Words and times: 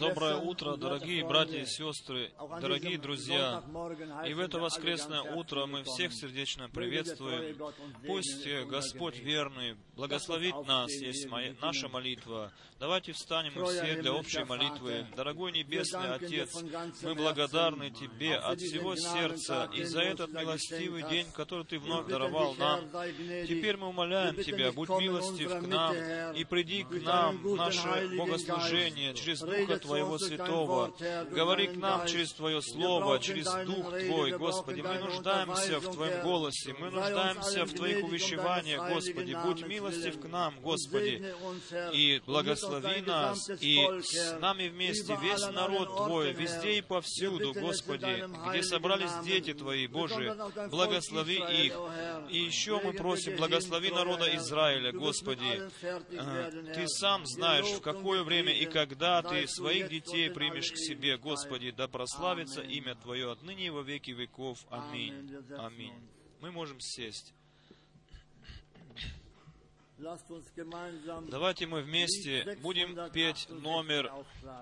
Доброе 0.00 0.36
утро, 0.36 0.76
дорогие 0.76 1.26
братья 1.26 1.58
и 1.60 1.66
сестры, 1.66 2.32
дорогие 2.60 2.96
друзья. 2.98 3.62
И 4.26 4.32
в 4.32 4.40
это 4.40 4.58
воскресное 4.58 5.20
утро 5.34 5.66
мы 5.66 5.82
всех 5.84 6.14
сердечно 6.14 6.68
приветствуем. 6.70 7.56
Пусть 8.06 8.46
э, 8.46 8.64
Господь 8.64 9.18
верный 9.18 9.76
благословит 9.96 10.54
нас, 10.66 10.90
есть 10.90 11.28
моя- 11.28 11.54
наша 11.60 11.88
молитва. 11.88 12.50
Давайте 12.90 13.12
встанем 13.12 13.52
мы 13.54 13.66
все 13.66 14.02
для 14.02 14.12
общей 14.12 14.42
молитвы. 14.42 15.06
Дорогой 15.14 15.52
Небесный 15.52 16.12
Отец, 16.12 16.60
мы 17.02 17.14
благодарны 17.14 17.90
Тебе 17.90 18.34
от 18.34 18.58
всего 18.58 18.96
сердца 18.96 19.70
и 19.72 19.84
за 19.84 20.00
этот 20.00 20.32
милостивый 20.32 21.04
день, 21.08 21.28
который 21.32 21.64
Ты 21.64 21.78
вновь 21.78 22.08
даровал 22.08 22.56
нам. 22.56 22.80
Теперь 23.46 23.76
мы 23.76 23.90
умоляем 23.90 24.34
Тебя, 24.34 24.72
будь 24.72 24.88
милостив 24.88 25.50
к 25.50 25.66
нам 25.68 25.94
и 26.34 26.42
приди 26.42 26.82
к 26.82 26.90
нам 27.02 27.36
в 27.36 27.54
наше 27.54 28.10
богослужение 28.16 29.14
через 29.14 29.38
Духа 29.38 29.78
Твоего 29.78 30.18
Святого. 30.18 30.92
Говори 31.30 31.68
к 31.68 31.76
нам 31.76 32.08
через 32.08 32.32
Твое 32.32 32.60
Слово, 32.60 33.20
через 33.20 33.46
Дух 33.66 33.88
Твой, 34.00 34.32
Господи. 34.32 34.80
Мы 34.80 34.98
нуждаемся 34.98 35.78
в 35.78 35.94
Твоем 35.94 36.22
голосе, 36.24 36.74
мы 36.76 36.90
нуждаемся 36.90 37.66
в 37.66 37.72
Твоих 37.72 38.04
увещеваниях, 38.04 38.88
Господи. 38.88 39.38
Будь 39.44 39.64
милостив 39.64 40.20
к 40.20 40.24
нам, 40.24 40.58
Господи, 40.60 41.24
и 41.92 42.20
благослови 42.26 42.79
нас, 43.06 43.48
и 43.60 43.78
с 44.02 44.38
нами 44.40 44.68
вместе 44.68 45.16
весь 45.20 45.46
народ 45.48 45.96
Твой, 45.96 46.32
везде 46.32 46.78
и 46.78 46.80
повсюду, 46.80 47.52
Господи, 47.52 48.26
где 48.48 48.62
собрались 48.62 49.12
дети 49.24 49.54
Твои, 49.54 49.86
Боже, 49.86 50.36
благослови 50.70 51.36
их. 51.36 51.74
И 52.30 52.38
еще 52.38 52.80
мы 52.80 52.92
просим, 52.92 53.36
благослови 53.36 53.90
народа 53.90 54.34
Израиля, 54.36 54.92
Господи. 54.92 55.68
Ты 56.74 56.86
сам 56.88 57.26
знаешь, 57.26 57.66
в 57.66 57.80
какое 57.80 58.22
время 58.22 58.52
и 58.52 58.66
когда 58.66 59.22
Ты 59.22 59.46
своих 59.46 59.88
детей 59.88 60.30
примешь 60.30 60.72
к 60.72 60.76
себе, 60.76 61.16
Господи, 61.16 61.70
да 61.70 61.88
прославится 61.88 62.60
имя 62.62 62.94
Твое 62.94 63.32
отныне 63.32 63.66
и 63.66 63.70
во 63.70 63.82
веки 63.82 64.10
веков. 64.10 64.58
Аминь. 64.70 65.36
Аминь. 65.58 65.94
Мы 66.40 66.50
можем 66.50 66.80
сесть. 66.80 67.34
Давайте 71.28 71.66
мы 71.66 71.82
вместе 71.82 72.56
будем 72.62 72.94
петь 73.12 73.46
номер 73.50 74.10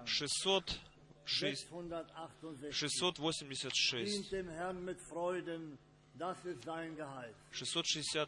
600, 0.07 0.81
686. 1.27 4.05
Dient 4.05 4.31
dem 4.33 4.49
Herrn 4.49 4.85
mit 4.85 4.99
Freuden, 5.09 5.79
das 6.15 6.37
ist 6.45 6.65
sein 6.65 6.97
Gehalt. 6.97 7.35
660, 7.53 8.19
а, 8.19 8.27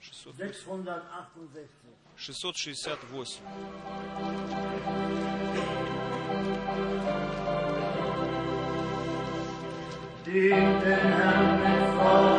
600, 0.00 0.36
668. 0.38 1.68
668. 2.16 3.42
Dient 10.24 10.82
den 10.82 11.12
Herrn 11.12 11.62
mit 11.62 11.82
Freuden, 11.96 12.37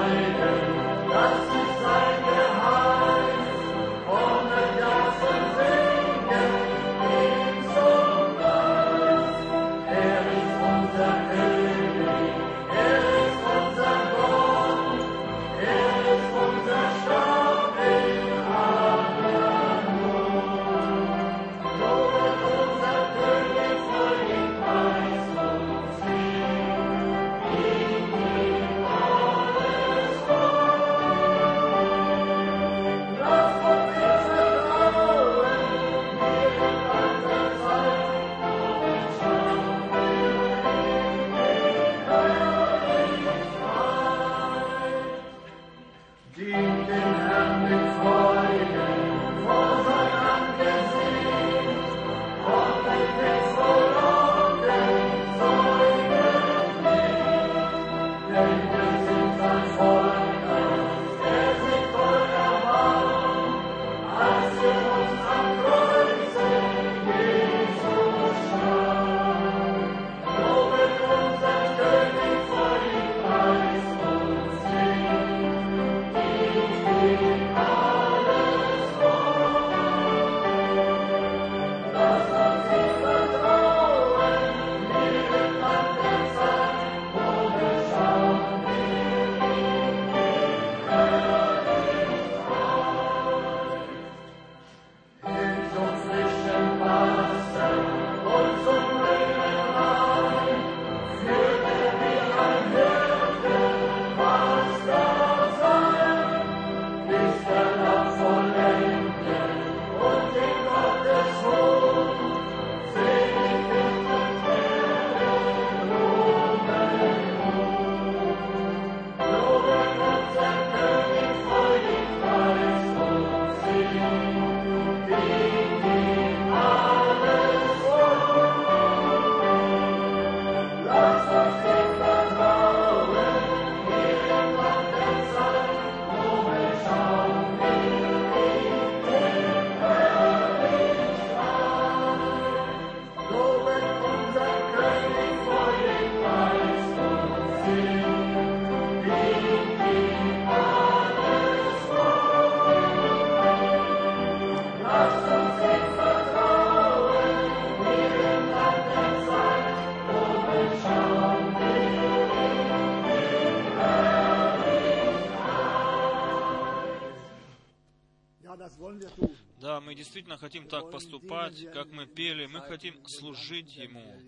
хотим 170.50 170.68
так 170.68 170.90
поступать, 170.90 171.72
как 171.74 171.92
мы 171.92 172.08
пели. 172.08 172.48
Мы 172.48 172.62
хотим 172.62 173.06
служить 173.06 173.76
Ему 173.76 174.20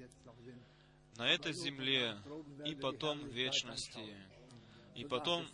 на 1.17 1.27
этой 1.27 1.51
земле 1.51 2.15
и 2.63 2.75
потом 2.75 3.21
в 3.21 3.33
вечности. 3.33 4.15
И 4.93 5.03
потом, 5.03 5.47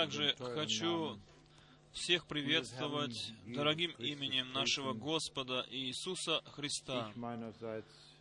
Также 0.00 0.34
хочу 0.38 1.18
всех 1.92 2.26
приветствовать 2.26 3.34
дорогим 3.46 3.90
именем 3.98 4.50
нашего 4.52 4.94
Господа 4.94 5.66
Иисуса 5.70 6.40
Христа. 6.52 7.12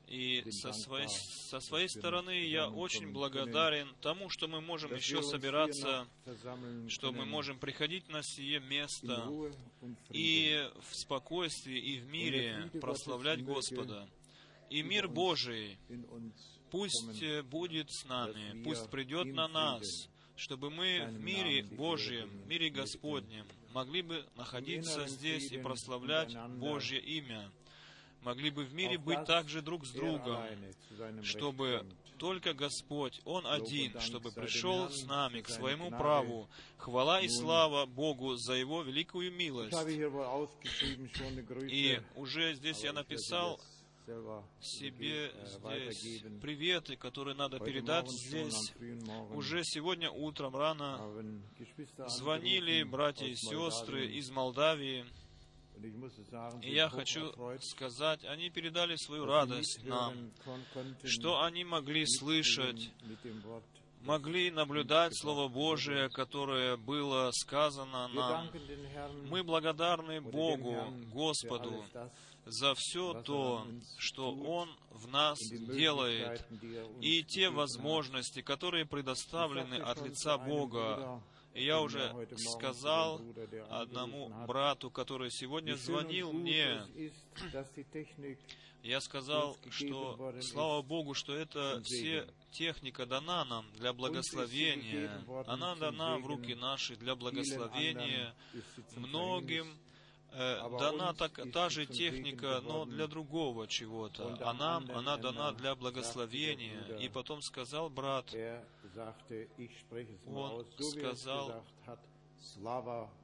И 0.07 0.43
со 0.51 0.73
своей, 0.73 1.07
со 1.07 1.61
своей 1.61 1.87
стороны 1.87 2.31
я 2.47 2.67
очень 2.67 3.13
благодарен 3.13 3.95
тому, 4.01 4.27
что 4.27 4.49
мы 4.49 4.59
можем 4.59 4.93
еще 4.93 5.23
собираться, 5.23 6.05
что 6.89 7.13
мы 7.13 7.25
можем 7.25 7.57
приходить 7.59 8.09
на 8.09 8.23
сие 8.23 8.59
место 8.59 9.31
и 10.09 10.69
в 10.89 10.95
спокойствии 10.97 11.79
и 11.79 11.99
в 11.99 12.07
мире 12.07 12.69
прославлять 12.81 13.41
Господа. 13.45 14.09
И 14.69 14.81
мир 14.81 15.07
Божий 15.07 15.77
пусть 16.71 17.23
будет 17.43 17.89
с 17.89 18.03
нами, 18.03 18.63
пусть 18.63 18.89
придет 18.89 19.27
на 19.27 19.47
нас, 19.47 20.09
чтобы 20.39 20.69
мы 20.69 21.05
в 21.11 21.21
мире 21.21 21.63
Божьем, 21.63 22.29
в 22.29 22.47
мире 22.47 22.69
Господнем 22.69 23.45
могли 23.73 24.01
бы 24.01 24.25
находиться 24.37 25.05
здесь 25.07 25.51
и 25.51 25.57
прославлять 25.57 26.33
Божье 26.57 26.99
имя, 26.99 27.51
могли 28.21 28.49
бы 28.49 28.63
в 28.63 28.73
мире 28.73 28.97
быть 28.97 29.25
также 29.25 29.61
друг 29.61 29.85
с 29.85 29.91
другом, 29.91 30.41
чтобы 31.23 31.85
только 32.17 32.53
Господь, 32.53 33.19
Он 33.25 33.45
один, 33.45 33.99
чтобы 33.99 34.31
пришел 34.31 34.89
с 34.89 35.03
нами 35.03 35.41
к 35.41 35.49
своему 35.49 35.89
праву. 35.89 36.49
Хвала 36.77 37.19
и 37.19 37.27
слава 37.27 37.85
Богу 37.85 38.35
за 38.35 38.53
Его 38.53 38.81
великую 38.81 39.33
милость. 39.33 39.77
И 41.69 42.01
уже 42.15 42.53
здесь 42.55 42.83
я 42.83 42.93
написал 42.93 43.59
себе 44.59 45.31
здесь 45.45 46.23
приветы, 46.41 46.95
которые 46.95 47.35
надо 47.35 47.59
передать 47.59 48.09
здесь. 48.09 48.73
Уже 49.33 49.63
сегодня 49.63 50.09
утром 50.09 50.55
рано 50.55 50.99
звонили 52.07 52.83
братья 52.83 53.25
и 53.25 53.35
сестры 53.35 54.07
из 54.07 54.29
Молдавии, 54.29 55.05
и 56.61 56.73
я 56.73 56.89
хочу 56.89 57.33
сказать, 57.61 58.25
они 58.25 58.49
передали 58.49 58.95
свою 58.97 59.25
радость 59.25 59.81
нам, 59.83 60.31
что 61.05 61.41
они 61.41 61.63
могли 61.63 62.05
слышать 62.05 62.91
могли 64.01 64.51
наблюдать 64.51 65.17
Слово 65.17 65.47
Божие, 65.47 66.09
которое 66.09 66.77
было 66.77 67.31
сказано 67.33 68.07
нам. 68.09 68.49
Мы 69.29 69.43
благодарны 69.43 70.21
Богу, 70.21 70.75
Господу, 71.13 71.83
за 72.49 72.73
все 72.75 73.21
то, 73.23 73.67
что 73.97 74.31
Он 74.31 74.69
в 74.91 75.07
нас 75.07 75.39
делает, 75.39 76.45
er 76.51 76.99
и 77.01 77.23
те 77.23 77.49
возможности, 77.49 78.41
которые 78.41 78.85
предоставлены 78.85 79.75
от 79.75 80.01
лица 80.01 80.37
Бога. 80.37 81.21
И 81.53 81.65
я 81.65 81.81
уже 81.81 82.15
сказал 82.37 83.21
одному 83.69 84.29
брату, 84.47 84.91
который 84.91 85.31
сегодня 85.31 85.75
звонил 85.75 86.31
мне, 86.31 86.81
я 88.83 89.01
сказал, 89.01 89.57
что 89.69 90.33
слава 90.41 90.81
Богу, 90.81 91.13
что 91.13 91.39
zum 91.41 91.81
все 91.83 92.27
техника 92.51 93.05
дана 93.05 93.43
нам 93.45 93.65
для 93.73 93.91
благословения. 93.93 95.21
Она 95.47 95.75
дана 95.75 96.17
в 96.17 96.25
руки 96.25 96.55
наши 96.55 96.95
для 96.95 97.15
благословения. 97.15 98.33
Многим 98.95 99.67
э, 99.67 99.88
дана 100.31 101.13
так, 101.13 101.39
та 101.51 101.69
же 101.69 101.85
техника, 101.85 102.61
но 102.63 102.85
для 102.85 103.07
другого 103.07 103.67
чего-то. 103.67 104.37
А 104.41 104.53
нам 104.53 104.89
она 104.91 105.17
дана 105.17 105.51
для 105.51 105.75
благословения. 105.75 106.97
И 106.99 107.09
потом 107.09 107.41
сказал 107.41 107.89
брат, 107.89 108.33
Er 108.33 108.63
Он 110.25 110.61
er 110.61 111.15
сказал- 111.15 111.63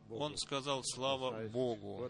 он 0.09 0.37
сказал, 0.37 0.83
слава 0.83 1.47
Богу. 1.49 2.09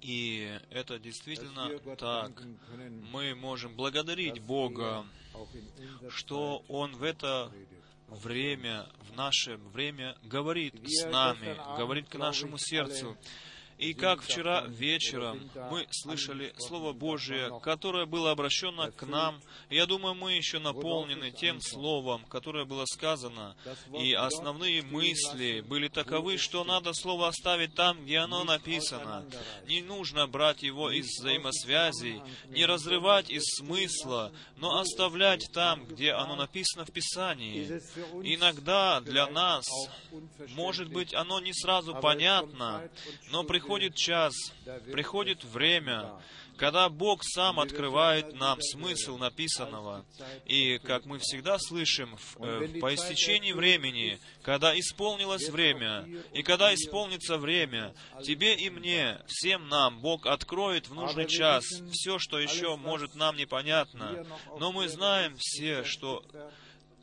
И 0.00 0.58
это 0.70 0.98
действительно 0.98 1.78
так. 1.96 2.42
Мы 3.12 3.34
можем 3.34 3.74
благодарить 3.74 4.40
Бога, 4.40 5.06
er 5.34 6.10
что 6.10 6.62
Он 6.68 6.94
в 6.96 7.02
это. 7.02 7.52
Время, 8.08 8.86
в 9.10 9.16
наше 9.16 9.56
время 9.72 10.16
говорит 10.22 10.74
с 10.86 11.04
нами, 11.06 11.56
говорит 11.76 12.08
к 12.08 12.16
нашему 12.16 12.58
сердцу. 12.58 13.16
И 13.78 13.94
как 13.94 14.22
вчера 14.22 14.64
вечером 14.68 15.50
мы 15.70 15.86
слышали 15.90 16.54
Слово 16.58 16.92
Божие, 16.92 17.60
которое 17.60 18.06
было 18.06 18.30
обращено 18.30 18.90
к 18.92 19.06
нам. 19.06 19.40
Я 19.70 19.86
думаю, 19.86 20.14
мы 20.14 20.34
еще 20.34 20.58
наполнены 20.58 21.30
тем. 21.30 21.60
Словом, 21.60 22.24
которое 22.26 22.64
было 22.64 22.84
сказано. 22.86 23.56
И 23.98 24.12
основные 24.12 24.82
мысли 24.82 25.60
были 25.60 25.88
таковы, 25.88 26.38
что 26.38 26.64
надо 26.64 26.92
Слово 26.92 27.28
оставить 27.28 27.74
там, 27.74 28.04
где 28.04 28.18
оно 28.18 28.44
написано. 28.44 29.24
Не 29.66 29.82
нужно 29.82 30.26
брать 30.26 30.62
его 30.62 30.90
из 30.90 31.06
взаимосвязей, 31.18 32.22
не 32.48 32.66
разрывать 32.66 33.30
из 33.30 33.42
смысла, 33.56 34.32
но 34.56 34.78
оставлять 34.78 35.50
там, 35.52 35.84
где 35.86 36.12
оно 36.12 36.36
написано 36.36 36.84
в 36.84 36.92
Писании. 36.92 37.80
Иногда 38.22 39.00
для 39.00 39.26
нас, 39.28 39.66
может 40.50 40.88
быть, 40.88 41.14
оно 41.14 41.40
не 41.40 41.52
сразу 41.52 41.94
понятно, 41.94 42.88
но 43.30 43.42
Stunde, 43.42 43.46
приходит 43.66 43.96
час, 43.96 44.32
приходит 44.92 45.42
время, 45.42 46.12
когда 46.56 46.88
Бог 46.88 47.24
сам 47.24 47.58
открывает 47.58 48.32
нам 48.34 48.60
смысл 48.62 49.18
написанного. 49.18 50.06
И, 50.44 50.78
как 50.78 51.04
мы 51.04 51.18
всегда 51.18 51.58
слышим, 51.58 52.16
э, 52.38 52.78
по 52.80 52.94
истечении 52.94 53.52
времени, 53.52 54.20
когда 54.42 54.78
исполнилось 54.78 55.48
время, 55.48 56.08
и 56.32 56.44
когда 56.44 56.72
исполнится 56.72 57.38
время, 57.38 57.92
тебе 58.22 58.54
и 58.54 58.70
мне, 58.70 59.18
всем 59.26 59.68
нам, 59.68 59.98
Бог 59.98 60.26
откроет 60.26 60.88
в 60.88 60.94
нужный 60.94 61.26
час 61.26 61.64
все, 61.90 62.20
что 62.20 62.38
еще 62.38 62.76
может 62.76 63.16
нам 63.16 63.36
непонятно. 63.36 64.24
Но 64.60 64.70
мы 64.70 64.88
знаем 64.88 65.34
все, 65.38 65.82
что 65.82 66.22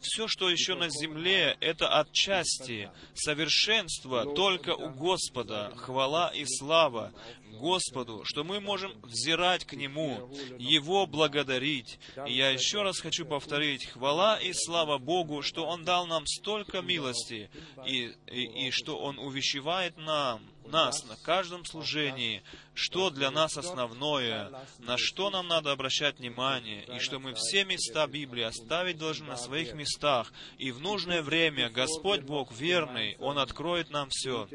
все, 0.03 0.27
что 0.27 0.49
еще 0.49 0.75
на 0.75 0.89
земле, 0.89 1.57
это 1.59 1.99
отчасти 1.99 2.89
совершенство 3.15 4.33
только 4.33 4.75
у 4.75 4.89
Господа, 4.89 5.71
хвала 5.75 6.29
и 6.29 6.45
слава 6.45 7.11
Господу, 7.53 8.23
что 8.25 8.43
мы 8.43 8.59
можем 8.59 8.91
взирать 9.03 9.65
к 9.65 9.73
Нему, 9.73 10.29
Его 10.57 11.05
благодарить. 11.05 11.99
И 12.27 12.33
я 12.33 12.49
еще 12.49 12.81
раз 12.81 12.99
хочу 12.99 13.25
повторить, 13.25 13.87
хвала 13.87 14.37
и 14.37 14.53
слава 14.53 14.97
Богу, 14.97 15.41
что 15.41 15.65
Он 15.65 15.83
дал 15.83 16.07
нам 16.07 16.25
столько 16.25 16.81
милости, 16.81 17.49
и, 17.85 18.13
и, 18.27 18.67
и 18.67 18.71
что 18.71 18.97
Он 18.97 19.19
увещевает 19.19 19.97
нам, 19.97 20.41
нас 20.67 21.03
на 21.05 21.15
каждом 21.15 21.65
служении, 21.65 22.43
что 22.73 23.09
для 23.09 23.31
нас 23.31 23.57
основное, 23.57 24.51
на 24.79 24.97
что 24.97 25.29
нам 25.29 25.47
надо 25.47 25.71
обращать 25.71 26.19
внимание, 26.19 26.83
и 26.95 26.99
что 26.99 27.19
мы 27.19 27.33
все 27.33 27.65
места 27.65 28.07
Библии 28.07 28.43
оставить 28.43 28.97
должны 28.97 29.27
на 29.27 29.37
своих 29.37 29.73
местах, 29.73 30.31
и 30.57 30.71
в 30.71 30.79
нужное 30.81 31.21
время 31.21 31.69
Господь 31.69 32.21
Бог 32.21 32.51
верный, 32.51 33.15
Он 33.19 33.37
откроет 33.39 33.89
нам 33.89 34.09
все. 34.09 34.47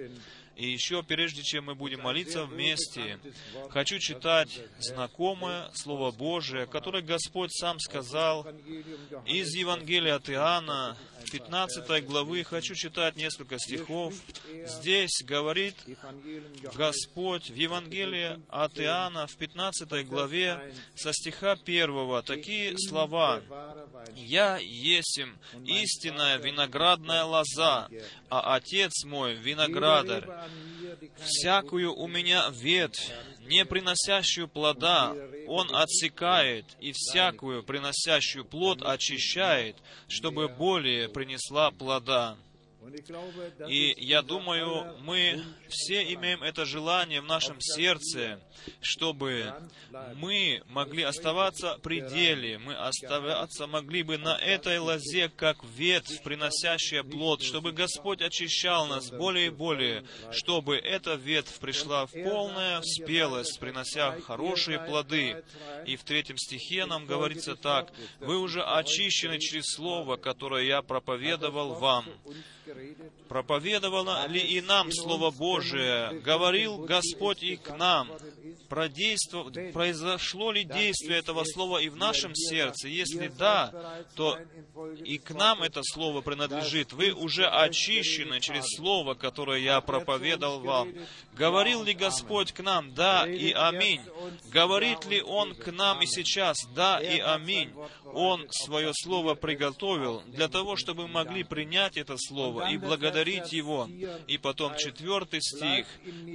И 0.59 0.67
еще, 0.67 1.05
прежде 1.05 1.45
чем 1.45 1.67
мы 1.67 1.77
будем 1.77 2.01
молиться 2.01 2.45
вместе, 2.45 3.21
хочу 3.71 4.01
читать 4.01 4.61
знакомое 4.81 5.71
Слово 5.73 6.11
Божие, 6.11 6.67
которое 6.67 7.01
Господь 7.01 7.53
сам 7.53 7.79
сказал 7.79 8.45
из 9.25 9.55
Евангелия 9.55 10.17
от 10.17 10.29
Иоанна, 10.29 10.97
15 11.31 12.05
главы. 12.05 12.45
Хочу 12.45 12.75
читать 12.75 13.17
несколько 13.17 13.59
стихов. 13.59 14.15
Здесь 14.65 15.23
говорит 15.25 15.75
Господь 16.75 17.51
в 17.51 17.55
Евангелии 17.55 18.41
от 18.49 18.79
Иоанна 18.79 19.27
в 19.27 19.37
15 19.37 20.07
главе 20.07 20.73
со 20.95 21.13
стиха 21.13 21.53
1 21.53 22.23
такие 22.23 22.77
слова. 22.79 23.43
«Я 24.15 24.59
есим 24.59 25.39
истинная 25.65 26.39
виноградная 26.39 27.25
лоза, 27.25 27.89
а 28.31 28.57
Отец 28.57 29.05
мой 29.05 29.35
виноградарь. 29.35 30.27
Всякую 31.25 31.95
у 31.95 32.07
меня 32.09 32.49
ветвь, 32.51 33.13
не 33.41 33.65
приносящую 33.65 34.49
плода, 34.49 35.15
Он 35.47 35.75
отсекает, 35.75 36.67
и 36.81 36.93
всякую 36.95 37.63
приносящую 37.63 38.45
плод 38.45 38.83
очищает, 38.83 39.77
чтобы 40.09 40.49
более 40.49 41.09
принесла 41.19 41.73
плода». 41.73 42.37
И 43.69 43.95
я 43.99 44.23
думаю, 44.23 44.97
мы 45.01 45.43
все 45.69 46.13
имеем 46.15 46.43
это 46.43 46.65
желание 46.65 47.21
в 47.21 47.25
нашем 47.25 47.61
сердце, 47.61 48.41
чтобы 48.81 49.55
мы 50.17 50.63
могли 50.67 51.03
оставаться 51.03 51.79
при 51.83 52.01
деле, 52.01 52.59
мы 52.59 52.75
оставаться 52.75 53.67
могли 53.67 54.03
бы 54.03 54.19
на 54.19 54.37
этой 54.37 54.79
лозе, 54.79 55.29
как 55.29 55.63
ветвь, 55.65 56.23
приносящая 56.23 57.03
плод, 57.03 57.43
чтобы 57.43 57.73
Господь 57.73 58.23
очищал 58.23 58.87
нас 58.87 59.11
более 59.11 59.47
и 59.47 59.51
более, 59.51 60.05
чтобы 60.31 60.77
эта 60.77 61.15
ветвь 61.15 61.59
пришла 61.59 62.07
в 62.07 62.13
полную 62.13 62.83
спелость, 62.83 63.59
принося 63.61 64.19
хорошие 64.21 64.79
плоды. 64.79 65.43
И 65.87 65.97
в 65.97 66.05
третьем 66.05 66.37
стихе 66.37 66.87
нам 66.87 67.07
говорится 67.07 67.57
так, 67.57 67.93
«Вы 68.21 68.39
уже 68.39 68.63
очищены 68.63 69.39
через 69.39 69.65
Слово, 69.75 70.17
которое 70.17 70.65
я 70.65 70.83
проповедовал 70.83 71.75
вам». 71.75 72.05
Проповедовало 73.29 74.27
ли 74.29 74.41
и 74.41 74.61
нам 74.61 74.93
Слово 74.93 75.31
Божие? 75.59 76.21
Говорил 76.21 76.79
Господь 76.79 77.43
и 77.43 77.57
к 77.57 77.77
нам? 77.77 78.11
Произошло 78.69 80.53
ли 80.53 80.65
действие 80.65 81.19
этого 81.19 81.45
Слова 81.45 81.79
и 81.79 81.89
в 81.89 81.97
нашем 81.97 82.35
сердце? 82.35 82.89
Если 82.89 83.29
да, 83.29 84.03
то 84.15 84.39
и 85.05 85.19
к 85.19 85.31
нам 85.33 85.63
это 85.63 85.81
Слово 85.83 86.21
принадлежит. 86.21 86.93
Вы 86.93 87.13
уже 87.13 87.47
очищены 87.47 88.41
через 88.41 88.65
Слово, 88.77 89.15
которое 89.15 89.61
я 89.61 89.81
проповедовал 89.81 90.61
вам. 90.61 90.93
Говорил 91.39 91.85
ли 91.85 91.95
Господь 91.95 92.53
к 92.53 92.61
нам? 92.61 92.93
Да 92.95 93.27
и 93.27 93.53
аминь. 93.53 94.01
Говорит 94.53 95.05
ли 95.07 95.23
Он 95.23 95.55
к 95.55 95.71
нам 95.71 96.03
и 96.03 96.07
сейчас? 96.07 96.57
Да 96.75 97.01
и 97.01 97.21
аминь. 97.21 97.73
Он 98.13 98.47
свое 98.51 98.93
Слово 98.93 99.35
приготовил 99.35 100.23
для 100.27 100.49
того, 100.49 100.77
чтобы 100.77 101.03
мы 101.03 101.15
могли 101.25 101.45
принять 101.45 101.97
это 101.97 102.17
Слово 102.19 102.71
и 102.71 102.77
благодарить 102.77 103.53
Его. 103.53 103.89
И 104.27 104.39
потом 104.39 104.77
четвертый 104.77 105.41
стих. 105.41 105.87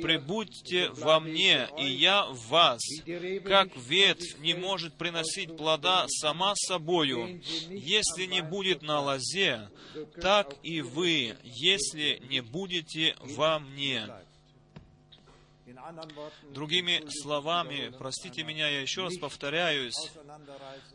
«Прибудьте 0.02 0.90
во 0.90 1.20
мне, 1.20 1.68
и 1.78 1.86
я 1.86 2.26
в 2.26 2.48
вас, 2.48 2.82
как 3.46 3.76
ветвь 3.76 4.38
не 4.40 4.54
может 4.54 4.94
приносить 4.94 5.58
плода 5.58 6.06
сама 6.08 6.54
собою, 6.56 7.42
если 7.70 8.26
не 8.26 8.42
будет 8.42 8.82
на 8.82 9.00
лозе, 9.00 9.70
так 10.22 10.56
и 10.64 10.82
вы, 10.82 11.36
если 11.44 12.22
не 12.30 12.42
будете 12.42 13.16
во 13.20 13.60
мне». 13.60 14.08
Другими 16.52 17.04
словами, 17.10 17.94
простите 17.98 18.44
меня, 18.44 18.70
я 18.70 18.82
еще 18.82 19.04
раз 19.04 19.18
повторяюсь, 19.18 20.12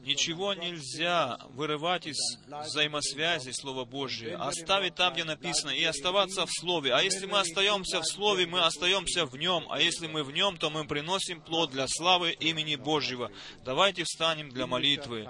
ничего 0.01 0.55
нельзя 0.55 1.39
вырывать 1.51 2.07
из 2.07 2.17
взаимосвязи 2.47 3.51
Слова 3.51 3.85
Божие, 3.85 4.37
оставить 4.37 4.95
там, 4.95 5.13
где 5.13 5.25
написано, 5.25 5.71
и 5.71 5.85
оставаться 5.85 6.47
в 6.47 6.51
Слове. 6.51 6.95
А 6.95 7.03
если 7.03 7.27
мы 7.27 7.41
остаемся 7.41 8.01
в 8.01 8.07
Слове, 8.07 8.47
мы 8.47 8.65
остаемся 8.65 9.27
в 9.27 9.37
Нем, 9.37 9.67
а 9.71 9.81
если 9.81 10.07
мы 10.07 10.25
в 10.25 10.33
Нем, 10.33 10.57
то 10.57 10.71
мы 10.71 10.87
приносим 10.87 11.41
плод 11.41 11.71
для 11.71 11.87
славы 11.89 12.33
имени 12.33 12.77
Божьего. 12.77 13.31
Давайте 13.65 14.05
встанем 14.05 14.49
для 14.49 14.67
молитвы. 14.67 15.29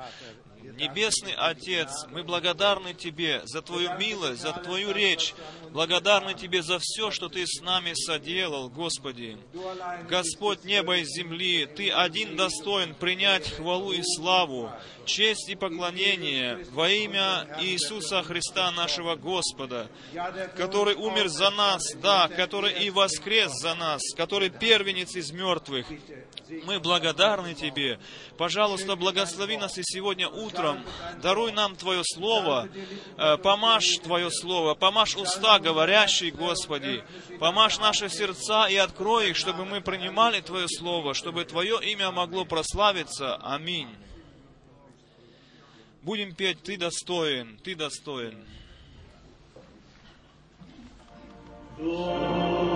Небесный 0.77 1.35
Отец, 1.35 2.07
мы 2.11 2.23
благодарны 2.23 2.95
Тебе 2.95 3.43
за 3.45 3.63
Твою 3.63 3.97
милость, 3.97 4.43
за 4.43 4.53
Твою 4.53 4.93
речь, 4.93 5.35
благодарны 5.71 6.35
Тебе 6.35 6.63
за 6.63 6.79
все, 6.81 7.11
что 7.11 7.29
Ты 7.29 7.47
с 7.47 7.61
нами 7.61 7.95
соделал, 7.95 8.69
Господи. 8.69 9.39
Господь 10.09 10.65
неба 10.65 10.99
и 10.99 11.05
земли, 11.05 11.67
Ты 11.67 11.91
один 11.91 12.37
достоин 12.37 12.95
принять 12.95 13.49
хвалу 13.51 13.93
и 13.93 14.03
славу, 14.03 14.71
честь 15.05 15.49
и 15.49 15.55
поклонение 15.55 16.67
во 16.73 16.89
имя 16.89 17.47
Иисуса 17.61 18.23
Христа 18.23 18.71
нашего 18.73 19.17
Господа, 19.17 19.89
который 20.57 20.95
умер 20.95 21.29
за 21.29 21.51
нас, 21.51 21.83
да, 22.03 22.29
который 22.29 22.85
и 22.85 22.91
воскрес 22.91 23.53
за 23.53 23.75
нас, 23.75 24.01
который 24.17 24.51
первенец 24.51 25.15
из 25.17 25.33
мертвых. 25.33 25.87
Мы 26.65 26.81
благодарны 26.81 27.55
Тебе. 27.55 27.99
Пожалуйста, 28.37 28.97
благослови 28.97 29.57
нас 29.57 29.77
и 29.79 29.83
сегодня 29.83 30.29
утром. 30.29 30.83
Даруй 31.23 31.53
нам 31.53 31.77
Твое 31.77 32.03
Слово. 32.05 32.69
Э, 33.17 33.37
помажь 33.37 33.99
Твое 34.03 34.31
Слово. 34.31 34.75
Помажь 34.75 35.17
уста 35.17 35.59
говорящие, 35.59 36.31
Господи. 36.31 37.05
Помажь 37.39 37.79
наши 37.79 38.09
сердца 38.09 38.67
и 38.69 38.77
открой 38.77 39.31
их, 39.31 39.37
чтобы 39.49 39.65
мы 39.65 39.81
принимали 39.81 40.43
Твое 40.43 40.69
Слово, 40.69 41.15
чтобы 41.15 41.47
Твое 41.47 41.81
имя 41.83 42.11
могло 42.11 42.45
прославиться. 42.45 43.37
Аминь. 43.37 43.89
Будем 46.03 46.35
петь 46.35 46.63
«Ты 46.63 46.77
достоин, 46.77 47.59
Ты 47.65 47.75
достоин». 47.75 48.45
Аминь. 51.79 52.69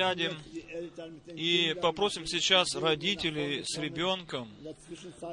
Присядем 0.00 0.36
и 1.26 1.76
попросим 1.80 2.26
сейчас 2.26 2.74
родителей 2.74 3.62
с 3.64 3.78
ребенком. 3.78 4.48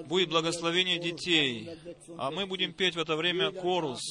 Будет 0.06 0.30
благословение 0.30 1.00
детей. 1.00 1.70
А 2.18 2.32
мы 2.32 2.46
будем 2.46 2.74
петь 2.74 2.96
в 2.96 3.00
это 3.00 3.16
время 3.16 3.52
корус. 3.52 4.02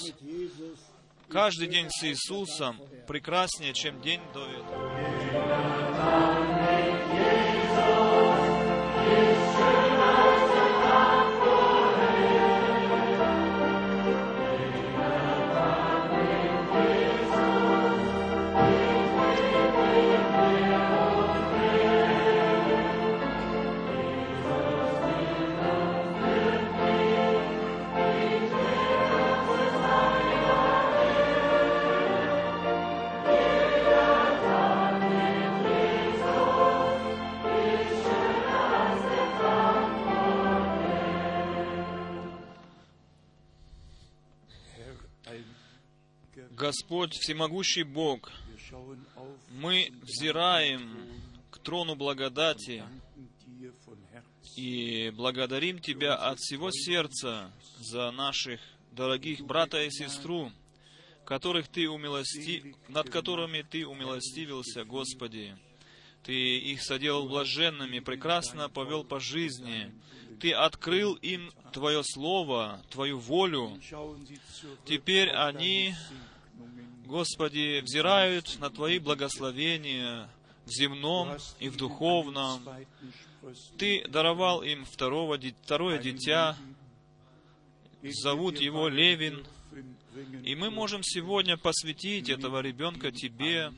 Каждый 1.29 1.69
день 1.69 1.89
с 1.91 2.05
Иисусом 2.05 2.81
прекраснее, 3.07 3.75
чем 3.75 4.01
день 4.01 4.21
до 4.33 4.47
этого. 4.47 5.37
Господь, 46.67 47.15
всемогущий 47.15 47.85
Бог, 47.85 48.29
мы 49.51 49.89
взираем 50.03 50.99
к 51.53 51.59
трону 51.59 51.95
благодати 51.95 52.83
и 54.57 55.13
благодарим 55.15 55.79
Тебя 55.79 56.17
от 56.17 56.41
всего 56.41 56.73
сердца 56.73 57.53
за 57.79 58.11
наших 58.11 58.59
дорогих 58.91 59.43
брата 59.43 59.81
и 59.85 59.91
сестру, 59.93 60.51
которых 61.25 61.69
Ты 61.69 61.89
умилости... 61.89 62.75
над 62.89 63.11
которыми 63.11 63.63
Ты 63.63 63.87
умилостивился, 63.87 64.83
Господи. 64.85 65.57
Ты 66.25 66.59
их 66.59 66.83
соделал 66.83 67.29
блаженными, 67.29 68.01
прекрасно 68.01 68.69
повел 68.69 69.05
по 69.05 69.21
жизни. 69.21 69.93
Ты 70.41 70.53
открыл 70.53 71.15
им 71.15 71.53
Твое 71.73 72.03
Слово, 72.03 72.83
Твою 72.91 73.21
волю. 73.21 73.81
Теперь 74.85 75.31
они 75.31 75.95
Господи, 77.07 77.81
взирают 77.83 78.59
на 78.59 78.69
Твои 78.69 78.99
благословения 78.99 80.29
в 80.65 80.71
земном 80.71 81.37
и 81.61 81.69
в 81.69 81.77
духовном. 81.77 82.61
Ты 83.79 84.05
даровал 84.09 84.65
им 84.65 84.85
второго, 84.85 85.39
второе 85.63 85.99
дитя, 85.99 86.57
зовут 88.03 88.59
его 88.59 88.89
Левин, 88.89 89.47
и 90.43 90.57
мы 90.57 90.73
можем 90.73 91.05
сегодня 91.05 91.57
посвятить 91.57 92.29
этого 92.29 92.61
ребенка 92.61 93.13
Тебе, 93.13 93.73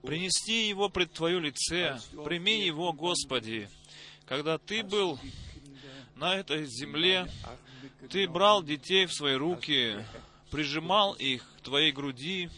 принести 0.00 0.66
его 0.66 0.88
пред 0.88 1.12
Твое 1.12 1.40
лице, 1.40 2.00
прими 2.24 2.64
его, 2.64 2.94
Господи. 2.94 3.68
Когда 4.24 4.56
Ты 4.56 4.82
был 4.82 5.20
на 6.16 6.36
этой 6.36 6.64
земле, 6.64 7.30
Ты 8.08 8.26
брал 8.26 8.62
детей 8.62 9.04
в 9.04 9.12
свои 9.12 9.34
руки, 9.34 10.02
прижимал 10.50 11.12
их 11.12 11.51
Твоей 11.62 11.92
груди 11.92 12.50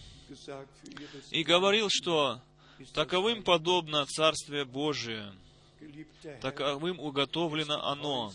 и 1.31 1.43
говорил, 1.43 1.89
что 1.91 2.41
таковым 2.93 3.43
подобно 3.43 4.05
Царствие 4.07 4.65
Божие, 4.65 5.33
таковым 6.41 6.99
уготовлено 6.99 7.87
оно. 7.87 8.33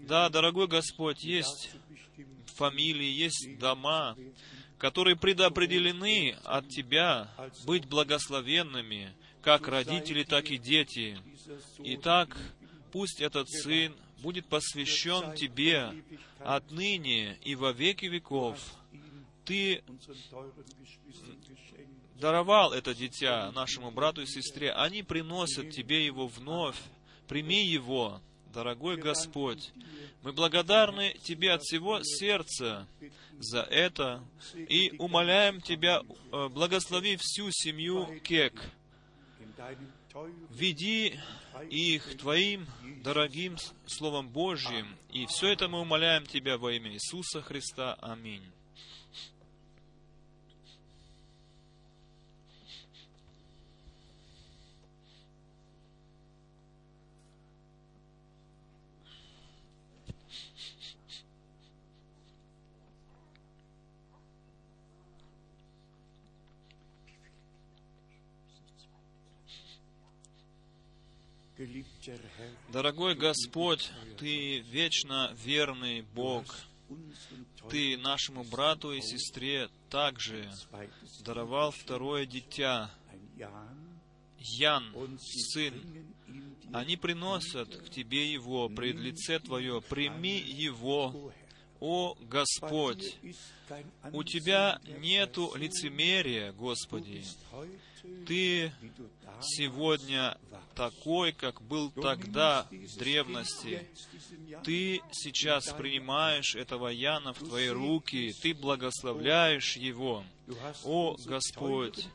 Да, 0.00 0.28
дорогой 0.28 0.66
Господь, 0.66 1.22
есть 1.22 1.70
фамилии, 2.56 3.06
есть 3.06 3.58
дома, 3.58 4.16
которые 4.78 5.16
предопределены 5.16 6.36
от 6.44 6.68
Тебя 6.68 7.30
быть 7.64 7.86
благословенными, 7.86 9.14
как 9.42 9.68
родители, 9.68 10.24
так 10.24 10.50
и 10.50 10.58
дети. 10.58 11.18
Итак, 11.78 12.36
пусть 12.90 13.20
этот 13.20 13.48
сын 13.48 13.94
будет 14.18 14.46
посвящен 14.46 15.34
Тебе 15.34 15.92
отныне 16.40 17.38
и 17.42 17.54
во 17.54 17.72
веки 17.72 18.06
веков. 18.06 18.58
Ты 19.44 19.82
даровал 22.20 22.72
это 22.72 22.94
дитя 22.94 23.50
нашему 23.52 23.90
брату 23.90 24.22
и 24.22 24.26
сестре. 24.26 24.72
Они 24.72 25.02
приносят 25.02 25.70
Тебе 25.70 26.06
его 26.06 26.28
вновь. 26.28 26.76
Прими 27.26 27.64
его, 27.64 28.20
дорогой 28.52 28.96
Господь. 28.96 29.72
Мы 30.22 30.32
благодарны 30.32 31.16
Тебе 31.22 31.52
от 31.52 31.62
всего 31.62 32.00
сердца 32.02 32.86
за 33.38 33.62
это 33.62 34.22
и 34.54 34.94
умоляем 34.98 35.60
Тебя, 35.60 36.02
э, 36.32 36.48
благослови 36.48 37.16
всю 37.18 37.48
семью 37.50 38.20
Кек. 38.22 38.54
Веди 40.50 41.18
их 41.70 42.18
Твоим 42.18 42.66
дорогим 43.02 43.56
Словом 43.86 44.28
Божьим. 44.28 44.96
И 45.10 45.26
все 45.26 45.48
это 45.48 45.68
мы 45.68 45.80
умоляем 45.80 46.26
Тебя 46.26 46.58
во 46.58 46.72
имя 46.72 46.92
Иисуса 46.92 47.42
Христа. 47.42 47.94
Аминь. 48.00 48.44
Дорогой 72.72 73.14
Господь, 73.14 73.90
Ты 74.18 74.60
вечно 74.60 75.34
верный 75.44 76.02
Бог. 76.14 76.44
Ты 77.70 77.96
нашему 77.96 78.44
брату 78.44 78.92
и 78.92 79.00
сестре 79.00 79.68
также 79.88 80.50
даровал 81.24 81.70
второе 81.70 82.26
дитя, 82.26 82.90
Ян, 84.38 84.84
сын. 85.18 85.74
Они 86.72 86.96
приносят 86.96 87.76
к 87.76 87.90
Тебе 87.90 88.32
его 88.32 88.68
пред 88.68 88.96
лице 88.96 89.38
Твое. 89.38 89.80
Прими 89.80 90.38
его, 90.38 91.32
о 91.80 92.14
Господь. 92.20 93.16
У 94.12 94.22
Тебя 94.24 94.80
нету 95.00 95.52
лицемерия, 95.56 96.52
Господи. 96.52 97.24
Ты 98.26 98.72
сегодня 99.40 100.36
такой, 100.74 101.32
как 101.32 101.60
был 101.62 101.90
тогда 101.90 102.66
в 102.70 102.98
древности. 102.98 103.86
Ты 104.64 105.00
сейчас 105.12 105.72
принимаешь 105.72 106.54
этого 106.54 106.88
Яна 106.88 107.32
в 107.32 107.38
Твои 107.38 107.68
руки, 107.68 108.32
Ты 108.42 108.54
благословляешь 108.54 109.76
его. 109.76 110.24
О, 110.84 111.16
Господь, 111.24 112.08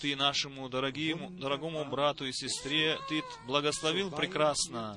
Ты 0.00 0.16
нашему 0.16 0.68
дорогим, 0.68 1.38
дорогому 1.38 1.84
брату 1.84 2.26
и 2.26 2.32
сестре, 2.32 2.98
Ты 3.08 3.22
благословил 3.46 4.10
прекрасно, 4.10 4.96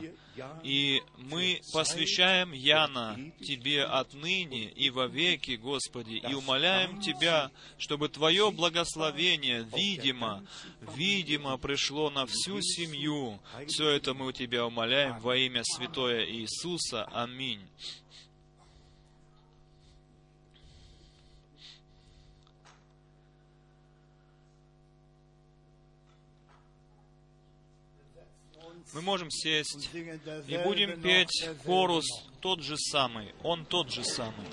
и 0.64 1.02
мы 1.18 1.62
посвящаем 1.72 2.52
Яна 2.52 3.18
Тебе 3.42 3.84
отныне 3.84 4.66
и 4.66 4.90
вовеки, 4.90 5.52
Господи, 5.52 6.16
и 6.16 6.34
умоляем 6.34 7.02
Тебя, 7.02 7.52
чтобы 7.78 8.10
Твое 8.10 8.52
благословение, 8.52 9.68
видимо, 9.76 10.46
видимо, 10.96 11.58
пришло 11.58 12.10
на 12.10 12.26
всю 12.26 12.62
семью. 12.62 13.40
Все 13.68 13.90
это 13.90 14.14
мы 14.14 14.28
у 14.28 14.32
Тебя 14.32 14.66
умоляем 14.66 15.20
во 15.20 15.36
имя 15.36 15.64
Святое 15.64 16.26
Иисуса. 16.26 17.06
Аминь. 17.14 17.62
Мы 28.94 29.02
можем 29.02 29.32
сесть 29.32 29.90
и 30.48 30.58
будем 30.58 31.02
петь 31.02 31.50
хорус 31.66 32.06
тот 32.42 32.62
же 32.62 32.78
самый, 32.78 33.34
он 33.42 33.66
тот 33.66 33.92
же 33.92 34.04
самый. 34.04 34.46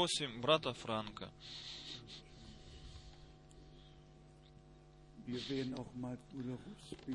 Просим 0.00 0.40
брата 0.40 0.72
Франка. 0.72 1.30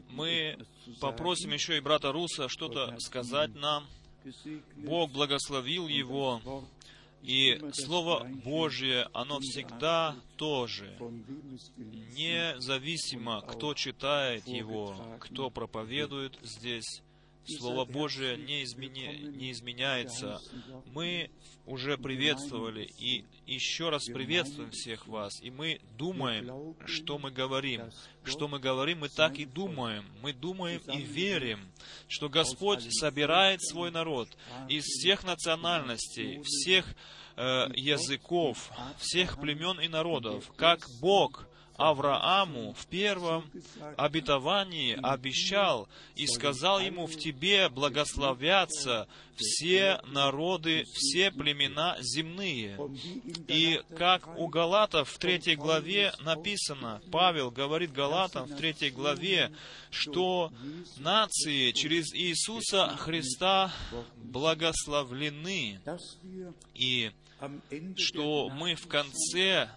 Мы 0.10 0.56
попросим 1.02 1.52
еще 1.52 1.78
и 1.78 1.80
брата 1.80 2.12
Руса 2.12 2.48
что-то 2.48 2.96
сказать 3.00 3.56
нам. 3.56 3.88
Бог 4.76 5.12
благословил 5.12 5.88
его, 5.88 6.64
и 7.24 7.60
Слово 7.74 8.24
Божье, 8.44 9.10
оно 9.14 9.40
всегда 9.40 10.16
тоже, 10.38 10.96
независимо, 12.16 13.42
кто 13.42 13.74
читает 13.74 14.48
его, 14.48 14.96
кто 15.20 15.50
проповедует 15.50 16.38
здесь, 16.44 17.02
Слово 17.48 17.86
Божие 17.86 18.38
не, 18.38 18.64
изменя... 18.64 19.14
не 19.14 19.52
изменяется. 19.52 20.40
Мы 20.94 21.30
уже 21.66 21.98
приветствовали 21.98 22.90
и 23.00 23.26
еще 23.46 23.90
раз 23.90 24.06
приветствуем 24.06 24.72
всех 24.72 25.08
вас. 25.08 25.42
И 25.42 25.50
мы 25.50 25.80
думаем, 25.98 26.76
что 26.86 27.18
мы 27.18 27.32
говорим. 27.32 27.92
Что 28.24 28.48
мы 28.48 28.60
говорим, 28.60 29.00
мы 29.00 29.10
так 29.10 29.38
и 29.38 29.46
думаем. 29.46 30.06
Мы 30.22 30.34
думаем 30.34 30.82
и 30.92 31.02
верим, 31.02 31.72
что 32.08 32.30
Господь 32.30 32.86
собирает 32.92 33.62
свой 33.64 33.92
народ 33.92 34.30
из 34.68 34.84
всех 34.84 35.24
национальностей, 35.24 36.42
всех 36.44 36.96
э, 37.36 37.68
языков, 37.76 38.72
всех 38.98 39.40
племен 39.40 39.80
и 39.80 39.88
народов, 39.88 40.52
как 40.56 40.80
Бог 41.02 41.48
Аврааму 41.78 42.74
в 42.74 42.86
первом 42.88 43.50
обетовании 43.98 44.98
обещал 45.02 45.90
и 46.16 46.26
сказал 46.28 46.80
ему, 46.80 47.06
в 47.06 47.18
тебе 47.18 47.70
благословятся 47.70 49.08
все 49.36 50.00
народы, 50.08 50.86
все 50.94 51.32
племена 51.32 51.98
земные. 52.00 52.78
И 53.48 53.82
как 53.98 54.38
у 54.40 54.48
Галатов 54.48 55.10
в 55.10 55.18
третьей 55.18 55.56
главе 55.56 56.14
написано, 56.22 57.02
Павел 57.12 57.52
говорит 57.52 57.92
Галатам 57.92 58.46
в 58.46 58.56
третьей 58.56 58.92
главе, 58.92 59.52
что 59.90 60.54
нации 60.98 61.72
через 61.72 62.14
Иисуса 62.14 62.96
Христа 62.98 63.74
благословлены, 64.16 65.82
и 66.74 67.12
что 67.98 68.50
мы 68.50 68.76
в 68.76 68.88
конце 68.88 69.70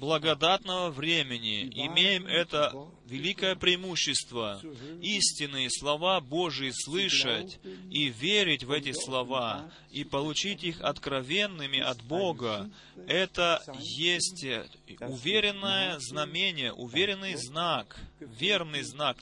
благодатного 0.00 0.90
времени. 0.90 1.70
Имеем 1.86 2.26
это 2.26 2.72
великое 3.12 3.54
преимущество 3.56 4.60
истинные 5.02 5.68
слова 5.70 6.20
Божьи 6.20 6.70
слышать 6.72 7.60
и 7.90 8.08
верить 8.08 8.64
в 8.64 8.72
эти 8.72 8.92
слова 8.92 9.70
и 9.90 10.02
получить 10.04 10.64
их 10.64 10.80
откровенными 10.80 11.78
от 11.78 12.02
Бога. 12.02 12.70
Это 13.06 13.62
есть 13.78 14.46
уверенное 15.00 15.98
знамение, 15.98 16.72
уверенный 16.72 17.34
знак, 17.36 17.98
верный 18.20 18.82
знак 18.82 19.18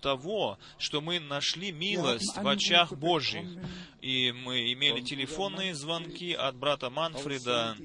того, 0.00 0.58
что 0.78 1.00
мы 1.00 1.20
нашли 1.20 1.70
милость 1.70 2.36
в 2.36 2.48
очах 2.48 2.92
Божьих. 2.92 3.46
И 4.00 4.30
мы 4.30 4.72
имели 4.72 5.00
телефонные 5.00 5.74
звонки 5.74 6.32
от 6.32 6.54
брата 6.56 6.88
Манфреда 6.88 7.76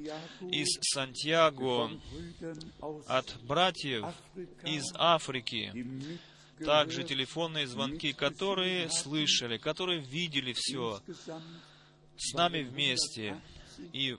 из 0.41 0.68
Сантьяго, 0.82 1.89
от 3.08 3.36
братьев 3.41 4.06
из 4.64 4.84
Африки, 4.95 5.42
также 6.63 7.03
телефонные 7.03 7.67
звонки, 7.67 8.13
которые 8.13 8.89
слышали, 8.89 9.57
которые 9.57 9.99
видели 9.99 10.53
все 10.55 11.01
с 12.17 12.33
нами 12.33 12.61
вместе. 12.63 13.41
И 13.91 14.17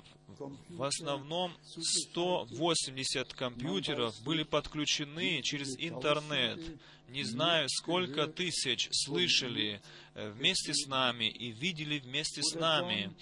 в 0.69 0.83
основном 0.83 1.53
180 1.63 3.35
компьютеров 3.35 4.15
были 4.25 4.43
подключены 4.43 5.43
через 5.43 5.77
интернет. 5.79 6.61
Не 7.09 7.23
знаю, 7.23 7.69
сколько 7.69 8.27
тысяч 8.27 8.89
слышали 8.91 9.81
э, 10.15 10.31
вместе 10.31 10.75
с 10.75 10.87
нами 10.89 11.29
и 11.29 11.53
видели 11.53 11.99
вместе 11.99 12.43
с 12.43 12.55
нами. 12.55 13.15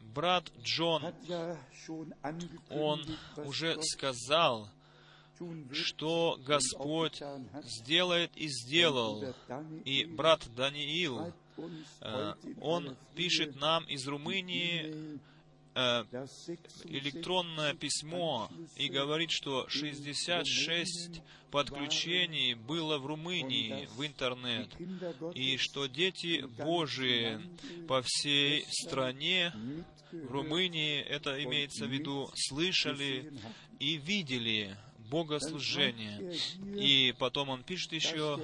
Брат 0.00 0.50
Джон, 0.62 1.14
он 2.70 3.04
уже 3.36 3.76
сказал, 3.82 4.68
что 5.72 6.38
Господь 6.44 7.22
сделает 7.62 8.30
и 8.36 8.48
сделал. 8.48 9.24
И 9.84 10.04
брат 10.04 10.48
Даниил, 10.54 11.32
э, 12.00 12.34
он 12.60 12.96
пишет 13.14 13.56
нам 13.56 13.84
из 13.84 14.06
Румынии, 14.06 15.20
э, 15.74 16.04
электронное 16.84 17.74
письмо 17.74 18.50
и 18.76 18.88
говорит, 18.88 19.30
что 19.30 19.68
66 19.68 21.22
подключений 21.50 22.54
было 22.54 22.98
в 22.98 23.06
Румынии 23.06 23.88
в 23.96 24.04
интернет, 24.04 24.68
и 25.34 25.56
что 25.56 25.86
дети 25.86 26.44
Божии 26.62 27.40
по 27.86 28.02
всей 28.02 28.64
стране, 28.68 29.52
в 30.12 30.30
Румынии, 30.30 31.00
это 31.00 31.42
имеется 31.44 31.86
в 31.86 31.90
виду, 31.90 32.30
слышали 32.34 33.32
и 33.78 33.96
видели 33.96 34.76
богослужение. 35.10 36.34
И 36.76 37.14
потом 37.18 37.48
он 37.48 37.62
пишет 37.62 37.92
еще 37.92 38.40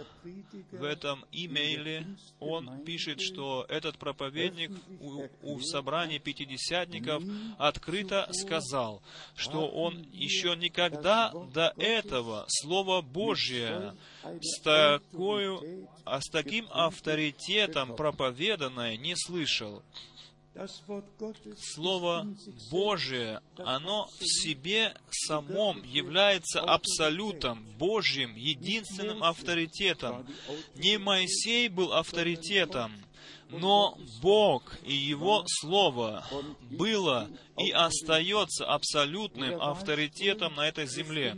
в 0.72 0.82
этом 0.82 1.24
имейле, 1.32 2.06
он 2.40 2.84
пишет, 2.84 3.20
что 3.20 3.66
этот 3.68 3.98
проповедник 3.98 4.70
у, 5.00 5.26
у 5.42 5.60
собрания 5.60 6.18
пятидесятников 6.18 7.22
открыто 7.58 8.28
сказал, 8.32 9.02
что 9.36 9.68
он 9.68 10.06
еще 10.12 10.56
никогда 10.56 11.32
до 11.52 11.72
этого 11.76 12.44
Слово 12.48 13.02
Божье 13.02 13.94
с, 14.40 14.60
такой, 14.60 15.86
а 16.04 16.20
с 16.20 16.28
таким 16.30 16.66
авторитетом 16.70 17.96
проповеданное 17.96 18.96
не 18.96 19.14
слышал. 19.16 19.82
Слово 21.58 22.26
Божие, 22.70 23.40
оно 23.56 24.08
в 24.20 24.24
себе 24.24 24.94
самом 25.10 25.82
является 25.82 26.60
абсолютом, 26.60 27.64
Божьим, 27.76 28.36
единственным 28.36 29.24
авторитетом. 29.24 30.26
Не 30.76 30.98
Моисей 30.98 31.68
был 31.68 31.92
авторитетом, 31.92 32.92
но 33.50 33.96
Бог 34.20 34.76
и 34.84 34.92
Его 34.92 35.44
Слово 35.46 36.24
было 36.70 37.28
и 37.58 37.70
остается 37.70 38.66
абсолютным 38.66 39.60
авторитетом 39.60 40.54
на 40.56 40.68
этой 40.68 40.86
земле. 40.86 41.36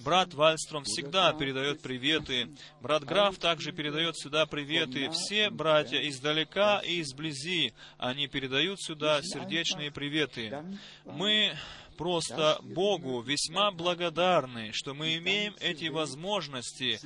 Брат 0.00 0.34
Вальстром 0.34 0.84
всегда 0.84 1.32
передает 1.32 1.80
приветы. 1.80 2.50
Брат 2.80 3.04
Граф 3.04 3.38
также 3.38 3.72
передает 3.72 4.16
сюда 4.18 4.46
приветы. 4.46 5.10
Все 5.10 5.50
братья 5.50 5.98
издалека 6.08 6.80
и 6.80 7.00
изблизи, 7.00 7.72
они 7.98 8.26
передают 8.26 8.80
сюда 8.82 9.20
сердечные 9.22 9.90
приветы. 9.90 10.64
Мы 11.04 11.56
просто 11.96 12.58
Богу 12.62 13.20
весьма 13.22 13.70
благодарны, 13.70 14.72
что 14.72 14.94
мы 14.94 15.16
имеем 15.16 15.54
эти 15.60 15.88
возможности 15.88 17.00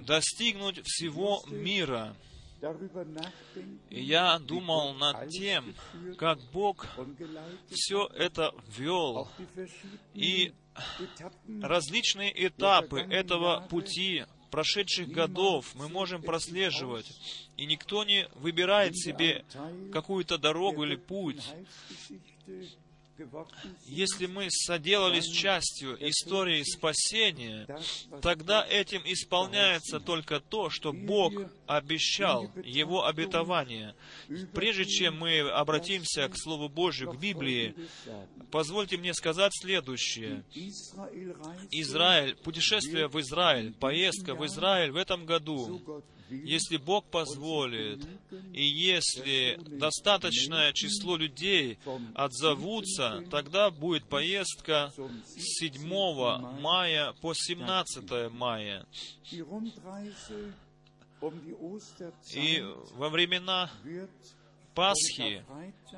достигнуть 0.00 0.80
всего 0.84 1.42
мира. 1.48 2.14
Я 3.90 4.38
думал 4.38 4.94
над 4.94 5.28
тем, 5.30 5.74
как 6.18 6.38
Бог 6.52 6.86
все 7.70 8.06
это 8.14 8.54
вел, 8.76 9.28
и 10.14 10.52
различные 11.62 12.32
этапы 12.46 13.00
этого 13.00 13.66
пути, 13.68 14.24
прошедших 14.50 15.08
годов 15.08 15.74
мы 15.74 15.88
можем 15.88 16.22
прослеживать, 16.22 17.10
и 17.56 17.66
никто 17.66 18.04
не 18.04 18.28
выбирает 18.36 18.96
себе 18.96 19.44
какую-то 19.92 20.38
дорогу 20.38 20.84
или 20.84 20.96
путь. 20.96 21.42
Если 23.86 24.26
мы 24.26 24.48
соделались 24.50 25.26
частью 25.26 25.96
истории 26.08 26.62
спасения, 26.64 27.66
тогда 28.20 28.66
этим 28.66 29.02
исполняется 29.04 30.00
только 30.00 30.40
то, 30.40 30.70
что 30.70 30.92
Бог 30.92 31.32
обещал, 31.66 32.50
Его 32.64 33.06
обетование. 33.06 33.94
Прежде 34.52 34.84
чем 34.84 35.18
мы 35.18 35.40
обратимся 35.40 36.28
к 36.28 36.36
Слову 36.36 36.68
Божию, 36.68 37.12
к 37.12 37.18
Библии, 37.18 37.74
позвольте 38.50 38.96
мне 38.96 39.14
сказать 39.14 39.52
следующее. 39.54 40.44
Израиль, 41.70 42.36
путешествие 42.36 43.08
в 43.08 43.20
Израиль, 43.20 43.72
поездка 43.74 44.34
в 44.34 44.44
Израиль 44.46 44.90
в 44.90 44.96
этом 44.96 45.24
году 45.24 46.02
если 46.30 46.76
Бог 46.76 47.04
позволит, 47.06 48.06
и 48.52 48.64
если 48.64 49.58
достаточное 49.78 50.72
число 50.72 51.16
людей 51.16 51.78
отзовутся, 52.14 53.24
тогда 53.30 53.70
будет 53.70 54.04
поездка 54.04 54.92
с 55.24 55.58
7 55.60 55.86
мая 56.60 57.12
по 57.20 57.34
17 57.34 58.32
мая. 58.32 58.86
И 62.34 62.64
во 62.96 63.08
времена 63.08 63.70
Пасхи 64.74 65.44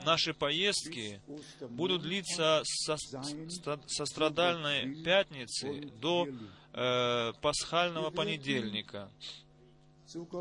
наши 0.05 0.35
поездки 0.35 1.21
будут 1.71 2.03
длиться 2.03 2.61
со, 2.65 2.97
страдальной 4.05 5.03
пятницы 5.03 5.91
до 6.01 6.29
э, 6.75 7.33
пасхального 7.41 8.11
понедельника. 8.11 9.11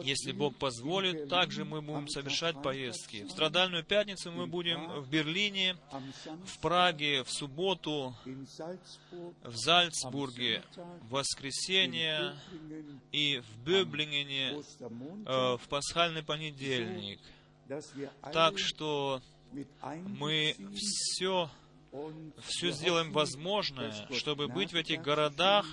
Если 0.03 0.31
Бог 0.31 0.55
позволит, 0.55 1.29
также 1.29 1.65
мы 1.65 1.81
будем 1.81 2.07
совершать 2.07 2.61
поездки. 2.61 3.23
В 3.23 3.31
страдальную 3.31 3.83
пятницу 3.83 4.31
мы 4.31 4.47
будем 4.47 5.01
в 5.01 5.09
Берлине, 5.09 5.77
в 6.45 6.59
Праге, 6.59 7.23
в 7.23 7.31
субботу, 7.31 8.15
в 9.43 9.55
Зальцбурге, 9.55 10.63
в 11.01 11.09
воскресенье 11.09 12.35
и 13.11 13.39
в 13.39 13.67
Бöblingене 13.67 14.63
э, 15.25 15.57
в 15.57 15.67
пасхальный 15.69 16.23
понедельник. 16.23 17.19
Так 18.33 18.57
что 18.57 19.21
мы 19.85 20.55
все, 20.75 21.49
все 22.43 22.71
сделаем 22.71 23.11
возможное, 23.11 23.93
чтобы 24.11 24.47
быть 24.47 24.73
в 24.73 24.75
этих 24.75 25.01
городах, 25.01 25.65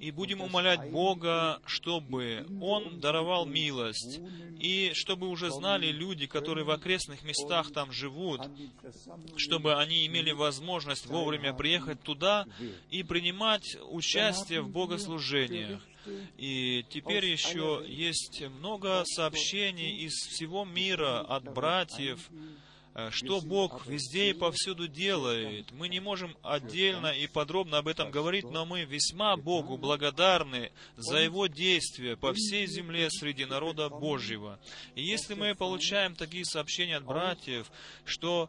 и 0.00 0.10
будем 0.10 0.40
умолять 0.40 0.90
Бога, 0.90 1.60
чтобы 1.66 2.46
Он 2.60 3.00
даровал 3.00 3.44
милость, 3.44 4.20
и 4.58 4.92
чтобы 4.94 5.28
уже 5.28 5.50
знали 5.50 5.88
люди, 5.92 6.26
которые 6.26 6.64
в 6.64 6.70
окрестных 6.70 7.22
местах 7.22 7.70
там 7.72 7.92
живут, 7.92 8.40
чтобы 9.36 9.76
они 9.76 10.06
имели 10.06 10.32
возможность 10.32 11.06
вовремя 11.06 11.52
приехать 11.52 12.02
туда 12.02 12.46
и 12.90 13.02
принимать 13.02 13.76
участие 13.90 14.62
в 14.62 14.70
богослужениях. 14.70 15.82
И 16.38 16.84
теперь 16.88 17.26
еще 17.26 17.84
есть 17.86 18.42
много 18.58 19.02
сообщений 19.04 19.98
из 20.06 20.14
всего 20.14 20.64
мира 20.64 21.20
от 21.20 21.44
братьев, 21.52 22.30
что 23.10 23.40
Бог 23.40 23.86
везде 23.86 24.30
и 24.30 24.32
повсюду 24.32 24.88
делает. 24.88 25.70
Мы 25.72 25.88
не 25.88 26.00
можем 26.00 26.36
отдельно 26.42 27.08
и 27.08 27.26
подробно 27.26 27.78
об 27.78 27.88
этом 27.88 28.10
говорить, 28.10 28.44
но 28.50 28.66
мы 28.66 28.84
весьма 28.84 29.36
Богу 29.36 29.76
благодарны 29.76 30.72
за 30.96 31.18
Его 31.18 31.46
действия 31.46 32.16
по 32.16 32.32
всей 32.32 32.66
земле 32.66 33.08
среди 33.10 33.44
народа 33.44 33.88
Божьего. 33.88 34.58
И 34.94 35.02
если 35.02 35.34
мы 35.34 35.54
получаем 35.54 36.14
такие 36.14 36.44
сообщения 36.44 36.96
от 36.96 37.04
братьев, 37.04 37.70
что 38.04 38.48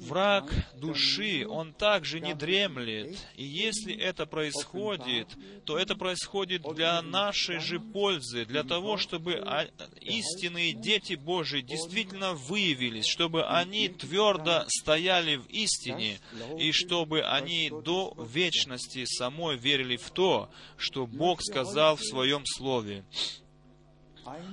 враг 0.00 0.52
души, 0.76 1.46
он 1.48 1.72
также 1.72 2.20
не 2.20 2.34
дремлет, 2.34 3.16
и 3.36 3.44
если 3.44 3.94
это 3.94 4.26
происходит, 4.26 5.28
то 5.64 5.78
это 5.78 5.94
происходит 5.94 6.62
для 6.74 7.00
нашей 7.02 7.60
же 7.60 7.78
пользы, 7.78 8.44
для 8.44 8.64
того, 8.64 8.96
чтобы 8.96 9.34
а, 9.34 9.66
истинные 10.00 10.72
дети 10.72 11.14
Божьи 11.14 11.60
действительно 11.60 12.34
выявились, 12.34 13.06
чтобы 13.06 13.44
они 13.58 13.88
твердо 13.88 14.64
стояли 14.68 15.36
в 15.36 15.46
истине, 15.46 16.18
и 16.58 16.72
чтобы 16.72 17.22
они 17.22 17.70
до 17.70 18.14
вечности 18.18 19.04
самой 19.04 19.56
верили 19.56 19.96
в 19.96 20.10
то, 20.10 20.50
что 20.76 21.06
Бог 21.06 21.42
сказал 21.42 21.96
в 21.96 22.02
Своем 22.02 22.44
Слове. 22.46 23.04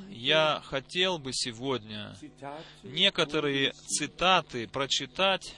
Я 0.10 0.62
хотел 0.66 1.20
бы 1.20 1.32
сегодня 1.34 2.16
некоторые 2.84 3.72
цитаты 3.72 4.68
прочитать 4.68 5.56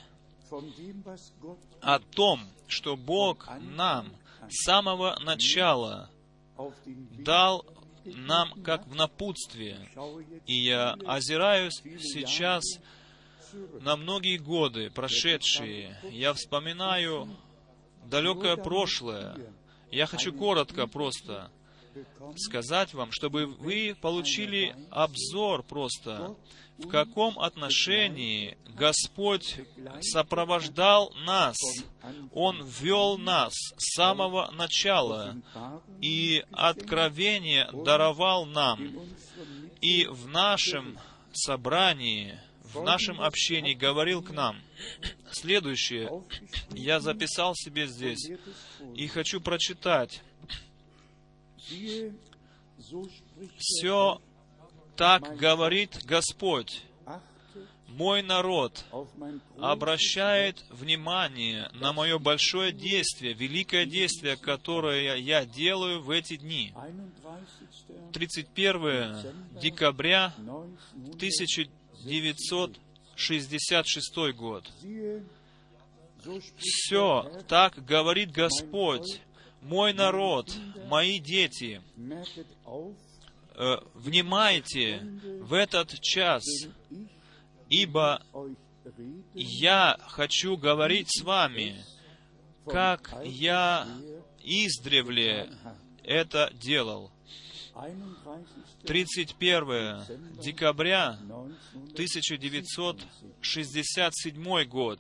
о 1.82 2.00
том, 2.00 2.42
что 2.68 2.98
Бог 2.98 3.50
нам 3.62 4.12
с 4.50 4.66
самого 4.66 5.18
начала 5.22 6.10
дал 7.24 7.66
нам 8.04 8.62
как 8.64 8.86
в 8.88 8.96
напутствие. 8.96 9.90
И 10.46 10.56
я 10.56 10.94
озираюсь 11.06 11.82
сейчас 12.00 12.64
на 13.82 13.96
многие 13.96 14.38
годы 14.38 14.90
прошедшие. 14.90 15.98
Я 16.10 16.34
вспоминаю 16.34 17.28
далекое 18.06 18.56
прошлое. 18.58 19.38
Я 19.92 20.06
хочу 20.06 20.34
коротко 20.34 20.88
просто 20.88 21.52
сказать 22.38 22.94
вам, 22.94 23.12
чтобы 23.12 23.46
вы 23.46 23.96
получили 24.00 24.76
обзор 24.90 25.64
просто, 25.64 26.36
в 26.78 26.88
каком 26.88 27.38
отношении 27.40 28.58
Господь 28.76 29.60
сопровождал 30.02 31.14
нас. 31.26 31.58
Он 32.34 32.66
вел 32.66 33.18
нас 33.18 33.54
с 33.54 33.96
самого 33.96 34.50
начала 34.52 35.36
и 36.02 36.44
откровение 36.52 37.70
даровал 37.72 38.46
нам. 38.46 38.80
И 39.82 40.06
в 40.06 40.28
нашем 40.28 40.98
собрании, 41.34 42.40
в 42.74 42.84
нашем 42.84 43.22
общении 43.22 43.74
говорил 43.74 44.22
к 44.22 44.32
нам. 44.32 44.62
Следующее 45.32 46.10
я 46.72 47.00
записал 47.00 47.56
себе 47.56 47.88
здесь 47.88 48.30
и 48.96 49.08
хочу 49.08 49.42
прочитать. 49.42 50.22
Все 53.58 54.22
так 54.96 55.38
говорит 55.38 56.04
Господь. 56.04 56.84
Мой 57.88 58.24
народ 58.24 58.86
обращает 59.60 60.64
внимание 60.70 61.70
на 61.74 61.92
мое 61.92 62.20
большое 62.20 62.72
действие, 62.72 63.34
великое 63.34 63.86
действие, 63.86 64.38
которое 64.38 65.18
я 65.18 65.46
делаю 65.46 66.02
в 66.02 66.10
эти 66.10 66.38
дни. 66.38 66.74
31 68.14 69.18
декабря 69.62 70.34
1966 72.04 74.36
год. 74.36 74.70
Все, 76.58 77.32
так 77.48 77.84
говорит 77.84 78.32
Господь, 78.32 79.22
мой 79.62 79.94
народ, 79.94 80.54
мои 80.88 81.20
дети, 81.20 81.82
э, 83.56 83.78
внимайте 83.94 85.00
в 85.42 85.54
этот 85.54 86.00
час, 86.02 86.44
ибо 87.70 88.22
я 89.34 89.98
хочу 90.08 90.58
говорить 90.58 91.08
с 91.10 91.24
вами, 91.24 91.86
как 92.66 93.14
я 93.24 93.88
издревле 94.44 95.50
это 96.04 96.52
делал. 96.54 97.12
31 98.86 100.04
декабря 100.40 101.18
1967 101.94 104.64
год. 104.66 105.00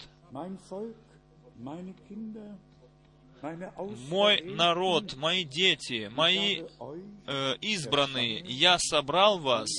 Мой 4.09 4.41
народ, 4.41 5.15
мои 5.15 5.43
дети, 5.43 6.09
мои 6.15 6.63
э, 7.27 7.55
избранные, 7.61 8.39
я 8.45 8.77
собрал 8.79 9.39
вас 9.39 9.69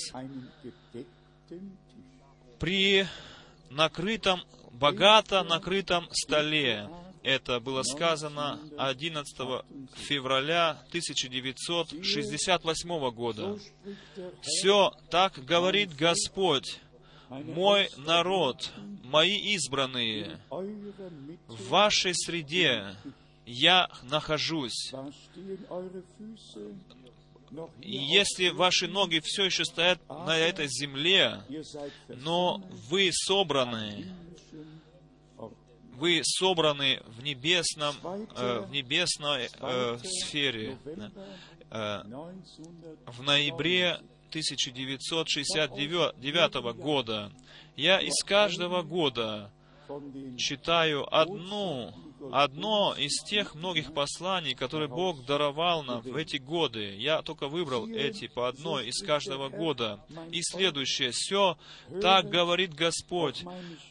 при 2.58 3.06
накрытом, 3.70 4.42
богато 4.72 5.42
накрытом 5.42 6.08
столе. 6.12 6.88
Это 7.22 7.60
было 7.60 7.84
сказано 7.84 8.58
11 8.78 9.64
февраля 9.94 10.70
1968 10.88 13.10
года. 13.10 13.56
Все 14.42 14.92
так 15.08 15.38
говорит 15.44 15.94
Господь, 15.94 16.80
мой 17.28 17.88
народ, 17.96 18.72
мои 19.04 19.36
избранные, 19.54 20.40
в 20.50 21.68
вашей 21.68 22.12
среде 22.14 22.96
я 23.46 23.88
нахожусь. 24.02 24.92
Если 27.80 28.48
ваши 28.48 28.88
ноги 28.88 29.20
все 29.22 29.44
еще 29.44 29.64
стоят 29.64 30.00
на 30.08 30.36
этой 30.36 30.66
земле, 30.68 31.44
но 32.08 32.60
вы 32.90 33.10
собраны, 33.12 34.06
вы 35.92 36.22
собраны 36.24 37.00
в 37.06 37.22
небесном, 37.22 37.94
э, 38.36 38.60
в 38.60 38.70
небесной 38.70 39.48
э, 39.60 39.98
сфере. 40.02 40.78
Э, 41.70 42.02
в 43.06 43.22
ноябре 43.22 44.00
1969 44.30 46.74
года 46.74 47.30
я 47.76 48.00
из 48.00 48.24
каждого 48.24 48.82
года 48.82 49.52
читаю 50.38 51.06
одну 51.14 51.92
одно 52.30 52.94
из 52.96 53.22
тех 53.24 53.54
многих 53.54 53.92
посланий, 53.92 54.54
которые 54.54 54.88
Бог 54.88 55.24
даровал 55.24 55.82
нам 55.82 56.02
в 56.02 56.16
эти 56.16 56.36
годы. 56.36 56.94
Я 56.96 57.22
только 57.22 57.48
выбрал 57.48 57.88
эти 57.88 58.28
по 58.28 58.48
одной 58.48 58.88
из 58.88 59.02
каждого 59.02 59.48
года. 59.48 60.04
И 60.30 60.40
следующее. 60.42 61.10
Все 61.12 61.58
так 62.00 62.28
говорит 62.28 62.74
Господь. 62.74 63.44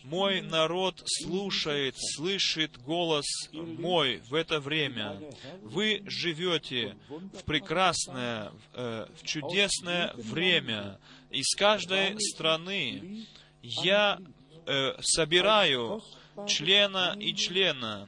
Мой 0.04 0.42
народ 0.42 1.02
слушает, 1.06 1.96
слышит 1.98 2.82
голос 2.82 3.26
мой 3.52 4.22
в 4.30 4.34
это 4.34 4.60
время. 4.60 5.20
Вы 5.62 6.04
живете 6.06 6.96
в 7.10 7.44
прекрасное, 7.44 8.52
э, 8.74 9.08
в 9.16 9.26
чудесное 9.26 10.14
время. 10.16 11.00
Из 11.30 11.56
каждой 11.56 12.20
страны 12.20 13.26
я 13.62 14.20
э, 14.66 14.94
собираю 15.02 16.04
члена 16.48 17.16
и 17.20 17.34
члена 17.36 18.08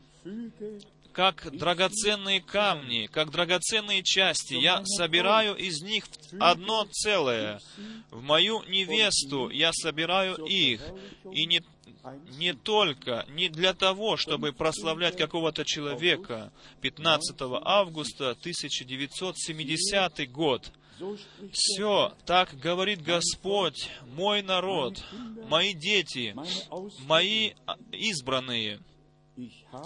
как 1.13 1.55
драгоценные 1.55 2.41
камни, 2.41 3.07
как 3.07 3.32
драгоценные 3.32 4.03
части. 4.03 4.55
Я 4.55 4.84
собираю 4.84 5.55
из 5.55 5.82
них 5.82 6.03
одно 6.39 6.86
целое. 6.91 7.61
В 8.09 8.21
мою 8.21 8.63
невесту 8.63 9.47
я 9.49 9.71
собираю 9.71 10.36
их. 10.45 10.82
И 11.32 11.45
не, 11.45 11.63
не 12.38 12.51
только, 12.53 13.26
не 13.30 13.47
для 13.47 13.74
того, 13.74 14.17
чтобы 14.17 14.51
прославлять 14.51 15.15
какого-то 15.15 15.63
человека. 15.63 16.51
15 16.82 17.38
августа 17.63 18.32
1970 18.32 20.30
год. 20.32 20.74
Все, 21.51 22.13
так 22.26 22.57
говорит 22.59 23.01
Господь, 23.01 23.89
мой 24.15 24.41
народ, 24.41 25.03
мои 25.47 25.74
дети, 25.74 26.36
мои 27.07 27.53
избранные– 27.91 28.80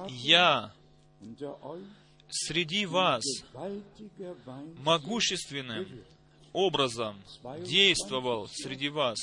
я 0.09 0.71
среди 2.29 2.85
вас 2.85 3.23
могущественным 4.83 5.87
образом 6.53 7.21
действовал 7.65 8.47
среди 8.47 8.89
вас 8.89 9.17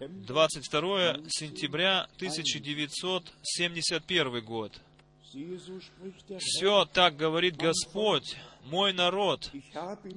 22 0.00 1.18
сентября 1.28 2.02
1971 2.16 4.44
год. 4.44 4.78
Все 6.38 6.84
так 6.86 7.16
говорит 7.16 7.56
Господь, 7.56 8.36
мой 8.64 8.92
народ, 8.92 9.50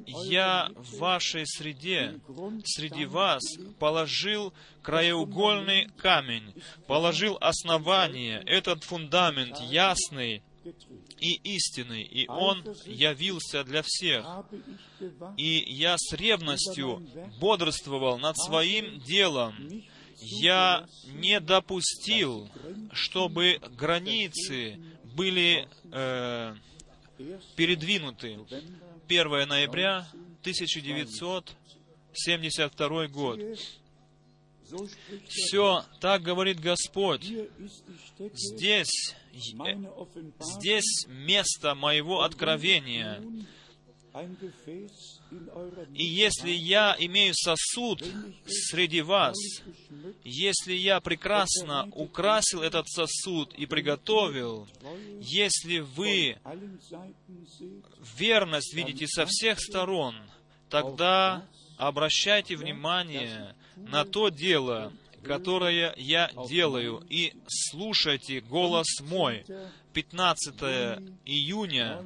я 0.05 0.71
в 0.75 0.97
вашей 0.97 1.45
среде, 1.45 2.19
среди 2.65 3.05
вас 3.05 3.41
положил 3.79 4.53
краеугольный 4.81 5.87
камень, 5.97 6.53
положил 6.87 7.37
основание, 7.41 8.41
этот 8.45 8.83
фундамент 8.83 9.59
ясный 9.59 10.41
и 11.19 11.33
истинный, 11.43 12.03
и 12.03 12.27
он 12.27 12.63
явился 12.85 13.63
для 13.63 13.83
всех. 13.83 14.25
И 15.37 15.63
я 15.67 15.95
с 15.97 16.13
ревностью 16.13 17.05
бодрствовал 17.39 18.17
над 18.17 18.37
своим 18.37 18.99
делом, 18.99 19.55
я 20.17 20.85
не 21.05 21.39
допустил, 21.39 22.49
чтобы 22.93 23.59
границы 23.77 24.79
были 25.15 25.67
э, 25.91 26.55
передвинуты. 27.55 28.39
1 29.07 29.47
ноября 29.47 30.07
1972 30.41 33.07
год. 33.07 33.39
Все, 35.27 35.85
так 35.99 36.23
говорит 36.23 36.59
Господь. 36.59 37.31
Здесь, 38.33 39.15
э, 39.31 39.37
здесь 40.39 41.05
место 41.07 41.75
моего 41.75 42.21
откровения. 42.21 43.21
И 45.95 46.03
если 46.03 46.51
я 46.51 46.95
имею 46.99 47.33
сосуд 47.33 48.03
среди 48.45 49.01
вас, 49.01 49.35
если 50.23 50.73
я 50.73 50.99
прекрасно 51.01 51.89
украсил 51.93 52.61
этот 52.61 52.87
сосуд 52.87 53.53
и 53.55 53.65
приготовил, 53.65 54.67
если 55.19 55.79
вы 55.79 56.37
верность 58.17 58.73
видите 58.75 59.07
со 59.07 59.25
всех 59.25 59.59
сторон, 59.59 60.15
тогда 60.69 61.47
обращайте 61.77 62.55
внимание 62.55 63.55
на 63.75 64.05
то 64.05 64.29
дело, 64.29 64.93
которое 65.23 65.93
я 65.97 66.29
делаю, 66.47 67.03
и 67.09 67.33
слушайте 67.47 68.41
голос 68.41 68.87
мой. 69.01 69.43
15 69.93 70.55
июня 71.25 72.03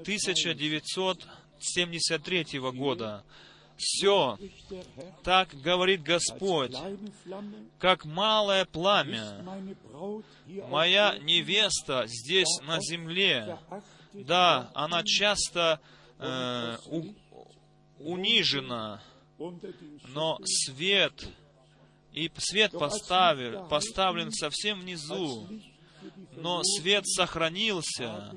1900 0.00 1.26
73 1.60 2.58
года. 2.58 3.24
Все, 3.76 4.36
так 5.22 5.54
говорит 5.54 6.02
Господь, 6.02 6.74
как 7.78 8.04
малое 8.04 8.64
пламя. 8.64 9.44
Моя 10.68 11.16
невеста 11.18 12.04
здесь 12.08 12.60
на 12.66 12.80
земле, 12.80 13.56
да, 14.12 14.72
она 14.74 15.04
часто 15.04 15.80
э, 16.18 16.76
у, 16.86 17.14
унижена, 18.00 19.00
но 20.08 20.38
свет 20.44 21.28
и 22.12 22.30
свет 22.38 22.72
поставил, 22.72 23.68
поставлен 23.68 24.32
совсем 24.32 24.80
внизу, 24.80 25.48
но 26.32 26.62
свет 26.64 27.06
сохранился, 27.06 28.34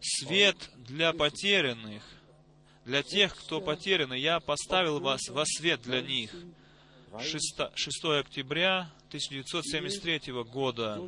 свет 0.00 0.70
для 0.76 1.14
потерянных, 1.14 2.02
для 2.88 3.02
тех, 3.02 3.36
кто 3.36 3.60
потерян, 3.60 4.14
я 4.14 4.40
поставил 4.40 4.98
вас 4.98 5.20
во 5.28 5.44
свет 5.44 5.82
для 5.82 6.00
них. 6.00 6.34
6, 7.20 7.60
6 7.74 8.04
октября 8.18 8.90
1973 9.08 10.32
года. 10.44 11.06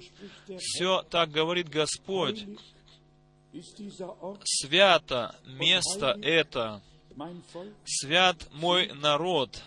Все 0.58 1.02
так 1.04 1.30
говорит 1.30 1.70
Господь. 1.70 2.44
Свято 4.44 5.34
место 5.46 6.18
это, 6.22 6.82
свят 7.86 8.46
мой 8.52 8.92
народ. 8.92 9.62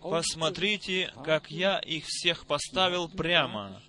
Посмотрите, 0.00 1.12
как 1.24 1.50
я 1.50 1.78
их 1.78 2.04
всех 2.06 2.46
поставил 2.46 3.08
прямо. 3.08 3.80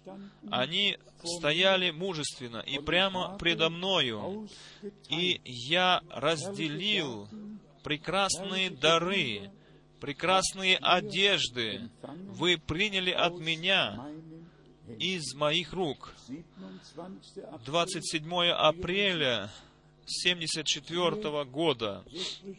Они 0.51 0.97
стояли 1.23 1.91
мужественно 1.91 2.57
и 2.57 2.79
прямо 2.79 3.37
предо 3.37 3.69
мною. 3.69 4.47
И 5.09 5.41
я 5.45 6.01
разделил 6.09 7.27
прекрасные 7.83 8.69
дары, 8.69 9.51
прекрасные 9.99 10.77
одежды 10.77 11.89
вы 12.01 12.57
приняли 12.57 13.11
от 13.11 13.39
меня 13.39 13.99
из 14.99 15.33
моих 15.33 15.73
рук. 15.73 16.13
27 17.65 18.31
апреля 18.49 19.49
74 20.05 21.45
года. 21.45 22.03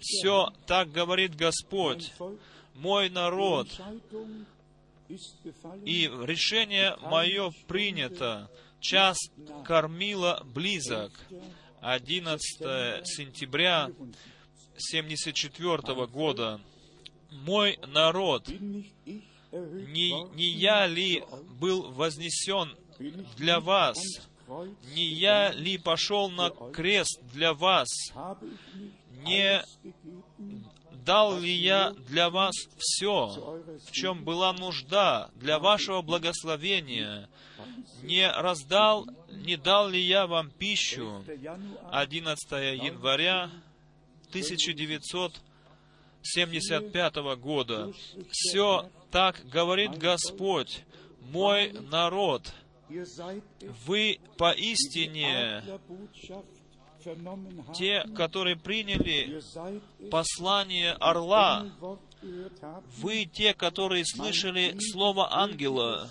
Все 0.00 0.52
так 0.66 0.90
говорит 0.90 1.36
Господь 1.36 2.12
мой 2.74 3.08
народ, 3.08 3.68
и 5.84 6.10
решение 6.24 6.96
мое 7.02 7.50
принято. 7.66 8.50
Час 8.80 9.16
кормила 9.64 10.42
близок. 10.44 11.12
11 11.80 13.06
сентября 13.06 13.90
74 14.76 16.06
года. 16.06 16.60
Мой 17.30 17.78
народ, 17.86 18.48
не, 18.48 20.34
не 20.34 20.48
я 20.50 20.86
ли 20.86 21.22
был 21.60 21.92
вознесен 21.92 22.74
для 23.36 23.60
вас? 23.60 23.98
Не 24.94 25.06
я 25.06 25.52
ли 25.52 25.78
пошел 25.78 26.30
на 26.30 26.50
крест 26.50 27.20
для 27.32 27.54
вас? 27.54 27.88
Не 29.24 29.62
дал 31.04 31.38
ли 31.38 31.52
я 31.52 31.90
для 32.08 32.30
вас 32.30 32.54
все, 32.78 33.60
в 33.86 33.92
чем 33.92 34.24
была 34.24 34.52
нужда 34.52 35.30
для 35.34 35.58
вашего 35.58 36.00
благословения? 36.02 37.28
Не 38.02 38.30
раздал, 38.30 39.06
не 39.30 39.56
дал 39.56 39.88
ли 39.88 40.00
я 40.00 40.26
вам 40.26 40.50
пищу? 40.50 41.24
11 41.90 42.52
января 42.82 43.50
1975 44.30 47.16
года. 47.38 47.92
Все 48.30 48.90
так 49.10 49.42
говорит 49.48 49.96
Господь, 49.96 50.84
мой 51.20 51.72
народ. 51.72 52.52
Вы 53.86 54.20
поистине 54.36 55.62
те, 57.74 58.04
которые 58.16 58.56
приняли 58.56 59.42
послание 60.10 60.92
орла, 60.92 61.66
вы 62.98 63.26
те, 63.26 63.54
которые 63.54 64.04
слышали 64.04 64.76
слово 64.78 65.32
ангела, 65.34 66.10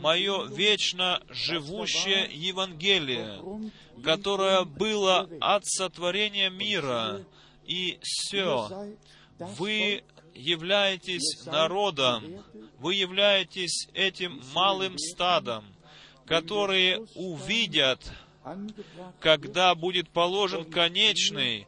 мое 0.00 0.46
вечно 0.46 1.20
живущее 1.28 2.28
Евангелие, 2.30 3.40
которое 4.02 4.64
было 4.64 5.28
от 5.40 5.66
сотворения 5.66 6.50
мира, 6.50 7.24
и 7.64 7.98
все, 8.02 8.94
вы 9.38 10.02
являетесь 10.34 11.44
народом, 11.46 12.44
вы 12.78 12.94
являетесь 12.94 13.88
этим 13.92 14.40
малым 14.54 14.96
стадом, 14.96 15.64
которые 16.24 17.00
увидят 17.14 18.00
когда 19.20 19.74
будет 19.74 20.08
положен 20.08 20.64
конечный 20.64 21.66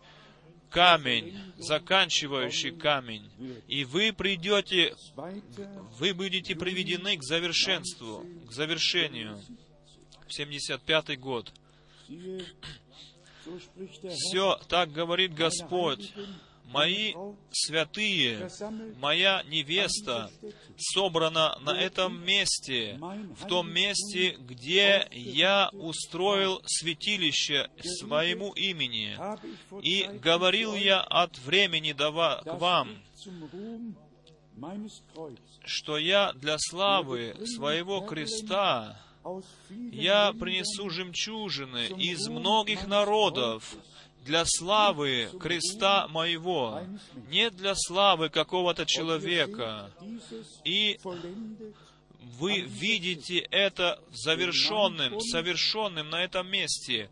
камень, 0.71 1.37
заканчивающий 1.59 2.71
камень, 2.73 3.29
и 3.67 3.85
вы 3.85 4.13
придете, 4.13 4.95
вы 5.99 6.15
будете 6.15 6.55
приведены 6.55 7.17
к 7.17 7.23
завершенству, 7.23 8.25
к 8.49 8.53
завершению. 8.53 9.41
75 10.29 11.19
год. 11.19 11.53
Все 14.09 14.61
так 14.69 14.93
говорит 14.93 15.35
Господь 15.35 16.13
мои 16.71 17.15
святые, 17.51 18.49
моя 18.99 19.43
невеста 19.49 20.31
собрана 20.77 21.59
на 21.61 21.71
этом 21.71 22.25
месте, 22.25 22.99
в 23.39 23.47
том 23.47 23.71
месте, 23.71 24.37
где 24.39 25.09
я 25.13 25.71
устроил 25.73 26.63
святилище 26.67 27.69
своему 27.83 28.53
имени. 28.53 29.19
И 29.83 30.05
говорил 30.19 30.75
я 30.75 31.01
от 31.01 31.39
времени 31.39 31.93
до 31.93 32.11
к 32.11 32.55
вам, 32.59 33.03
что 35.65 35.99
я 35.99 36.33
для 36.35 36.57
славы 36.59 37.35
своего 37.47 38.01
креста 38.01 39.01
я 39.93 40.33
принесу 40.33 40.89
жемчужины 40.89 41.87
из 41.99 42.27
многих 42.29 42.87
народов, 42.87 43.77
для 44.25 44.45
славы 44.45 45.29
креста 45.41 46.09
моего, 46.09 46.81
не 47.31 47.51
для 47.51 47.75
славы 47.75 48.29
какого-то 48.29 48.87
человека. 48.87 49.91
И 50.65 50.99
вы 52.39 52.61
видите 52.61 53.39
это 53.39 53.99
завершенным, 54.13 55.21
совершенным 55.21 56.11
на 56.11 56.25
этом 56.25 56.49
месте. 56.49 57.11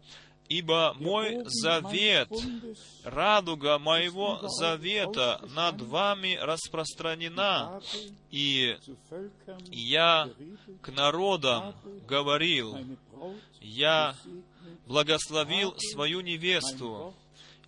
Ибо 0.49 0.95
мой 0.99 1.43
завет, 1.45 2.31
радуга 3.05 3.79
моего 3.79 4.41
завета 4.49 5.43
над 5.55 5.83
вами 5.83 6.39
распространена, 6.41 7.83
и 8.31 8.79
я 9.67 10.31
к 10.81 10.89
народам 10.89 11.75
говорил, 12.09 12.79
я 13.61 14.17
благословил 14.89 15.75
свою 15.79 16.23
невесту. 16.23 17.15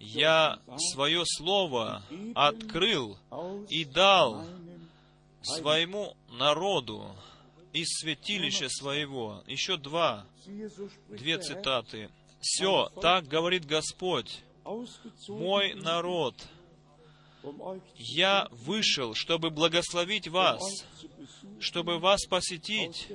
Я 0.00 0.58
свое 0.92 1.22
слово 1.26 2.02
открыл 2.34 3.18
и 3.68 3.84
дал 3.84 4.46
своему 5.42 6.16
народу 6.30 7.14
из 7.74 7.88
святилища 8.00 8.68
своего. 8.70 9.44
Еще 9.46 9.76
два, 9.76 10.26
две 11.08 11.38
цитаты. 11.38 12.10
Все, 12.40 12.90
так 13.02 13.28
говорит 13.28 13.66
Господь, 13.66 14.40
мой 15.28 15.74
народ, 15.74 16.34
я 17.96 18.48
вышел, 18.50 19.14
чтобы 19.14 19.50
благословить 19.50 20.28
вас, 20.28 20.62
чтобы 21.58 21.98
вас 21.98 22.24
посетить 22.24 23.08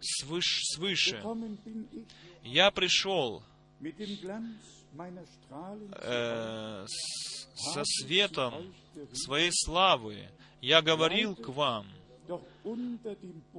свыше. 0.00 0.64
свыше 0.74 1.22
я 2.44 2.70
пришел 2.70 3.42
э, 6.00 6.86
со 6.86 7.84
светом 7.84 8.74
своей 9.12 9.50
славы. 9.52 10.28
Я 10.60 10.82
говорил 10.82 11.34
к 11.34 11.48
вам, 11.48 11.86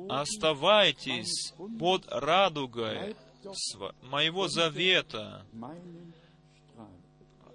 оставайтесь 0.09 1.53
под 1.79 2.05
радугой 2.09 3.15
моего 4.03 4.47
завета, 4.47 5.45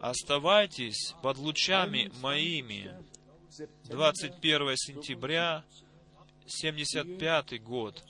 оставайтесь 0.01 1.15
под 1.23 1.39
лучами 1.39 2.13
моими. 2.21 2.93
21 3.85 4.77
сентября 4.77 5.65
75 6.51 7.63
год. 7.63 8.03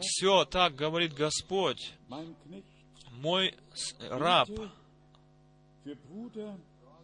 Все 0.00 0.44
так 0.44 0.74
говорит 0.74 1.14
Господь, 1.14 1.92
мой 3.10 3.54
раб, 4.08 4.48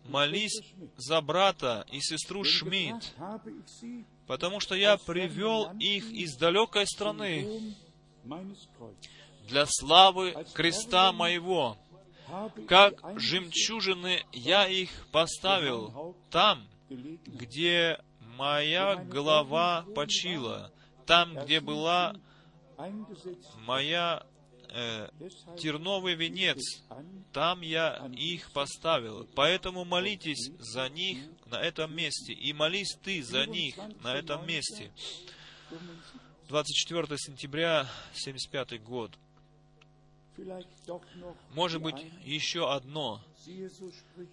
молись 0.05 0.61
за 0.97 1.21
брата 1.21 1.87
и 1.91 2.01
сестру 2.01 2.45
Шмидт, 2.45 3.15
потому 4.27 4.61
что 4.61 4.75
я 4.75 4.97
привел 4.97 5.71
их 5.79 6.11
из 6.11 6.37
далекой 6.37 6.87
страны 6.87 7.75
для 9.49 9.67
славы 9.67 10.35
креста 10.55 11.13
моего. 11.13 11.77
Как 12.69 12.95
жемчужины 13.19 14.25
я 14.33 14.69
их 14.69 14.91
поставил 15.11 16.17
там, 16.31 16.69
где 16.89 17.99
моя 18.41 18.97
голова 18.97 19.85
почила, 19.95 20.73
там, 21.05 21.35
где 21.35 21.61
была 21.61 22.17
моя 23.67 24.27
э, 24.71 25.11
терновый 25.59 26.15
венец, 26.15 26.83
там 27.35 27.61
я 27.61 28.09
их 28.17 28.51
поставил. 28.53 29.29
Поэтому 29.35 29.85
молитесь 29.85 30.51
за 30.59 30.89
них 30.89 31.19
на 31.45 31.61
этом 31.61 31.95
месте, 31.95 32.33
и 32.33 32.55
молись 32.55 32.97
ты 33.03 33.23
за 33.23 33.45
них 33.45 33.77
на 34.03 34.15
этом 34.15 34.47
месте. 34.47 34.91
24 36.49 37.19
сентября, 37.19 37.87
75 38.15 38.83
год. 38.83 39.13
Может 41.51 41.83
быть, 41.83 42.03
еще 42.25 42.73
одно. 42.73 43.21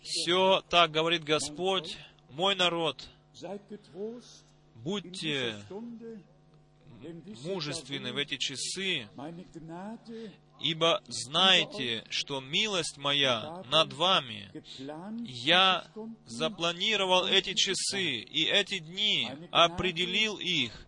Все 0.01 0.61
так 0.69 0.91
говорит 0.91 1.25
Господь, 1.25 1.97
мой 2.29 2.55
народ, 2.55 3.09
будьте 4.75 5.55
мужественны 7.43 8.13
в 8.13 8.17
эти 8.17 8.37
часы, 8.37 9.07
ибо 10.59 11.03
знайте, 11.07 12.03
что 12.09 12.41
милость 12.41 12.97
моя 12.97 13.63
над 13.69 13.93
вами. 13.93 14.51
Я 15.25 15.87
запланировал 16.25 17.27
эти 17.27 17.53
часы 17.53 18.19
и 18.21 18.45
эти 18.45 18.79
дни, 18.79 19.29
определил 19.51 20.37
их. 20.37 20.87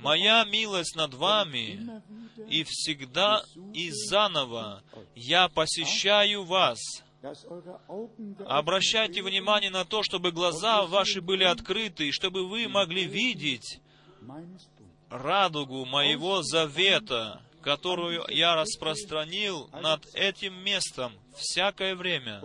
Моя 0.00 0.44
милость 0.44 0.96
над 0.96 1.14
вами, 1.14 2.02
и 2.48 2.64
всегда 2.64 3.44
и 3.74 3.90
заново 3.90 4.82
я 5.14 5.48
посещаю 5.48 6.44
вас. 6.44 6.78
Обращайте 8.46 9.22
внимание 9.22 9.70
на 9.70 9.84
то, 9.84 10.02
чтобы 10.02 10.32
глаза 10.32 10.82
ваши 10.86 11.20
были 11.20 11.44
открыты, 11.44 12.08
и 12.08 12.12
чтобы 12.12 12.48
вы 12.48 12.68
могли 12.68 13.04
видеть 13.04 13.80
радугу 15.08 15.84
моего 15.84 16.42
завета, 16.42 17.42
которую 17.62 18.24
я 18.28 18.56
распространил 18.56 19.68
над 19.72 20.06
этим 20.14 20.54
местом 20.64 21.12
всякое 21.36 21.94
время. 21.94 22.42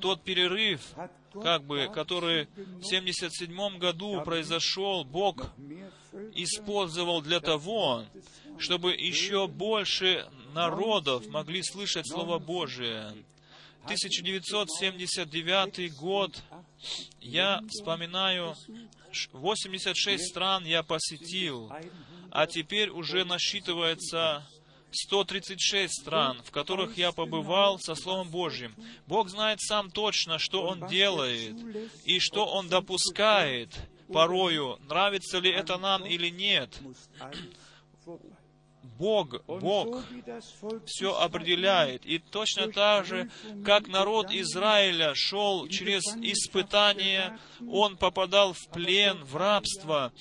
тот 0.01 0.23
перерыв, 0.23 0.95
как 1.43 1.65
бы, 1.65 1.91
который 1.93 2.49
в 2.57 2.85
77 2.85 3.79
году 3.79 4.23
произошел, 4.23 5.05
Бог 5.05 5.53
использовал 6.35 7.23
для 7.23 7.41
того, 7.41 8.05
чтобы 8.59 8.93
еще 8.93 9.47
больше 9.47 10.27
народов 10.55 11.27
могли 11.29 11.63
слышать 11.63 12.09
Слово 12.09 12.39
Божие. 12.39 13.13
1979 13.85 15.95
год, 15.95 16.43
я 17.21 17.61
вспоминаю, 17.69 18.57
86 19.33 20.29
стран 20.29 20.65
я 20.65 20.83
посетил, 20.83 21.71
а 22.31 22.47
теперь 22.47 22.91
уже 22.91 23.25
насчитывается 23.25 24.47
136 24.91 26.03
стран, 26.03 26.43
в 26.45 26.51
которых 26.51 26.99
я 26.99 27.13
побывал 27.13 27.79
со 27.79 27.95
Словом 27.95 28.31
Божьим. 28.31 28.75
Бог 29.07 29.29
знает 29.29 29.61
сам 29.61 29.91
точно, 29.91 30.39
что 30.39 30.63
Он 30.63 30.87
делает 30.87 31.57
и 32.05 32.19
что 32.21 32.47
Он 32.47 32.69
допускает 32.69 33.79
порою, 34.13 34.79
нравится 34.89 35.39
ли 35.39 35.51
это 35.51 35.79
нам 35.79 36.07
или 36.07 36.29
нет. 36.29 36.81
Бог, 38.83 39.45
Бог 39.47 40.05
все 40.87 41.17
определяет. 41.19 42.05
И 42.05 42.19
точно 42.19 42.73
так 42.73 43.07
же, 43.07 43.31
как 43.65 43.87
народ 43.87 44.31
Израиля 44.31 45.15
шел 45.15 45.69
через 45.69 46.03
испытания, 46.17 47.39
он 47.69 47.97
попадал 47.97 48.55
в 48.55 48.69
плен, 48.69 49.23
в 49.25 49.37
рабство, 49.37 50.13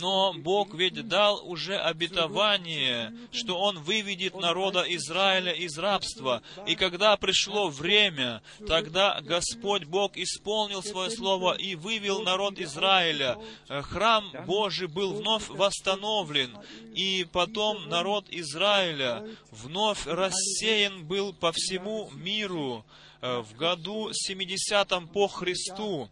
но 0.00 0.32
Бог 0.34 0.74
ведь 0.74 1.06
дал 1.08 1.46
уже 1.48 1.76
обетование, 1.76 3.12
что 3.32 3.58
Он 3.58 3.78
выведет 3.78 4.34
народа 4.34 4.84
Израиля 4.88 5.52
из 5.52 5.78
рабства. 5.78 6.42
И 6.66 6.74
когда 6.74 7.16
пришло 7.16 7.68
время, 7.68 8.42
тогда 8.66 9.20
Господь 9.22 9.84
Бог 9.84 10.16
исполнил 10.16 10.82
Свое 10.82 11.10
Слово 11.10 11.54
и 11.54 11.74
вывел 11.74 12.22
народ 12.22 12.58
Израиля. 12.58 13.38
Храм 13.68 14.30
Божий 14.46 14.88
был 14.88 15.14
вновь 15.14 15.48
восстановлен, 15.48 16.56
и 16.94 17.26
потом 17.32 17.88
народ 17.88 18.26
Израиля 18.30 19.26
вновь 19.50 20.06
рассеян 20.06 21.04
был 21.04 21.32
по 21.32 21.52
всему 21.52 22.10
миру 22.14 22.84
э, 23.20 23.40
в 23.40 23.56
году 23.56 24.10
70 24.12 25.12
по 25.12 25.28
Христу. 25.28 26.08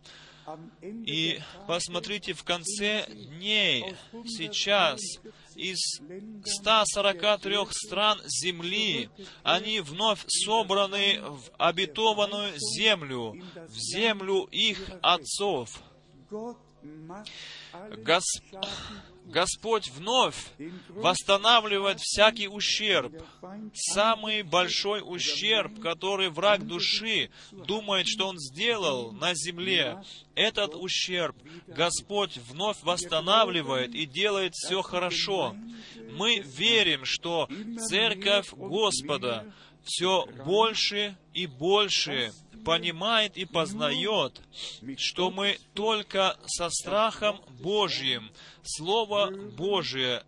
И 0.83 1.41
посмотрите, 1.67 2.33
в 2.33 2.45
конце 2.45 3.07
дней, 3.09 3.95
сейчас, 4.25 5.01
из 5.55 6.01
143 6.45 7.57
стран 7.71 8.21
земли, 8.27 9.11
они 9.43 9.81
вновь 9.81 10.25
собраны 10.29 11.21
в 11.21 11.43
обетованную 11.59 12.53
землю, 12.57 13.35
в 13.69 13.75
землю 13.75 14.45
их 14.51 14.91
отцов. 15.03 15.83
Госп... 17.99 18.43
Господь 19.29 19.91
вновь 19.91 20.37
восстанавливает 20.89 22.01
всякий 22.01 22.49
ущерб. 22.49 23.13
Самый 23.75 24.43
большой 24.43 25.03
ущерб, 25.05 25.81
который 25.81 26.31
враг 26.31 26.67
души 26.67 27.31
думает, 27.53 28.09
что 28.09 28.29
он 28.29 28.39
сделал 28.39 29.13
на 29.13 29.35
земле, 29.35 30.03
этот 30.35 30.75
ущерб 30.75 31.37
Господь 31.67 32.39
вновь 32.49 32.83
восстанавливает 32.83 33.95
и 33.95 34.07
делает 34.07 34.55
все 34.55 34.81
хорошо. 34.81 35.55
Мы 36.13 36.39
верим, 36.39 37.03
что 37.05 37.49
Церковь 37.89 38.53
Господа 38.55 39.53
все 39.89 40.27
больше 40.45 41.17
и 41.33 41.47
больше 41.47 42.33
понимает 42.65 43.37
и 43.37 43.47
познает, 43.47 44.41
что 44.99 45.31
мы 45.31 45.59
только 45.75 46.37
со 46.47 46.69
страхом 46.69 47.41
Божьим 47.61 48.31
Слово 48.63 49.31
Божие 49.31 50.23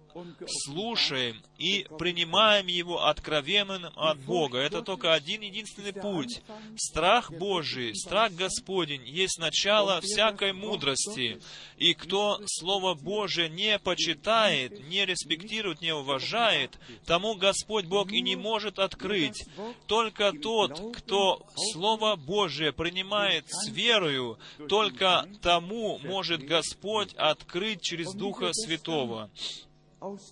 слушаем 0.47 1.43
и 1.59 1.87
принимаем 1.99 2.67
его 2.67 3.05
откровенным 3.05 3.93
от 3.97 4.19
Бога. 4.21 4.59
Это 4.59 4.83
только 4.83 5.13
один 5.13 5.43
единственный 5.43 5.93
путь. 5.93 6.43
Страх 6.77 7.31
Божий, 7.33 7.95
страх 7.95 8.33
Господень 8.33 9.07
есть 9.07 9.39
начало 9.39 10.01
всякой 10.01 10.53
мудрости. 10.53 11.41
И 11.77 11.95
кто 11.95 12.41
Слово 12.47 12.95
Божие 12.95 13.49
не 13.49 13.79
почитает, 13.79 14.89
не 14.89 15.05
респектирует, 15.05 15.81
не 15.81 15.95
уважает, 15.95 16.79
тому 17.05 17.35
Господь 17.35 17.87
Бог 17.87 18.13
и 18.13 18.21
не 18.21 18.37
может 18.37 18.79
открыть. 18.79 19.45
Только 19.87 20.33
тот, 20.33 20.97
кто 20.97 21.47
Слово 21.73 22.17
Божие 22.17 22.73
принимает 22.73 23.45
с 23.49 23.69
верою, 23.69 24.39
только 24.69 25.29
тому 25.43 25.99
может 25.99 26.43
Господь 26.43 27.15
открыть 27.15 27.83
через 27.83 28.13
Духа 28.13 28.51
Святого. 28.53 29.31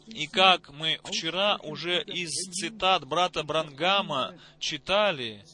И 0.06 0.26
как 0.26 0.70
мы 0.70 0.98
вчера 1.04 1.58
уже 1.62 2.02
из 2.02 2.30
цитат 2.52 3.06
брата 3.06 3.42
Брангама 3.42 4.34
читали, 4.58 5.44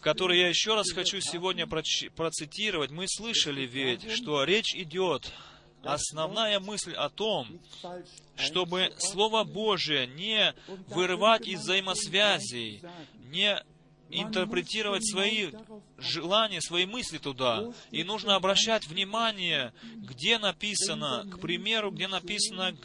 которые 0.00 0.42
я 0.42 0.48
еще 0.48 0.74
раз 0.74 0.90
хочу 0.92 1.20
сегодня 1.20 1.66
процитировать, 1.66 2.90
мы 2.90 3.06
слышали 3.08 3.62
ведь, 3.62 4.10
что 4.10 4.44
речь 4.44 4.74
идет 4.74 5.32
основная 5.82 6.60
мысль 6.60 6.92
о 6.92 7.08
том, 7.08 7.60
чтобы 8.36 8.92
Слово 8.98 9.44
Божие 9.44 10.06
не 10.06 10.54
вырывать 10.88 11.46
из 11.46 11.60
взаимосвязей, 11.60 12.82
не 13.30 13.62
интерпретировать 14.10 15.08
свои 15.08 15.50
желания, 15.98 16.60
свои 16.60 16.86
мысли 16.86 17.18
туда. 17.18 17.72
И 17.90 18.04
нужно 18.04 18.36
обращать 18.36 18.86
внимание, 18.86 19.72
где 19.94 20.38
написано, 20.38 21.26
к 21.30 21.40
примеру, 21.40 21.90
где 21.90 22.06
написано, 22.06 22.76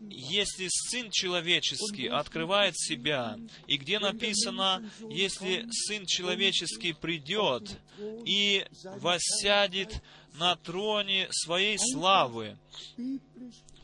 если 0.00 0.68
Сын 0.70 1.10
Человеческий 1.10 2.06
открывает 2.06 2.78
себя, 2.78 3.38
и 3.66 3.76
где 3.76 3.98
написано, 3.98 4.88
если 5.10 5.66
Сын 5.70 6.06
Человеческий 6.06 6.92
придет 6.92 7.78
и 8.24 8.64
воссядет 8.98 10.02
на 10.38 10.56
троне 10.56 11.28
своей 11.30 11.78
славы. 11.78 12.56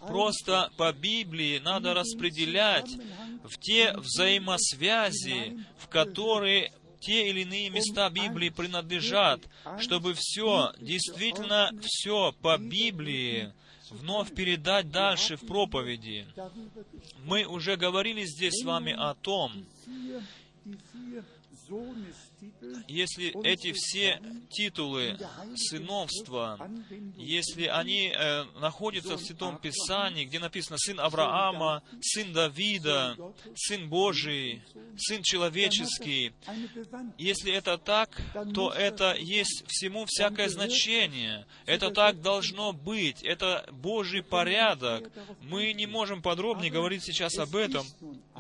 Просто 0.01 0.71
по 0.77 0.93
Библии 0.93 1.59
надо 1.59 1.95
распределять 1.95 2.91
в 3.43 3.59
те 3.59 3.93
взаимосвязи, 3.97 5.59
в 5.79 5.89
которые 5.89 6.73
те 7.01 7.29
или 7.29 7.41
иные 7.41 7.71
места 7.71 8.09
Библии 8.11 8.49
принадлежат, 8.49 9.41
чтобы 9.79 10.15
все, 10.17 10.73
действительно 10.79 11.71
все 11.83 12.33
по 12.41 12.57
Библии 12.57 13.53
вновь 14.01 14.35
передать 14.35 14.91
дальше 14.91 15.37
в 15.37 15.47
проповеди. 15.47 16.27
Мы 17.25 17.45
уже 17.45 17.77
говорили 17.77 18.25
здесь 18.25 18.61
с 18.61 18.65
вами 18.65 18.93
о 18.93 19.15
том, 19.15 19.65
если 22.89 23.35
эти 23.45 23.73
все 23.73 24.21
титулы 24.51 25.19
сыновства, 25.57 26.71
если 27.17 27.67
они 27.67 28.13
э, 28.15 28.45
находятся 28.61 29.17
в 29.17 29.23
Святом 29.23 29.59
Писании, 29.59 30.25
где 30.25 30.39
написано 30.39 30.79
«сын 30.79 31.01
Авраама», 31.01 31.83
«сын 32.01 32.33
Давида», 32.33 33.17
«сын 33.55 33.89
Божий», 33.89 34.63
«сын 34.97 35.23
человеческий», 35.23 36.33
если 37.19 37.53
это 37.53 37.79
так, 37.79 38.11
то 38.55 38.71
это 38.73 39.15
есть 39.15 39.65
всему 39.67 40.05
всякое 40.07 40.49
значение. 40.49 41.47
Это 41.67 41.91
так 41.91 42.21
должно 42.21 42.73
быть. 42.73 43.23
Это 43.23 43.67
Божий 43.71 44.23
порядок. 44.23 45.11
Мы 45.43 45.73
не 45.73 45.87
можем 45.87 46.23
подробнее 46.23 46.71
говорить 46.71 47.05
сейчас 47.05 47.39
об 47.39 47.57
этом, 47.57 47.87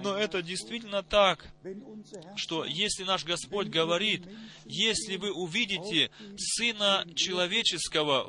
но 0.03 0.17
это 0.17 0.43
действительно 0.43 1.03
так, 1.03 1.47
что 2.37 2.65
если 2.65 3.05
наш 3.05 3.25
Господь 3.25 3.69
говорит, 3.69 3.94
если 4.67 5.17
вы 5.17 5.33
увидите 5.33 6.11
Сына 6.37 7.07
Человеческого, 7.15 8.27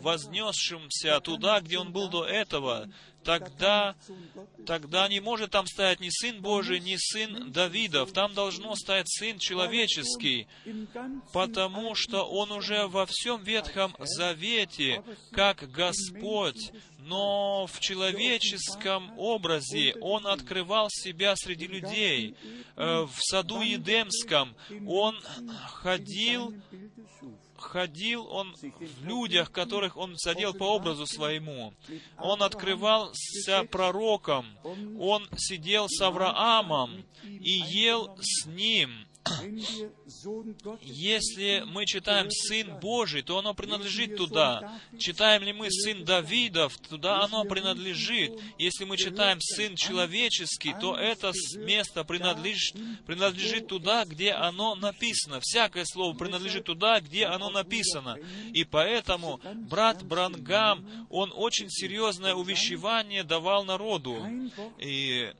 вознесшимся 0.00 1.20
туда, 1.20 1.60
где 1.60 1.78
Он 1.78 1.92
был 1.92 2.08
до 2.08 2.24
этого, 2.24 2.88
тогда, 3.24 3.96
тогда 4.66 5.08
не 5.08 5.20
может 5.20 5.50
там 5.50 5.66
стоять 5.66 6.00
ни 6.00 6.10
Сын 6.10 6.40
Божий, 6.40 6.80
ни 6.80 6.96
Сын 6.96 7.50
Давидов. 7.50 8.12
Там 8.12 8.34
должно 8.34 8.74
стоять 8.76 9.08
Сын 9.08 9.38
Человеческий, 9.38 10.46
потому 11.32 11.94
что 11.94 12.24
Он 12.24 12.52
уже 12.52 12.86
во 12.86 13.06
всем 13.06 13.42
Ветхом 13.42 13.96
Завете, 13.98 15.02
как 15.32 15.70
Господь, 15.70 16.72
но 17.04 17.66
в 17.66 17.80
человеческом 17.80 19.12
образе 19.18 19.94
Он 20.00 20.26
открывал 20.26 20.88
себя 20.90 21.34
среди 21.36 21.66
людей. 21.66 22.36
Э, 22.76 23.02
в 23.02 23.16
саду 23.20 23.60
Едемском 23.60 24.54
Он 24.86 25.20
ходил 25.82 26.54
ходил 27.56 28.26
он 28.26 28.54
в 28.54 29.04
людях, 29.04 29.50
которых 29.50 29.96
он 29.96 30.16
садил 30.18 30.52
по 30.54 30.64
образу 30.64 31.06
своему. 31.06 31.72
Он 32.18 32.42
открывался 32.42 33.64
пророком, 33.70 34.46
он 35.00 35.26
сидел 35.36 35.86
с 35.88 36.00
Авраамом 36.00 37.04
и 37.24 37.50
ел 37.50 38.16
с 38.20 38.46
ним. 38.46 39.06
Если 40.82 41.64
мы 41.66 41.86
читаем 41.86 42.30
«Сын 42.30 42.78
Божий», 42.78 43.22
то 43.22 43.38
оно 43.38 43.54
принадлежит 43.54 44.16
туда. 44.16 44.78
Читаем 44.98 45.42
ли 45.42 45.52
мы 45.52 45.70
«Сын 45.70 46.04
Давидов», 46.04 46.76
туда 46.76 47.22
оно 47.22 47.44
принадлежит. 47.44 48.38
Если 48.58 48.84
мы 48.84 48.96
читаем 48.96 49.40
«Сын 49.40 49.76
Человеческий», 49.76 50.74
то 50.78 50.96
это 50.96 51.32
место 51.56 52.04
принадлежит, 52.04 52.76
принадлежит 53.06 53.66
туда, 53.66 54.04
где 54.04 54.32
оно 54.32 54.74
написано. 54.74 55.40
Всякое 55.40 55.84
слово 55.86 56.14
принадлежит 56.14 56.64
туда, 56.64 57.00
где 57.00 57.24
оно 57.24 57.48
написано. 57.50 58.18
И 58.52 58.64
поэтому 58.64 59.40
брат 59.70 60.02
Брангам, 60.02 61.06
он 61.08 61.32
очень 61.34 61.70
серьезное 61.70 62.34
увещевание 62.34 63.24
давал 63.24 63.64
народу. 63.64 64.22
И 64.78 65.32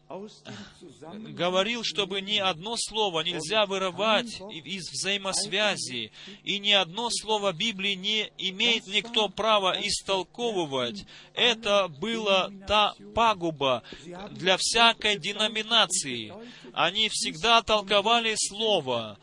говорил, 1.28 1.82
чтобы 1.84 2.22
ни 2.22 2.38
одно 2.38 2.76
слово 2.78 3.20
нельзя 3.20 3.66
вырывать 3.74 4.40
из 4.50 4.90
взаимосвязи, 4.90 6.12
и 6.44 6.58
ни 6.58 6.70
одно 6.70 7.10
слово 7.10 7.52
Библии 7.52 7.94
не 7.94 8.30
имеет 8.38 8.86
никто 8.86 9.28
права 9.28 9.76
истолковывать. 9.80 11.04
Это 11.34 11.88
была 11.88 12.50
та 12.68 12.94
пагуба 13.14 13.82
для 14.30 14.56
всякой 14.58 15.18
деноминации. 15.18 16.32
Они 16.72 17.08
всегда 17.08 17.62
толковали 17.62 18.34
Слово, 18.36 19.16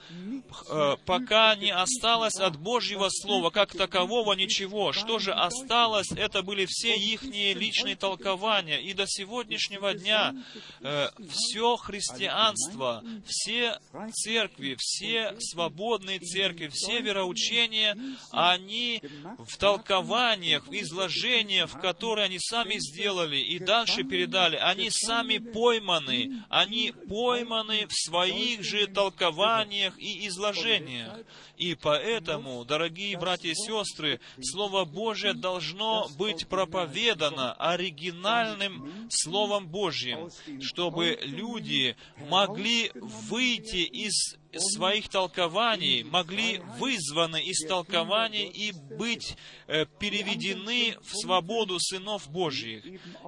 э, 0.70 0.96
пока 1.06 1.56
не 1.56 1.72
осталось 1.72 2.36
от 2.36 2.58
Божьего 2.58 3.10
Слова, 3.10 3.50
как 3.50 3.74
такового 3.76 4.34
ничего. 4.34 4.94
Что 4.94 5.20
же 5.20 5.34
осталось, 5.34 6.12
это 6.12 6.44
были 6.44 6.66
все 6.68 6.96
их 6.96 7.24
личные 7.24 7.96
толкования. 7.96 8.80
И 8.80 8.94
до 8.94 9.06
сегодняшнего 9.06 9.94
дня 9.94 10.34
э, 10.82 11.10
все 11.30 11.76
христианство, 11.76 13.04
все 13.26 13.80
церкви, 14.14 14.41
все 14.78 15.36
свободные 15.40 16.20
церкви, 16.20 16.70
все 16.72 17.02
вероучения, 17.02 17.98
они 18.32 19.02
в 19.38 19.58
толкованиях, 19.58 20.68
в 20.68 20.72
изложениях, 20.74 21.80
которые 21.80 22.26
они 22.26 22.40
сами 22.40 22.76
сделали 22.78 23.38
и 23.38 23.60
дальше 23.60 24.04
передали, 24.04 24.56
они 24.56 24.90
сами 24.90 25.38
пойманы, 25.38 26.44
они 26.50 26.94
пойманы 27.10 27.88
в 27.88 27.94
своих 27.94 28.64
же 28.64 28.88
толкованиях 28.88 29.98
и 30.00 30.28
изложениях. 30.28 31.20
И 31.58 31.76
поэтому, 31.76 32.66
дорогие 32.66 33.18
братья 33.20 33.50
и 33.50 33.56
сестры, 33.56 34.20
Слово 34.42 34.84
Божье 34.84 35.34
должно 35.34 36.10
быть 36.18 36.48
проповедано 36.48 37.54
оригинальным 37.54 39.08
Словом 39.10 39.68
Божьим, 39.68 40.30
чтобы 40.60 41.20
люди 41.22 41.96
могли 42.30 42.92
выйти 42.96 43.84
из 43.84 44.31
своих 44.56 45.10
толкований, 45.10 46.04
могли 46.04 46.60
вызваны 46.78 47.42
из 47.42 47.66
толкований 47.68 48.48
и 48.48 48.72
быть 48.72 49.36
э, 49.68 49.86
переведены 50.00 50.96
в 51.02 51.16
свободу 51.16 51.78
сынов 51.80 52.30
Божьих. 52.30 52.86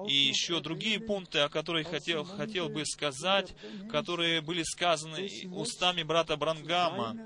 И 0.08 0.14
еще 0.14 0.60
другие 0.60 1.00
пункты, 1.00 1.40
о 1.40 1.48
которых 1.48 1.88
хотел, 1.88 2.24
хотел 2.24 2.68
бы 2.68 2.84
сказать, 2.84 3.54
которые 3.90 4.40
были 4.40 4.62
сказаны 4.62 5.28
устами 5.50 6.02
брата 6.02 6.36
Брангама 6.36 7.16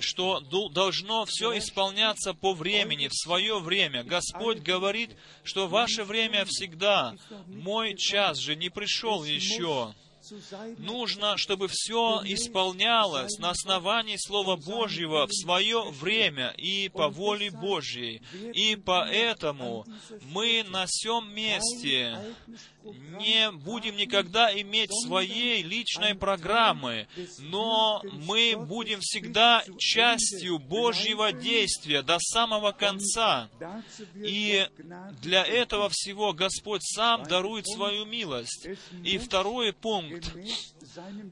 что 0.00 0.40
должно 0.40 1.24
все 1.26 1.56
исполняться 1.58 2.34
по 2.34 2.54
времени, 2.54 3.08
в 3.08 3.14
свое 3.14 3.58
время. 3.60 4.02
Господь 4.02 4.58
говорит, 4.58 5.16
что 5.42 5.68
ваше 5.68 6.04
время 6.04 6.44
всегда, 6.46 7.14
мой 7.46 7.94
час 7.94 8.38
же 8.38 8.56
не 8.56 8.70
пришел 8.70 9.24
еще. 9.24 9.94
Нужно, 10.78 11.36
чтобы 11.36 11.68
все 11.68 12.22
исполнялось 12.24 13.38
на 13.38 13.50
основании 13.50 14.16
Слова 14.16 14.56
Божьего 14.56 15.26
в 15.26 15.32
свое 15.32 15.82
время 15.90 16.54
и 16.56 16.88
по 16.88 17.08
воле 17.08 17.50
Божьей. 17.50 18.22
И 18.54 18.76
поэтому 18.76 19.86
мы 20.22 20.64
на 20.68 20.86
всем 20.86 21.32
месте 21.34 22.18
не 22.84 23.50
будем 23.50 23.96
никогда 23.96 24.52
иметь 24.60 24.90
своей 25.06 25.62
личной 25.62 26.14
программы, 26.14 27.06
но 27.38 28.02
мы 28.12 28.56
будем 28.56 29.00
всегда 29.00 29.64
частью 29.78 30.58
Божьего 30.58 31.32
действия 31.32 32.02
до 32.02 32.18
самого 32.18 32.72
конца. 32.72 33.48
И 34.14 34.68
для 35.22 35.44
этого 35.44 35.88
всего 35.90 36.32
Господь 36.32 36.82
сам 36.82 37.24
дарует 37.24 37.66
свою 37.66 38.04
милость. 38.04 38.68
И 39.02 39.18
второй 39.18 39.72
пункт. 39.72 40.13
Gott. 40.20 40.73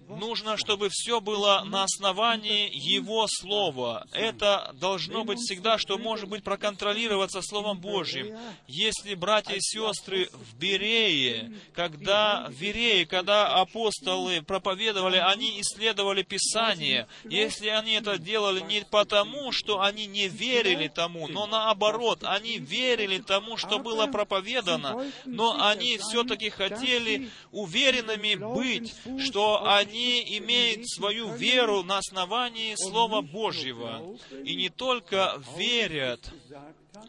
Нужно, 0.08 0.56
чтобы 0.56 0.88
все 0.90 1.20
было 1.20 1.62
на 1.64 1.84
основании 1.84 2.70
Его 2.72 3.26
Слова. 3.28 4.04
Это 4.12 4.74
должно 4.74 5.24
быть 5.24 5.38
всегда, 5.38 5.78
что 5.78 5.98
может 5.98 6.28
быть 6.28 6.42
проконтролироваться 6.42 7.40
Словом 7.42 7.78
Божьим. 7.78 8.36
Если 8.66 9.14
братья 9.14 9.54
и 9.54 9.60
сестры 9.60 10.28
в 10.32 10.56
Берее, 10.58 11.52
когда 11.74 12.46
в 12.48 12.60
Берее, 12.60 13.06
когда 13.06 13.54
апостолы 13.54 14.42
проповедовали, 14.42 15.16
они 15.16 15.60
исследовали 15.60 16.22
Писание. 16.22 17.06
Если 17.24 17.68
они 17.68 17.92
это 17.92 18.18
делали 18.18 18.60
не 18.60 18.84
потому, 18.90 19.52
что 19.52 19.80
они 19.80 20.06
не 20.06 20.28
верили 20.28 20.88
тому, 20.88 21.28
но 21.28 21.46
наоборот, 21.46 22.20
они 22.24 22.58
верили 22.58 23.18
тому, 23.18 23.56
что 23.56 23.78
было 23.78 24.06
проповедано, 24.06 25.06
но 25.24 25.64
они 25.64 25.98
все-таки 25.98 26.50
хотели 26.50 27.30
уверенными 27.52 28.34
быть, 28.34 28.94
что 29.20 29.51
они 29.60 30.38
имеют 30.38 30.88
свою 30.88 31.34
веру 31.34 31.82
на 31.82 31.98
основании 31.98 32.74
Слова 32.76 33.22
Божьего. 33.22 34.16
И 34.44 34.54
не 34.56 34.68
только 34.68 35.40
верят, 35.56 36.20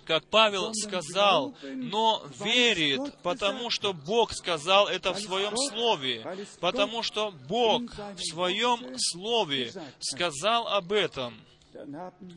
как 0.05 0.25
Павел 0.27 0.73
сказал, 0.73 1.55
но 1.63 2.25
верит, 2.43 3.01
потому 3.21 3.69
что 3.69 3.93
Бог 3.93 4.33
сказал 4.33 4.87
это 4.87 5.13
в 5.13 5.19
Своем 5.19 5.55
Слове, 5.55 6.25
потому 6.59 7.03
что 7.03 7.31
Бог 7.47 7.81
в 8.15 8.21
Своем 8.21 8.97
Слове 8.97 9.73
сказал 9.99 10.67
об 10.67 10.91
этом. 10.91 11.39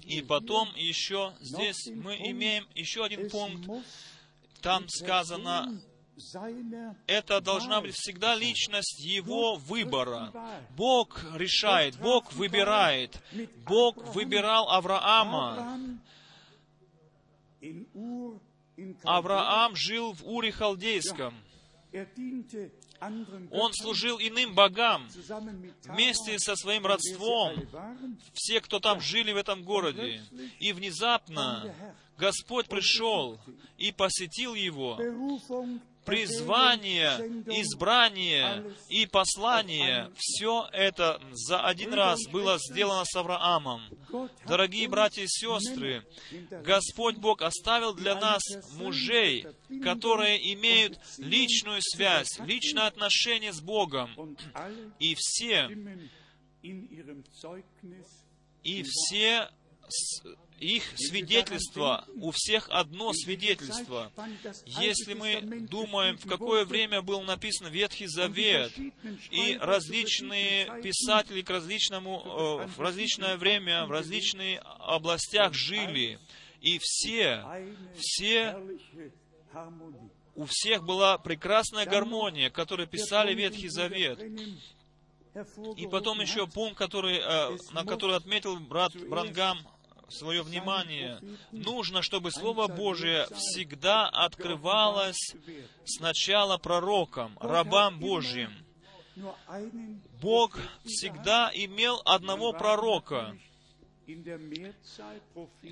И 0.02 0.22
потом 0.22 0.68
еще 0.76 1.32
здесь 1.40 1.88
мы 1.94 2.16
имеем 2.16 2.66
еще 2.74 3.04
один 3.04 3.28
пункт. 3.28 3.68
Там 4.62 4.88
сказано, 4.88 5.80
это 7.06 7.40
должна 7.40 7.80
быть 7.80 7.94
всегда 7.94 8.34
личность 8.34 9.00
Его 9.00 9.56
выбора. 9.56 10.32
Бог 10.76 11.22
решает, 11.34 11.98
Бог 11.98 12.32
выбирает. 12.32 13.20
Бог 13.66 14.14
выбирал 14.14 14.70
Авраама. 14.70 15.78
Авраам 19.04 19.74
жил 19.76 20.12
в 20.12 20.26
Уре 20.26 20.52
Халдейском. 20.52 21.34
Он 23.50 23.72
служил 23.72 24.18
иным 24.18 24.54
богам 24.54 25.08
вместе 25.84 26.38
со 26.38 26.56
своим 26.56 26.86
родством, 26.86 27.54
все, 28.32 28.60
кто 28.60 28.80
там 28.80 29.00
жили 29.00 29.32
в 29.32 29.36
этом 29.36 29.62
городе. 29.62 30.22
И 30.60 30.72
внезапно 30.72 31.74
Господь 32.18 32.68
пришел 32.68 33.38
и 33.76 33.92
посетил 33.92 34.54
его, 34.54 34.98
призвание, 36.07 37.42
избрание 37.46 38.64
и 38.88 39.07
послание, 39.07 40.11
все 40.16 40.68
это 40.72 41.20
за 41.32 41.61
один 41.61 41.92
раз 41.92 42.20
было 42.30 42.59
сделано 42.59 43.04
с 43.04 43.14
Авраамом. 43.16 43.82
Дорогие 44.46 44.88
братья 44.88 45.22
и 45.22 45.26
сестры, 45.26 46.07
Господь 46.62 47.16
Бог 47.16 47.42
оставил 47.42 47.92
для 47.92 48.14
нас 48.14 48.40
мужей, 48.74 49.46
которые 49.82 50.54
имеют 50.54 50.98
личную 51.18 51.80
связь, 51.82 52.38
личное 52.38 52.86
отношение 52.86 53.52
с 53.52 53.61
Богом. 53.61 54.36
И 55.00 55.14
все, 55.16 55.68
и 58.62 58.82
все 58.84 59.48
их 60.59 60.84
свидетельство, 60.96 62.07
у 62.16 62.30
всех 62.30 62.68
одно 62.70 63.12
свидетельство. 63.12 64.11
Если 64.64 65.14
мы 65.14 65.40
думаем, 65.68 66.16
в 66.16 66.26
какое 66.26 66.64
время 66.64 67.02
был 67.02 67.22
написан 67.22 67.68
Ветхий 67.68 68.07
Завет, 68.07 68.72
и 69.30 69.59
различные 69.61 70.82
писатели 70.82 71.42
к 71.42 71.50
различному, 71.50 72.62
э, 72.64 72.66
в 72.66 72.80
различное 72.80 73.36
время, 73.36 73.86
в 73.86 73.90
различных 73.90 74.61
областях 74.80 75.52
жили, 75.52 76.18
и 76.61 76.78
все, 76.80 77.44
все 77.96 78.57
у 80.34 80.44
всех 80.46 80.84
была 80.84 81.18
прекрасная 81.18 81.86
гармония, 81.86 82.50
которую 82.50 82.86
писали 82.86 83.34
Ветхий 83.34 83.68
Завет. 83.68 84.20
И 85.76 85.86
потом 85.86 86.20
еще 86.20 86.46
пункт, 86.46 86.78
который, 86.78 87.18
э, 87.18 87.59
на 87.72 87.84
который 87.84 88.16
отметил 88.16 88.59
брат 88.59 88.92
Брангам, 88.96 89.59
свое 90.09 90.42
внимание. 90.42 91.20
Нужно, 91.52 92.02
чтобы 92.02 92.30
Слово 92.30 92.68
Божие 92.68 93.26
всегда 93.34 94.09
открывалось 94.09 95.34
сначала 95.84 96.59
пророкам, 96.59 97.36
рабам 97.40 97.98
Божьим. 97.98 98.52
Бог 100.20 100.59
всегда 100.84 101.50
имел 101.54 102.02
одного 102.04 102.52
пророка. 102.52 103.36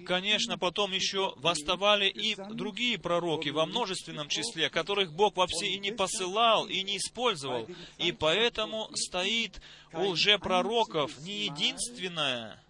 Конечно, 0.06 0.58
потом 0.58 0.92
еще 0.92 1.34
восставали 1.36 2.08
и 2.08 2.34
другие 2.34 2.98
пророки 2.98 3.50
во 3.50 3.64
множественном 3.64 4.28
числе, 4.28 4.70
которых 4.70 5.12
Бог 5.12 5.36
вообще 5.36 5.68
и 5.68 5.78
не 5.78 5.92
посылал, 5.92 6.66
и 6.66 6.82
не 6.82 6.96
использовал. 6.96 7.68
И 7.98 8.10
поэтому 8.10 8.90
стоит 8.94 9.60
у 9.92 10.08
лжепророков 10.08 11.16
не 11.20 11.44
единственное, 11.44 12.60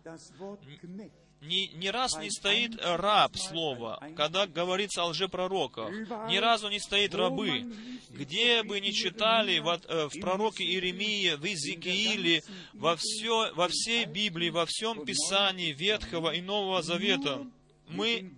ни, 1.44 1.70
ни 1.74 1.88
раз 1.88 2.16
не 2.18 2.30
стоит 2.30 2.72
раб 2.82 3.36
слова, 3.36 4.00
когда 4.16 4.46
говорится 4.46 5.02
о 5.02 5.06
лжепророках. 5.06 5.90
Ни 6.28 6.36
разу 6.36 6.68
не 6.68 6.78
стоит 6.78 7.14
рабы. 7.14 7.72
Где 8.10 8.62
бы 8.62 8.80
ни 8.80 8.90
читали 8.90 9.58
в, 9.58 9.68
э, 9.68 10.08
в 10.08 10.20
пророке 10.20 10.64
Иеремии, 10.64 11.34
в 11.34 11.44
Иезекииле, 11.44 12.42
во, 12.72 12.96
все, 12.96 13.52
во 13.54 13.68
всей 13.68 14.04
Библии, 14.04 14.50
во 14.50 14.66
всем 14.66 15.04
Писании 15.04 15.72
Ветхого 15.72 16.34
и 16.34 16.40
Нового 16.40 16.82
Завета, 16.82 17.46
мы 17.88 18.32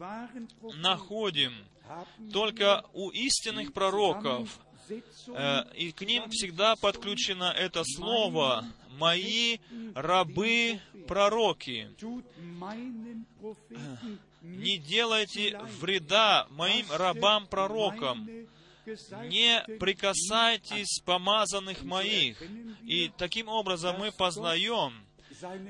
находим 0.61 1.53
только 2.33 2.85
у 2.95 3.11
истинных 3.11 3.73
пророков, 3.73 4.59
и 5.74 5.93
к 5.93 6.01
ним 6.03 6.30
всегда 6.30 6.76
подключено 6.76 7.53
это 7.57 7.82
слово 7.84 8.64
«мои 8.99 9.59
рабы 9.95 10.80
пророки». 11.07 11.91
Не 14.43 14.78
делайте 14.78 15.59
вреда 15.80 16.47
моим 16.51 16.87
рабам-пророкам, 16.91 18.28
не 19.24 19.64
прикасайтесь 19.80 21.01
помазанных 21.05 21.82
моих. 21.82 22.41
И 22.84 23.11
таким 23.16 23.49
образом 23.49 23.99
мы 23.99 24.12
познаем, 24.12 25.05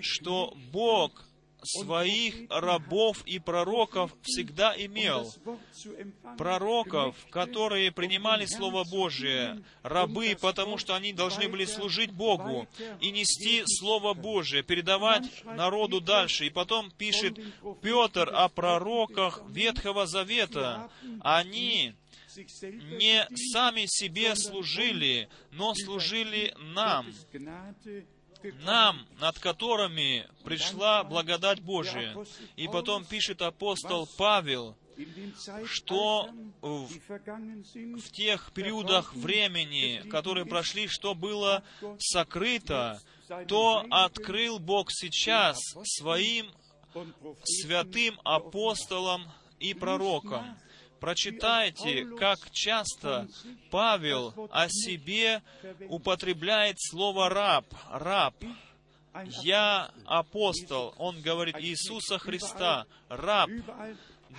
что 0.02 0.54
Бог 0.70 1.25
своих 1.66 2.34
рабов 2.48 3.22
и 3.26 3.38
пророков 3.38 4.12
всегда 4.22 4.74
имел. 4.76 5.32
Пророков, 6.38 7.16
которые 7.30 7.92
принимали 7.92 8.46
Слово 8.46 8.84
Божие, 8.84 9.62
рабы, 9.82 10.36
потому 10.40 10.78
что 10.78 10.94
они 10.94 11.12
должны 11.12 11.48
были 11.48 11.64
служить 11.64 12.12
Богу 12.12 12.66
и 13.00 13.10
нести 13.10 13.62
Слово 13.66 14.14
Божие, 14.14 14.62
передавать 14.62 15.44
народу 15.44 16.00
дальше. 16.00 16.46
И 16.46 16.50
потом 16.50 16.90
пишет 16.90 17.38
Петр 17.82 18.30
о 18.32 18.48
пророках 18.48 19.42
Ветхого 19.48 20.06
Завета. 20.06 20.90
Они 21.20 21.94
не 22.36 23.26
сами 23.52 23.86
себе 23.86 24.36
служили, 24.36 25.28
но 25.52 25.74
служили 25.74 26.54
нам 26.58 27.06
нам, 28.64 29.06
над 29.20 29.38
которыми 29.38 30.26
пришла 30.44 31.04
благодать 31.04 31.60
Божия. 31.60 32.16
И 32.56 32.68
потом 32.68 33.04
пишет 33.04 33.42
апостол 33.42 34.08
Павел, 34.16 34.76
что 35.66 36.28
в, 36.62 36.88
в 36.88 38.12
тех 38.12 38.52
периодах 38.52 39.14
времени, 39.14 40.02
которые 40.08 40.46
прошли, 40.46 40.88
что 40.88 41.14
было 41.14 41.62
сокрыто, 41.98 43.00
то 43.48 43.84
открыл 43.90 44.58
Бог 44.58 44.90
сейчас 44.90 45.58
своим 45.84 46.50
святым 47.44 48.18
апостолам 48.24 49.30
и 49.58 49.74
пророкам. 49.74 50.56
Прочитайте, 51.00 52.06
как 52.18 52.50
часто 52.50 53.28
Павел 53.70 54.48
о 54.50 54.68
себе 54.68 55.42
употребляет 55.88 56.76
слово 56.78 57.28
«раб», 57.28 57.66
«раб». 57.90 58.34
«Я 59.42 59.90
апостол», 60.04 60.94
он 60.98 61.20
говорит 61.22 61.56
Иисуса 61.58 62.18
Христа, 62.18 62.86
«раб». 63.08 63.50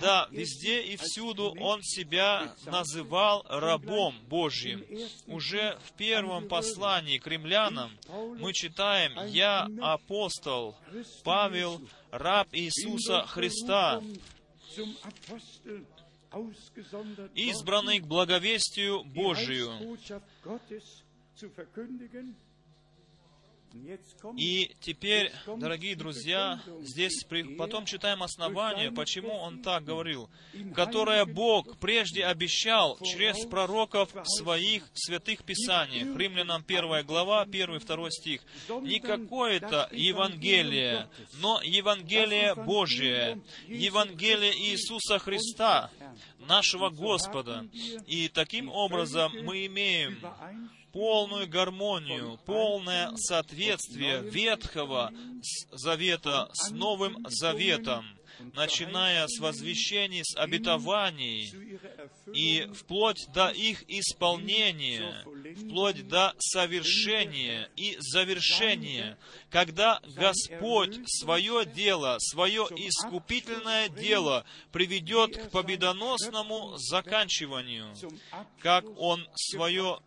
Да, 0.00 0.28
везде 0.30 0.82
и 0.82 0.96
всюду 0.96 1.54
он 1.58 1.82
себя 1.82 2.54
называл 2.66 3.44
рабом 3.48 4.14
Божьим. 4.28 4.84
Уже 5.26 5.76
в 5.86 5.92
первом 5.96 6.46
послании 6.46 7.18
к 7.18 7.26
римлянам 7.26 7.90
мы 8.38 8.52
читаем 8.52 9.12
«Я 9.26 9.68
апостол, 9.80 10.76
Павел, 11.24 11.80
раб 12.12 12.48
Иисуса 12.52 13.26
Христа» 13.26 14.00
избранный 17.34 18.00
к 18.00 18.06
благовестию 18.06 19.04
Божию. 19.04 19.70
И 24.36 24.72
теперь, 24.80 25.32
дорогие 25.46 25.96
друзья, 25.96 26.60
здесь 26.80 27.24
потом 27.56 27.84
читаем 27.84 28.22
основание, 28.22 28.90
почему 28.90 29.32
он 29.34 29.62
так 29.62 29.84
говорил, 29.84 30.30
которое 30.74 31.24
Бог 31.24 31.78
прежде 31.78 32.24
обещал 32.24 32.98
через 33.00 33.46
пророков 33.46 34.10
своих 34.24 34.84
святых 34.94 35.44
писаниях. 35.44 36.16
Римлянам 36.16 36.64
1 36.66 37.06
глава, 37.06 37.44
1-2 37.44 38.10
стих. 38.10 38.42
Не 38.82 39.00
какое-то 39.00 39.88
Евангелие, 39.92 41.08
но 41.40 41.60
Евангелие 41.62 42.54
Божие, 42.54 43.40
Евангелие 43.66 44.52
Иисуса 44.70 45.18
Христа, 45.18 45.90
нашего 46.46 46.90
Господа. 46.90 47.66
И 48.06 48.28
таким 48.28 48.68
образом 48.68 49.32
мы 49.44 49.66
имеем 49.66 50.18
полную 50.92 51.48
гармонию, 51.48 52.38
полное 52.44 53.12
соответствие 53.16 54.22
Ветхого 54.22 55.12
Завета 55.72 56.48
с 56.52 56.70
Новым 56.70 57.24
Заветом, 57.28 58.06
начиная 58.54 59.26
с 59.26 59.38
возвещений, 59.38 60.22
с 60.24 60.36
обетований, 60.36 61.52
и 62.32 62.68
вплоть 62.74 63.26
до 63.32 63.48
их 63.48 63.84
исполнения, 63.88 65.24
вплоть 65.56 66.06
до 66.08 66.34
совершения 66.38 67.68
и 67.76 67.96
завершения, 67.98 69.18
когда 69.50 70.00
Господь 70.14 70.98
свое 71.06 71.64
дело, 71.64 72.16
свое 72.18 72.64
искупительное 72.76 73.88
дело 73.88 74.44
приведет 74.72 75.36
к 75.36 75.50
победоносному 75.50 76.76
заканчиванию, 76.76 77.94
как 78.60 78.84
Он 78.98 79.26
свое 79.34 80.00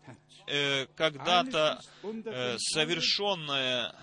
э, 0.48 0.86
когда-то 0.96 1.80
э, 2.04 2.58
совершенное 2.58 3.94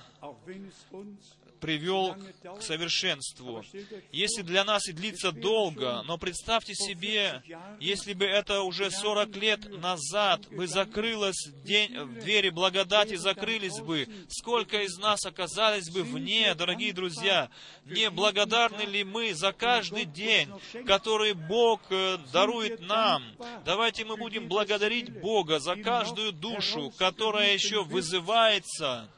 привел 1.60 2.16
к 2.58 2.62
совершенству. 2.62 3.64
Если 4.12 4.42
для 4.42 4.64
нас 4.64 4.88
и 4.88 4.92
длится 4.92 5.32
долго, 5.32 6.02
но 6.06 6.18
представьте 6.18 6.74
себе, 6.74 7.42
если 7.80 8.12
бы 8.12 8.24
это 8.24 8.62
уже 8.62 8.90
40 8.90 9.36
лет 9.36 9.68
назад 9.80 10.48
бы 10.48 10.66
закрылось, 10.66 11.48
день, 11.64 11.96
двери 12.20 12.50
благодати 12.50 13.16
закрылись 13.16 13.78
бы, 13.80 14.08
сколько 14.28 14.82
из 14.82 14.98
нас 14.98 15.24
оказались 15.26 15.90
бы 15.90 16.02
вне, 16.02 16.54
дорогие 16.54 16.92
друзья, 16.92 17.50
не 17.84 18.10
благодарны 18.10 18.82
ли 18.82 19.04
мы 19.04 19.34
за 19.34 19.52
каждый 19.52 20.04
день, 20.04 20.48
который 20.86 21.32
Бог 21.32 21.80
э, 21.90 22.18
дарует 22.32 22.80
нам? 22.80 23.22
Давайте 23.64 24.04
мы 24.04 24.16
будем 24.16 24.48
благодарить 24.48 25.20
Бога 25.20 25.58
за 25.58 25.76
каждую 25.76 26.32
душу, 26.32 26.92
которая 26.98 27.54
еще 27.54 27.82
вызывается, 27.82 29.08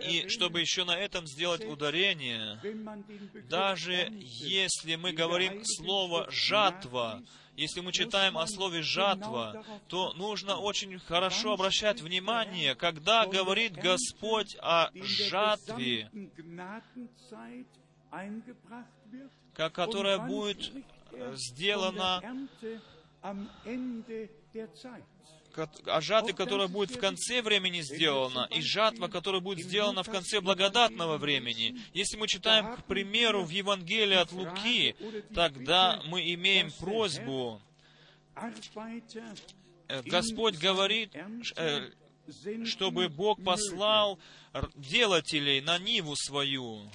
и 0.00 0.28
чтобы 0.28 0.60
еще 0.60 0.84
на 0.84 0.96
этом 0.96 1.26
сделать 1.26 1.64
ударение, 1.64 2.58
даже 3.48 4.08
если 4.12 4.96
мы 4.96 5.12
говорим 5.12 5.64
слово 5.64 6.30
«жатва», 6.30 7.22
если 7.56 7.80
мы 7.80 7.92
читаем 7.92 8.36
о 8.36 8.46
слове 8.46 8.82
«жатва», 8.82 9.64
то 9.88 10.12
нужно 10.14 10.56
очень 10.56 10.98
хорошо 10.98 11.54
обращать 11.54 12.00
внимание, 12.00 12.74
когда 12.74 13.26
говорит 13.26 13.74
Господь 13.74 14.56
о 14.60 14.90
жатве, 14.94 16.10
которая 19.52 20.18
будет 20.18 20.72
э, 21.12 21.34
сделана, 21.34 22.22
о 25.58 26.00
жатве, 26.00 26.32
которая 26.32 26.68
будет 26.68 26.90
в 26.90 26.98
конце 26.98 27.42
времени 27.42 27.80
сделана, 27.80 28.48
и 28.50 28.60
жатва, 28.60 29.08
которая 29.08 29.40
будет 29.40 29.64
сделана 29.64 30.02
в 30.02 30.10
конце 30.10 30.40
благодатного 30.40 31.18
времени. 31.18 31.78
Если 31.92 32.16
мы 32.16 32.28
читаем, 32.28 32.76
к 32.76 32.84
примеру, 32.84 33.44
в 33.44 33.50
Евангелии 33.50 34.16
от 34.16 34.32
Луки, 34.32 34.94
тогда 35.34 36.02
мы 36.06 36.32
имеем 36.34 36.70
просьбу, 36.72 37.60
э, 39.88 40.02
Господь 40.04 40.58
говорит, 40.58 41.14
э, 41.56 41.90
чтобы 42.64 43.08
Бог 43.08 43.42
послал 43.42 44.18
делателей 44.74 45.60
на 45.60 45.78
Ниву 45.78 46.14
свою. 46.16 46.90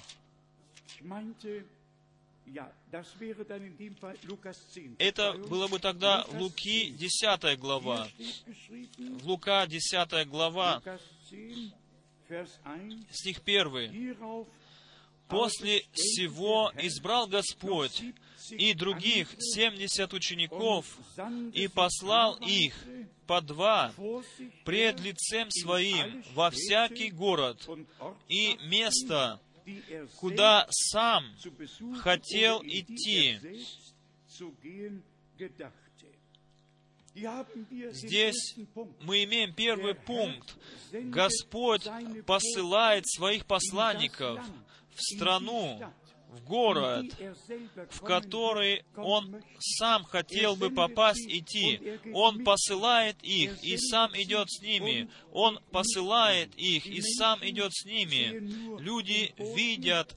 Это 4.98 5.34
было 5.34 5.68
бы 5.68 5.80
тогда 5.80 6.26
Луки 6.34 6.92
10 6.92 7.60
глава. 7.60 8.08
Лука 9.24 9.66
10 9.68 10.28
глава, 10.28 10.82
стих 13.12 13.42
1. 13.46 14.16
«После 15.28 15.86
всего 15.94 16.72
избрал 16.78 17.28
Господь 17.28 18.04
и 18.50 18.74
других 18.74 19.30
семьдесят 19.40 20.14
учеников, 20.14 20.86
и 21.54 21.68
послал 21.68 22.36
их 22.36 22.76
по 23.28 23.40
два 23.40 23.94
пред 24.66 25.00
лицем 25.00 25.50
Своим 25.52 26.24
во 26.34 26.52
всякий 26.52 27.12
город 27.12 27.66
и 28.28 28.58
место, 28.66 29.40
куда 30.18 30.68
сам 30.70 31.26
хотел 32.02 32.62
идти». 32.64 33.40
Здесь 37.14 38.56
мы 39.02 39.24
имеем 39.26 39.54
первый 39.54 39.96
пункт. 39.96 40.56
Господь 40.92 41.88
посылает 42.26 43.08
своих 43.08 43.46
посланников 43.46 44.40
в 44.96 45.02
страну, 45.02 45.82
в 46.32 46.44
город, 46.46 47.06
в 47.90 48.02
который 48.02 48.84
Он 48.96 49.44
сам 49.60 50.04
хотел 50.06 50.56
бы 50.56 50.70
попасть, 50.70 51.28
идти. 51.28 52.00
Он 52.14 52.44
посылает 52.44 53.22
их 53.22 53.62
и 53.64 53.78
сам 53.78 54.12
идет 54.16 54.50
с 54.50 54.62
ними. 54.62 55.10
Он 55.32 55.60
посылает 55.72 56.56
их 56.56 56.86
и 56.86 57.02
сам 57.02 57.40
идет 57.44 57.74
с 57.74 57.86
ними. 57.86 58.80
Люди 58.80 59.34
видят 59.38 60.16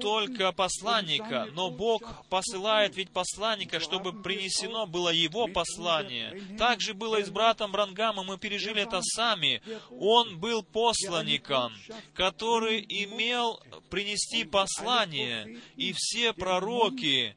только 0.00 0.52
посланника, 0.52 1.48
но 1.52 1.70
Бог 1.70 2.02
посылает 2.28 2.96
ведь 2.96 3.10
посланника, 3.10 3.80
чтобы 3.80 4.12
принесено 4.22 4.86
было 4.86 5.10
его 5.10 5.48
послание. 5.48 6.42
Так 6.58 6.80
же 6.80 6.94
было 6.94 7.20
и 7.20 7.24
с 7.24 7.30
братом 7.30 7.72
Брангамом, 7.72 8.26
мы 8.26 8.38
пережили 8.38 8.82
это 8.82 9.00
сами. 9.02 9.62
Он 9.90 10.38
был 10.38 10.62
посланником, 10.62 11.72
который 12.14 12.84
имел 12.88 13.60
принести 13.90 14.44
послание, 14.44 15.60
и 15.76 15.92
все 15.96 16.32
пророки, 16.32 17.36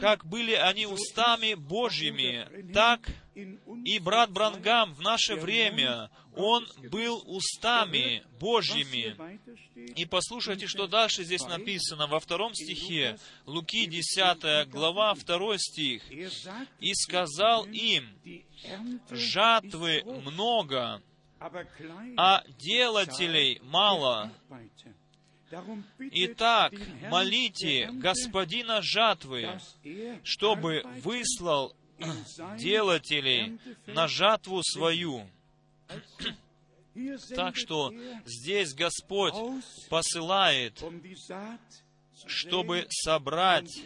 как 0.00 0.24
были 0.26 0.52
они 0.52 0.86
устами 0.86 1.54
Божьими, 1.54 2.72
так 2.72 3.00
и 3.34 3.98
брат 3.98 4.30
Брангам 4.30 4.94
в 4.94 5.00
наше 5.00 5.34
время, 5.34 6.10
он 6.36 6.66
был 6.90 7.22
устами 7.26 8.22
Божьими. 8.40 9.16
И 9.96 10.04
послушайте, 10.06 10.66
что 10.66 10.86
дальше 10.86 11.24
здесь 11.24 11.44
написано 11.46 12.06
во 12.06 12.20
втором 12.20 12.54
стихе, 12.54 13.18
Луки 13.46 13.86
10 13.86 14.68
глава, 14.68 15.14
2 15.14 15.58
стих. 15.58 16.02
«И 16.80 16.94
сказал 16.94 17.66
им, 17.66 18.08
жатвы 19.10 20.02
много, 20.24 21.02
а 22.16 22.44
делателей 22.58 23.60
мало. 23.64 24.32
Итак, 25.98 26.72
молите 27.10 27.90
Господина 27.92 28.80
жатвы, 28.82 29.60
чтобы 30.24 30.82
выслал 31.02 31.76
делателей 32.58 33.58
на 33.86 34.08
жатву 34.08 34.62
свою. 34.62 35.28
Так 37.34 37.56
что 37.56 37.92
здесь 38.24 38.72
Господь 38.72 39.34
посылает, 39.90 40.80
чтобы 42.26 42.86
собрать, 42.88 43.82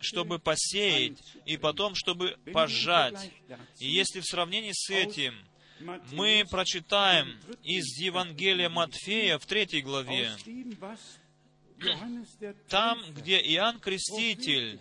чтобы 0.00 0.38
посеять, 0.38 1.18
и 1.44 1.56
потом, 1.56 1.96
чтобы 1.96 2.36
пожать. 2.52 3.32
И 3.80 3.88
если 3.88 4.20
в 4.20 4.26
сравнении 4.26 4.70
с 4.72 4.90
этим 4.90 5.34
мы 6.12 6.44
прочитаем 6.48 7.36
из 7.64 7.98
Евангелия 7.98 8.68
Матфея 8.68 9.38
в 9.38 9.46
третьей 9.46 9.82
главе, 9.82 10.30
там, 12.68 13.00
где 13.12 13.38
Иоанн 13.40 13.80
Креститель 13.80 14.80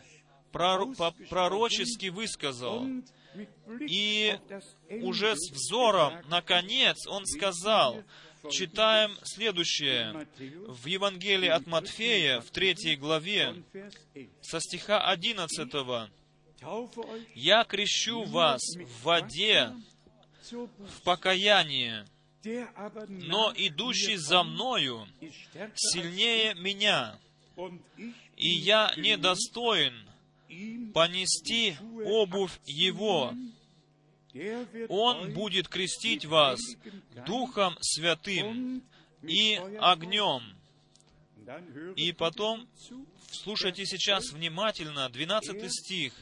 пророчески 0.52 2.08
высказал, 2.08 2.88
и 3.80 4.38
уже 5.02 5.36
с 5.36 5.52
взором, 5.52 6.14
наконец, 6.28 7.08
он 7.08 7.26
сказал, 7.26 8.04
читаем 8.50 9.12
следующее. 9.24 10.28
В 10.68 10.86
Евангелии 10.86 11.50
от 11.50 11.68
Матфея, 11.68 12.42
в 12.42 12.52
третьей 12.52 12.96
главе, 12.96 13.64
со 14.42 14.60
стиха 14.60 15.08
11. 15.08 16.10
«Я 17.36 17.64
крещу 17.64 18.24
вас 18.24 18.62
в 18.76 19.04
воде 19.04 19.74
в 20.52 21.02
покаяние, 21.04 22.06
но 22.44 23.54
идущий 23.56 24.18
за 24.18 24.44
мною 24.44 25.08
сильнее 25.76 26.54
меня, 26.56 27.18
и 28.36 28.50
я 28.50 28.94
недостоин 28.98 30.11
понести 30.94 31.78
обувь 32.06 32.60
его. 32.66 33.34
Он 34.90 35.34
будет 35.34 35.68
крестить 35.68 36.26
вас 36.26 36.60
Духом 37.26 37.78
Святым 37.82 38.84
и 39.24 39.60
огнем. 39.80 40.42
И 41.96 42.14
потом, 42.14 42.68
слушайте 43.32 43.86
сейчас 43.86 44.32
внимательно, 44.32 45.10
12 45.10 45.72
стих. 45.72 46.14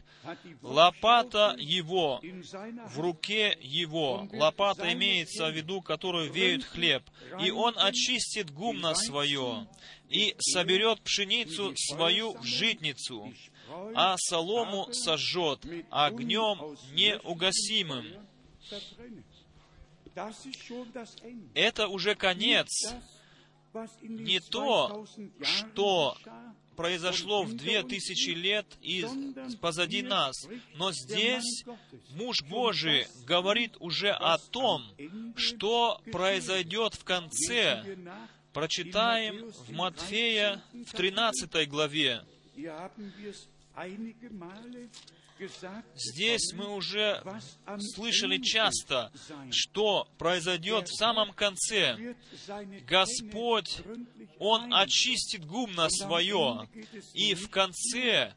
Лопата 0.62 1.56
его 1.58 2.22
в 2.22 3.00
руке 3.00 3.58
его. 3.62 4.28
Лопата 4.34 4.92
имеется 4.94 5.48
в 5.50 5.56
виду, 5.56 5.82
которую 5.82 6.32
веют 6.32 6.64
хлеб. 6.64 7.04
И 7.42 7.52
он 7.52 7.74
очистит 7.78 8.52
гумно 8.52 8.96
свое, 8.96 9.68
и 10.10 10.36
соберет 10.40 11.02
пшеницу 11.02 11.74
свою 11.76 12.34
в 12.34 12.44
житницу, 12.44 13.34
а 13.96 14.16
солому 14.18 14.88
сожжет 14.92 15.60
огнем 15.90 16.78
неугасимым. 16.94 18.06
Это 21.54 21.88
уже 21.88 22.16
конец. 22.16 22.68
Не 24.02 24.40
то, 24.40 25.06
что 25.42 26.18
произошло 26.80 27.44
в 27.44 27.54
две 27.58 27.84
тысячи 27.84 28.30
лет 28.30 28.66
и 28.82 29.06
позади 29.60 30.02
нас. 30.02 30.48
Но 30.76 30.94
здесь 30.94 31.66
муж 32.12 32.42
Божий 32.44 33.06
говорит 33.26 33.76
уже 33.80 34.12
о 34.12 34.38
том, 34.38 34.84
что 35.36 36.02
произойдет 36.12 36.94
в 36.94 37.04
конце. 37.04 37.84
Прочитаем 38.54 39.52
в 39.52 39.72
Матфея 39.72 40.64
в 40.74 40.94
13 40.94 41.70
главе. 41.70 42.24
Здесь 45.96 46.54
мы 46.54 46.76
уже 46.76 47.24
слышали 47.96 48.38
часто, 48.40 49.12
что 49.52 50.08
произойдет 50.18 50.90
в 50.90 50.98
самом 50.98 51.32
конце. 51.32 52.16
Господь, 52.86 53.82
Он 54.38 54.74
очистит 54.74 55.46
гумно 55.46 55.90
свое, 55.90 56.68
и 57.14 57.36
в 57.36 57.50
конце 57.50 58.34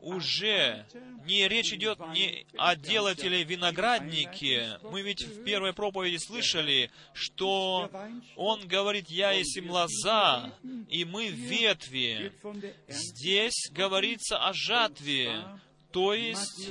уже 0.00 0.86
не 1.24 1.46
речь 1.48 1.72
идет 1.72 1.98
не 2.12 2.46
о 2.56 2.74
делателе 2.76 3.44
винограднике. 3.44 4.78
Мы 4.82 5.02
ведь 5.02 5.22
в 5.22 5.44
первой 5.44 5.72
проповеди 5.72 6.16
слышали, 6.16 6.90
что 7.12 7.90
он 8.36 8.66
говорит, 8.66 9.08
«Я 9.08 9.32
есть 9.32 9.56
им 9.56 9.70
лоза, 9.70 10.52
и 10.88 11.04
мы 11.04 11.28
ветви». 11.28 12.32
Здесь 12.88 13.70
говорится 13.72 14.38
о 14.38 14.52
жатве, 14.52 15.44
то 15.92 16.14
есть 16.14 16.70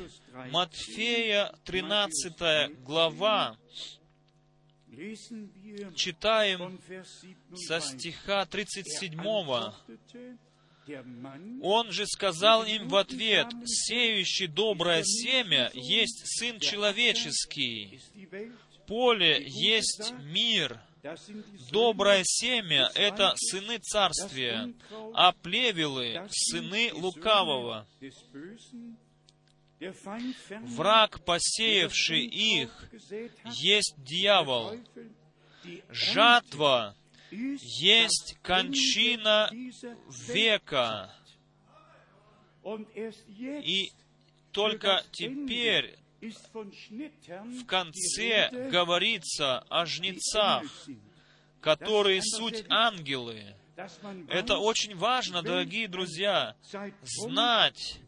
Матфея 0.51 1.53
13 1.65 2.83
глава, 2.83 3.57
читаем 5.95 6.79
со 7.55 7.79
стиха 7.79 8.45
37. 8.45 9.19
Он 11.61 11.91
же 11.91 12.05
сказал 12.05 12.65
им 12.65 12.87
в 12.87 12.95
ответ, 12.95 13.47
«Сеющий 13.65 14.47
доброе 14.47 15.03
семя 15.03 15.71
есть 15.73 16.21
Сын 16.25 16.59
Человеческий, 16.59 18.01
поле 18.87 19.43
есть 19.45 20.13
мир, 20.23 20.79
Доброе 21.71 22.23
семя— 22.25 22.91
это 22.95 23.33
сыны 23.37 23.77
царствия, 23.77 24.73
а 25.13 25.31
плевелы— 25.31 26.27
сыны 26.31 26.91
лукавого. 26.93 27.87
Враг, 30.49 31.23
посеявший 31.23 32.25
их, 32.25 32.89
есть 33.53 33.93
дьявол. 33.97 34.77
Жатва 35.89 36.95
есть 37.31 38.37
кончина 38.41 39.49
века. 40.27 41.13
И 43.63 43.91
только 44.51 45.03
теперь 45.11 45.97
в 46.19 47.65
конце 47.65 48.69
говорится 48.69 49.59
о 49.69 49.85
жнецах, 49.85 50.63
которые 51.61 52.21
суть 52.21 52.65
ангелы. 52.69 53.55
Это 54.29 54.57
очень 54.57 54.95
важно, 54.95 55.43
дорогие 55.43 55.87
друзья, 55.87 56.55
знать, 57.03 57.99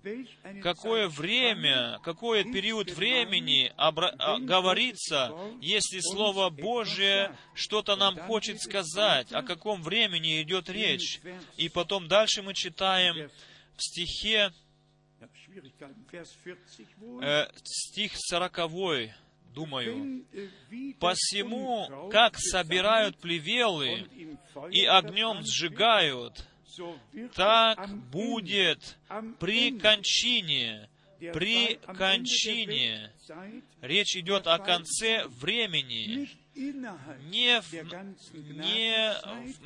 какое 0.64 1.08
время, 1.08 2.00
какой 2.04 2.44
период 2.44 2.90
времени 2.92 3.72
обра- 3.78 4.16
а, 4.18 4.40
говорится, 4.40 5.32
если 5.62 6.00
Слово 6.00 6.50
Божие 6.50 7.36
что-то 7.54 7.96
нам 7.96 8.18
хочет 8.18 8.60
сказать, 8.62 9.32
о 9.32 9.44
каком 9.44 9.84
времени 9.84 10.42
идет 10.42 10.70
речь. 10.70 11.20
И 11.58 11.70
потом 11.70 12.08
дальше 12.08 12.42
мы 12.42 12.54
читаем 12.56 13.30
в 13.78 13.82
стихе, 13.84 14.52
э, 17.22 17.48
стих 17.64 18.14
сороковой, 18.16 19.14
думаю, 19.54 20.26
«Посему, 21.00 22.10
как 22.12 22.38
собирают 22.38 23.18
плевелы 23.18 24.06
и 24.72 24.86
огнем 24.86 25.44
сжигают, 25.44 26.46
так 27.36 27.90
будет 28.10 28.98
при 29.40 29.78
кончине, 29.78 30.90
при 31.20 31.76
кончине». 31.76 33.12
Речь 33.82 34.16
идет 34.16 34.48
о 34.48 34.60
конце 34.60 35.26
времени, 35.28 36.30
не, 36.60 37.62
в, 37.62 37.74
не 38.34 39.14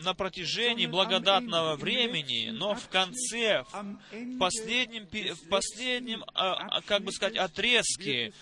на 0.04 0.14
протяжении 0.14 0.86
благодатного 0.86 1.76
времени, 1.76 2.52
но 2.52 2.76
в 2.76 2.88
конце, 2.88 3.64
в 4.12 4.38
последнем, 4.38 5.08
в 5.08 5.50
последнем 5.50 6.24
а, 6.34 6.54
а, 6.54 6.82
как 6.82 7.04
бы 7.04 7.12
сказать, 7.12 7.38
отрезке, 7.38 8.34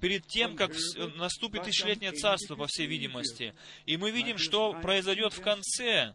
перед 0.00 0.26
тем, 0.26 0.56
как 0.56 0.72
наступит 1.16 1.62
тысячелетнее 1.64 2.12
царство, 2.12 2.56
по 2.56 2.66
всей 2.66 2.86
видимости. 2.86 3.54
И 3.86 3.96
мы 3.96 4.10
видим, 4.10 4.38
что 4.38 4.72
произойдет 4.72 5.32
в 5.32 5.40
конце. 5.40 6.14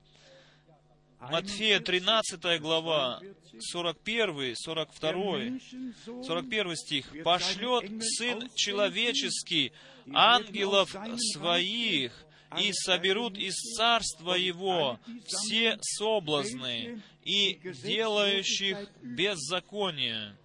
Матфея 1.19 1.80
13 1.80 2.61
глава, 2.61 3.22
41, 3.60 4.56
42, 4.56 6.23
41 6.23 6.76
стих. 6.76 7.23
«Пошлет 7.23 7.91
Сын 8.03 8.49
Человеческий 8.56 9.73
ангелов 10.14 10.95
своих, 11.34 12.27
и 12.60 12.72
соберут 12.72 13.38
из 13.38 13.56
царства 13.76 14.34
его 14.34 14.99
все 15.26 15.77
соблазны 15.81 17.02
и 17.23 17.60
делающих 17.84 18.77
беззаконие, 19.02 20.38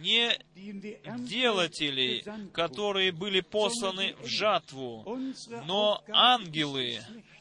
не 0.00 0.36
делателей, 1.28 2.24
которые 2.52 3.12
были 3.12 3.40
посланы 3.40 4.16
в 4.20 4.26
жатву, 4.26 5.04
но 5.66 6.02
ангелы, 6.08 7.00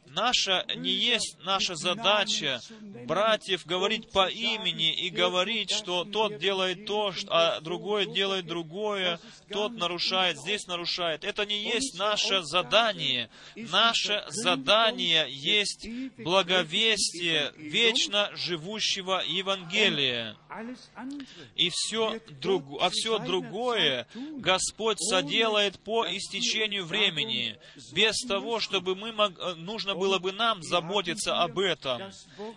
наша 0.10 0.66
не 0.76 0.92
есть 0.92 1.38
наша 1.44 1.76
задача 1.76 2.62
братьев 3.06 3.66
говорить 3.66 4.10
по 4.12 4.28
имени 4.28 4.94
и 4.94 5.10
говорить, 5.10 5.72
что 5.72 6.04
тот 6.06 6.38
делает 6.38 6.86
то, 6.86 7.14
а 7.30 7.60
другой 7.62 8.06
делает 8.06 8.46
другое, 8.46 9.20
тот 9.50 9.74
нарушает, 9.74 10.38
здесь 10.38 10.68
нарушает. 10.68 11.24
Это 11.24 11.46
не 11.46 11.62
есть 11.62 11.98
наше 11.98 12.44
задание. 12.44 13.30
Наше 13.56 14.24
задание 14.30 15.28
есть 15.30 15.88
благовестие 16.18 17.54
вечно 17.58 18.30
живущего 18.34 19.24
Евангелия. 19.26 20.36
И 21.56 21.70
все, 21.70 22.20
друг, 22.42 22.64
а 22.82 22.90
все 22.92 23.20
другое 23.20 24.08
Господь 24.38 25.00
соделает 25.00 25.80
по 25.80 26.06
истечению 26.08 26.86
времени, 26.86 27.58
без 27.94 28.18
того, 28.28 28.60
чтобы 28.60 28.96
мы 28.96 29.12
мог, 29.12 29.32
нужно 29.58 29.96
было 29.96 30.20
бы 30.20 30.32
нам 30.32 30.64
заботиться 30.64 31.42
об 31.42 31.60
этом. 31.60 32.12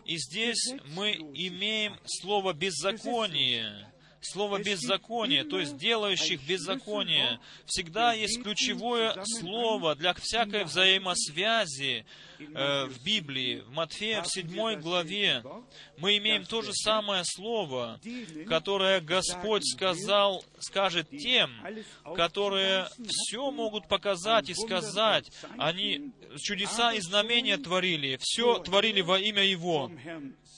И 0.05 0.17
здесь 0.17 0.75
мы 0.95 1.13
имеем 1.13 1.99
слово 2.07 2.53
«беззаконие», 2.53 3.90
слово 4.21 4.59
«беззаконие», 4.59 5.45
то 5.45 5.59
есть 5.59 5.77
делающих 5.77 6.43
беззаконие. 6.47 7.41
Всегда 7.67 8.13
есть 8.13 8.43
ключевое 8.43 9.15
слово 9.25 9.95
для 9.95 10.15
всякой 10.15 10.65
взаимосвязи 10.65 12.05
э, 12.39 12.85
в 12.87 13.03
Библии. 13.05 13.63
В 13.67 13.73
Матфея 13.73 14.23
в 14.23 14.29
7 14.29 14.81
главе 14.81 15.43
мы 15.99 16.19
имеем 16.19 16.45
то 16.45 16.63
же 16.63 16.73
самое 16.73 17.23
слово, 17.25 18.01
которое 18.49 19.01
Господь 19.01 19.65
сказал, 19.65 20.45
скажет 20.59 21.09
тем, 21.11 21.51
которые 22.15 22.89
все 23.07 23.51
могут 23.51 23.89
показать 23.89 24.51
и 24.51 24.55
сказать. 24.55 25.31
Они 25.59 26.13
чудеса 26.39 26.93
и 26.93 27.01
знамения 27.01 27.57
творили, 27.57 28.19
все 28.21 28.59
творили 28.59 29.01
во 29.01 29.19
имя 29.19 29.45
Его 29.45 29.91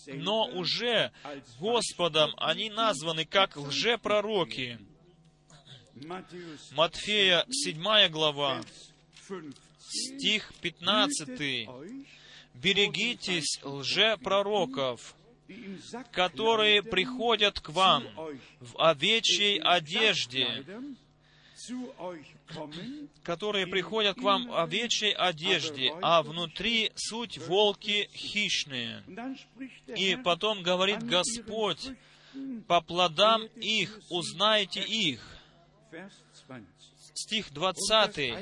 но 0.06 0.46
уже 0.46 1.12
Господом 1.58 2.32
они 2.36 2.70
названы 2.70 3.24
как 3.24 3.56
лжепророки. 3.56 4.78
Матфея 6.72 7.44
7 7.50 8.08
глава, 8.08 8.62
стих 9.78 10.52
15. 10.60 11.68
«Берегитесь 12.54 13.60
лжепророков, 13.62 15.14
которые 16.12 16.82
приходят 16.82 17.60
к 17.60 17.70
вам 17.70 18.04
в 18.60 18.78
овечьей 18.78 19.58
одежде, 19.58 20.64
которые 23.22 23.66
приходят 23.66 24.16
к 24.16 24.22
вам 24.22 24.48
в 24.48 24.58
овечьей 24.58 25.12
одежде, 25.12 25.92
а 26.02 26.22
внутри 26.22 26.92
суть 26.96 27.38
волки 27.38 28.08
хищные. 28.14 29.02
И 29.96 30.16
потом 30.16 30.62
говорит 30.62 31.02
Господь, 31.02 31.90
по 32.66 32.80
плодам 32.80 33.44
их 33.56 34.00
узнаете 34.10 34.80
их. 34.82 35.20
Стих 37.14 37.52
20. 37.52 38.34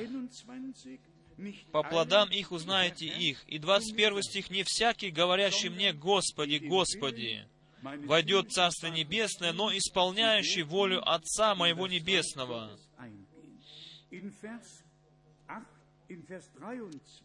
По 1.73 1.83
плодам 1.83 2.31
их 2.31 2.53
узнаете 2.53 3.07
их. 3.07 3.43
И 3.49 3.59
21 3.59 4.23
стих. 4.23 4.51
«Не 4.51 4.63
всякий, 4.65 5.11
говорящий 5.11 5.69
мне, 5.71 5.93
Господи, 5.93 6.59
Господи, 6.59 7.47
войдет 7.83 8.49
в 8.49 8.53
Царство 8.53 8.89
Небесное, 8.89 9.53
но 9.53 9.77
исполняющий 9.77 10.63
волю 10.63 11.03
Отца 11.09 11.55
Моего 11.55 11.87
Небесного». 11.87 12.79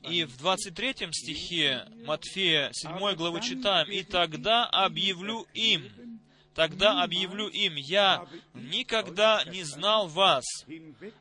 И 0.03 0.23
в 0.25 0.37
23 0.37 0.93
стихе 1.11 1.87
Матфея 2.05 2.69
7 2.71 3.15
главы 3.15 3.41
читаем, 3.41 3.89
«И 3.89 4.03
тогда 4.03 4.65
объявлю 4.65 5.47
им, 5.53 6.19
тогда 6.53 7.01
объявлю 7.01 7.47
им, 7.47 7.75
я 7.75 8.27
никогда 8.53 9.43
не 9.45 9.63
знал 9.63 10.07
вас, 10.07 10.45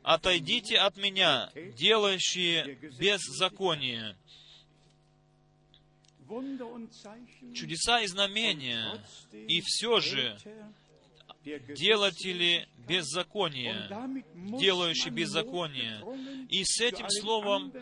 отойдите 0.03 0.77
от 0.77 0.97
меня, 0.97 1.51
делающие 1.75 2.75
беззаконие». 2.99 4.15
Чудеса 7.53 8.01
и 8.01 8.07
знамения, 8.07 9.03
и 9.31 9.61
все 9.61 9.99
же 9.99 10.37
делатели 11.43 12.67
беззакония, 12.87 13.89
делающий 14.59 15.09
беззаконие. 15.09 16.01
И 16.49 16.63
с 16.63 16.81
этим 16.81 17.09
словом 17.09 17.73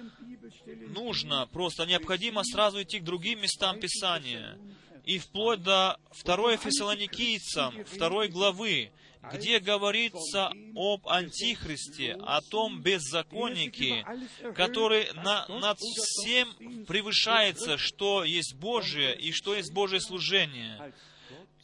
нужно, 0.89 1.47
просто 1.51 1.85
необходимо 1.85 2.43
сразу 2.43 2.81
идти 2.81 2.99
к 2.99 3.03
другим 3.03 3.41
местам 3.41 3.79
Писания. 3.79 4.57
И 5.05 5.19
вплоть 5.19 5.61
до 5.61 5.99
2 6.23 6.57
Фессалоникийцам, 6.57 7.83
2 7.97 8.27
главы, 8.27 8.91
где 9.31 9.59
говорится 9.59 10.51
об 10.75 11.07
Антихристе, 11.07 12.13
о 12.13 12.41
том 12.41 12.81
беззаконнике, 12.81 14.05
который 14.55 15.11
на, 15.13 15.47
над 15.47 15.77
всем 15.79 16.85
превышается, 16.85 17.77
что 17.77 18.23
есть 18.23 18.55
Божие 18.55 19.17
и 19.17 19.31
что 19.31 19.55
есть 19.55 19.73
Божье 19.73 19.99
служение. 19.99 20.93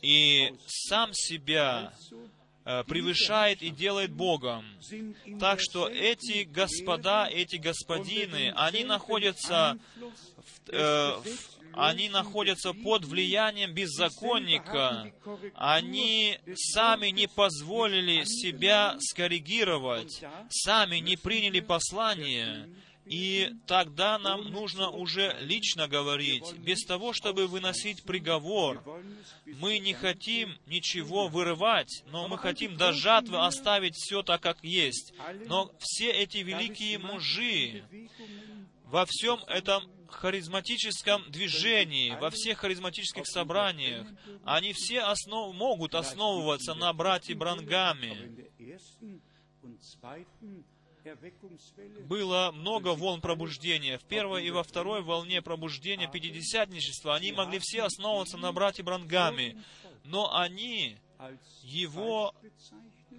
И 0.02 0.54
сам 0.66 1.14
себя 1.14 1.94
превышает 2.64 3.62
и 3.62 3.70
делает 3.70 4.12
Богом. 4.12 4.66
Так 5.40 5.60
что 5.62 5.88
эти 5.88 6.44
господа, 6.44 7.28
эти 7.28 7.56
господины, 7.56 8.54
они 8.56 8.84
находятся 8.84 9.78
в, 9.96 10.70
э, 10.70 11.18
в, 11.18 11.60
они 11.74 12.10
находятся 12.10 12.74
под 12.74 13.06
влиянием 13.06 13.74
беззаконника. 13.74 15.12
Они 15.56 16.40
сами 16.56 17.08
не 17.08 17.28
позволили 17.28 18.24
себя 18.26 18.98
скоррегировать, 19.00 20.24
сами 20.50 20.98
не 20.98 21.16
приняли 21.16 21.60
послание, 21.60 22.70
и 23.10 23.56
тогда 23.66 24.20
нам 24.20 24.52
нужно 24.52 24.92
уже 24.92 25.36
лично 25.42 25.88
говорить, 25.88 26.54
без 26.60 26.84
того, 26.86 27.12
чтобы 27.12 27.48
выносить 27.48 28.04
приговор. 28.04 28.84
Мы 29.46 29.80
не 29.80 29.96
хотим 29.96 30.56
ничего 30.68 31.28
вырывать, 31.28 32.04
но 32.12 32.28
мы 32.28 32.38
хотим 32.38 32.78
до 32.78 32.94
жатвы 32.94 33.44
оставить 33.44 33.96
все 33.96 34.22
так, 34.22 34.42
как 34.42 34.64
есть. 34.64 35.12
Но 35.48 35.72
все 35.80 36.12
эти 36.12 36.38
великие 36.38 37.00
мужи 37.00 37.84
во 38.86 39.08
всем 39.08 39.40
этом 39.48 39.90
харизматическом 40.08 41.24
движении, 41.32 42.12
во 42.12 42.30
всех 42.30 42.60
харизматических 42.60 43.26
собраниях, 43.26 44.06
они 44.46 44.72
все 44.74 45.00
основ... 45.00 45.56
могут 45.56 45.96
основываться 45.96 46.76
на 46.76 46.94
брате 46.94 47.34
Брангаме 47.34 48.52
было 52.08 52.52
много 52.54 52.90
волн 52.94 53.22
пробуждения. 53.22 53.98
В 53.98 54.04
первой 54.04 54.46
и 54.46 54.52
во 54.52 54.64
второй 54.64 55.02
волне 55.02 55.42
пробуждения 55.42 56.08
пятидесятничества 56.08 57.16
они 57.16 57.32
могли 57.32 57.60
все 57.60 57.84
основываться 57.84 58.38
на 58.38 58.52
брате 58.52 58.84
Брангаме, 58.84 59.62
но 60.04 60.36
они 60.36 60.98
его 61.64 62.34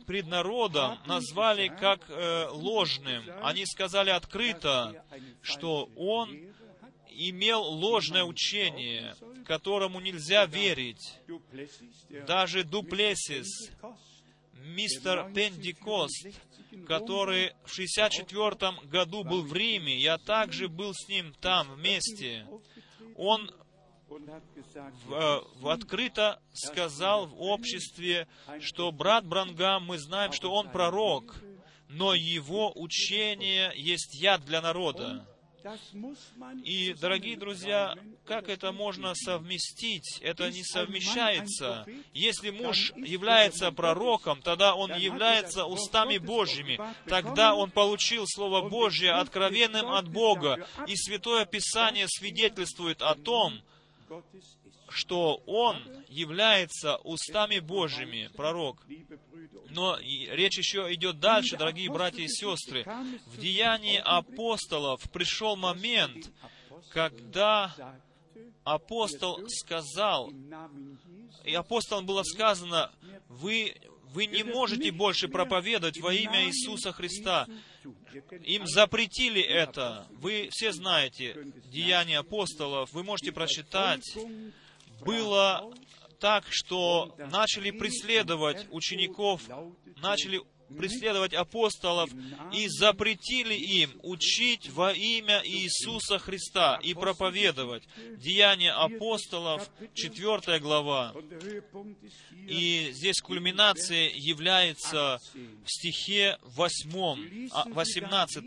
пред 0.06 0.26
народом 0.26 0.98
назвали 1.06 1.68
как 1.68 2.08
э, 2.08 2.48
ложным. 2.50 3.24
Они 3.42 3.64
сказали 3.66 4.10
открыто, 4.10 5.04
что 5.42 5.88
он 5.96 6.36
имел 7.10 7.62
ложное 7.62 8.24
учение, 8.24 9.14
которому 9.46 10.00
нельзя 10.00 10.46
верить. 10.46 11.18
Даже 12.26 12.64
Дуплесис, 12.64 13.70
мистер 14.54 15.30
Пендикост, 15.34 16.28
который 16.86 17.52
в 17.64 17.72
64 17.72 18.72
году 18.84 19.24
был 19.24 19.42
в 19.42 19.52
Риме, 19.52 19.96
я 19.96 20.18
также 20.18 20.68
был 20.68 20.92
с 20.94 21.08
ним 21.08 21.34
там 21.40 21.74
вместе. 21.74 22.46
Он 23.16 23.50
в, 24.08 25.12
э, 25.12 25.40
в 25.60 25.68
открыто 25.68 26.40
сказал 26.52 27.26
в 27.26 27.40
обществе, 27.40 28.26
что 28.60 28.90
брат 28.90 29.24
Брангам, 29.24 29.86
мы 29.86 29.98
знаем, 29.98 30.32
что 30.32 30.52
он 30.52 30.70
пророк, 30.70 31.36
но 31.88 32.14
его 32.14 32.72
учение 32.74 33.72
есть 33.76 34.14
яд 34.20 34.44
для 34.44 34.60
народа. 34.60 35.26
И, 36.64 36.94
дорогие 36.94 37.36
друзья, 37.36 37.94
как 38.24 38.48
это 38.48 38.72
можно 38.72 39.14
совместить? 39.14 40.18
Это 40.20 40.50
не 40.50 40.62
совмещается. 40.62 41.86
Если 42.12 42.50
муж 42.50 42.92
является 42.96 43.70
пророком, 43.72 44.40
тогда 44.42 44.74
он 44.74 44.94
является 44.96 45.66
устами 45.66 46.18
Божьими. 46.18 46.80
Тогда 47.06 47.54
он 47.54 47.70
получил 47.70 48.24
Слово 48.26 48.68
Божье 48.68 49.12
откровенным 49.12 49.90
от 49.90 50.08
Бога. 50.08 50.66
И 50.86 50.96
Святое 50.96 51.44
Писание 51.44 52.06
свидетельствует 52.08 53.02
о 53.02 53.14
том, 53.14 53.60
что 54.90 55.42
он 55.46 55.76
является 56.08 56.96
устами 56.98 57.58
Божьими, 57.60 58.30
пророк. 58.36 58.84
Но 59.70 59.98
речь 59.98 60.58
еще 60.58 60.92
идет 60.92 61.20
дальше, 61.20 61.56
дорогие 61.56 61.90
братья 61.90 62.22
и 62.22 62.28
сестры. 62.28 62.84
В 63.26 63.38
деянии 63.38 63.98
апостолов 63.98 65.00
пришел 65.10 65.56
момент, 65.56 66.30
когда 66.90 67.74
апостол 68.64 69.40
сказал, 69.48 70.32
и 71.44 71.54
апостолам 71.54 72.06
было 72.06 72.22
сказано, 72.22 72.90
вы, 73.28 73.74
вы 74.12 74.26
не 74.26 74.42
можете 74.42 74.90
больше 74.90 75.28
проповедовать 75.28 76.00
во 76.00 76.12
имя 76.12 76.46
Иисуса 76.46 76.92
Христа. 76.92 77.46
Им 78.44 78.66
запретили 78.66 79.40
это. 79.40 80.06
Вы 80.10 80.48
все 80.50 80.72
знаете 80.72 81.36
Деяния 81.66 82.18
апостолов, 82.18 82.92
вы 82.92 83.04
можете 83.04 83.32
прочитать. 83.32 84.04
Было 85.04 85.72
так, 86.18 86.44
что 86.50 87.14
начали 87.30 87.70
преследовать 87.70 88.66
учеников, 88.70 89.42
начали 89.96 90.40
преследовать 90.76 91.34
апостолов 91.34 92.10
и 92.52 92.68
запретили 92.68 93.54
им 93.54 93.90
учить 94.02 94.70
во 94.70 94.92
имя 94.92 95.42
Иисуса 95.44 96.18
Христа 96.18 96.78
и 96.82 96.94
проповедовать. 96.94 97.84
Деяния 98.18 98.72
апостолов, 98.72 99.70
4 99.94 100.58
глава. 100.60 101.14
И 102.48 102.90
здесь 102.92 103.20
кульминация 103.20 104.10
является 104.14 105.18
в 105.34 105.70
стихе 105.70 106.38
8, 106.42 107.48
18. 107.72 108.44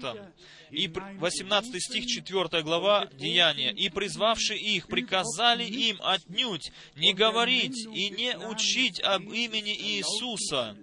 И 0.71 0.87
18 0.87 1.83
стих, 1.83 2.05
4 2.07 2.63
глава 2.63 3.07
Деяния. 3.13 3.71
«И 3.71 3.89
призвавши 3.89 4.55
их, 4.55 4.87
приказали 4.87 5.63
им 5.63 5.97
отнюдь 6.01 6.71
не 6.95 7.13
говорить 7.13 7.85
и 7.93 8.09
не 8.09 8.35
учить 8.37 8.99
об 9.01 9.31
имени 9.31 9.75
Иисуса». 9.75 10.75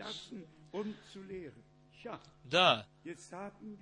Да, 2.44 2.86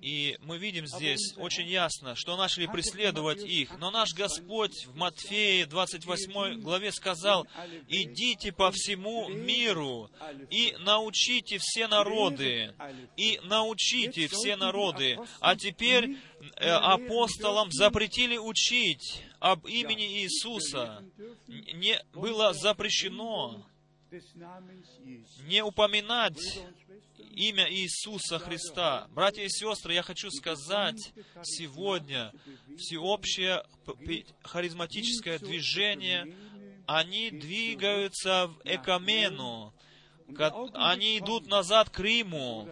и 0.02 0.36
мы 0.40 0.58
видим 0.58 0.86
здесь 0.86 1.34
очень 1.36 1.66
ясно, 1.66 2.14
что 2.14 2.36
начали 2.36 2.66
преследовать 2.66 3.42
их. 3.42 3.78
Но 3.78 3.90
наш 3.90 4.12
Господь 4.12 4.86
в 4.86 4.96
Матфея 4.96 5.66
28 5.66 6.60
главе 6.60 6.92
сказал, 6.92 7.46
«Идите 7.88 8.52
по 8.52 8.70
всему 8.70 9.28
миру 9.28 10.10
и 10.50 10.76
научите 10.80 11.58
все 11.58 11.88
народы, 11.88 12.74
и 13.16 13.40
научите 13.44 14.28
все 14.28 14.56
народы». 14.56 15.18
А 15.40 15.56
теперь 15.56 16.18
э, 16.56 16.68
апостолам 16.68 17.70
запретили 17.70 18.36
учить 18.36 19.24
об 19.40 19.66
имени 19.66 20.22
Иисуса. 20.22 21.04
Не 21.46 22.00
было 22.12 22.52
запрещено 22.52 23.64
не 25.46 25.62
упоминать 25.62 26.38
имя 27.34 27.70
Иисуса 27.70 28.38
Христа. 28.38 29.06
Братья 29.14 29.42
и 29.42 29.48
сестры, 29.48 29.94
я 29.94 30.02
хочу 30.02 30.30
сказать 30.30 31.12
сегодня, 31.42 32.32
всеобщее 32.78 33.62
харизматическое 34.42 35.38
движение, 35.38 36.34
они 36.86 37.30
двигаются 37.30 38.48
в 38.48 38.60
Экамену, 38.64 39.74
они 40.72 41.18
идут 41.18 41.46
назад 41.46 41.90
к 41.90 42.00
Риму, 42.00 42.68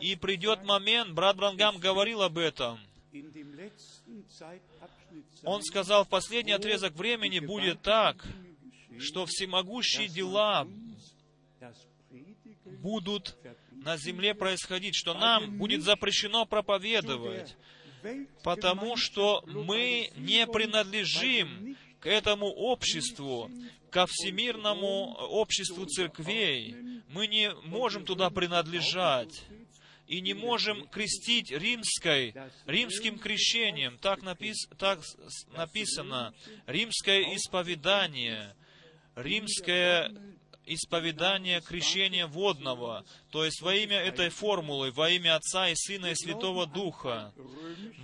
и 0.00 0.16
придет 0.16 0.64
момент, 0.64 1.12
брат 1.12 1.36
Брангам 1.36 1.78
говорил 1.78 2.22
об 2.22 2.38
этом, 2.38 2.78
он 5.44 5.62
сказал, 5.62 6.04
в 6.04 6.08
последний 6.08 6.52
отрезок 6.52 6.94
времени 6.94 7.38
будет 7.38 7.82
так, 7.82 8.24
что 8.98 9.26
всемогущие 9.26 10.08
дела 10.08 10.66
будут 12.80 13.36
на 13.70 13.96
земле 13.96 14.34
происходить, 14.34 14.94
что 14.94 15.14
нам 15.14 15.58
будет 15.58 15.82
запрещено 15.82 16.46
проповедовать, 16.46 17.56
потому 18.42 18.96
что 18.96 19.42
мы 19.46 20.10
не 20.16 20.46
принадлежим 20.46 21.76
к 22.00 22.06
этому 22.06 22.46
обществу, 22.46 23.50
ко 23.90 24.06
всемирному 24.06 25.14
обществу 25.14 25.86
церквей. 25.86 26.76
Мы 27.08 27.26
не 27.28 27.54
можем 27.64 28.04
туда 28.04 28.28
принадлежать 28.28 29.42
и 30.06 30.20
не 30.20 30.34
можем 30.34 30.86
крестить 30.88 31.50
римской, 31.50 32.34
римским 32.66 33.18
крещением. 33.18 33.98
Так, 33.98 34.22
напис, 34.22 34.68
так 34.78 35.00
написано. 35.56 36.34
Римское 36.66 37.34
исповедание, 37.36 38.54
римское 39.16 40.10
исповедание 40.66 41.60
крещения 41.60 42.26
водного, 42.26 43.04
то 43.34 43.44
есть 43.44 43.62
во 43.62 43.74
имя 43.74 43.96
этой 43.96 44.28
формулы, 44.28 44.92
во 44.92 45.10
имя 45.10 45.34
Отца 45.34 45.68
и 45.68 45.74
Сына 45.74 46.12
и 46.12 46.14
Святого 46.14 46.68
Духа. 46.68 47.34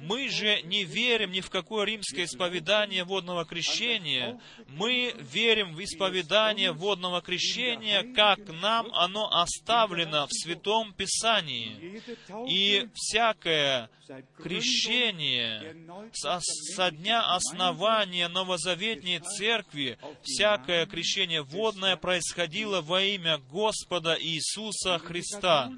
Мы 0.03 0.29
же 0.29 0.61
не 0.63 0.83
верим 0.83 1.31
ни 1.31 1.41
в 1.41 1.51
какое 1.51 1.85
римское 1.85 2.25
исповедание 2.25 3.05
водного 3.05 3.45
крещения. 3.45 4.41
Мы 4.67 5.15
верим 5.21 5.73
в 5.77 5.85
исповедание 5.85 6.73
водного 6.73 7.23
крещения, 7.23 8.13
как 8.13 8.41
нам 8.61 8.93
оно 8.93 9.31
оставлено 9.33 10.27
в 10.27 10.33
Святом 10.33 10.93
Писании. 10.95 12.03
И 12.49 12.89
всякое 12.95 13.89
крещение 14.37 15.77
со, 16.13 16.41
со 16.41 16.91
дня 16.91 17.35
основания 17.35 18.27
новозаветней 18.27 19.21
церкви, 19.21 19.97
всякое 20.23 20.87
крещение 20.87 21.43
водное 21.43 21.97
происходило 21.97 22.81
во 22.81 23.01
имя 23.03 23.39
Господа 23.39 24.17
Иисуса 24.21 24.99
Христа 24.99 25.20
Христа. 25.21 25.73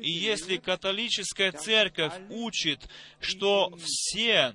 И 0.00 0.10
если 0.10 0.56
католическая 0.56 1.52
церковь 1.52 2.12
учит, 2.30 2.88
что 3.20 3.72
все, 3.82 4.54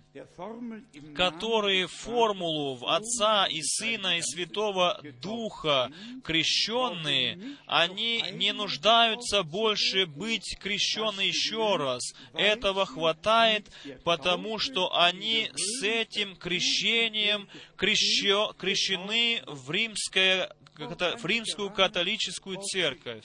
которые 1.16 1.88
формулу 1.88 2.76
в 2.76 2.88
Отца 2.88 3.46
и 3.46 3.62
Сына 3.62 4.18
и 4.18 4.22
Святого 4.22 5.02
Духа 5.22 5.92
крещенные, 6.24 7.58
они 7.66 8.24
не 8.34 8.54
нуждаются 8.54 9.44
больше 9.44 10.06
быть 10.06 10.58
крещены 10.60 11.22
еще 11.22 11.78
раз. 11.78 12.14
Этого 12.34 12.86
хватает, 12.86 13.72
потому 14.04 14.60
что 14.60 14.96
они 14.98 15.50
с 15.56 15.84
этим 15.84 16.36
крещением 16.36 17.48
крещены 17.78 19.42
в 19.46 19.72
римское 19.72 20.56
в 20.76 21.26
римскую 21.26 21.70
католическую 21.72 22.62
церковь. 22.62 23.24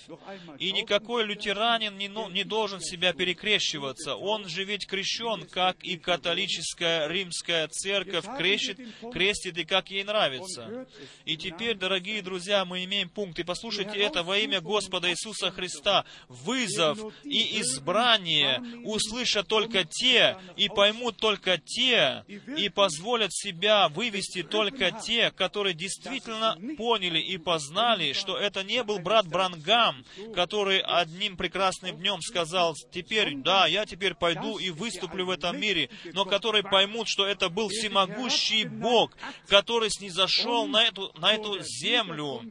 И 0.58 0.72
никакой 0.72 1.24
лютеранин 1.24 1.96
не, 1.96 2.08
ну, 2.08 2.28
не 2.28 2.44
должен 2.44 2.80
себя 2.80 3.12
перекрещиваться. 3.12 4.16
Он 4.16 4.48
же 4.48 4.64
ведь 4.64 4.86
крещен, 4.86 5.46
как 5.46 5.82
и 5.82 5.96
католическая 5.96 7.08
римская 7.08 7.68
церковь 7.68 8.24
крестит, 8.36 8.78
крестит 9.12 9.56
и 9.58 9.64
как 9.64 9.90
ей 9.90 10.04
нравится. 10.04 10.86
И 11.24 11.36
теперь, 11.36 11.76
дорогие 11.76 12.22
друзья, 12.22 12.64
мы 12.64 12.84
имеем 12.84 13.08
пункт. 13.08 13.38
И 13.38 13.44
послушайте 13.44 13.98
это 13.98 14.22
во 14.22 14.38
имя 14.38 14.60
Господа 14.60 15.10
Иисуса 15.10 15.50
Христа. 15.50 16.04
Вызов 16.28 16.98
и 17.24 17.60
избрание 17.60 18.62
услышат 18.84 19.48
только 19.48 19.84
те, 19.84 20.36
и 20.56 20.68
поймут 20.68 21.16
только 21.16 21.58
те, 21.58 22.24
и 22.56 22.68
позволят 22.68 23.32
себя 23.32 23.88
вывести 23.88 24.42
только 24.42 24.90
те, 24.90 25.30
которые 25.30 25.74
действительно 25.74 26.58
поняли 26.76 27.18
и 27.18 27.37
познали, 27.38 28.12
что 28.12 28.36
это 28.36 28.62
не 28.62 28.82
был 28.82 28.98
брат 28.98 29.26
Брангам, 29.26 30.04
который 30.34 30.80
одним 30.80 31.36
прекрасным 31.36 31.96
днем 31.96 32.20
сказал, 32.20 32.74
теперь, 32.92 33.36
да, 33.36 33.66
я 33.66 33.86
теперь 33.86 34.14
пойду 34.14 34.58
и 34.58 34.70
выступлю 34.70 35.26
в 35.26 35.30
этом 35.30 35.58
мире, 35.58 35.90
но 36.12 36.24
которые 36.24 36.62
поймут, 36.62 37.08
что 37.08 37.26
это 37.26 37.48
был 37.48 37.68
всемогущий 37.68 38.64
Бог, 38.64 39.16
который 39.46 39.90
снизошел 39.90 40.66
на 40.66 40.84
эту, 40.84 41.12
на 41.18 41.32
эту 41.32 41.60
землю, 41.62 42.42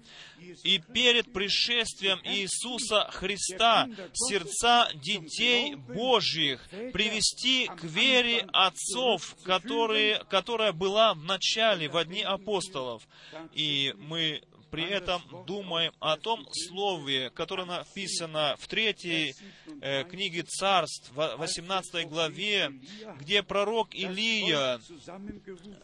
и 0.64 0.80
перед 0.80 1.34
пришествием 1.34 2.20
Иисуса 2.24 3.10
Христа 3.12 3.88
сердца 4.14 4.90
детей 4.94 5.76
Божьих 5.76 6.68
привести 6.94 7.68
к 7.68 7.84
вере 7.84 8.48
отцов, 8.54 9.36
которые, 9.44 10.24
которая 10.30 10.74
была 10.74 11.14
в 11.14 11.24
начале, 11.24 11.90
в 11.90 12.04
дни 12.06 12.22
апостолов. 12.22 13.08
И 13.54 13.94
мы 13.98 14.42
при 14.78 14.86
этом 14.92 15.24
думаем 15.48 15.92
о 16.00 16.18
том 16.18 16.48
слове, 16.52 17.32
которое 17.32 17.66
написано 17.66 18.56
в 18.60 18.68
третьей 18.68 19.34
э, 19.82 20.04
книге 20.04 20.44
Царств, 20.44 21.12
18 21.16 22.08
главе, 22.08 22.72
где 23.20 23.42
пророк 23.42 23.96
Илия 23.96 24.80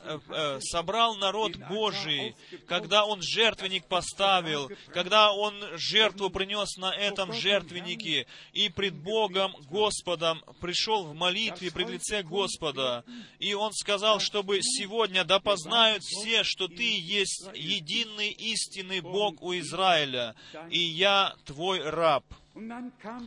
э, 0.04 0.20
э, 0.30 0.60
собрал 0.62 1.16
народ 1.16 1.56
Божий, 1.70 2.36
когда 2.68 3.04
он 3.06 3.24
жертвенник 3.24 3.88
поставил, 3.88 4.70
когда 4.94 5.34
он 5.34 5.56
жертву 5.74 6.30
принес 6.30 6.78
на 6.78 6.94
этом 6.94 7.34
жертвеннике, 7.34 8.28
и 8.52 8.70
пред 8.70 8.94
Богом 8.94 9.56
Господом 9.72 10.44
пришел 10.62 11.06
в 11.06 11.16
молитве 11.16 11.72
пред 11.72 11.90
лице 11.90 12.22
Господа, 12.22 13.04
и 13.40 13.56
он 13.56 13.72
сказал, 13.74 14.20
чтобы 14.20 14.62
сегодня 14.62 15.24
да 15.24 15.40
познают 15.40 16.04
все, 16.04 16.44
что 16.44 16.68
Ты 16.68 17.00
есть 17.00 17.44
единый 17.56 18.30
истинный 18.30 18.83
истинный 18.84 19.02
Бог 19.02 19.42
у 19.42 19.54
Израиля, 19.58 20.36
и 20.70 20.80
я 20.80 21.34
твой 21.46 21.82
раб. 21.82 22.24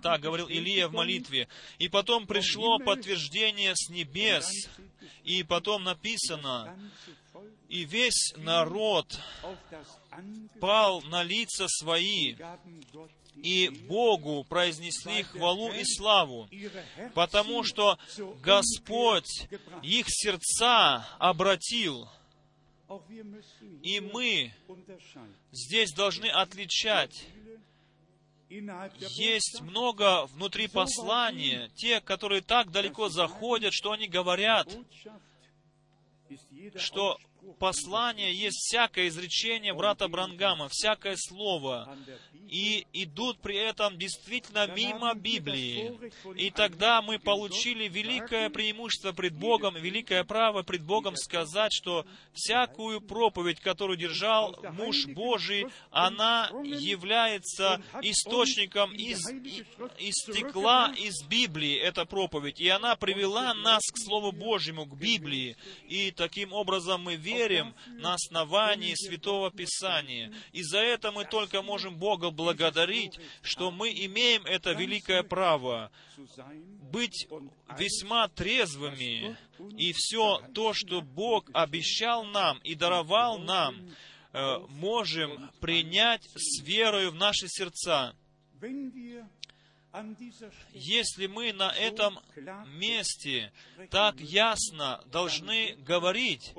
Так 0.02 0.20
говорил 0.20 0.46
Илия 0.46 0.88
в 0.88 0.92
молитве. 0.92 1.48
И 1.78 1.88
потом 1.88 2.26
пришло 2.26 2.78
подтверждение 2.78 3.72
с 3.74 3.88
небес, 3.88 4.46
и 5.24 5.42
потом 5.42 5.82
написано, 5.84 6.78
и 7.68 7.84
весь 7.84 8.34
народ 8.36 9.18
пал 10.60 11.02
на 11.02 11.24
лица 11.24 11.66
свои, 11.68 12.36
и 13.34 13.68
Богу 13.88 14.44
произнесли 14.44 15.24
хвалу 15.24 15.72
и 15.72 15.84
славу, 15.84 16.48
потому 17.14 17.64
что 17.64 17.98
Господь 18.40 19.48
их 19.82 20.06
сердца 20.08 21.06
обратил 21.18 22.08
и 23.82 24.00
мы 24.00 24.52
здесь 25.52 25.92
должны 25.92 26.26
отличать. 26.26 27.26
Есть 28.48 29.60
много 29.60 30.26
внутри 30.26 30.68
послания, 30.68 31.68
те, 31.74 32.00
которые 32.00 32.42
так 32.42 32.70
далеко 32.70 33.08
заходят, 33.08 33.72
что 33.72 33.90
они 33.92 34.06
говорят, 34.06 34.68
что 36.76 37.18
послание 37.58 38.32
есть 38.32 38.58
всякое 38.58 39.08
изречение 39.08 39.74
брата 39.74 40.08
Брангама, 40.08 40.68
всякое 40.70 41.16
слово, 41.16 41.96
и 42.48 42.86
идут 42.92 43.38
при 43.40 43.56
этом 43.56 43.98
действительно 43.98 44.66
мимо 44.68 45.14
Библии. 45.14 45.98
И 46.36 46.50
тогда 46.50 47.02
мы 47.02 47.18
получили 47.18 47.88
великое 47.88 48.50
преимущество 48.50 49.12
пред 49.12 49.34
Богом, 49.34 49.74
великое 49.76 50.24
право 50.24 50.62
пред 50.62 50.82
Богом 50.82 51.16
сказать, 51.16 51.72
что 51.72 52.06
всякую 52.32 53.00
проповедь, 53.00 53.60
которую 53.60 53.96
держал 53.96 54.56
муж 54.72 55.06
Божий, 55.06 55.66
она 55.90 56.50
является 56.64 57.82
источником 58.02 58.92
из, 58.92 59.18
из 59.98 60.14
стекла 60.14 60.94
из 60.96 61.22
Библии, 61.24 61.76
эта 61.76 62.04
проповедь. 62.04 62.60
И 62.60 62.68
она 62.68 62.96
привела 62.96 63.54
нас 63.54 63.82
к 63.92 63.98
Слову 63.98 64.32
Божьему, 64.32 64.86
к 64.86 64.96
Библии. 64.96 65.56
И 65.88 66.10
таким 66.10 66.52
образом 66.52 67.02
мы 67.02 67.16
верим 67.36 67.74
на 67.98 68.14
основании 68.14 68.94
Святого 68.94 69.50
Писания. 69.50 70.32
И 70.52 70.62
за 70.62 70.78
это 70.78 71.12
мы 71.12 71.24
только 71.24 71.62
можем 71.62 71.96
Бога 71.96 72.30
благодарить, 72.30 73.18
что 73.42 73.70
мы 73.70 73.90
имеем 73.90 74.44
это 74.46 74.72
великое 74.72 75.22
право 75.22 75.90
быть 76.92 77.28
весьма 77.78 78.28
трезвыми, 78.28 79.36
и 79.76 79.92
все 79.92 80.40
то, 80.54 80.72
что 80.72 81.02
Бог 81.02 81.50
обещал 81.52 82.24
нам 82.24 82.58
и 82.58 82.74
даровал 82.74 83.38
нам, 83.38 83.74
э, 84.32 84.58
можем 84.68 85.50
принять 85.60 86.22
с 86.34 86.62
верою 86.62 87.10
в 87.10 87.14
наши 87.14 87.48
сердца. 87.48 88.14
Если 90.72 91.26
мы 91.26 91.52
на 91.52 91.70
этом 91.70 92.18
месте 92.66 93.52
так 93.90 94.20
ясно 94.20 95.02
должны 95.10 95.76
говорить, 95.86 96.52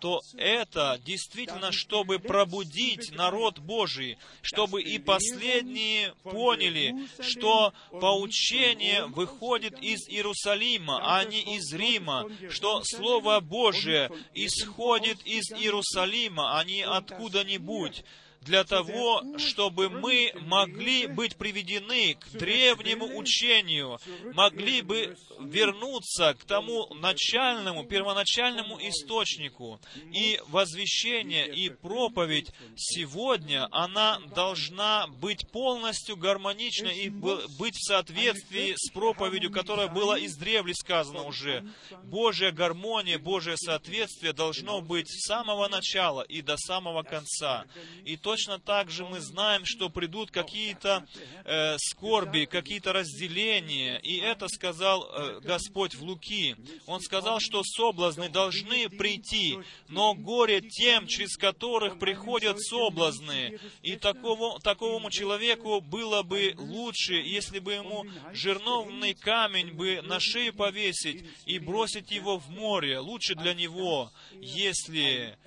то 0.00 0.20
это 0.36 1.00
действительно, 1.04 1.72
чтобы 1.72 2.18
пробудить 2.18 3.10
народ 3.12 3.58
Божий, 3.58 4.18
чтобы 4.42 4.82
и 4.82 4.98
последние 4.98 6.14
поняли, 6.22 6.94
что 7.20 7.72
поучение 7.90 9.06
выходит 9.06 9.78
из 9.80 10.08
Иерусалима, 10.08 11.00
а 11.02 11.24
не 11.24 11.56
из 11.56 11.72
Рима, 11.72 12.30
что 12.50 12.82
Слово 12.84 13.40
Божие 13.40 14.10
исходит 14.34 15.26
из 15.26 15.50
Иерусалима, 15.50 16.58
а 16.58 16.64
не 16.64 16.82
откуда-нибудь 16.82 18.04
для 18.46 18.64
того, 18.64 19.22
чтобы 19.38 19.90
мы 19.90 20.32
могли 20.42 21.06
быть 21.08 21.36
приведены 21.36 22.14
к 22.14 22.30
древнему 22.30 23.16
учению, 23.16 23.98
могли 24.34 24.82
бы 24.82 25.16
вернуться 25.40 26.34
к 26.34 26.44
тому 26.44 26.94
начальному, 26.94 27.84
первоначальному 27.84 28.78
источнику. 28.88 29.80
И 30.12 30.40
возвещение 30.48 31.52
и 31.52 31.68
проповедь 31.70 32.50
сегодня, 32.76 33.68
она 33.72 34.20
должна 34.34 35.08
быть 35.08 35.48
полностью 35.50 36.16
гармонична 36.16 36.88
и 36.88 37.08
быть 37.08 37.74
в 37.74 37.84
соответствии 37.84 38.74
с 38.76 38.90
проповедью, 38.92 39.50
которая 39.50 39.88
была 39.88 40.18
издревле 40.24 40.74
сказана 40.74 41.22
уже. 41.22 41.64
Божья 42.04 42.52
гармония, 42.52 43.18
Божье 43.18 43.56
соответствие 43.56 44.32
должно 44.32 44.80
быть 44.80 45.08
с 45.08 45.26
самого 45.26 45.68
начала 45.68 46.22
и 46.22 46.42
до 46.42 46.56
самого 46.56 47.02
конца. 47.02 47.64
И 48.04 48.16
то, 48.16 48.35
точно 48.36 48.58
так 48.58 48.90
же 48.90 49.06
мы 49.06 49.20
знаем, 49.20 49.64
что 49.64 49.88
придут 49.88 50.30
какие-то 50.30 51.06
э, 51.46 51.78
скорби, 51.78 52.44
какие-то 52.44 52.92
разделения. 52.92 53.96
И 53.96 54.18
это 54.18 54.46
сказал 54.48 55.08
э, 55.08 55.40
Господь 55.40 55.94
в 55.94 56.02
Луки. 56.02 56.54
Он 56.84 57.00
сказал, 57.00 57.40
что 57.40 57.62
соблазны 57.64 58.28
должны 58.28 58.90
прийти, 58.90 59.58
но 59.88 60.12
горе 60.12 60.60
тем, 60.60 61.06
через 61.06 61.38
которых 61.38 61.98
приходят 61.98 62.60
соблазны. 62.60 63.58
И 63.80 63.96
такого, 63.96 64.60
таковому 64.60 65.10
человеку 65.10 65.80
было 65.80 66.22
бы 66.22 66.54
лучше, 66.58 67.14
если 67.14 67.58
бы 67.58 67.72
ему 67.72 68.04
жирновный 68.34 69.14
камень 69.14 69.72
бы 69.72 70.02
на 70.02 70.20
шею 70.20 70.52
повесить 70.52 71.24
и 71.46 71.58
бросить 71.58 72.10
его 72.10 72.38
в 72.38 72.50
море. 72.50 72.98
Лучше 72.98 73.34
для 73.34 73.54
него, 73.54 74.12
если, 74.34 75.38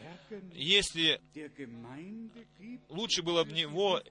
если 0.53 1.21
лучше 2.89 3.21
было 3.21 3.43
бы 3.43 3.51
него, 3.51 4.01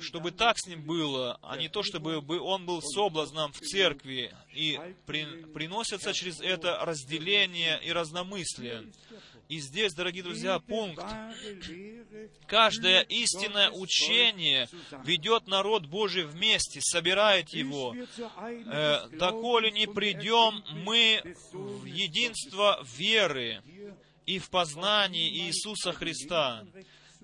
чтобы 0.00 0.30
так 0.32 0.58
с 0.58 0.66
ним 0.66 0.82
было, 0.82 1.38
а 1.42 1.56
не 1.56 1.68
то, 1.68 1.82
чтобы 1.82 2.18
он 2.40 2.66
был 2.66 2.82
соблазном 2.82 3.52
в 3.52 3.60
церкви. 3.60 4.34
И 4.52 4.78
при, 5.06 5.24
приносятся 5.54 6.12
через 6.12 6.40
это 6.40 6.78
разделение 6.84 7.80
и 7.82 7.92
разномыслие. 7.92 8.84
И 9.48 9.58
здесь, 9.58 9.92
дорогие 9.92 10.22
друзья, 10.22 10.58
пункт. 10.60 11.04
Каждое 12.46 13.02
истинное 13.02 13.70
учение 13.70 14.68
ведет 15.04 15.46
народ 15.46 15.86
Божий 15.86 16.24
вместе, 16.24 16.80
собирает 16.80 17.50
его. 17.50 17.94
Э, 18.66 19.08
доколе 19.12 19.70
не 19.70 19.86
придем 19.86 20.64
мы 20.84 21.22
в 21.52 21.84
единство 21.84 22.82
веры 22.96 23.62
и 24.26 24.38
в 24.38 24.50
познании 24.50 25.46
Иисуса 25.46 25.92
Христа. 25.92 26.64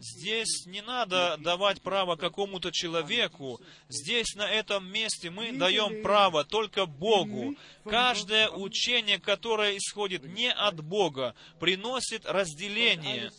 Здесь 0.00 0.66
не 0.66 0.80
надо 0.80 1.36
давать 1.38 1.82
право 1.82 2.14
какому-то 2.14 2.70
человеку. 2.70 3.60
Здесь, 3.88 4.34
на 4.36 4.48
этом 4.48 4.90
месте, 4.90 5.30
мы 5.30 5.52
даем 5.52 6.02
право 6.02 6.44
только 6.44 6.86
Богу. 6.86 7.56
Каждое 7.84 8.48
учение, 8.48 9.18
которое 9.18 9.76
исходит 9.76 10.22
не 10.24 10.52
от 10.52 10.84
Бога, 10.84 11.34
приносит 11.58 12.26
разделение 12.26 13.32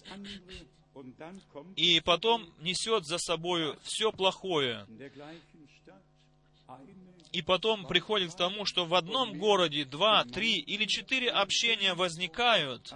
и 1.75 2.01
потом 2.01 2.53
несет 2.59 3.05
за 3.05 3.19
собой 3.19 3.77
все 3.83 4.11
плохое. 4.11 4.85
И 7.31 7.43
потом 7.43 7.85
приходит 7.85 8.33
к 8.33 8.37
тому, 8.37 8.65
что 8.65 8.85
в 8.85 8.95
одном 8.95 9.37
городе 9.37 9.85
два, 9.85 10.23
три 10.25 10.57
или 10.57 10.85
четыре 10.85 11.29
общения 11.29 11.93
возникают. 11.93 12.91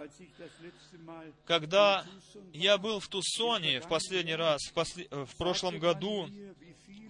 Когда 1.45 2.05
я 2.51 2.77
был 2.77 2.99
в 2.99 3.07
Тусоне 3.07 3.79
в 3.79 3.87
последний 3.87 4.35
раз, 4.35 4.61
в, 4.63 4.73
после, 4.73 5.07
э, 5.11 5.25
в 5.25 5.35
прошлом 5.35 5.77
году, 5.77 6.27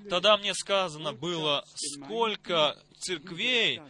тогда 0.09 0.37
мне 0.37 0.53
сказано 0.53 1.13
было, 1.13 1.63
сколько 1.75 2.77
церквей 2.99 3.81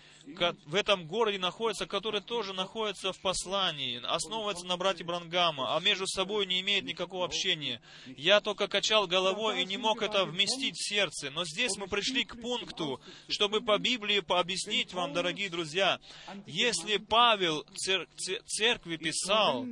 в 0.65 0.75
этом 0.75 1.05
городе 1.05 1.37
находятся, 1.37 1.85
которые 1.85 2.21
тоже 2.21 2.53
находятся 2.53 3.11
в 3.11 3.19
послании, 3.19 4.01
основываются 4.03 4.65
на 4.65 4.77
брате 4.77 5.03
Брангама, 5.03 5.75
а 5.75 5.79
между 5.79 6.07
собой 6.07 6.45
не 6.45 6.61
имеют 6.61 6.85
никакого 6.85 7.25
общения. 7.25 7.81
Я 8.05 8.39
только 8.39 8.67
качал 8.67 9.05
головой 9.05 9.61
и 9.61 9.65
не 9.65 9.77
мог 9.77 10.01
это 10.01 10.25
вместить 10.25 10.75
в 10.75 10.87
сердце. 10.87 11.29
Но 11.31 11.43
здесь 11.45 11.75
мы 11.77 11.87
пришли 11.87 12.23
к 12.23 12.39
пункту, 12.39 13.01
чтобы 13.27 13.61
по 13.61 13.77
Библии 13.77 14.21
пообъяснить 14.21 14.93
вам, 14.93 15.13
дорогие 15.13 15.49
друзья, 15.49 15.99
если 16.47 16.97
Павел 16.97 17.65
цер- 17.75 18.07
церкви 18.45 18.97
писал 18.97 19.65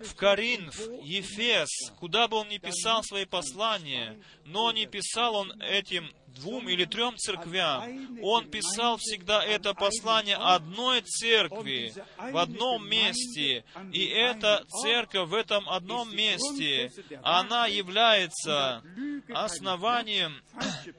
в 0.00 0.14
Коринф, 0.14 0.78
Ефес, 1.02 1.90
куда 1.98 2.28
бы 2.28 2.36
он 2.36 2.48
ни 2.48 2.58
писал 2.58 3.02
свои 3.02 3.24
послания, 3.24 4.20
но 4.44 4.70
не 4.72 4.86
писал 4.86 5.34
он 5.34 5.60
этим 5.62 6.12
двум 6.40 6.68
или 6.68 6.84
трем 6.84 7.16
церквям. 7.16 8.18
Он 8.22 8.48
писал 8.48 8.96
всегда 8.98 9.44
это 9.44 9.74
послание 9.74 10.36
одной 10.36 11.02
церкви 11.02 11.92
в 12.16 12.36
одном 12.36 12.88
месте. 12.88 13.64
И 13.92 14.04
эта 14.06 14.64
церковь 14.82 15.28
в 15.28 15.34
этом 15.34 15.68
одном 15.68 16.14
месте, 16.14 16.90
она 17.22 17.66
является 17.66 18.82
основанием 19.34 20.42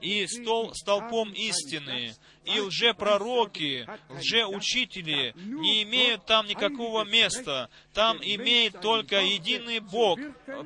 и 0.01 0.27
стол, 0.27 0.73
столпом 0.73 1.31
истины. 1.31 2.13
И 2.45 2.59
лжепророки, 2.59 3.87
лжеучители 4.09 5.33
не 5.35 5.83
имеют 5.83 6.25
там 6.25 6.47
никакого 6.47 7.03
места. 7.03 7.69
Там 7.93 8.17
имеет 8.21 8.79
только 8.81 9.21
единый 9.21 9.79
Бог 9.79 10.19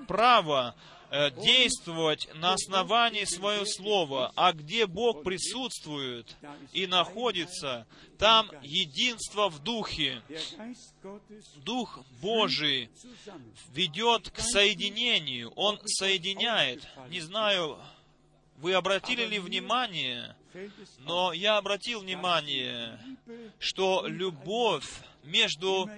право 0.08 0.76
действовать 1.14 2.28
на 2.36 2.54
основании 2.54 3.26
своего 3.26 3.66
слова, 3.66 4.32
а 4.36 4.52
где 4.52 4.88
Бог 4.88 5.24
присутствует 5.24 6.36
и 6.72 6.88
находится, 6.88 7.86
там 8.18 8.50
единство 8.64 9.50
в 9.50 9.60
Духе. 9.60 10.24
Дух 11.58 12.00
Божий 12.20 12.90
ведет 13.74 14.32
к 14.32 14.40
соединению, 14.40 15.52
Он 15.56 15.80
соединяет. 15.86 16.88
Не 17.10 17.22
знаю, 17.22 17.78
вы 18.58 18.74
обратили 18.74 19.26
ли 19.26 19.38
внимание, 19.38 20.36
но 21.00 21.32
я 21.32 21.58
обратил 21.58 22.00
внимание, 22.00 23.00
что 23.60 24.06
любовь 24.08 24.88
между, 25.24 25.90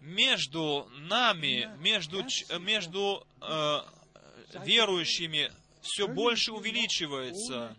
между 0.00 0.88
нами, 1.00 1.68
между, 1.80 2.24
между 2.60 3.26
э, 3.40 3.80
верующими 4.64 5.52
все 5.82 6.08
больше 6.08 6.52
увеличивается. 6.52 7.76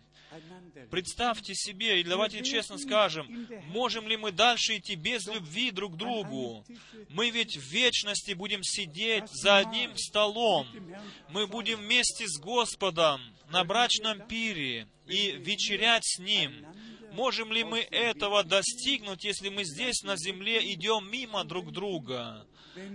Представьте 0.90 1.54
себе, 1.54 2.00
и 2.00 2.04
давайте 2.04 2.42
честно 2.42 2.78
скажем, 2.78 3.48
можем 3.66 4.08
ли 4.08 4.16
мы 4.16 4.32
дальше 4.32 4.78
идти 4.78 4.94
без 4.94 5.26
любви 5.26 5.70
друг 5.70 5.94
к 5.94 5.96
другу? 5.96 6.64
Мы 7.08 7.30
ведь 7.30 7.56
в 7.56 7.72
вечности 7.72 8.32
будем 8.32 8.62
сидеть 8.62 9.28
за 9.28 9.58
одним 9.58 9.96
столом. 9.96 10.66
Мы 11.30 11.46
будем 11.46 11.80
вместе 11.80 12.26
с 12.28 12.38
Господом 12.38 13.20
на 13.50 13.64
брачном 13.64 14.26
пире 14.26 14.86
и 15.06 15.32
вечерять 15.32 16.04
с 16.04 16.18
Ним. 16.18 16.66
Можем 17.12 17.52
ли 17.52 17.64
мы 17.64 17.80
этого 17.80 18.44
достигнуть, 18.44 19.24
если 19.24 19.48
мы 19.48 19.64
здесь 19.64 20.02
на 20.02 20.16
земле 20.16 20.72
идем 20.72 21.10
мимо 21.10 21.44
друг 21.44 21.72
друга? 21.72 22.46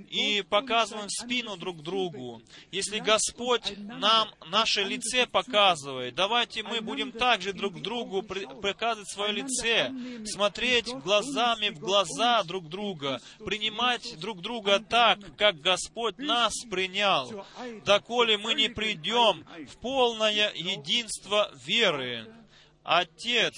И 0.10 0.42
показываем 0.42 1.10
спину 1.10 1.58
друг 1.58 1.82
другу. 1.82 2.42
Если 2.72 3.00
Господь 3.00 3.74
нам 3.78 4.30
наше 4.48 4.84
лице 4.84 5.26
показывает, 5.26 6.16
давайте 6.16 6.64
мы 6.64 6.82
будем 6.82 7.12
также 7.12 7.54
друг 7.54 7.82
другу 7.82 8.24
показывать 8.24 9.10
свое 9.10 9.34
лице, 9.34 9.92
смотреть 10.26 10.88
глазами 10.88 11.70
в 11.70 11.80
глаза 11.80 12.44
друг 12.44 12.70
друга, 12.70 13.22
принимать 13.46 14.20
друг 14.20 14.42
друга 14.42 14.80
так, 14.80 15.20
как 15.38 15.60
Господь 15.62 16.18
нас 16.18 16.54
принял, 16.70 17.46
доколе 17.86 18.38
мы 18.38 18.54
не 18.54 18.70
придем 18.70 19.46
в 19.68 19.78
полное 19.78 20.52
единство 20.54 21.52
веры. 21.66 22.28
Отец, 22.84 23.56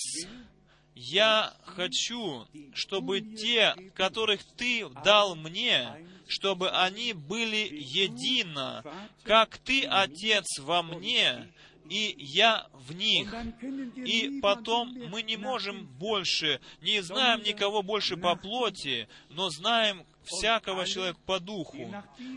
я 0.97 1.53
хочу, 1.63 2.47
чтобы 2.73 3.21
те, 3.21 3.75
которых 3.93 4.43
Ты 4.57 4.87
дал 5.03 5.35
мне, 5.35 5.89
чтобы 6.27 6.71
они 6.71 7.13
были 7.13 7.69
едино, 7.71 8.83
как 9.23 9.57
Ты, 9.59 9.83
Отец, 9.83 10.59
во 10.59 10.81
мне, 10.81 11.53
и 11.87 12.15
я 12.17 12.67
в 12.73 12.93
них. 12.93 13.33
И 13.95 14.39
потом 14.41 14.89
мы 15.09 15.21
не 15.21 15.37
можем 15.37 15.85
больше, 15.85 16.59
не 16.81 17.01
знаем 17.01 17.43
никого 17.43 17.83
больше 17.83 18.17
по 18.17 18.35
плоти, 18.35 19.07
но 19.29 19.49
знаем 19.49 20.05
всякого 20.27 20.85
человека 20.85 21.19
по 21.25 21.39
духу. 21.39 21.93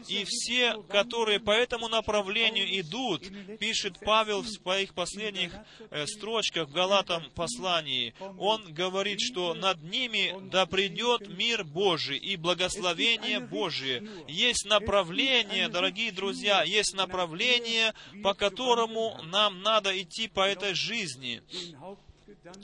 И 0.09 0.25
все, 0.27 0.81
которые 0.89 1.41
по 1.41 1.51
этому 1.51 1.89
направлению 1.89 2.67
идут, 2.81 3.23
пишет 3.59 3.99
Павел 4.01 4.43
в 4.43 4.49
своих 4.49 4.95
последних 4.95 5.53
э, 5.91 6.07
строчках 6.07 6.69
в 6.69 6.73
Галатам 6.73 7.25
послании, 7.35 8.15
он 8.39 8.73
говорит, 8.73 9.21
что 9.21 9.55
над 9.55 9.83
ними 9.83 10.35
да 10.51 10.67
придет 10.67 11.29
мир 11.29 11.65
Божий 11.65 12.19
и 12.19 12.37
благословение 12.37 13.41
Божие. 13.41 14.09
Есть 14.29 14.67
направление, 14.67 15.69
дорогие 15.69 16.13
друзья, 16.13 16.63
есть 16.63 16.95
направление, 16.95 17.95
по 18.23 18.35
которому 18.35 19.21
нам 19.25 19.63
надо 19.63 20.01
идти 20.01 20.29
по 20.29 20.47
этой 20.47 20.75
жизни. 20.75 21.43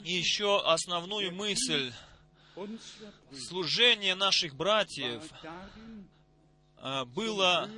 И 0.03 0.13
еще 0.13 0.61
основную 0.65 1.33
мысль 1.33 1.91
служение 3.33 4.15
наших 4.15 4.55
братьев 4.55 5.23
а, 6.77 7.05
было 7.05 7.69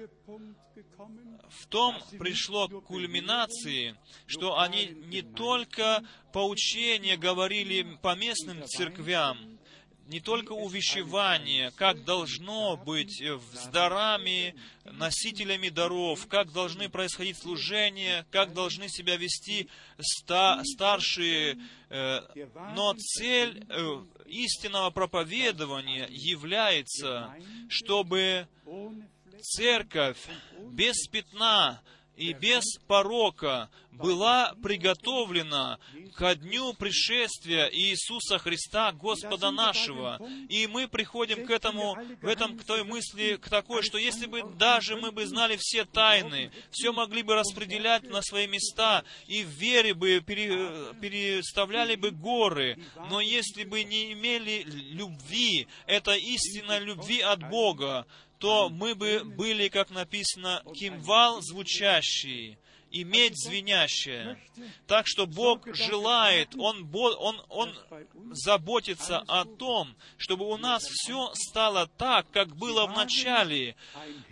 в 1.49 1.67
том 1.67 1.95
пришло 2.19 2.67
к 2.67 2.85
кульминации, 2.85 3.95
что 4.25 4.59
они 4.59 4.87
не 4.87 5.21
только 5.21 6.03
поучения 6.33 7.17
говорили 7.17 7.97
по 8.01 8.15
местным 8.15 8.65
церквям, 8.65 9.58
не 10.09 10.19
только 10.19 10.53
увещевание, 10.53 11.71
как 11.75 12.03
должно 12.03 12.77
быть 12.77 13.21
с 13.21 13.67
дарами, 13.67 14.55
носителями 14.83 15.69
даров, 15.69 16.25
как 16.27 16.51
должны 16.51 16.89
происходить 16.89 17.37
служения, 17.37 18.25
как 18.31 18.53
должны 18.53 18.89
себя 18.89 19.17
вести 19.17 19.69
ста, 19.99 20.61
старшие, 20.65 21.59
э, 21.89 22.21
но 22.75 22.95
цель 22.95 23.63
э, 23.69 24.03
истинного 24.25 24.89
проповедования 24.89 26.07
является, 26.09 27.31
чтобы 27.69 28.47
церковь 29.41 30.17
без 30.71 31.07
пятна 31.07 31.81
и 32.19 32.33
без 32.33 32.63
порока 32.85 33.69
была 33.91 34.53
приготовлена 34.61 35.79
ко 36.15 36.35
дню 36.35 36.73
пришествия 36.73 37.69
Иисуса 37.71 38.37
Христа, 38.39 38.91
Господа 38.91 39.51
нашего. 39.51 40.19
И 40.49 40.67
мы 40.67 40.87
приходим 40.89 41.45
к 41.45 41.49
этому, 41.49 41.97
в 42.21 42.27
этом, 42.27 42.57
к 42.57 42.63
той 42.65 42.83
мысли, 42.83 43.37
к 43.37 43.49
такой, 43.49 43.83
что 43.83 43.97
если 43.97 44.25
бы 44.25 44.43
даже 44.57 44.97
мы 44.97 45.11
бы 45.11 45.25
знали 45.25 45.57
все 45.59 45.85
тайны, 45.85 46.51
все 46.71 46.91
могли 46.91 47.23
бы 47.23 47.35
распределять 47.35 48.03
на 48.03 48.21
свои 48.21 48.47
места, 48.47 49.05
и 49.27 49.43
в 49.43 49.49
вере 49.49 49.93
бы 49.93 50.21
пере, 50.25 50.93
переставляли 50.99 51.95
бы 51.95 52.11
горы, 52.11 52.77
но 53.09 53.21
если 53.21 53.63
бы 53.63 53.83
не 53.83 54.11
имели 54.11 54.63
любви, 54.91 55.67
это 55.87 56.15
истинной 56.15 56.79
любви 56.79 57.21
от 57.21 57.49
Бога, 57.49 58.05
то 58.39 58.69
мы 58.69 58.95
бы 58.95 59.23
были, 59.23 59.67
как 59.67 59.89
написано, 59.89 60.63
кимвал 60.73 61.41
звучащий, 61.41 62.57
и 62.91 63.03
медь 63.03 63.37
звенящая. 63.37 64.39
Так 64.87 65.05
что 65.07 65.27
Бог 65.27 65.75
желает, 65.75 66.55
Он, 66.57 66.89
Он, 66.93 67.41
Он 67.49 67.75
заботится 68.31 69.19
о 69.27 69.45
том, 69.45 69.95
чтобы 70.17 70.49
у 70.49 70.57
нас 70.57 70.83
все 70.83 71.31
стало 71.35 71.87
так, 71.97 72.29
как 72.31 72.55
было 72.55 72.87
в 72.87 72.95
начале. 72.95 73.75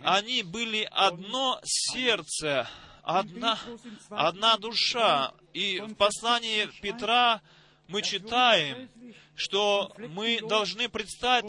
Они 0.00 0.42
были 0.42 0.88
одно 0.90 1.60
сердце, 1.62 2.68
одна, 3.02 3.58
одна 4.10 4.56
душа. 4.56 5.34
И 5.52 5.80
в 5.80 5.94
послании 5.94 6.68
Петра 6.82 7.40
мы 7.86 8.02
читаем, 8.02 8.90
что 9.38 9.92
мы 9.96 10.40
должны 10.40 10.88
предстать 10.88 11.46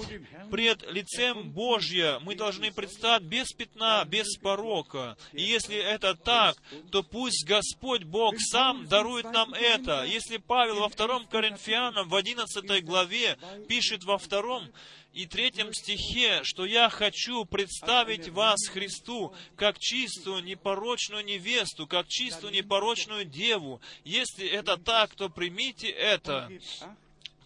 пред 0.51 0.89
лицем 0.91 1.49
Божье, 1.49 2.19
мы 2.19 2.35
должны 2.35 2.71
предстать 2.71 3.23
без 3.23 3.47
пятна, 3.51 4.05
без 4.05 4.37
порока. 4.37 5.17
И 5.33 5.41
если 5.41 5.75
это 5.75 6.15
так, 6.15 6.55
то 6.91 7.03
пусть 7.03 7.45
Господь 7.45 8.03
Бог 8.03 8.35
сам 8.39 8.87
дарует 8.87 9.25
нам 9.31 9.53
это. 9.53 10.03
Если 10.05 10.37
Павел 10.37 10.81
во 10.81 10.89
втором 10.89 11.25
Коринфянам 11.25 12.07
в 12.07 12.15
11 12.15 12.85
главе 12.85 13.37
пишет 13.67 14.03
во 14.03 14.17
втором 14.17 14.71
и 15.13 15.25
третьем 15.25 15.73
стихе, 15.73 16.41
что 16.43 16.65
я 16.65 16.89
хочу 16.89 17.43
представить 17.45 18.29
вас 18.29 18.67
Христу 18.67 19.33
как 19.55 19.79
чистую, 19.79 20.43
непорочную 20.43 21.25
невесту, 21.25 21.87
как 21.87 22.07
чистую, 22.07 22.53
непорочную 22.53 23.25
деву. 23.25 23.81
Если 24.03 24.47
это 24.47 24.77
так, 24.77 25.15
то 25.15 25.29
примите 25.29 25.89
это 25.89 26.49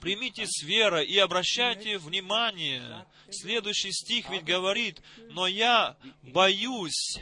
примите 0.04 0.46
с 0.46 0.62
верой 0.64 1.06
и 1.06 1.18
обращайте 1.18 1.98
внимание. 1.98 3.06
Следующий 3.32 3.94
стих 3.94 4.30
ведь 4.30 4.44
говорит, 4.44 5.02
«Но 5.30 5.48
я 5.48 5.96
боюсь, 6.22 7.20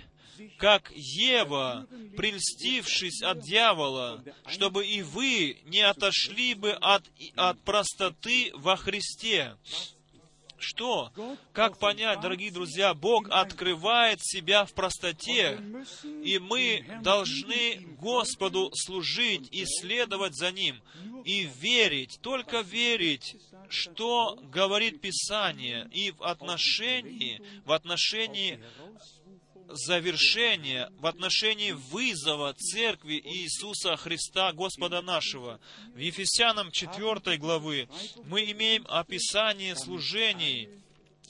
как 0.57 0.91
Ева, 0.95 1.87
прельстившись 2.17 3.21
от 3.21 3.41
дьявола, 3.41 4.23
чтобы 4.47 4.87
и 4.87 5.03
вы 5.03 5.59
не 5.65 5.81
отошли 5.81 6.55
бы 6.55 6.71
от, 6.71 7.03
от 7.35 7.61
простоты 7.61 8.51
во 8.55 8.75
Христе». 8.75 9.55
Что? 10.61 11.11
Как 11.53 11.77
понять, 11.79 12.21
дорогие 12.21 12.51
друзья, 12.51 12.93
Бог 12.93 13.27
открывает 13.29 14.19
себя 14.21 14.65
в 14.65 14.73
простоте, 14.73 15.59
и 16.23 16.38
мы 16.39 16.85
должны 17.01 17.79
Господу 17.99 18.71
служить 18.75 19.49
и 19.51 19.65
следовать 19.65 20.35
за 20.35 20.51
Ним, 20.51 20.81
и 21.25 21.49
верить, 21.59 22.19
только 22.21 22.61
верить, 22.61 23.35
что 23.69 24.38
говорит 24.43 25.01
Писание, 25.01 25.89
и 25.91 26.11
в 26.11 26.23
отношении, 26.23 27.41
в 27.65 27.71
отношении 27.71 28.59
завершение 29.73 30.89
в 30.99 31.06
отношении 31.06 31.72
вызова 31.72 32.53
Церкви 32.53 33.22
Иисуса 33.23 33.95
Христа, 33.98 34.52
Господа 34.53 35.02
нашего. 35.02 35.60
В 35.93 35.98
Ефесянам 35.98 36.72
4 36.72 37.38
главы 37.38 37.89
мы 38.26 38.43
имеем 38.52 38.85
описание 38.88 39.76
служений, 39.76 40.69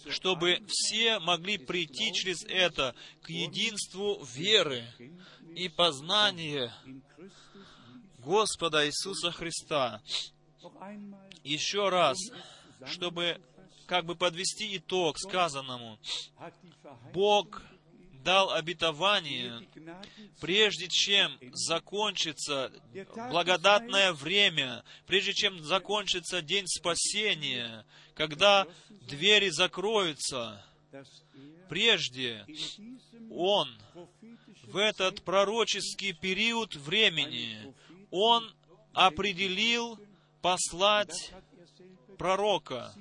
чтобы 0.09 0.61
все 0.67 1.19
могли 1.19 1.57
прийти 1.57 2.13
через 2.13 2.43
это 2.45 2.95
к 3.21 3.29
единству 3.29 4.23
веры 4.35 4.85
и 5.55 5.69
познания 5.69 6.73
Господа 8.19 8.87
Иисуса 8.87 9.31
Христа. 9.31 10.01
Еще 11.43 11.89
раз, 11.89 12.17
чтобы 12.85 13.41
как 13.91 14.05
бы 14.05 14.15
подвести 14.15 14.77
итог 14.77 15.17
сказанному. 15.17 15.99
Бог 17.13 17.61
дал 18.23 18.51
обетование, 18.51 19.67
прежде 20.39 20.87
чем 20.87 21.31
закончится 21.53 22.71
благодатное 23.29 24.13
время, 24.13 24.83
прежде 25.07 25.33
чем 25.33 25.63
закончится 25.63 26.41
день 26.41 26.67
спасения, 26.67 27.85
когда 28.15 28.67
двери 29.07 29.49
закроются, 29.49 30.63
Прежде 31.69 32.45
Он 33.29 33.69
в 34.63 34.75
этот 34.75 35.23
пророческий 35.23 36.11
период 36.11 36.75
времени, 36.75 37.73
Он 38.11 38.53
определил 38.93 39.97
послать 40.41 41.33
пророка. 42.17 42.93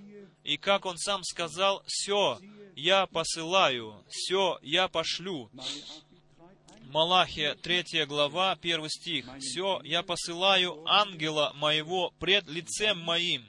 И 0.45 0.57
как 0.57 0.87
он 0.87 0.97
сам 0.97 1.23
сказал, 1.23 1.83
«Все, 1.87 2.39
я 2.75 3.07
посылаю, 3.07 4.05
все, 4.09 4.59
я 4.63 4.89
пошлю». 4.89 5.51
Малахия, 6.91 7.55
3 7.55 8.07
глава, 8.07 8.53
1 8.61 8.89
стих. 8.89 9.27
«Все, 9.39 9.81
я 9.85 10.03
посылаю 10.03 10.83
ангела 10.87 11.53
моего 11.55 12.13
пред 12.19 12.49
лицем 12.49 12.99
моим». 12.99 13.47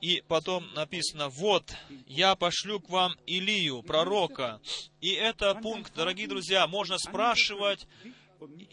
И 0.00 0.22
потом 0.28 0.72
написано, 0.74 1.28
«Вот, 1.28 1.74
я 2.06 2.34
пошлю 2.36 2.80
к 2.80 2.88
вам 2.90 3.14
Илию, 3.26 3.82
пророка». 3.82 4.60
И 5.00 5.10
это 5.10 5.54
пункт, 5.54 5.94
дорогие 5.94 6.28
друзья, 6.28 6.66
можно 6.66 6.98
спрашивать, 6.98 7.86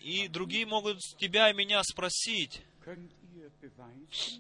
и 0.04 0.28
другие 0.28 0.66
могут 0.66 1.00
тебя 1.18 1.50
и 1.50 1.54
меня 1.54 1.82
спросить, 1.84 2.62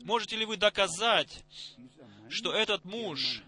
можете 0.03 0.35
ли 0.35 0.45
вы 0.45 0.57
доказать, 0.57 1.44
что 2.34 2.53
этот 2.53 2.85
муж 2.85 3.43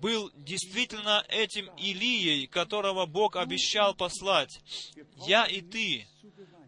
был 0.00 0.30
действительно 0.34 1.24
этим 1.28 1.66
Илией, 1.76 2.46
которого 2.46 3.06
Бог 3.06 3.36
обещал 3.36 3.94
послать. 3.94 4.60
Я 5.26 5.44
и 5.46 5.60
ты. 5.60 6.06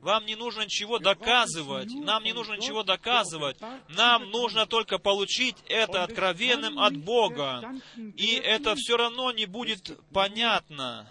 Вам 0.01 0.25
не 0.25 0.35
нужно 0.35 0.63
ничего 0.63 0.99
доказывать. 0.99 1.93
Нам 1.93 2.25
не 2.25 2.33
нужно 2.33 2.55
ничего 2.55 2.83
доказывать. 2.83 3.59
Нам 3.91 4.31
нужно 4.31 4.67
только 4.67 4.99
получить 4.99 5.57
это 5.69 6.05
откровенным 6.05 6.79
от 6.79 6.97
Бога. 6.97 7.75
И 8.17 8.33
это 8.35 8.75
все 8.77 8.97
равно 8.97 9.31
не 9.31 9.47
будет 9.47 9.99
понятно, 10.13 11.11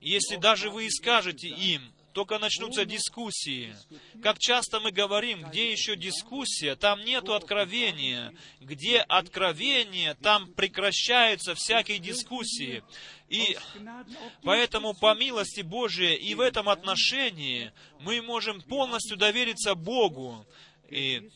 если 0.00 0.36
даже 0.36 0.70
вы 0.70 0.86
и 0.86 0.90
скажете 0.90 1.48
им, 1.48 1.82
только 2.16 2.38
начнутся 2.38 2.86
дискуссии. 2.86 3.76
Как 4.22 4.38
часто 4.38 4.80
мы 4.80 4.90
говорим, 4.90 5.42
где 5.42 5.70
еще 5.70 5.96
дискуссия, 5.96 6.74
там 6.74 7.04
нету 7.04 7.34
откровения. 7.34 8.32
Где 8.58 9.00
откровение, 9.00 10.14
там 10.14 10.50
прекращаются 10.54 11.54
всякие 11.54 11.98
дискуссии. 11.98 12.82
И 13.28 13.58
поэтому, 14.42 14.94
по 14.94 15.14
милости 15.14 15.60
Божией, 15.60 16.16
и 16.16 16.34
в 16.34 16.40
этом 16.40 16.70
отношении 16.70 17.70
мы 18.00 18.22
можем 18.22 18.62
полностью 18.62 19.18
довериться 19.18 19.74
Богу. 19.74 20.46
И 20.88 21.30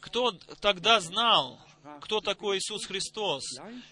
кто 0.00 0.32
тогда 0.62 0.98
знал, 1.00 1.60
кто 2.00 2.20
такой 2.20 2.58
Иисус 2.58 2.86
Христос. 2.86 3.44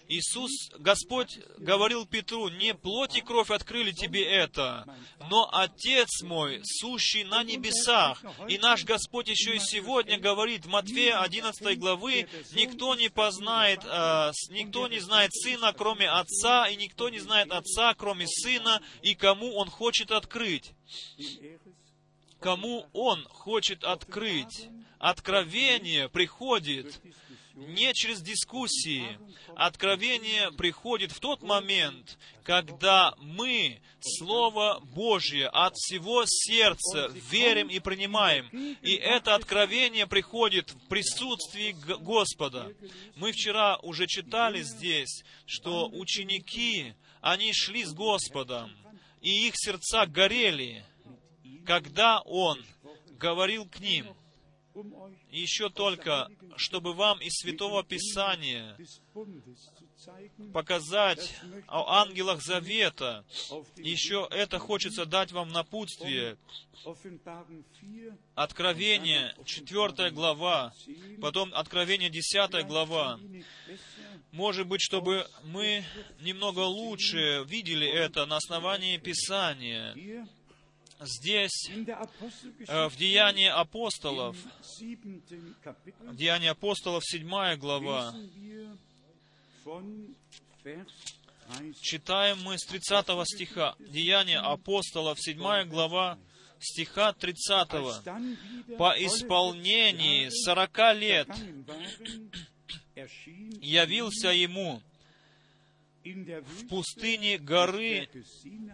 Иисус, 0.07 0.51
Господь 0.77 1.39
говорил 1.57 2.05
Петру, 2.05 2.49
не 2.49 2.73
плоть 2.73 3.15
и 3.15 3.21
кровь 3.21 3.51
открыли 3.51 3.91
тебе 3.91 4.23
это, 4.23 4.85
но 5.29 5.49
Отец 5.51 6.21
мой, 6.23 6.61
сущий 6.63 7.23
на 7.23 7.43
небесах. 7.43 8.23
И 8.47 8.57
наш 8.57 8.83
Господь 8.83 9.29
еще 9.29 9.55
и 9.55 9.59
сегодня 9.59 10.17
говорит 10.19 10.65
в 10.65 10.69
Матфея 10.69 11.21
11 11.21 11.77
главы, 11.79 12.27
никто 12.53 12.95
не 12.95 13.09
познает, 13.09 13.81
э, 13.83 14.31
никто 14.49 14.87
не 14.87 14.99
знает 14.99 15.33
Сына, 15.33 15.73
кроме 15.73 16.09
Отца, 16.09 16.67
и 16.67 16.75
никто 16.75 17.09
не 17.09 17.19
знает 17.19 17.51
Отца, 17.51 17.93
кроме 17.93 18.27
Сына, 18.27 18.81
и 19.01 19.15
кому 19.15 19.55
Он 19.55 19.69
хочет 19.69 20.11
открыть. 20.11 20.73
Кому 22.39 22.87
Он 22.93 23.23
хочет 23.29 23.83
открыть. 23.83 24.69
Откровение 24.99 26.09
приходит 26.09 26.99
не 27.57 27.93
через 27.93 28.21
дискуссии. 28.21 29.17
Откровение 29.55 30.51
приходит 30.51 31.11
в 31.11 31.19
тот 31.19 31.41
момент, 31.41 32.17
когда 32.43 33.15
мы 33.17 33.81
Слово 33.99 34.79
Божье 34.93 35.47
от 35.47 35.73
всего 35.75 36.23
сердца 36.25 37.11
верим 37.31 37.67
и 37.67 37.79
принимаем. 37.79 38.47
И 38.81 38.93
это 38.93 39.33
откровение 39.33 40.05
приходит 40.05 40.71
в 40.71 40.87
присутствии 40.87 41.71
Господа. 41.71 42.71
Мы 43.15 43.31
вчера 43.31 43.77
уже 43.77 44.05
читали 44.05 44.61
здесь, 44.61 45.23
что 45.45 45.89
ученики, 45.89 46.93
они 47.21 47.51
шли 47.53 47.83
с 47.83 47.93
Господом, 47.93 48.71
и 49.21 49.47
их 49.47 49.53
сердца 49.55 50.05
горели, 50.05 50.85
когда 51.65 52.21
Он 52.21 52.63
говорил 53.17 53.65
к 53.65 53.79
ним– 53.79 54.05
еще 55.29 55.69
только, 55.69 56.29
чтобы 56.55 56.93
вам 56.93 57.19
из 57.21 57.33
Святого 57.33 57.83
Писания 57.83 58.77
показать 60.53 61.35
о 61.67 62.01
ангелах 62.01 62.41
Завета. 62.41 63.25
Еще 63.77 64.27
это 64.31 64.59
хочется 64.59 65.05
дать 65.05 65.31
вам 65.31 65.49
напутствие. 65.49 66.37
Откровение, 68.35 69.35
4 69.45 70.11
глава, 70.11 70.73
потом 71.21 71.53
Откровение, 71.53 72.09
10 72.09 72.65
глава. 72.67 73.19
Может 74.31 74.67
быть, 74.67 74.81
чтобы 74.81 75.27
мы 75.43 75.83
немного 76.21 76.59
лучше 76.59 77.43
видели 77.47 77.87
это 77.87 78.25
на 78.25 78.37
основании 78.37 78.97
Писания 78.97 79.95
здесь, 81.01 81.69
э, 81.69 82.87
в 82.87 82.95
Деянии 82.95 83.47
апостолов, 83.47 84.35
в 86.01 86.15
Деянии 86.15 86.47
апостолов, 86.47 87.03
7 87.05 87.55
глава, 87.57 88.15
читаем 91.81 92.41
мы 92.43 92.57
с 92.57 92.65
30 92.65 93.25
стиха, 93.25 93.75
Деяния 93.79 94.39
апостолов, 94.39 95.19
7 95.19 95.65
глава, 95.65 96.17
стиха 96.59 97.13
30. 97.13 97.69
«По 98.77 98.93
исполнении 98.97 100.29
сорока 100.29 100.93
лет 100.93 101.29
явился 103.61 104.29
ему 104.29 104.81
в 106.03 106.67
пустыне 106.67 107.37
горы 107.37 108.09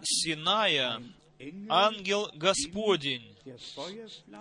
Синая 0.04 1.02
ангел 1.70 2.30
Господень. 2.34 3.36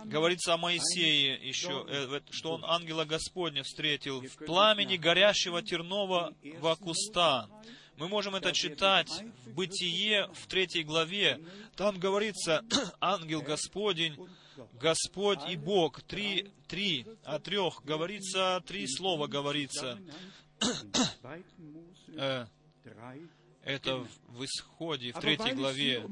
Говорится 0.05 0.53
о 0.53 0.57
Моисее 0.57 1.35
еще, 1.35 1.85
э, 1.87 2.21
что 2.31 2.53
он 2.53 2.63
ангела 2.65 3.05
Господня 3.05 3.63
встретил 3.63 4.21
в 4.21 4.45
пламени 4.45 4.97
горящего 4.97 5.61
тернового 5.61 6.33
куста. 6.79 7.49
Мы 7.97 8.07
можем 8.07 8.35
это 8.35 8.53
читать 8.53 9.09
в 9.45 9.53
Бытие 9.53 10.27
в 10.33 10.47
третьей 10.47 10.83
главе. 10.83 11.39
Там 11.75 11.99
говорится, 11.99 12.63
ангел 13.01 13.41
Господень, 13.41 14.17
Господь 14.73 15.39
и 15.49 15.55
Бог. 15.55 16.01
Три, 16.01 16.51
три, 16.67 17.05
о 17.23 17.39
трех 17.39 17.83
говорится, 17.83 18.63
три 18.65 18.87
слова 18.87 19.27
говорится. 19.27 19.99
Э, 23.63 23.75
это 23.75 24.07
в 24.27 24.45
Исходе, 24.45 25.11
в 25.11 25.19
третьей 25.19 25.53
главе. 25.53 26.05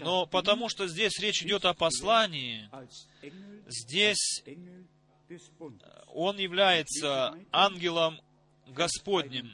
Но 0.00 0.26
потому 0.26 0.68
что 0.68 0.88
здесь 0.88 1.18
речь 1.20 1.42
идет 1.42 1.64
о 1.64 1.74
послании, 1.74 2.68
здесь 3.66 4.42
он 6.08 6.38
является 6.38 7.36
ангелом 7.52 8.20
Господним. 8.66 9.52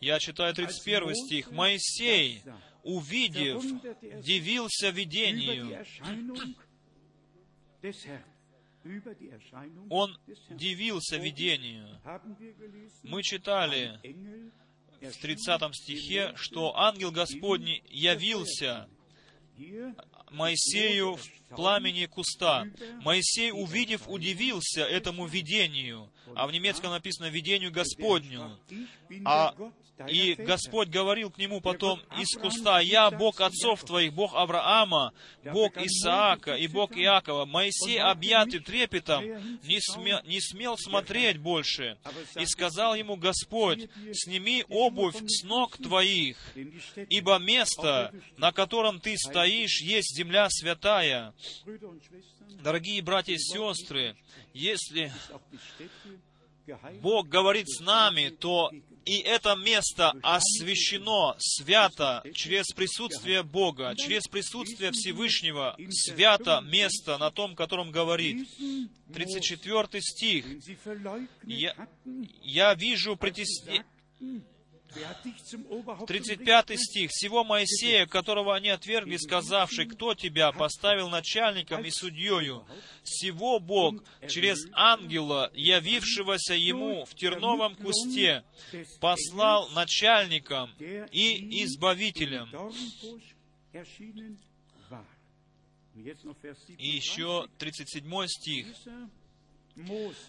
Я 0.00 0.18
читаю 0.18 0.54
31 0.54 1.14
стих. 1.14 1.50
«Моисей, 1.50 2.42
увидев, 2.82 3.62
дивился 4.22 4.90
видению». 4.90 5.84
Он 9.90 10.18
дивился 10.50 11.16
видению. 11.16 12.00
Мы 13.02 13.22
читали, 13.22 13.98
в 15.00 15.16
30 15.20 15.74
стихе, 15.74 16.32
что 16.36 16.76
ангел 16.76 17.10
Господний 17.10 17.82
явился 17.88 18.88
Моисею 20.30 21.16
в 21.16 21.54
пламени 21.54 22.06
куста. 22.06 22.66
Моисей, 23.02 23.50
увидев, 23.52 24.08
удивился 24.08 24.82
этому 24.82 25.26
видению, 25.26 26.10
а 26.34 26.46
в 26.46 26.52
немецком 26.52 26.90
написано 26.90 27.26
«видению 27.26 27.72
Господню». 27.72 28.58
А 29.24 29.54
и 30.06 30.34
Господь 30.34 30.88
говорил 30.88 31.30
к 31.30 31.38
нему 31.38 31.60
потом 31.60 32.00
из 32.18 32.38
куста, 32.38 32.78
«Я 32.80 33.10
Бог 33.10 33.40
отцов 33.40 33.82
твоих, 33.84 34.12
Бог 34.12 34.34
Авраама, 34.34 35.12
Бог 35.44 35.76
Исаака 35.76 36.54
и 36.54 36.66
Бог 36.66 36.96
Иакова». 36.96 37.46
Моисей, 37.46 37.98
объятый 37.98 38.60
трепетом, 38.60 39.24
не, 39.64 39.80
сме, 39.80 40.20
не 40.24 40.40
смел 40.40 40.76
смотреть 40.76 41.38
больше. 41.38 41.98
И 42.38 42.46
сказал 42.46 42.94
ему 42.94 43.16
Господь, 43.16 43.88
«Сними 44.12 44.64
обувь 44.68 45.16
с 45.26 45.42
ног 45.42 45.76
твоих, 45.76 46.36
ибо 47.08 47.38
место, 47.38 48.12
на 48.36 48.52
котором 48.52 49.00
ты 49.00 49.16
стоишь, 49.16 49.80
есть 49.80 50.16
земля 50.16 50.48
святая». 50.50 51.34
Дорогие 52.62 53.02
братья 53.02 53.34
и 53.34 53.38
сестры, 53.38 54.16
если 54.52 55.12
Бог 57.00 57.28
говорит 57.28 57.68
с 57.68 57.80
нами, 57.80 58.28
то 58.30 58.70
И 59.08 59.20
это 59.20 59.56
место 59.56 60.12
освящено 60.22 61.34
свято 61.38 62.22
через 62.34 62.66
присутствие 62.74 63.42
Бога, 63.42 63.94
через 63.96 64.24
присутствие 64.24 64.92
Всевышнего, 64.92 65.74
свято 65.90 66.60
место 66.62 67.16
на 67.16 67.30
том, 67.30 67.56
котором 67.56 67.90
говорит. 67.90 68.46
34 69.14 70.02
стих. 70.02 70.44
Я, 71.44 71.74
я 72.42 72.74
вижу 72.74 73.16
притеснение 73.16 73.86
35 76.06 76.78
стих. 76.78 77.10
«Всего 77.10 77.44
Моисея, 77.44 78.06
которого 78.06 78.54
они 78.54 78.68
отвергли, 78.68 79.16
сказавший, 79.16 79.86
кто 79.86 80.14
тебя 80.14 80.52
поставил 80.52 81.08
начальником 81.08 81.84
и 81.84 81.90
судьею, 81.90 82.66
всего 83.02 83.60
Бог 83.60 84.02
через 84.28 84.66
ангела, 84.72 85.50
явившегося 85.54 86.54
ему 86.54 87.04
в 87.04 87.14
терновом 87.14 87.76
кусте, 87.76 88.44
послал 89.00 89.68
начальником 89.70 90.70
и 90.78 91.64
избавителем». 91.64 92.48
И 96.78 96.86
еще 96.86 97.48
37 97.58 98.26
стих. 98.26 98.66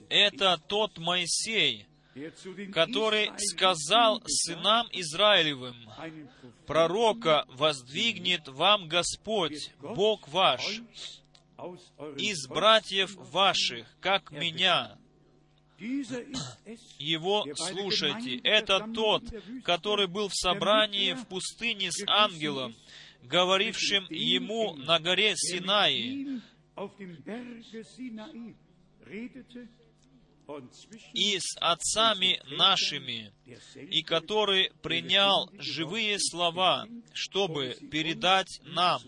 «Это 0.09 0.57
тот 0.67 0.97
Моисей, 0.97 1.85
который 2.73 3.31
сказал 3.37 4.21
сынам 4.25 4.87
Израилевым, 4.91 5.75
«Пророка 6.65 7.45
воздвигнет 7.49 8.47
вам 8.47 8.87
Господь, 8.87 9.71
Бог 9.79 10.27
ваш, 10.29 10.81
из 12.17 12.47
братьев 12.47 13.15
ваших, 13.15 13.87
как 13.99 14.31
меня». 14.31 14.97
Его 16.97 17.45
слушайте. 17.55 18.41
Это 18.43 18.85
тот, 18.93 19.23
который 19.63 20.07
был 20.07 20.27
в 20.27 20.35
собрании 20.35 21.13
в 21.13 21.25
пустыне 21.27 21.89
с 21.89 22.03
ангелом, 22.05 22.75
говорившим 23.23 24.05
ему 24.09 24.75
на 24.75 24.99
горе 24.99 25.35
Синаи, 25.37 26.41
и 31.13 31.39
с 31.39 31.57
отцами 31.59 32.41
нашими, 32.49 33.31
и 33.75 34.01
который 34.03 34.71
принял 34.81 35.49
живые 35.59 36.17
слова, 36.19 36.87
чтобы 37.13 37.77
передать 37.91 38.59
нам. 38.63 39.01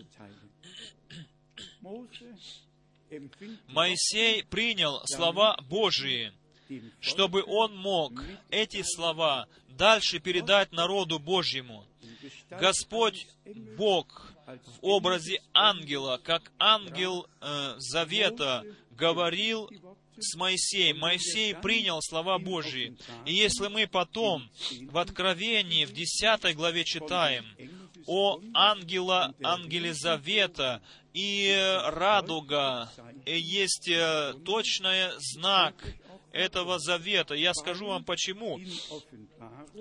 Моисей 3.68 4.44
принял 4.44 5.02
слова 5.04 5.58
Божии, 5.68 6.32
чтобы 7.00 7.42
он 7.44 7.76
мог 7.76 8.22
эти 8.50 8.82
слова 8.82 9.46
дальше 9.68 10.20
передать 10.20 10.72
народу 10.72 11.18
Божьему. 11.18 11.84
Господь 12.50 13.26
Бог 13.76 14.32
в 14.46 14.78
образе 14.80 15.42
ангела, 15.52 16.18
как 16.22 16.52
ангел 16.58 17.26
э, 17.40 17.74
завета, 17.78 18.64
говорил 18.90 19.70
с 20.18 20.34
Моисеем. 20.36 20.98
Моисей 20.98 21.54
принял 21.54 22.00
слова 22.02 22.38
Божьи. 22.38 22.96
И 23.26 23.32
если 23.32 23.68
мы 23.68 23.86
потом 23.86 24.50
в 24.90 24.98
Откровении, 24.98 25.84
в 25.84 25.92
10 25.92 26.54
главе 26.54 26.84
читаем 26.84 27.44
о 28.06 28.40
ангела, 28.54 29.34
ангеле 29.42 29.94
Завета 29.94 30.82
и 31.14 31.54
радуга, 31.86 32.90
есть 33.26 33.88
э, 33.88 34.34
точный 34.44 35.10
знак 35.18 35.74
этого 36.32 36.78
завета. 36.78 37.34
Я 37.34 37.54
скажу 37.54 37.86
вам 37.86 38.04
почему. 38.04 38.60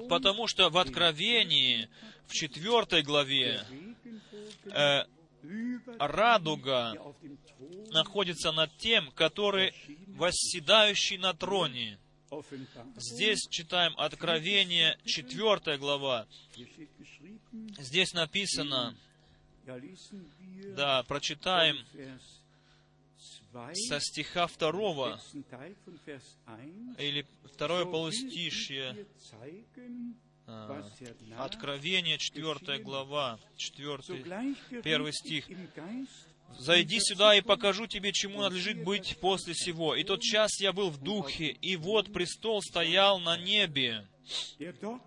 Потому 0.09 0.47
что 0.47 0.69
в 0.69 0.77
Откровении, 0.77 1.89
в 2.27 2.33
4 2.33 3.01
главе, 3.03 3.65
э, 4.65 5.03
радуга 5.99 6.93
находится 7.91 8.51
над 8.51 8.75
тем, 8.77 9.11
который 9.11 9.73
восседающий 10.07 11.17
на 11.17 11.33
троне. 11.33 11.99
Здесь 12.95 13.47
читаем 13.49 13.93
Откровение, 13.97 14.97
4 15.05 15.77
глава. 15.77 16.27
Здесь 17.77 18.13
написано, 18.13 18.95
да, 20.75 21.03
прочитаем 21.03 21.77
со 23.73 23.99
стиха 23.99 24.47
2 24.47 25.19
или 26.97 27.25
второе 27.43 27.85
полустишье, 27.85 29.05
Откровение, 31.37 32.17
4 32.17 32.79
глава, 32.79 33.39
4, 33.57 33.97
1 34.83 35.11
стих. 35.13 35.45
«Зайди 36.59 36.99
сюда, 36.99 37.35
и 37.35 37.41
покажу 37.41 37.87
тебе, 37.87 38.11
чему 38.11 38.41
надлежит 38.41 38.83
быть 38.83 39.17
после 39.21 39.53
сего. 39.55 39.95
И 39.95 40.03
тот 40.03 40.21
час 40.21 40.59
я 40.59 40.73
был 40.73 40.89
в 40.89 41.01
духе, 41.01 41.47
и 41.47 41.77
вот 41.77 42.11
престол 42.11 42.61
стоял 42.61 43.19
на 43.19 43.37
небе, 43.37 44.05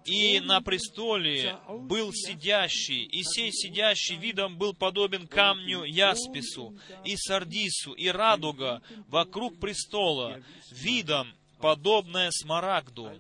и 0.05 0.41
на 0.41 0.61
престоле 0.61 1.57
был 1.69 2.13
сидящий, 2.13 3.05
и 3.05 3.23
сей 3.23 3.53
сидящий 3.53 4.17
видом 4.17 4.57
был 4.57 4.75
подобен 4.75 5.27
камню 5.27 5.85
яспису, 5.85 6.77
и 7.05 7.17
сардису, 7.17 7.93
и 7.93 8.09
радуга 8.09 8.83
вокруг 9.09 9.59
престола, 9.61 10.43
видом 10.71 11.29
подобное 11.61 12.31
смарагду. 12.31 13.13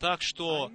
Так 0.00 0.22
что 0.22 0.70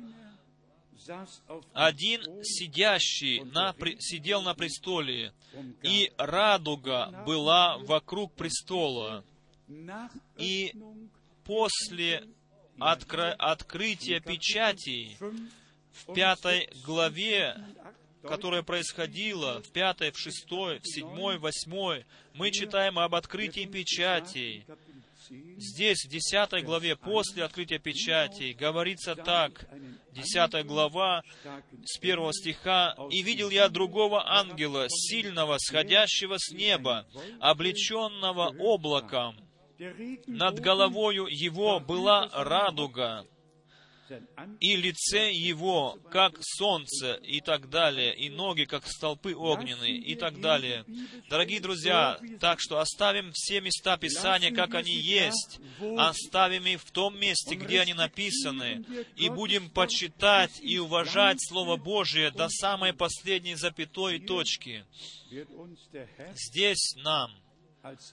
один 1.74 2.22
сидящий 2.44 3.42
на, 3.44 3.76
сидел 4.00 4.42
на 4.42 4.54
престоле, 4.54 5.34
и 5.82 6.12
радуга 6.18 7.24
была 7.26 7.78
вокруг 7.80 8.34
престола. 8.34 9.24
И 10.38 10.74
после 11.44 12.24
откро- 12.80 13.36
открытия 13.38 14.20
печатей 14.20 15.18
в 15.92 16.14
пятой 16.14 16.70
главе, 16.86 17.58
которая 18.24 18.64
происходила 18.64 19.62
в 19.62 19.70
пятой, 19.72 20.12
в 20.12 20.18
шестой, 20.18 20.80
в 20.80 20.88
седьмой, 20.88 21.38
восьмой, 21.38 22.06
мы 22.34 22.52
читаем 22.52 22.98
об 22.98 23.16
открытии 23.16 23.66
печатей. 23.66 24.66
Здесь, 25.30 26.06
в 26.06 26.10
десятой 26.10 26.62
главе, 26.62 26.96
после 26.96 27.44
открытия 27.44 27.80
печатей, 27.80 28.54
говорится 28.54 29.16
так, 29.16 29.68
десятая 30.12 30.64
глава, 30.64 31.24
с 31.86 31.98
первого 31.98 32.34
стиха, 32.34 32.96
«И 33.10 33.22
видел 33.22 33.50
я 33.50 33.70
другого 33.70 34.28
ангела, 34.28 34.88
сильного, 34.90 35.58
сходящего 35.60 36.36
с 36.38 36.52
неба, 36.52 37.06
облеченного 37.40 38.54
облаком. 38.60 39.38
Над 40.28 40.60
головою 40.60 41.26
его 41.28 41.80
была 41.80 42.30
радуга, 42.34 43.26
и 44.60 44.76
лице 44.76 45.32
его, 45.32 46.00
как 46.12 46.38
солнце, 46.42 47.14
и 47.16 47.42
так 47.42 47.70
далее, 47.70 48.16
и 48.16 48.30
ноги, 48.30 48.66
как 48.66 48.88
столпы 48.88 49.36
огненные, 49.36 49.98
и 49.98 50.16
так 50.16 50.40
далее. 50.42 50.86
Дорогие 51.30 51.60
друзья, 51.60 52.20
так 52.40 52.60
что 52.60 52.80
оставим 52.80 53.32
все 53.34 53.62
места 53.62 53.98
Писания, 53.98 54.52
как 54.52 54.74
они 54.76 54.94
есть, 54.94 55.60
оставим 55.98 56.66
их 56.66 56.82
в 56.82 56.92
том 56.92 57.20
месте, 57.20 57.56
где 57.56 57.82
они 57.82 57.94
написаны, 57.94 58.86
и 59.16 59.30
будем 59.30 59.70
почитать 59.70 60.60
и 60.62 60.80
уважать 60.80 61.38
Слово 61.40 61.78
Божие 61.78 62.32
до 62.32 62.50
самой 62.50 62.94
последней 62.94 63.56
запятой 63.56 64.20
точки. 64.20 64.86
Здесь 66.36 66.96
нам 66.98 67.32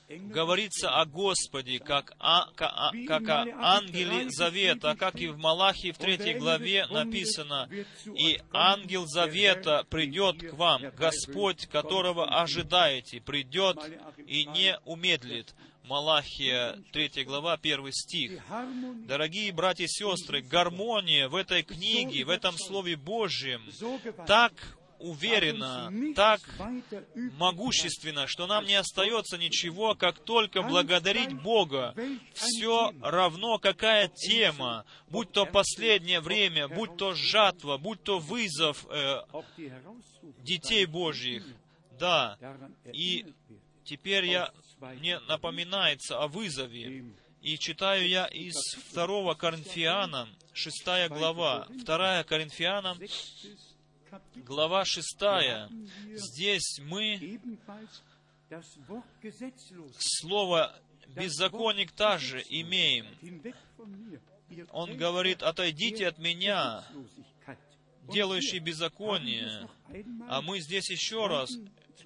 говорится 0.09 0.91
о 0.91 1.05
Господе, 1.07 1.79
как 1.79 2.13
как, 2.55 2.73
о, 2.73 2.93
как 3.07 3.29
о 3.29 3.47
ангеле 3.59 4.29
Завета, 4.31 4.97
как 4.97 5.17
и 5.17 5.29
в 5.29 5.39
Малахии 5.39 5.93
в 5.93 5.99
третьей 5.99 6.35
главе 6.35 6.87
написано, 6.87 7.69
«И 8.07 8.41
ангел 8.53 9.07
Завета 9.07 9.85
придет 9.89 10.41
к 10.51 10.55
вам, 10.55 10.83
Господь, 10.97 11.67
которого 11.67 12.41
ожидаете, 12.41 13.21
придет 13.21 13.79
и 14.27 14.45
не 14.47 14.79
умедлит». 14.85 15.55
Малахия, 15.85 16.79
3 16.93 17.25
глава, 17.25 17.55
1 17.61 17.91
стих. 17.91 18.41
Дорогие 19.09 19.53
братья 19.53 19.85
и 19.85 19.89
сестры, 19.89 20.41
гармония 20.41 21.29
в 21.29 21.35
этой 21.35 21.65
книге, 21.65 22.25
в 22.25 22.31
этом 22.31 22.57
Слове 22.57 22.97
Божьем 22.97 23.61
так 24.25 24.53
уверенно, 25.01 25.93
так 26.14 26.40
могущественно, 27.39 28.27
что 28.27 28.47
нам 28.47 28.66
не 28.66 28.74
остается 28.74 29.39
ничего, 29.39 29.94
как 29.94 30.18
только 30.18 30.62
благодарить 30.62 31.32
Бога. 31.32 31.94
Все 32.35 32.93
равно, 33.02 33.59
какая 33.59 34.09
тема, 34.09 34.85
будь 35.09 35.32
то 35.32 35.47
последнее 35.47 36.20
время, 36.20 36.68
будь 36.68 36.97
то 36.97 37.14
жатва, 37.14 37.78
будь 37.78 38.02
то 38.02 38.18
вызов 38.18 38.86
э, 38.90 39.22
детей 40.39 40.86
Божьих. 40.86 41.44
Да, 41.98 42.39
и 42.93 43.27
теперь 43.85 44.27
я, 44.27 44.51
мне 44.81 45.18
напоминается 45.20 46.18
о 46.18 46.28
вызове. 46.28 47.05
И 47.43 47.56
читаю 47.59 48.06
я 48.06 48.27
из 48.27 48.55
2 48.93 49.35
Коринфянам, 49.35 50.28
6 50.52 51.09
глава. 51.09 51.66
2 51.70 52.24
Коринфянам, 52.24 52.98
глава 54.35 54.85
6. 54.85 55.19
Здесь 56.15 56.81
мы 56.81 57.41
слово 59.99 60.77
«беззаконник» 61.09 61.93
также 61.93 62.43
имеем. 62.49 63.07
Он 64.73 64.97
говорит, 64.97 65.43
«Отойдите 65.43 66.09
от 66.09 66.19
меня, 66.19 66.85
делающий 68.12 68.59
беззаконие». 68.59 69.69
А 70.28 70.43
мы 70.43 70.61
здесь 70.61 70.91
еще 70.91 71.27
раз 71.27 71.51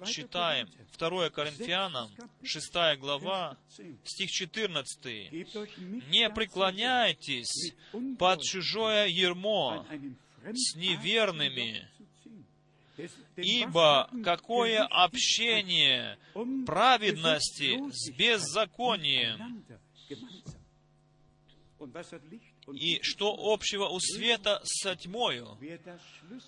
читаем 0.05 0.69
2 0.97 1.29
Коринфянам, 1.29 2.11
6 2.43 2.73
глава, 2.99 3.57
стих 4.03 4.29
14. 4.29 5.31
«Не 6.09 6.29
преклоняйтесь 6.29 7.73
под 8.19 8.41
чужое 8.41 9.07
ермо 9.07 9.85
с 10.53 10.75
неверными, 10.75 11.87
ибо 13.35 14.09
какое 14.23 14.83
общение 14.83 16.17
праведности 16.65 17.79
с 17.91 18.11
беззаконием, 18.11 19.63
и 22.73 22.99
что 23.03 23.35
общего 23.53 23.85
у 23.89 23.99
света 23.99 24.61
со 24.63 24.95
тьмою? 24.95 25.57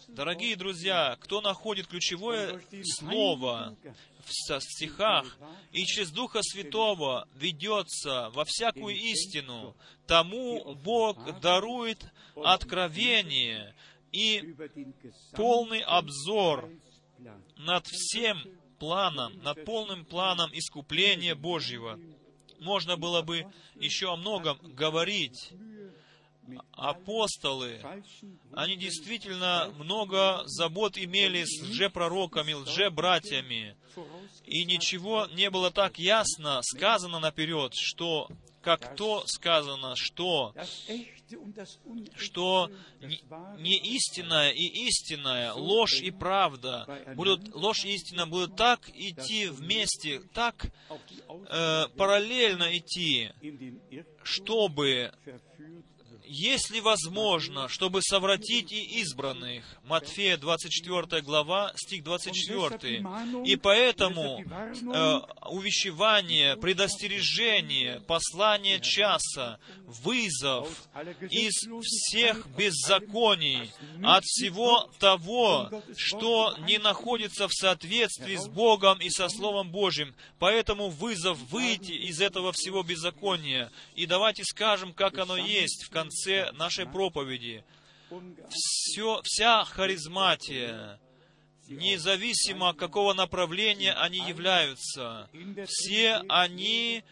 Дорогие 0.07 0.55
друзья, 0.55 1.17
кто 1.19 1.41
находит 1.41 1.87
ключевое 1.87 2.61
слово 2.83 3.75
в 4.25 4.61
стихах 4.61 5.37
и 5.71 5.85
через 5.85 6.11
Духа 6.11 6.39
Святого 6.41 7.27
ведется 7.35 8.29
во 8.33 8.45
всякую 8.45 8.95
истину, 8.95 9.75
тому 10.07 10.75
Бог 10.75 11.39
дарует 11.39 12.05
откровение 12.35 13.75
и 14.11 14.55
полный 15.33 15.81
обзор 15.81 16.69
над 17.57 17.85
всем 17.87 18.37
планом, 18.79 19.37
над 19.41 19.65
полным 19.65 20.05
планом 20.05 20.51
искупления 20.53 21.35
Божьего. 21.35 21.99
Можно 22.59 22.97
было 22.97 23.21
бы 23.21 23.45
еще 23.75 24.11
о 24.11 24.15
многом 24.15 24.57
говорить, 24.73 25.51
апостолы, 26.71 27.81
они 28.53 28.77
действительно 28.77 29.73
много 29.77 30.43
забот 30.45 30.97
имели 30.97 31.43
с 31.43 31.61
лжепророками, 31.61 32.53
лжебратьями, 32.53 33.75
и 34.45 34.63
ничего 34.65 35.27
не 35.33 35.49
было 35.49 35.71
так 35.71 35.99
ясно 35.99 36.61
сказано 36.63 37.19
наперед, 37.19 37.73
что 37.75 38.29
как 38.61 38.95
то 38.95 39.23
сказано, 39.25 39.95
что 39.95 40.53
что 42.15 42.71
не 43.57 43.77
истинная 43.77 44.51
и 44.51 44.65
истинная, 44.87 45.53
ложь 45.53 46.01
и 46.01 46.11
правда, 46.11 46.87
будут, 47.15 47.53
ложь 47.53 47.85
и 47.85 47.93
истина 47.93 48.27
будут 48.27 48.55
так 48.55 48.89
идти 48.89 49.47
вместе, 49.47 50.21
так 50.33 50.71
э, 51.49 51.87
параллельно 51.95 52.77
идти, 52.77 53.31
чтобы 54.23 55.11
если 56.27 56.79
возможно, 56.79 57.69
чтобы 57.69 58.01
совратить 58.01 58.71
и 58.71 58.99
избранных. 58.99 59.63
Матфея 59.83 60.37
24 60.37 61.21
глава, 61.21 61.71
стих 61.75 62.03
24. 62.03 63.05
И 63.45 63.55
поэтому 63.55 64.43
э, 64.43 65.19
увещевание, 65.49 66.57
предостережение, 66.57 68.01
послание 68.01 68.79
часа, 68.81 69.59
вызов 69.85 70.67
из 71.29 71.53
всех 71.83 72.47
беззаконий, 72.57 73.71
от 74.03 74.23
всего 74.25 74.89
того, 74.99 75.69
что 75.95 76.55
не 76.67 76.77
находится 76.77 77.47
в 77.47 77.53
соответствии 77.53 78.35
с 78.35 78.47
Богом 78.47 78.99
и 78.99 79.09
со 79.09 79.29
Словом 79.29 79.71
Божьим. 79.71 80.13
Поэтому 80.39 80.89
вызов 80.89 81.37
выйти 81.51 81.93
из 81.93 82.19
этого 82.21 82.51
всего 82.51 82.83
беззакония. 82.83 83.71
И 83.95 84.05
давайте 84.05 84.43
скажем, 84.43 84.93
как 84.93 85.17
оно 85.17 85.37
есть 85.37 85.85
в 85.85 85.89
конце 85.89 86.16
конце 86.17 86.51
нашей 86.53 86.85
проповеди. 86.85 87.63
Все, 88.49 89.21
вся 89.23 89.65
харизматия, 89.65 90.99
независимо 91.67 92.73
какого 92.73 93.13
направления 93.13 93.93
они 93.93 94.19
являются, 94.19 95.29
все 95.67 96.21
они 96.29 97.03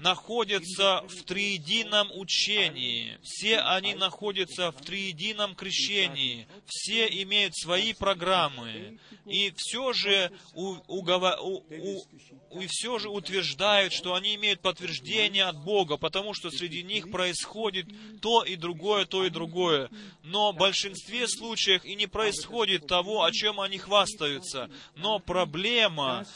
находятся 0.00 1.02
в 1.08 1.24
триедином 1.24 2.10
учении, 2.12 3.18
все 3.22 3.58
они 3.58 3.94
находятся 3.94 4.70
в 4.70 4.80
триедином 4.82 5.54
крещении, 5.54 6.46
все 6.66 7.06
имеют 7.22 7.56
свои 7.56 7.92
программы, 7.92 8.98
и 9.26 9.52
все 9.56 9.92
же, 9.92 10.30
у, 10.54 10.76
угова, 10.86 11.38
у, 11.40 11.64
у, 11.70 12.60
и 12.60 12.66
все 12.68 12.98
же 12.98 13.08
утверждают, 13.08 13.92
что 13.92 14.14
они 14.14 14.36
имеют 14.36 14.60
подтверждение 14.60 15.44
от 15.44 15.58
Бога, 15.62 15.96
потому 15.96 16.34
что 16.34 16.50
среди 16.50 16.82
них 16.82 17.10
происходит 17.10 17.86
то 18.22 18.44
и 18.44 18.54
другое, 18.56 19.06
то 19.06 19.24
и 19.24 19.30
другое. 19.30 19.90
Но 20.22 20.52
в 20.52 20.56
большинстве 20.56 21.26
случаев 21.26 21.84
и 21.84 21.96
не 21.96 22.06
происходит 22.06 22.86
того, 22.86 23.24
о 23.24 23.32
чем 23.32 23.60
они 23.60 23.78
хвастаются. 23.78 24.70
Но 24.94 25.18
проблема 25.18 26.26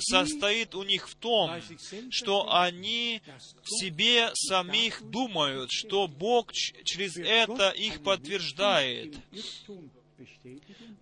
состоит 0.00 0.74
у 0.74 0.82
них 0.82 1.08
в 1.08 1.14
том, 1.14 1.60
что 2.10 2.52
они 2.54 3.20
себе 3.64 4.30
самих 4.34 5.02
думают, 5.10 5.70
что 5.70 6.08
Бог 6.08 6.52
через 6.52 7.16
это 7.16 7.70
их 7.70 8.02
подтверждает. 8.02 9.16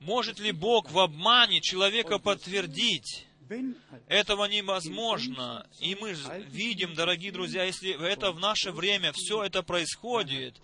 Может 0.00 0.40
ли 0.40 0.52
Бог 0.52 0.90
в 0.90 0.98
обмане 0.98 1.60
человека 1.60 2.18
подтвердить? 2.18 3.26
Этого 4.08 4.46
невозможно. 4.46 5.66
И 5.78 5.94
мы 5.94 6.16
видим, 6.48 6.94
дорогие 6.94 7.30
друзья, 7.30 7.62
если 7.62 7.92
это 8.04 8.32
в 8.32 8.40
наше 8.40 8.72
время 8.72 9.12
все 9.12 9.44
это 9.44 9.62
происходит, 9.62 10.60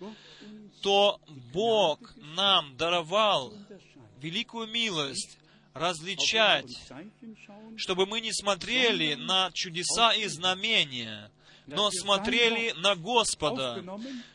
то 0.81 1.21
Бог 1.53 2.13
нам 2.17 2.75
даровал 2.75 3.53
великую 4.19 4.67
милость 4.67 5.37
различать, 5.73 6.71
чтобы 7.77 8.05
мы 8.05 8.21
не 8.21 8.31
смотрели 8.31 9.15
на 9.15 9.51
чудеса 9.53 10.13
и 10.13 10.27
знамения, 10.27 11.31
но 11.65 11.89
смотрели 11.91 12.73
на 12.77 12.95
Господа, 12.95 13.83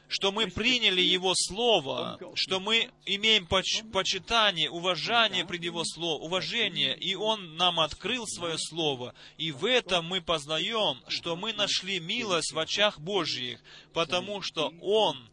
что 0.08 0.32
мы 0.32 0.46
приняли 0.48 1.02
Его 1.02 1.34
Слово, 1.36 2.18
что 2.34 2.60
мы 2.60 2.90
имеем 3.04 3.46
поч 3.46 3.82
почитание, 3.92 4.70
уважение 4.70 5.44
пред 5.44 5.62
Его 5.64 5.84
Слово, 5.84 6.22
уважение, 6.22 6.96
и 6.96 7.14
Он 7.14 7.56
нам 7.56 7.80
открыл 7.80 8.26
Свое 8.26 8.56
Слово, 8.58 9.14
и 9.36 9.52
в 9.52 9.64
этом 9.66 10.06
мы 10.06 10.22
познаем, 10.22 11.00
что 11.08 11.36
мы 11.36 11.52
нашли 11.52 12.00
милость 12.00 12.52
в 12.52 12.58
очах 12.58 12.98
Божьих, 12.98 13.60
потому 13.92 14.40
что 14.40 14.72
Он 14.80 15.28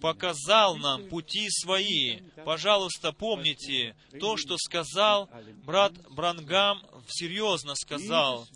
показал 0.00 0.76
нам 0.76 1.08
пути 1.08 1.48
свои. 1.50 2.20
Пожалуйста, 2.44 3.12
помните 3.12 3.94
то, 4.20 4.36
что 4.36 4.56
сказал 4.58 5.28
брат 5.64 5.92
Брангам, 6.10 6.82
серьезно 7.08 7.74
сказал. 7.74 8.46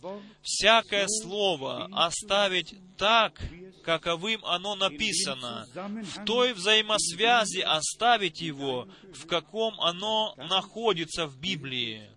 Всякое 0.42 1.06
слово 1.08 1.88
оставить 1.92 2.74
так, 2.96 3.40
каковым 3.84 4.44
оно 4.44 4.74
написано. 4.74 5.66
В 5.74 6.24
той 6.24 6.52
взаимосвязи 6.52 7.60
оставить 7.60 8.40
его, 8.40 8.88
в 9.14 9.26
каком 9.26 9.80
оно 9.80 10.34
находится 10.36 11.26
в 11.26 11.38
Библии. 11.38 12.08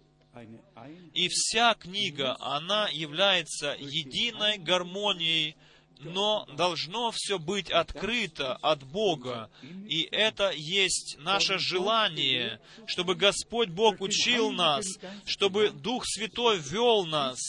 И 1.14 1.30
вся 1.30 1.74
книга, 1.76 2.36
она 2.40 2.90
является 2.90 3.76
единой 3.80 4.58
гармонией 4.58 5.56
но 6.06 6.46
должно 6.56 7.12
все 7.12 7.40
быть 7.40 7.72
открыто 7.72 8.56
от 8.56 8.84
Бога. 8.84 9.50
И 9.88 10.08
это 10.12 10.52
есть 10.52 11.18
наше 11.20 11.58
желание, 11.58 12.60
чтобы 12.86 13.16
Господь 13.16 13.70
Бог 13.70 14.02
учил 14.02 14.52
нас, 14.52 14.86
чтобы 15.26 15.70
Дух 15.70 16.04
Святой 16.06 16.60
вел 16.60 17.06
нас, 17.06 17.40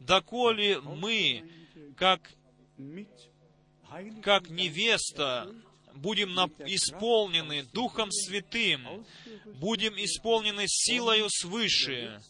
доколе 0.00 0.80
мы, 0.80 1.44
как, 1.96 2.20
как 4.22 4.48
невеста, 4.48 5.52
будем 5.94 6.30
исполнены 6.66 7.64
Духом 7.72 8.10
Святым, 8.10 9.04
будем 9.54 9.94
исполнены 9.96 10.64
силою 10.66 11.26
свыше. 11.28 12.20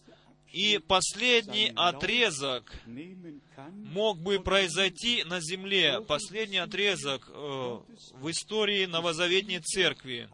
И 0.53 0.81
последний 0.87 1.73
отрезок 1.77 2.73
мог 3.73 4.19
бы 4.19 4.41
произойти 4.41 5.23
на 5.25 5.41
земле, 5.41 6.01
последний 6.01 6.59
отрезок 6.59 7.29
э, 7.29 7.79
в 8.15 8.31
истории 8.31 8.87
Новозаветней 8.87 9.61
Церкви. 9.61 10.29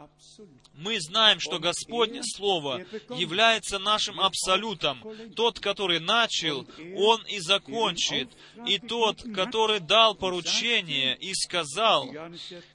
Мы 0.77 1.01
знаем, 1.01 1.41
что 1.41 1.59
Господне 1.59 2.23
Слово 2.23 2.85
является 3.17 3.79
нашим 3.79 4.21
абсолютом. 4.21 5.03
Тот, 5.35 5.59
который 5.59 6.01
начал, 6.01 6.67
Он 6.97 7.25
и 7.27 7.39
закончит. 7.41 8.29
И 8.67 8.79
тот, 8.79 9.23
который 9.35 9.81
дал 9.81 10.15
поручение 10.15 11.17
и 11.17 11.33
сказал, 11.35 12.13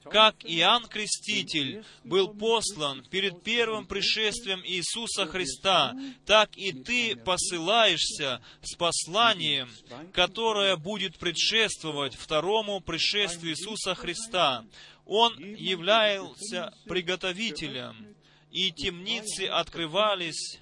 как 0.04 0.36
Иоанн 0.44 0.86
Креститель 0.86 1.84
был 2.04 2.28
послан 2.28 3.04
перед 3.10 3.42
первым 3.42 3.86
пришествием 3.86 4.62
Иисуса 4.64 5.26
Христа, 5.26 5.94
так 6.26 6.56
и 6.56 6.72
ты 6.72 7.16
посылаешься 7.16 8.42
с 8.62 8.74
посланием, 8.74 9.70
которое 10.12 10.76
будет 10.76 11.18
предшествовать 11.18 12.14
второму 12.14 12.80
пришествию 12.80 13.52
Иисуса 13.52 13.94
Христа. 13.94 14.64
Он 15.06 15.36
являлся 15.38 16.72
приготовителем, 16.86 18.14
и 18.50 18.70
темницы 18.70 19.46
открывались, 19.46 20.58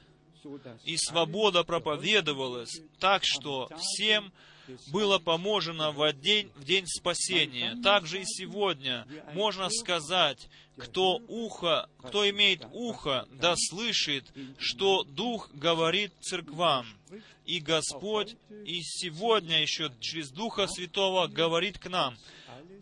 и 0.84 0.96
свобода 0.96 1.64
проповедовалась, 1.64 2.80
так 2.98 3.22
что 3.24 3.68
всем 3.78 4.32
было 4.88 5.18
поможено 5.18 5.90
в 5.90 6.12
день, 6.12 6.50
в 6.54 6.64
день 6.64 6.86
спасения. 6.86 7.76
Также 7.82 8.22
и 8.22 8.24
сегодня 8.24 9.06
можно 9.34 9.68
сказать, 9.68 10.48
кто 10.76 11.16
ухо, 11.28 11.88
кто 11.98 12.28
имеет 12.30 12.64
ухо, 12.72 13.26
да 13.32 13.54
слышит, 13.56 14.24
что 14.58 15.04
Дух 15.04 15.50
говорит 15.52 16.12
церквам. 16.20 16.86
И 17.46 17.60
Господь 17.60 18.36
и 18.64 18.80
сегодня 18.82 19.60
еще 19.60 19.90
через 20.00 20.30
Духа 20.30 20.66
Святого 20.66 21.26
говорит 21.26 21.78
к 21.78 21.88
нам– 21.88 22.16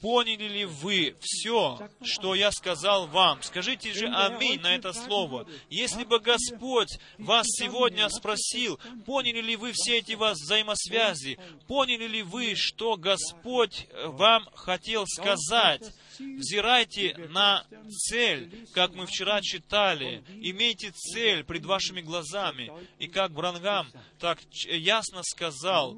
Поняли 0.00 0.46
ли 0.46 0.64
вы 0.64 1.16
все, 1.20 1.90
что 2.02 2.34
я 2.34 2.52
сказал 2.52 3.06
вам? 3.08 3.42
Скажите 3.42 3.92
же 3.92 4.06
аминь 4.06 4.60
на 4.60 4.74
это 4.74 4.92
слово. 4.92 5.46
Если 5.70 6.04
бы 6.04 6.20
Господь 6.20 6.98
вас 7.18 7.46
сегодня 7.48 8.08
спросил, 8.08 8.78
поняли 9.06 9.40
ли 9.40 9.56
вы 9.56 9.72
все 9.74 9.98
эти 9.98 10.12
вас 10.12 10.38
взаимосвязи? 10.38 11.38
Поняли 11.66 12.06
ли 12.06 12.22
вы, 12.22 12.54
что 12.54 12.96
Господь 12.96 13.88
вам 14.04 14.48
хотел 14.54 15.04
сказать? 15.06 15.82
Взирайте 16.18 17.16
на 17.30 17.64
цель, 17.88 18.66
как 18.72 18.94
мы 18.94 19.06
вчера 19.06 19.40
читали. 19.40 20.22
Имейте 20.40 20.90
цель 20.90 21.44
пред 21.44 21.64
вашими 21.64 22.00
глазами. 22.00 22.70
И 22.98 23.08
как 23.08 23.32
Брангам 23.32 23.90
так 24.18 24.38
ясно 24.52 25.22
сказал, 25.22 25.96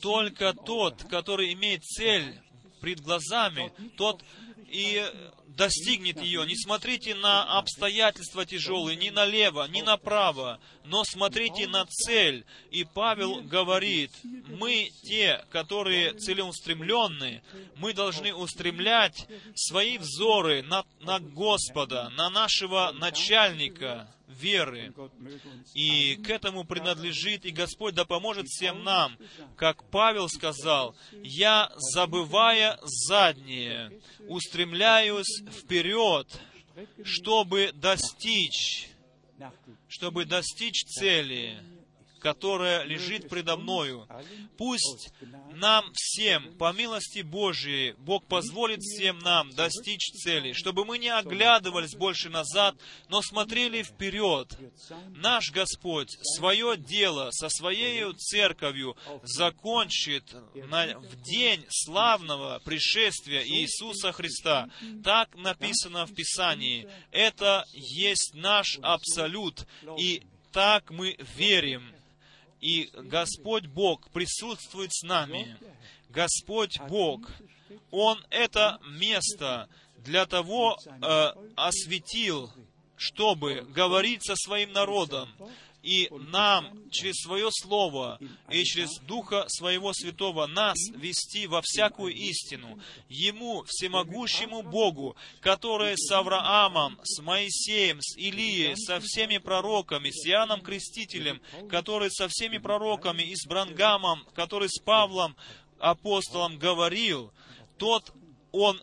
только 0.00 0.54
тот, 0.54 1.04
который 1.04 1.52
имеет 1.52 1.84
цель 1.84 2.40
пред 2.80 3.00
глазами, 3.00 3.72
тот 3.96 4.24
и 4.72 5.04
достигнет 5.48 6.20
ее. 6.22 6.46
Не 6.46 6.56
смотрите 6.56 7.14
на 7.14 7.58
обстоятельства 7.58 8.46
тяжелые, 8.46 8.96
ни 8.96 9.10
налево, 9.10 9.68
ни 9.68 9.82
направо, 9.82 10.58
но 10.84 11.04
смотрите 11.04 11.68
на 11.68 11.84
цель. 11.86 12.44
И 12.70 12.84
Павел 12.84 13.42
говорит, 13.42 14.10
мы 14.22 14.88
те, 15.02 15.44
которые 15.50 16.14
целеустремленные, 16.14 17.42
мы 17.76 17.92
должны 17.92 18.34
устремлять 18.34 19.26
свои 19.54 19.98
взоры 19.98 20.62
на, 20.62 20.84
на 21.00 21.20
Господа, 21.20 22.10
на 22.16 22.30
нашего 22.30 22.92
начальника, 22.92 24.08
веры. 24.38 24.92
И 25.74 26.16
к 26.16 26.30
этому 26.30 26.64
принадлежит 26.64 27.44
и 27.44 27.50
Господь 27.50 27.94
да 27.94 28.04
поможет 28.04 28.46
всем 28.48 28.84
нам. 28.84 29.16
Как 29.56 29.88
Павел 29.90 30.28
сказал, 30.28 30.96
«Я, 31.22 31.72
забывая 31.76 32.78
заднее, 32.82 34.00
устремляюсь 34.28 35.42
вперед, 35.50 36.28
чтобы 37.04 37.72
достичь, 37.74 38.88
чтобы 39.88 40.24
достичь 40.24 40.84
цели, 40.84 41.58
которая 42.22 42.84
лежит 42.84 43.28
предо 43.28 43.56
мною. 43.56 44.06
Пусть 44.56 45.12
нам 45.54 45.84
всем, 45.92 46.54
по 46.56 46.72
милости 46.72 47.20
Божией, 47.20 47.94
Бог 47.98 48.24
позволит 48.26 48.80
всем 48.80 49.18
нам 49.18 49.50
достичь 49.50 50.12
цели, 50.12 50.52
чтобы 50.52 50.84
мы 50.84 50.98
не 50.98 51.08
оглядывались 51.08 51.96
больше 51.96 52.30
назад, 52.30 52.76
но 53.08 53.22
смотрели 53.22 53.82
вперед. 53.82 54.56
Наш 55.16 55.50
Господь 55.50 56.16
свое 56.36 56.76
дело 56.76 57.30
со 57.32 57.48
Своей 57.48 58.12
церковью 58.14 58.96
закончит 59.24 60.24
на, 60.54 60.98
в 60.98 61.20
день 61.22 61.64
славного 61.68 62.60
пришествия 62.64 63.44
Иисуса 63.44 64.12
Христа. 64.12 64.68
Так 65.02 65.34
написано 65.34 66.06
в 66.06 66.14
Писании. 66.14 66.88
Это 67.10 67.64
есть 67.72 68.34
наш 68.34 68.78
абсолют, 68.80 69.66
и 69.98 70.22
так 70.52 70.90
мы 70.90 71.16
верим. 71.36 71.91
И 72.62 72.90
Господь 72.94 73.66
Бог 73.66 74.08
присутствует 74.10 74.94
с 74.94 75.02
нами. 75.02 75.58
Господь 76.08 76.78
Бог, 76.88 77.28
Он 77.90 78.24
это 78.30 78.78
место 78.88 79.68
для 79.98 80.26
того 80.26 80.78
э, 80.84 81.32
осветил, 81.56 82.52
чтобы 82.96 83.62
говорить 83.74 84.24
со 84.24 84.36
своим 84.36 84.72
народом, 84.72 85.28
и 85.82 86.08
нам 86.10 86.88
через 86.90 87.16
свое 87.16 87.48
Слово 87.50 88.18
и 88.50 88.64
через 88.64 89.00
Духа 89.00 89.46
Своего 89.48 89.92
Святого 89.92 90.46
нас 90.46 90.78
вести 90.94 91.46
во 91.46 91.60
всякую 91.62 92.14
истину. 92.14 92.78
Ему, 93.08 93.64
всемогущему 93.66 94.62
Богу, 94.62 95.16
который 95.40 95.94
с 95.96 96.10
Авраамом, 96.12 97.00
с 97.02 97.20
Моисеем, 97.20 98.00
с 98.00 98.16
Илией, 98.16 98.76
со 98.76 99.00
всеми 99.00 99.38
пророками, 99.38 100.10
с 100.10 100.26
Иоанном 100.26 100.60
Крестителем, 100.60 101.40
который 101.68 102.10
со 102.10 102.28
всеми 102.28 102.58
пророками, 102.58 103.22
и 103.22 103.34
с 103.34 103.46
Брангамом, 103.46 104.24
который 104.34 104.68
с 104.68 104.78
Павлом, 104.80 105.36
апостолом, 105.78 106.58
говорил, 106.58 107.32
тот 107.76 108.12
он 108.52 108.78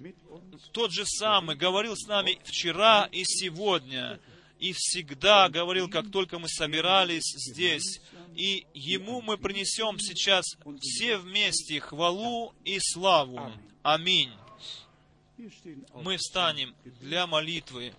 тот 0.71 0.91
же 0.91 1.05
самый 1.05 1.55
говорил 1.55 1.95
с 1.95 2.07
нами 2.07 2.39
вчера 2.43 3.07
и 3.11 3.23
сегодня 3.23 4.19
и 4.59 4.73
всегда 4.73 5.49
говорил, 5.49 5.89
как 5.89 6.11
только 6.11 6.37
мы 6.37 6.49
собирались 6.49 7.33
здесь. 7.49 8.01
И 8.35 8.67
Ему 8.73 9.21
мы 9.21 9.37
принесем 9.37 9.97
сейчас 9.99 10.45
все 10.81 11.17
вместе 11.17 11.79
хвалу 11.79 12.53
и 12.63 12.77
славу. 12.79 13.51
Аминь. 13.81 14.31
Мы 15.93 16.17
встанем 16.17 16.75
для 17.01 17.25
молитвы. 17.25 17.93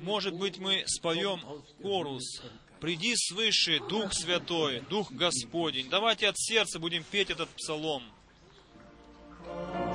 Может 0.00 0.34
быть, 0.34 0.58
мы 0.58 0.84
споем 0.86 1.40
корус. 1.82 2.42
«Приди 2.80 3.14
свыше, 3.16 3.80
Дух 3.88 4.12
Святой, 4.12 4.80
Дух 4.90 5.10
Господень». 5.10 5.88
Давайте 5.88 6.28
от 6.28 6.38
сердца 6.38 6.78
будем 6.78 7.02
петь 7.04 7.30
этот 7.30 7.48
псалом. 7.50 8.02
Amen. 9.46 9.93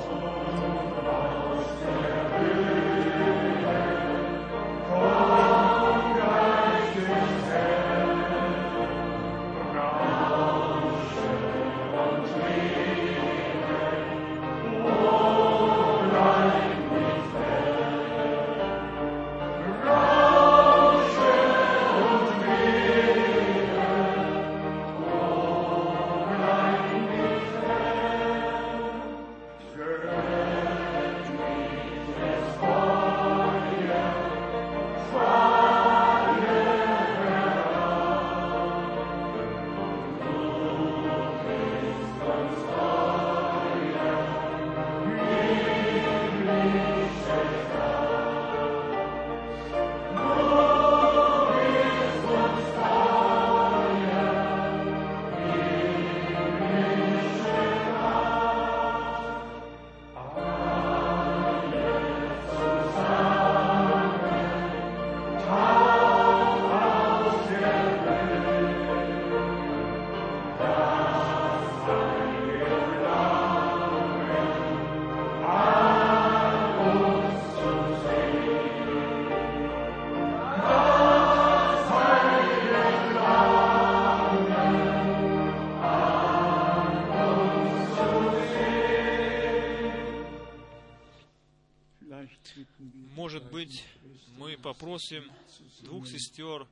Сестер 96.40 96.68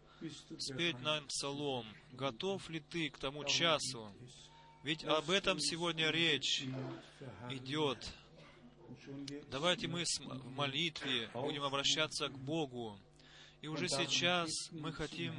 спеть 0.59 0.99
нам 1.01 1.27
псалом. 1.27 1.85
Готов 2.13 2.69
ли 2.69 2.79
ты 2.79 3.09
к 3.09 3.17
тому 3.17 3.43
часу? 3.43 4.13
Ведь 4.83 5.03
об 5.03 5.29
этом 5.29 5.59
сегодня 5.59 6.09
речь 6.09 6.63
идет. 7.49 7.97
Давайте 9.51 9.87
мы 9.87 10.03
в 10.05 10.55
молитве 10.55 11.29
будем 11.33 11.63
обращаться 11.63 12.29
к 12.29 12.37
Богу. 12.39 12.97
И 13.61 13.67
уже 13.67 13.89
сейчас 13.89 14.49
мы 14.71 14.93
хотим 14.93 15.33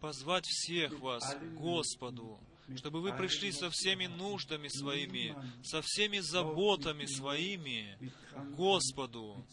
позвать 0.00 0.44
всех 0.46 0.98
вас 1.00 1.34
к 1.34 1.54
Господу, 1.54 2.38
чтобы 2.76 3.00
вы 3.00 3.12
пришли 3.12 3.52
со 3.52 3.70
всеми 3.70 4.06
нуждами 4.06 4.68
своими, 4.68 5.34
со 5.62 5.82
всеми 5.82 6.18
заботами 6.18 7.06
своими 7.06 7.98
к 8.38 8.54
Господу. 8.54 9.44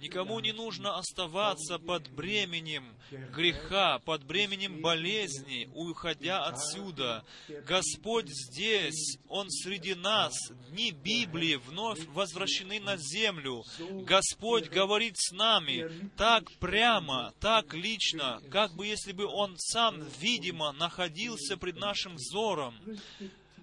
Никому 0.00 0.40
не 0.40 0.52
нужно 0.52 0.98
оставаться 0.98 1.78
под 1.78 2.10
бременем 2.10 2.96
греха, 3.34 3.98
под 4.00 4.24
бременем 4.24 4.80
болезни, 4.80 5.70
уходя 5.74 6.44
отсюда. 6.44 7.24
Господь 7.66 8.28
здесь, 8.28 9.18
Он 9.28 9.50
среди 9.50 9.94
нас. 9.94 10.34
Дни 10.70 10.90
Библии 10.90 11.56
вновь 11.56 12.04
возвращены 12.06 12.80
на 12.80 12.96
землю. 12.96 13.64
Господь 14.02 14.68
говорит 14.68 15.14
с 15.16 15.32
нами 15.32 16.10
так 16.16 16.50
прямо, 16.58 17.32
так 17.40 17.74
лично, 17.74 18.40
как 18.50 18.74
бы 18.74 18.86
если 18.86 19.12
бы 19.12 19.26
Он 19.26 19.54
сам, 19.56 20.02
видимо, 20.20 20.72
находился 20.72 21.56
пред 21.56 21.76
нашим 21.76 22.16
взором. 22.16 22.45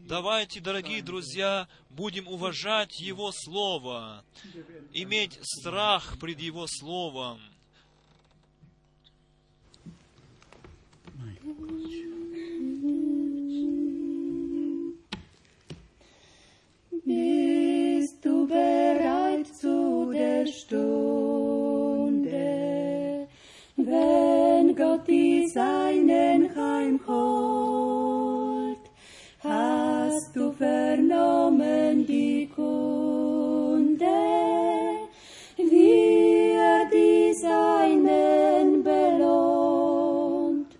Давайте, 0.08 0.60
дорогие 0.60 1.02
друзья, 1.02 1.70
будем 1.90 2.28
уважать 2.28 3.00
Его 3.00 3.32
Слово, 3.32 4.26
иметь 4.92 5.40
страх 5.42 6.18
пред 6.20 6.42
Его 6.42 6.68
Словом. 6.68 7.40
Bist 17.06 18.24
du 18.24 18.48
bereit 18.48 19.48
zu 19.60 20.12
der 20.12 20.46
Stunde, 20.48 20.80
wenn 23.78 24.76
Gott 24.76 25.08
die 25.08 25.48
Seinen 25.48 26.56
heimholt? 26.56 27.53
Du 30.34 30.52
vernommen 30.52 32.08
die 32.08 32.50
Kunde, 32.56 34.06
wie 35.58 36.54
er 36.58 36.90
die 36.92 37.32
Seinen 37.36 38.84
belohnt, 38.84 40.76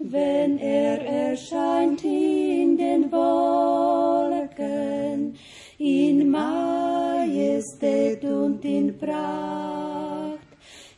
wenn 0.00 0.58
er 0.58 1.06
erscheint 1.06 2.02
in 2.02 2.76
den 2.76 3.12
Wolken, 3.12 5.36
in 5.78 6.28
Majestät 6.28 8.24
und 8.24 8.64
in 8.64 8.98
Pracht. 8.98 10.40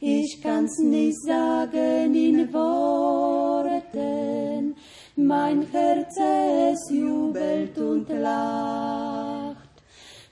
Ich 0.01 0.41
kann's 0.43 0.79
nicht 0.79 1.21
sagen 1.21 2.15
in 2.15 2.51
Worten, 2.51 4.50
mein 5.27 5.67
Herz 5.71 6.17
es 6.17 6.91
jubelt 6.91 7.77
und 7.79 8.09
lacht. 8.09 9.57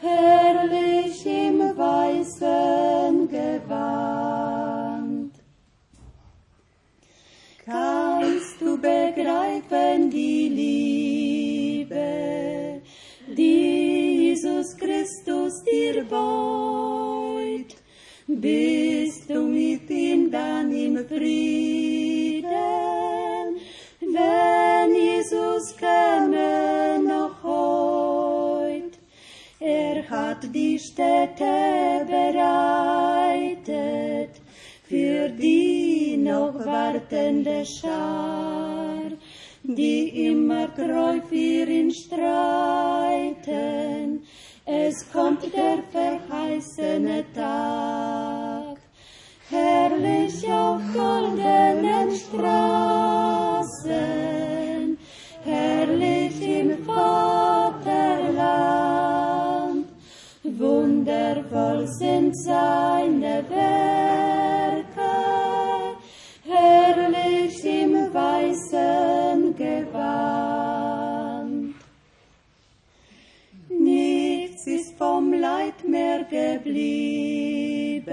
herrlich 0.00 1.24
im 1.24 1.60
weißen 1.76 3.21
Kannst 7.64 8.60
du 8.60 8.76
begreifen 8.76 10.10
die 10.10 10.48
Liebe, 11.86 12.80
die 13.28 14.30
Jesus 14.30 14.76
Christus 14.76 15.62
dir 15.62 16.02
beut? 16.02 17.76
Bist 18.26 19.30
du 19.30 19.42
mit 19.42 19.88
ihm 19.88 20.28
dann 20.32 20.72
im 20.72 21.06
Frieden, 21.06 22.48
wenn 24.00 24.94
Jesus 24.96 25.76
käme 25.76 26.98
noch 26.98 27.44
heut? 27.44 28.98
Er 29.60 30.10
hat 30.10 30.52
die 30.52 30.80
Städte 30.80 32.04
bereitet 32.08 33.62
für 34.88 35.28
die 35.28 35.61
noch 36.32 36.56
wartende 36.64 37.64
Schar, 37.66 39.10
die 39.62 40.28
immer 40.28 40.74
treu 40.74 41.20
für 41.28 41.66
ihn 41.78 41.90
streiten. 41.90 43.42
Es 44.64 44.94
kommt 45.12 45.42
der 45.42 45.82
verheißene 45.96 47.24
Tag, 47.34 48.78
herrlich 49.50 50.50
auf 50.50 50.80
goldenen 50.94 52.10
Straßen, 52.22 53.98
herrlich 55.44 56.40
im 56.58 56.70
Vaterland. 56.86 57.82
Wundervoll 60.44 61.86
sind 61.86 62.34
seine 62.36 63.44
Werke, 63.50 64.31
weißen 68.12 69.56
Gewand. 69.56 71.02
Nichts 73.68 74.66
ist 74.66 74.96
vom 74.98 75.32
Leid 75.32 75.82
mehr 75.88 76.24
geblieben, 76.24 78.08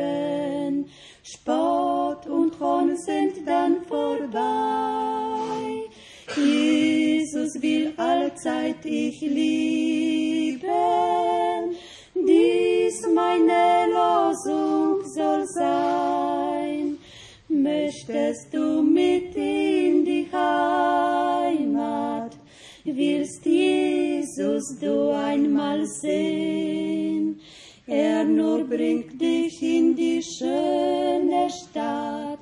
Spott 1.23 2.25
und 2.27 2.59
Hohn 2.59 2.95
sind 2.97 3.47
dann 3.47 3.83
vorbei. 3.83 4.39
Jesus 6.35 7.61
will 7.61 7.93
allzeit 7.97 8.83
ich 8.85 9.21
lieben, 9.21 10.67
dies 12.15 13.07
meine 13.13 13.87
Losung 13.91 15.03
soll 15.05 15.45
sein. 15.47 16.48
Möchtest 17.61 18.53
du 18.53 18.81
mit 18.81 19.35
in 19.35 20.05
die 20.05 20.27
Heimat, 20.31 21.51
willst 22.85 23.45
Jesus 23.45 24.79
du 24.79 25.09
einmal 25.11 25.85
sehen? 25.85 27.41
Er 27.85 28.23
nur 28.23 28.63
bringt 28.63 29.19
dich 29.19 29.61
in 29.61 29.93
die 29.93 30.23
schöne 30.23 31.49
Stadt, 31.49 32.39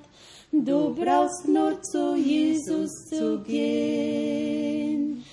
du 0.52 0.94
brauchst 0.94 1.48
nur 1.48 1.82
zu 1.82 2.16
Jesus 2.16 3.10
zu 3.10 3.40
gehen. 3.40 5.24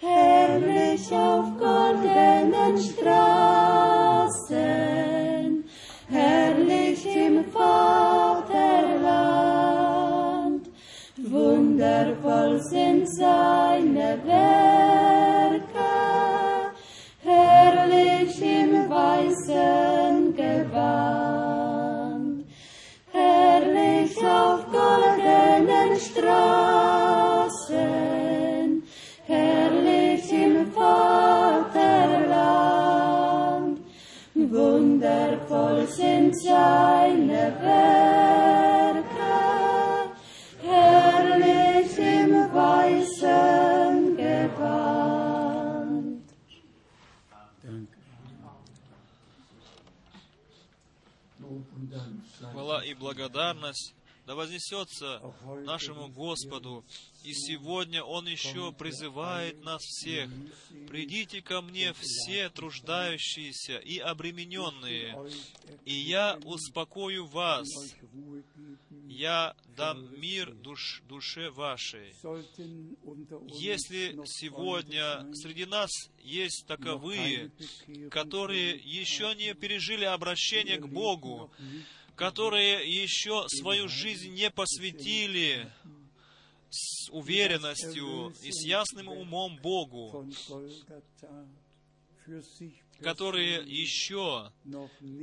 Herrlich 0.00 1.10
auf 1.12 1.46
goldenen 1.58 2.76
Straßen, 2.78 4.44
herrlich 6.10 7.06
im 7.06 7.44
Vaterland, 7.44 8.19
wundervoll 11.80 12.60
sind 12.60 13.08
seine 13.08 14.18
Werke, 14.26 15.88
herrlich 17.22 18.42
im 18.42 18.90
weißen 18.90 20.36
Gewand, 20.36 21.64
herrlich 23.12 24.18
auf 24.18 24.66
goldenen 24.70 25.98
Straßen, 25.98 26.68
herrlich 29.26 30.32
im 30.32 30.70
Vaterland, 30.72 31.80
wundervoll 34.34 35.86
sind 35.86 36.36
seine 36.38 37.54
Werke, 37.62 38.59
Хвала 52.70 52.84
и 52.84 52.94
благодарность 52.94 53.94
да 54.30 54.36
вознесется 54.36 55.20
нашему 55.64 56.08
Господу. 56.08 56.84
И 57.24 57.34
сегодня 57.34 58.04
Он 58.04 58.28
еще 58.28 58.70
призывает 58.70 59.64
нас 59.64 59.82
всех. 59.82 60.30
«Придите 60.88 61.42
ко 61.42 61.60
мне 61.62 61.92
все 61.94 62.48
труждающиеся 62.50 63.78
и 63.78 63.98
обремененные, 63.98 65.18
и 65.84 65.94
я 65.94 66.38
успокою 66.44 67.26
вас. 67.26 67.66
Я 69.08 69.56
дам 69.76 70.20
мир 70.20 70.54
душ, 70.54 71.02
душе 71.08 71.50
вашей». 71.50 72.14
Если 73.58 74.16
сегодня 74.26 75.26
среди 75.34 75.66
нас 75.66 75.90
есть 76.22 76.66
таковые, 76.68 77.50
которые 78.10 78.76
еще 78.76 79.34
не 79.34 79.54
пережили 79.54 80.04
обращение 80.04 80.78
к 80.78 80.86
Богу, 80.86 81.50
которые 82.20 82.86
еще 82.86 83.46
свою 83.48 83.88
жизнь 83.88 84.34
не 84.34 84.50
посвятили 84.50 85.66
с 86.68 87.08
уверенностью 87.08 88.34
и 88.42 88.52
с 88.52 88.62
ясным 88.66 89.08
умом 89.08 89.56
Богу, 89.56 90.28
которые 93.00 93.62
еще 93.62 94.52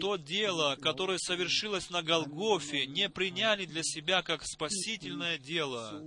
то 0.01 0.15
дело, 0.15 0.75
которое 0.81 1.19
совершилось 1.19 1.91
на 1.91 2.01
Голгофе, 2.01 2.87
не 2.87 3.09
приняли 3.09 3.67
для 3.67 3.83
себя 3.83 4.23
как 4.23 4.43
спасительное 4.43 5.37
дело, 5.37 6.03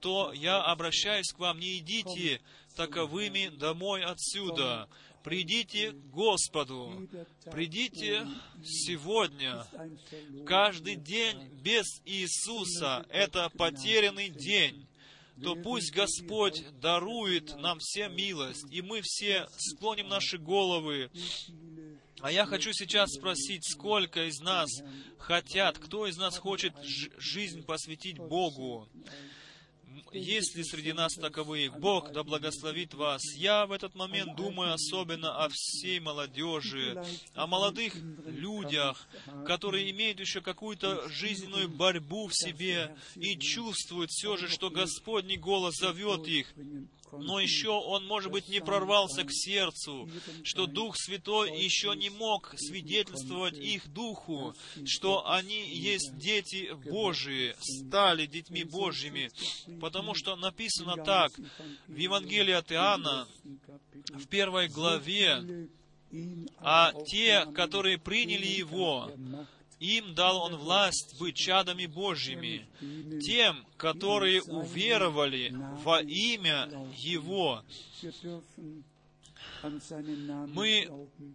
то 0.00 0.32
я 0.32 0.60
обращаюсь 0.64 1.32
к 1.32 1.38
вам, 1.38 1.60
не 1.60 1.78
идите 1.78 2.40
таковыми 2.74 3.50
домой 3.56 4.02
отсюда, 4.02 4.88
Придите 5.24 5.92
к 5.92 6.10
Господу. 6.10 7.08
Придите 7.50 8.26
сегодня. 8.62 9.66
Каждый 10.46 10.96
день 10.96 11.48
без 11.62 11.86
Иисуса— 12.04 13.06
это 13.08 13.50
потерянный 13.56 14.28
день 14.28 14.86
то 15.42 15.56
пусть 15.56 15.92
Господь 15.92 16.62
дарует 16.80 17.56
нам 17.56 17.80
всем 17.80 18.14
милость, 18.14 18.66
и 18.70 18.82
мы 18.82 19.00
все 19.02 19.48
склоним 19.58 20.08
наши 20.08 20.38
головы. 20.38 21.10
А 22.20 22.30
я 22.30 22.46
хочу 22.46 22.72
сейчас 22.72 23.10
спросить, 23.10 23.68
сколько 23.68 24.28
из 24.28 24.38
нас 24.38 24.70
хотят, 25.18 25.78
кто 25.78 26.06
из 26.06 26.16
нас 26.16 26.38
хочет 26.38 26.72
жизнь 27.18 27.64
посвятить 27.64 28.18
Богу? 28.18 28.88
Есть 30.12 30.56
ли 30.56 30.64
среди 30.64 30.92
нас 30.92 31.14
таковые? 31.14 31.70
Бог 31.70 32.12
да 32.12 32.22
благословит 32.22 32.94
вас. 32.94 33.22
Я 33.36 33.66
в 33.66 33.72
этот 33.72 33.94
момент 33.94 34.36
думаю 34.36 34.74
особенно 34.74 35.44
о 35.44 35.48
всей 35.50 36.00
молодежи, 36.00 37.02
о 37.34 37.46
молодых 37.46 37.94
людях, 38.26 39.08
которые 39.46 39.90
имеют 39.90 40.20
еще 40.20 40.40
какую-то 40.40 41.08
жизненную 41.08 41.68
борьбу 41.68 42.26
в 42.28 42.34
себе 42.34 42.96
и 43.16 43.36
чувствуют 43.36 44.10
все 44.10 44.36
же, 44.36 44.48
что 44.48 44.70
Господний 44.70 45.36
голос 45.36 45.74
зовет 45.76 46.26
их 46.26 46.52
но 47.18 47.40
еще 47.40 47.70
он, 47.70 48.06
может 48.06 48.30
быть, 48.30 48.48
не 48.48 48.60
прорвался 48.60 49.24
к 49.24 49.30
сердцу, 49.30 50.08
что 50.42 50.66
Дух 50.66 50.96
Святой 50.96 51.58
еще 51.58 51.94
не 51.96 52.10
мог 52.10 52.54
свидетельствовать 52.56 53.58
их 53.58 53.86
Духу, 53.92 54.54
что 54.84 55.28
они 55.30 55.68
есть 55.68 56.16
дети 56.16 56.72
Божии, 56.88 57.54
стали 57.58 58.26
детьми 58.26 58.64
Божьими, 58.64 59.30
потому 59.80 60.14
что 60.14 60.36
написано 60.36 61.02
так 61.04 61.32
в 61.86 61.96
Евангелии 61.96 62.52
от 62.52 62.72
Иоанна, 62.72 63.26
в 64.08 64.26
первой 64.26 64.68
главе, 64.68 65.68
а 66.58 66.92
те, 67.06 67.46
которые 67.54 67.98
приняли 67.98 68.46
Его, 68.46 69.10
им 69.84 70.14
дал 70.14 70.38
Он 70.38 70.56
власть 70.56 71.16
быть 71.18 71.36
чадами 71.36 71.86
Божьими, 71.86 72.66
тем, 73.20 73.66
которые 73.76 74.42
уверовали 74.42 75.54
во 75.84 76.00
имя 76.00 76.68
Его. 76.96 77.62
Мы 79.62 80.88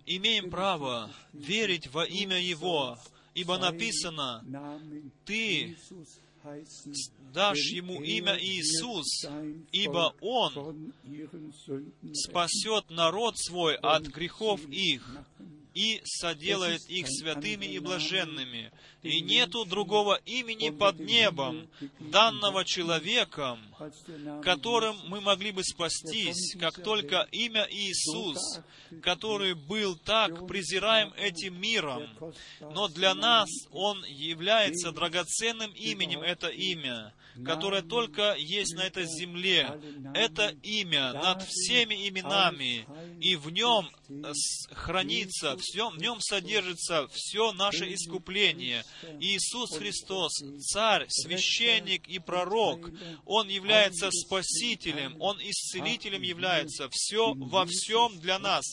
имеем 0.06 0.50
право 0.50 1.12
верить 1.34 1.88
во 1.88 2.06
имя 2.06 2.40
Его, 2.40 2.98
ибо 3.34 3.58
написано, 3.58 4.44
«Ты 5.26 5.78
дашь 7.34 7.72
ему 7.72 8.02
имя 8.02 8.38
Иисус, 8.40 9.26
ибо 9.72 10.16
Он 10.22 10.94
спасет 12.14 12.90
народ 12.90 13.38
свой 13.38 13.76
от 13.76 14.08
грехов 14.08 14.62
их 14.70 15.04
и 15.80 16.02
соделает 16.04 16.82
их 16.90 17.08
святыми 17.08 17.66
и 17.66 17.80
блаженными. 17.80 18.70
И 19.02 19.22
нету 19.22 19.64
другого 19.66 20.20
имени 20.26 20.70
под 20.70 21.00
небом, 21.00 21.70
данного 22.00 22.66
человеком, 22.66 23.60
которым 24.44 24.98
мы 25.08 25.22
могли 25.22 25.52
бы 25.52 25.64
спастись, 25.64 26.56
как 26.60 26.84
только 26.84 27.28
имя 27.32 27.66
Иисус, 27.70 28.60
который 29.02 29.54
был 29.54 29.96
так 29.96 30.48
презираем 30.48 31.14
этим 31.14 31.60
миром. 31.60 32.10
Но 32.60 32.90
для 32.90 33.16
нас 33.16 33.50
Он 33.72 34.04
является 34.06 34.92
драгоценным 34.92 35.72
именем, 35.72 36.22
это 36.22 36.50
имя 36.50 37.14
которое 37.46 37.82
только 37.82 38.36
есть 38.36 38.76
на 38.76 38.82
этой 38.82 39.06
земле. 39.06 39.80
Это 40.14 40.50
имя 40.64 41.14
над 41.14 41.44
всеми 41.44 42.08
именами, 42.08 42.86
и 43.20 43.36
в 43.36 43.50
нем 43.50 43.90
хранится, 44.72 45.56
все, 45.58 45.90
в 45.90 45.98
нем 45.98 46.20
содержится 46.20 47.08
все 47.12 47.52
наше 47.54 47.94
искупление. 47.94 48.84
Иисус 49.20 49.78
Христос, 49.78 50.32
Царь, 50.62 51.06
Священник 51.10 52.08
и 52.08 52.20
Пророк, 52.20 52.90
Он 53.26 53.48
является 53.48 54.10
Спасителем, 54.12 55.16
Он 55.20 55.38
Исцелителем 55.42 56.22
является, 56.22 56.90
все 56.92 57.34
во 57.34 57.66
всем 57.66 58.20
для 58.20 58.40
нас. 58.40 58.66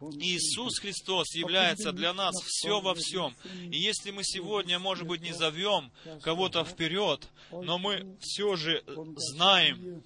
Иисус 0.00 0.78
Христос 0.78 1.34
является 1.34 1.92
для 1.92 2.12
нас 2.12 2.34
все 2.44 2.80
во 2.80 2.94
всем. 2.94 3.34
И 3.70 3.78
если 3.78 4.10
мы 4.10 4.22
сегодня, 4.22 4.78
может 4.78 5.06
быть, 5.06 5.22
не 5.22 5.32
зовем 5.32 5.90
кого-то 6.22 6.64
вперед, 6.64 7.28
но 7.50 7.78
мы 7.78 8.16
все 8.20 8.56
же 8.56 8.84
знаем, 9.16 10.02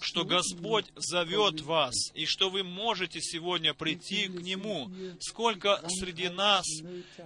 что 0.00 0.24
Господь 0.24 0.86
зовет 0.96 1.60
вас, 1.60 1.94
и 2.14 2.24
что 2.26 2.50
вы 2.50 2.62
можете 2.62 3.20
сегодня 3.20 3.74
прийти 3.74 4.28
к 4.28 4.40
Нему. 4.40 4.90
Сколько 5.20 5.82
среди 5.88 6.28
нас, 6.28 6.66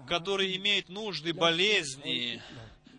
которые 0.06 0.56
имеют 0.56 0.88
нужды, 0.88 1.32
болезни, 1.32 2.42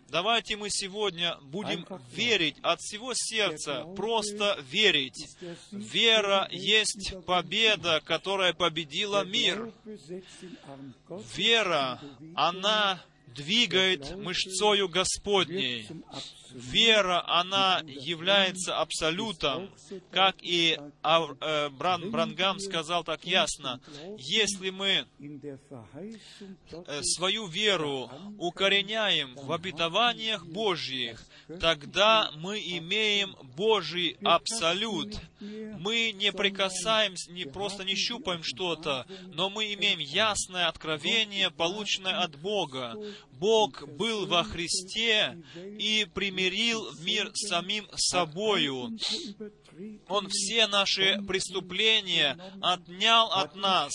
Давайте 0.08 0.56
мы 0.56 0.68
сегодня 0.70 1.36
будем 1.42 1.84
верить 2.12 2.56
от 2.62 2.80
всего 2.80 3.12
сердца, 3.12 3.84
просто 3.96 4.56
верить. 4.70 5.36
Вера 5.72 6.46
есть 6.52 7.12
победа, 7.26 8.00
которая 8.04 8.52
победила 8.52 9.24
мир. 9.24 9.72
Вера, 11.34 12.00
она 12.36 13.02
двигает 13.36 14.16
мышцою 14.16 14.88
Господней. 14.88 15.88
Вера, 16.52 17.22
она 17.26 17.82
является 17.86 18.78
абсолютом, 18.78 19.70
как 20.10 20.36
и 20.40 20.78
э, 21.02 21.68
Бран, 21.70 22.10
Брангам 22.10 22.60
сказал 22.60 23.04
так 23.04 23.24
ясно. 23.26 23.80
Если 24.16 24.70
мы 24.70 25.06
э, 25.18 27.02
свою 27.02 27.46
веру 27.46 28.10
укореняем 28.38 29.34
в 29.34 29.52
обетованиях 29.52 30.46
Божьих, 30.46 31.22
тогда 31.60 32.30
мы 32.36 32.58
имеем 32.58 33.36
Божий 33.54 34.16
абсолют. 34.24 35.20
Мы 35.40 36.12
не 36.12 36.32
прикасаемся, 36.32 37.30
не 37.32 37.44
просто 37.44 37.84
не 37.84 37.94
щупаем 37.96 38.42
что-то, 38.42 39.06
но 39.34 39.50
мы 39.50 39.74
имеем 39.74 39.98
ясное 39.98 40.68
откровение, 40.68 41.50
полученное 41.50 42.20
от 42.20 42.36
Бога. 42.36 42.96
Бог 43.32 43.86
был 43.86 44.26
во 44.26 44.44
Христе 44.44 45.38
и 45.78 46.06
примирил 46.14 46.88
мир 47.00 47.30
самим 47.34 47.86
собою. 47.94 48.96
Он 50.08 50.28
все 50.30 50.66
наши 50.66 51.20
преступления 51.28 52.38
отнял 52.62 53.30
от 53.30 53.54
нас. 53.56 53.92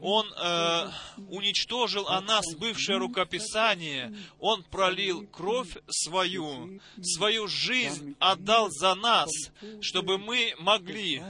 Он 0.00 0.26
э, 0.26 0.90
уничтожил 1.28 2.08
о 2.08 2.20
нас 2.20 2.44
бывшее 2.56 2.98
рукописание. 2.98 4.12
Он 4.40 4.64
пролил 4.64 5.26
кровь 5.28 5.76
свою, 5.88 6.80
свою 7.00 7.46
жизнь 7.46 8.16
отдал 8.18 8.70
за 8.70 8.96
нас, 8.96 9.30
чтобы 9.80 10.18
мы 10.18 10.54
могли 10.58 11.22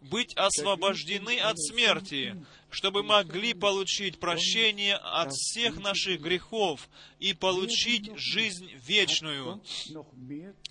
быть 0.00 0.34
освобождены 0.34 1.40
от 1.40 1.58
смерти, 1.58 2.36
чтобы 2.76 3.02
могли 3.02 3.54
получить 3.54 4.18
прощение 4.18 4.96
от 4.96 5.32
всех 5.32 5.78
наших 5.78 6.20
грехов 6.20 6.90
и 7.18 7.32
получить 7.32 8.10
жизнь 8.16 8.70
вечную. 8.86 9.62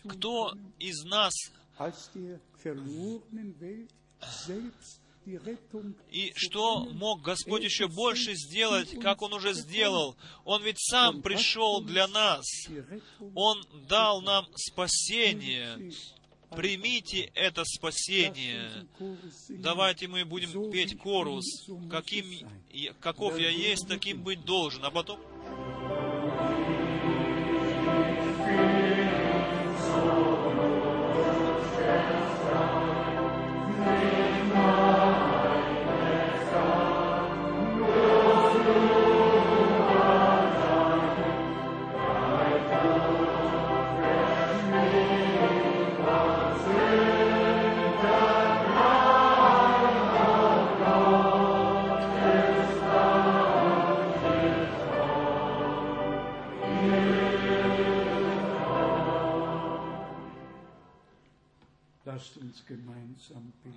Кто 0.08 0.54
из 0.78 1.04
нас 1.04 1.34
И 6.12 6.32
что 6.36 6.86
мог 6.86 7.24
Господь 7.24 7.64
еще 7.64 7.88
больше 7.88 8.36
сделать, 8.36 9.00
как 9.02 9.24
Он 9.24 9.34
уже 9.34 9.54
сделал? 9.54 10.16
Он 10.44 10.62
ведь 10.62 10.80
сам 10.80 11.24
пришел 11.24 11.82
для 11.82 12.08
нас. 12.08 12.46
Он 13.34 13.66
дал 13.90 14.22
нам 14.22 14.46
спасение. 14.54 15.92
Примите 16.56 17.32
это 17.36 17.64
спасение. 17.66 18.70
Давайте 19.50 20.08
мы 20.08 20.26
будем 20.26 20.72
петь 20.72 20.98
корус. 20.98 21.46
Каким, 21.90 22.26
каков 23.00 23.38
я 23.38 23.50
есть, 23.50 23.88
таким 23.88 24.24
быть 24.24 24.44
должен. 24.46 24.84
А 24.86 24.92
потом... 24.92 25.20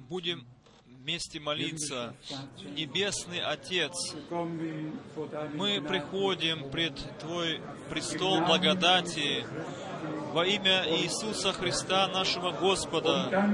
Будем 0.09 0.47
вместе 0.87 1.41
молиться. 1.41 2.15
Небесный 2.77 3.41
Отец, 3.41 4.15
мы 5.55 5.81
приходим 5.81 6.71
пред 6.71 6.95
Твой 7.19 7.61
престол 7.89 8.41
благодати 8.43 9.47
во 10.33 10.45
имя 10.47 10.85
Иисуса 10.87 11.53
Христа, 11.53 12.09
нашего 12.09 12.51
Господа, 12.53 13.51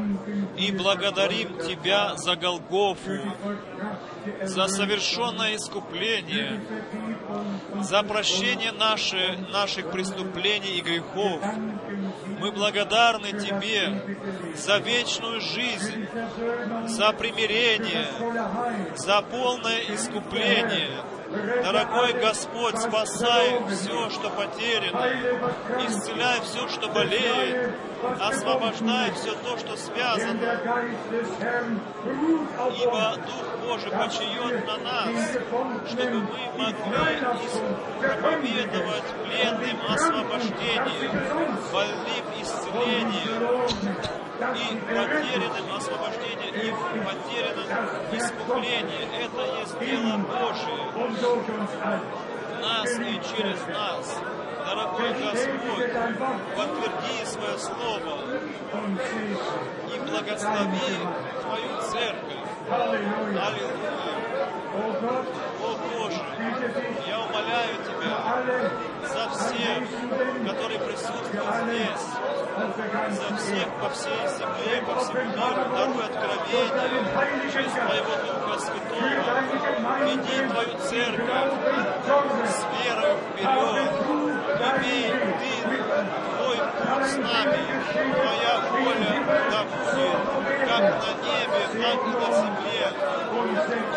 и 0.59 0.73
благодарим 0.73 1.57
Тебя 1.59 2.17
за 2.17 2.35
Голгофу, 2.35 3.21
за 4.43 4.67
совершенное 4.67 5.55
искупление, 5.55 6.61
за 7.81 8.03
прощение 8.03 8.73
наши, 8.73 9.39
наших 9.53 9.93
преступлений 9.93 10.79
и 10.79 10.81
грехов. 10.81 11.41
Мы 12.45 12.53
благодарны 12.53 13.33
Тебе 13.33 14.19
за 14.55 14.77
вечную 14.77 15.41
жизнь, 15.41 16.07
за 16.89 17.15
примирение, 17.15 18.07
за 18.97 19.23
полное 19.23 19.81
искупление. 19.89 20.91
Дорогой 21.35 22.13
Господь, 22.21 22.79
спасай 22.79 23.61
все, 23.69 24.11
что 24.11 24.31
потеряно, 24.31 25.01
исцеляй 25.89 26.41
все, 26.43 26.69
что 26.69 26.89
болеет, 26.89 27.75
освобождай 28.21 29.11
все 29.13 29.33
то, 29.33 29.59
что 29.59 29.77
связано, 29.77 30.61
ибо 32.81 33.17
Дух 33.27 33.59
Божий 33.65 33.91
почает 33.91 34.67
на 34.67 34.77
нас, 34.79 35.31
чтобы 35.89 36.21
мы 36.21 36.27
могли 36.57 37.19
проповедовать 37.99 39.05
пленным 39.25 39.79
освобождение, 39.89 41.11
больным 41.73 42.25
исцеление, 42.41 44.24
и 44.53 44.77
потерянным 44.77 45.67
освобождение, 45.77 46.51
и 46.51 46.71
потерянным 47.05 47.69
искупление. 48.13 49.05
Это 49.23 49.43
есть 49.61 49.79
дело 49.79 50.19
Божие. 50.19 50.85
Нас 52.61 52.91
и 52.99 53.21
через 53.37 53.61
нас. 53.69 54.21
Дорогой 54.67 55.11
Господь, 55.13 55.93
подтверди 56.57 57.25
свое 57.27 57.59
слово 57.59 58.15
и 59.95 59.99
благослови 60.09 60.97
Твою 61.43 61.73
церковь. 61.83 62.45
Аллилуйя. 62.71 63.75
О 65.65 65.77
Боже, 65.77 66.21
я 67.07 67.21
умоляю 67.21 67.77
Тебя 67.85 68.17
за 69.03 69.29
всех, 69.31 69.81
которые 70.47 70.79
присутствуют 70.81 71.49
здесь, 71.65 72.05
за 73.17 73.37
всех 73.37 73.69
по 73.81 73.89
всей 73.91 74.29
земле, 74.37 74.83
по 74.87 74.95
всему 75.01 75.23
миру, 75.23 75.65
даруй 75.75 76.05
откровение 76.05 77.51
через 77.51 77.73
Твоего 77.73 78.13
Духа 78.27 78.59
Святого. 78.61 79.25
Веди 80.05 80.39
Твою 80.49 80.75
церковь 80.81 81.53
с 82.47 82.67
верой 82.85 83.15
вперед. 83.33 83.89
Имей 84.85 85.07
Ты 85.39 86.34
с 87.05 87.17
нами. 87.17 87.61
Твоя 87.93 88.55
воля 88.71 89.15
да 89.51 89.61
будет, 89.65 90.69
как 90.69 90.83
на 90.83 91.11
небе, 91.25 91.63
так 91.83 92.01
и 92.05 92.13
на 92.21 92.29
земле. 92.41 92.85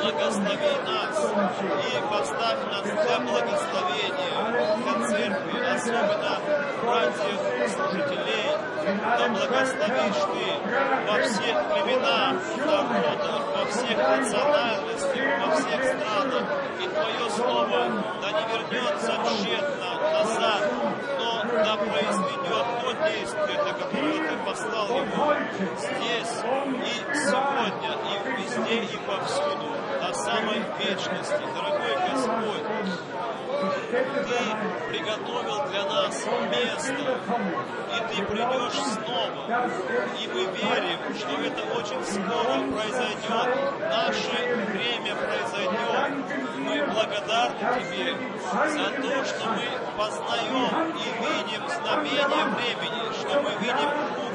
Благослови 0.01 0.73
нас 0.85 1.17
и 1.57 2.01
поставь 2.09 2.61
нас 2.71 2.83
для 2.83 3.19
благословения, 3.19 4.39
для 4.77 5.07
церкви, 5.07 5.57
особенно 5.75 6.33
братьев, 6.81 7.39
служителей, 7.69 8.47
да 9.17 9.27
благословишь 9.27 10.23
Ты 10.33 10.47
во 11.07 11.17
всех 11.23 11.55
племенах, 11.69 12.35
народах, 12.65 13.43
во 13.55 13.65
всех 13.65 13.97
национальностях, 13.97 15.27
во 15.41 15.55
всех 15.55 15.83
странах, 15.83 16.45
и 16.79 16.87
Твое 16.87 17.29
Слово 17.35 17.81
да 18.21 18.31
не 18.31 18.43
вернется 18.53 19.13
тщетно 19.25 19.91
назад, 20.13 20.61
но 21.57 21.63
да 21.63 21.77
произведет 21.77 22.65
то 22.81 22.91
действие, 23.09 23.63
для 23.63 23.73
которого 23.73 24.27
Ты 24.27 24.37
послал 24.45 24.87
его 24.89 25.33
здесь 25.77 26.43
и 26.77 27.15
сегодня, 27.15 27.97
и 28.05 28.31
везде, 28.37 28.83
и 28.83 28.97
повсюду, 29.07 29.73
до 29.99 30.13
самой 30.13 30.61
вечности. 30.79 31.41
Дорогой 31.55 31.95
Господь, 32.11 33.16
ты 33.57 34.89
приготовил 34.89 35.67
для 35.69 35.83
нас 35.85 36.25
место, 36.51 36.93
и 36.93 38.15
Ты 38.15 38.23
придешь 38.23 38.79
снова. 38.93 39.69
И 40.19 40.27
мы 40.27 40.41
верим, 40.45 40.99
что 41.17 41.31
это 41.41 41.63
очень 41.77 42.03
скоро 42.05 42.53
произойдет. 42.71 43.79
Наше 43.79 44.55
время 44.71 45.15
произойдет. 45.15 46.27
Мы 46.57 46.85
благодарны 46.85 47.57
Тебе 47.79 48.15
за 48.43 48.89
то, 49.01 49.25
что 49.25 49.49
мы 49.49 49.67
познаем 49.97 50.95
и 50.95 51.07
видим 51.23 51.67
знамение 51.67 52.25
времени, 52.27 53.11
что 53.19 53.41
мы 53.41 53.51
видим 53.59 54.26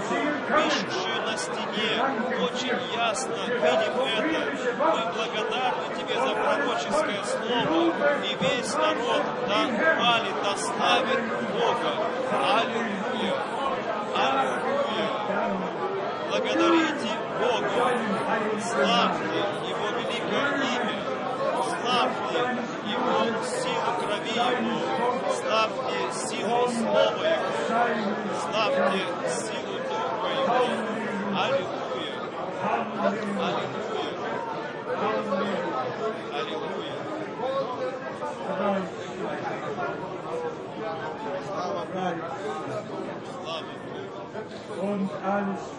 пишущую 0.49 1.23
на 1.27 1.37
стене. 1.37 1.93
Очень 2.43 2.81
ясно 2.95 3.35
видим 3.47 3.63
это. 3.63 4.51
Мы 4.79 5.03
благодарны 5.15 5.87
Тебе 5.97 6.15
за 6.15 6.33
пророческое 6.35 7.23
слово. 7.25 7.93
И 8.25 8.37
весь 8.41 8.75
народ 8.75 9.23
хвалит, 9.47 10.37
да 10.43 10.57
славит 10.57 11.23
Бога. 11.53 11.93
Аллилуйя! 12.33 13.37
Аллилуйя! 14.17 15.09
Благодарите 16.29 17.13
Бога! 17.41 17.85
Славьте 18.61 19.41
Его 19.69 19.89
великое 19.99 20.51
имя! 20.75 20.99
Славьте 21.63 22.41
Его 22.87 23.19
силу 23.45 23.93
крови 24.01 24.35
Его! 24.35 24.79
Славьте 25.31 25.99
силу 26.13 26.69
Слова 26.69 27.27
Его! 27.27 28.13
Славьте 28.41 29.03
силу 29.29 29.62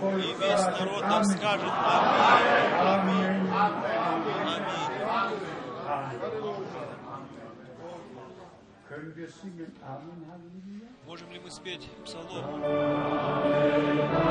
И 0.03 0.35
весь 0.39 0.65
народ 0.65 1.01
так 1.01 1.25
скажет 1.25 1.71
Аминь, 2.79 3.25
Аминь. 3.25 3.32
Можем 11.05 11.31
ли 11.31 11.39
мы 11.39 11.51
спеть 11.51 11.89
псалом? 12.03 12.63
Аллилуйя, 12.63 14.23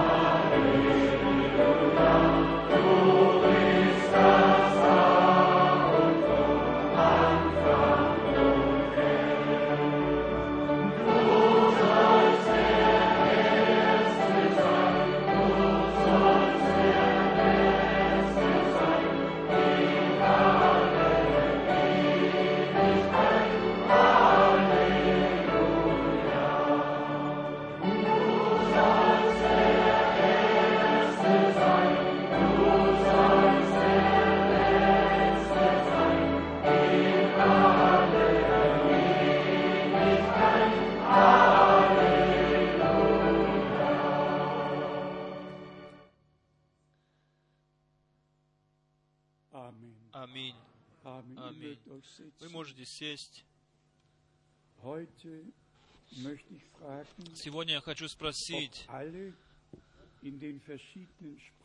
Сегодня 57.34 57.74
я 57.74 57.80
хочу 57.80 58.08
спросить, 58.08 58.86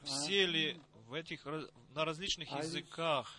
все 0.03 0.45
ли 0.45 0.79
в 1.07 1.13
этих, 1.13 1.45
на 1.93 2.05
различных 2.05 2.51
языках 2.51 3.33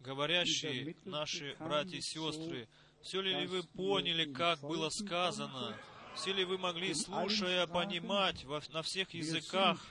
говорящие 0.00 0.94
наши 1.04 1.56
братья 1.58 1.96
и 1.96 2.00
сестры, 2.00 2.68
все 3.02 3.20
ли 3.20 3.46
вы 3.46 3.62
поняли, 3.62 4.32
как 4.32 4.60
было 4.60 4.88
сказано? 4.90 5.76
Все 6.14 6.32
ли 6.32 6.44
вы 6.44 6.58
могли, 6.58 6.94
слушая, 6.94 7.66
понимать 7.66 8.44
во, 8.44 8.60
на 8.72 8.82
всех 8.82 9.14
языках? 9.14 9.86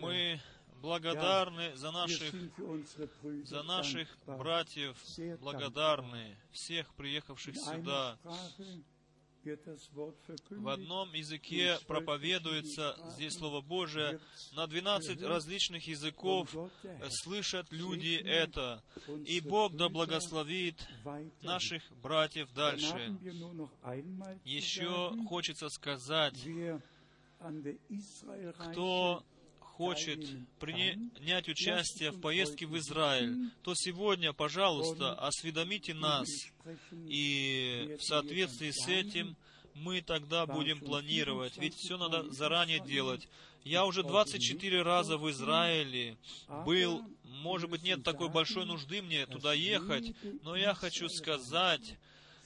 Мы 0.00 0.40
благодарны 0.82 1.76
за 1.76 1.90
наших, 1.92 2.34
за 3.44 3.62
наших 3.62 4.08
братьев, 4.26 4.96
благодарны 5.40 6.36
всех 6.50 6.92
приехавших 6.94 7.56
сюда. 7.56 8.18
В 10.50 10.68
одном 10.68 11.12
языке 11.12 11.78
проповедуется 11.86 12.96
здесь 13.12 13.34
Слово 13.34 13.60
Божие, 13.60 14.18
на 14.54 14.66
12 14.66 15.22
различных 15.22 15.86
языков 15.86 16.54
слышат 17.10 17.70
люди 17.70 18.20
это, 18.24 18.82
и 19.24 19.40
Бог 19.40 19.74
да 19.76 19.88
благословит 19.88 20.76
наших 21.42 21.82
братьев 22.02 22.52
дальше. 22.52 23.16
Еще 24.44 25.14
хочется 25.28 25.68
сказать, 25.68 26.34
кто 28.58 29.24
хочет 29.76 30.20
принять 30.58 31.48
участие 31.48 32.10
в 32.10 32.20
поездке 32.20 32.66
в 32.66 32.76
Израиль, 32.78 33.50
то 33.62 33.74
сегодня, 33.74 34.32
пожалуйста, 34.32 35.12
осведомите 35.14 35.92
нас, 35.92 36.28
и 36.92 37.96
в 37.98 38.02
соответствии 38.02 38.70
с 38.70 38.88
этим 38.88 39.36
мы 39.74 40.00
тогда 40.00 40.46
будем 40.46 40.80
планировать, 40.80 41.58
ведь 41.58 41.74
все 41.74 41.98
надо 41.98 42.30
заранее 42.32 42.80
делать. 42.80 43.28
Я 43.64 43.84
уже 43.84 44.02
24 44.02 44.82
раза 44.82 45.18
в 45.18 45.28
Израиле 45.30 46.16
был, 46.64 47.02
может 47.24 47.68
быть, 47.68 47.82
нет 47.82 48.02
такой 48.02 48.30
большой 48.30 48.64
нужды 48.64 49.02
мне 49.02 49.26
туда 49.26 49.52
ехать, 49.52 50.14
но 50.42 50.56
я 50.56 50.72
хочу 50.72 51.10
сказать, 51.10 51.98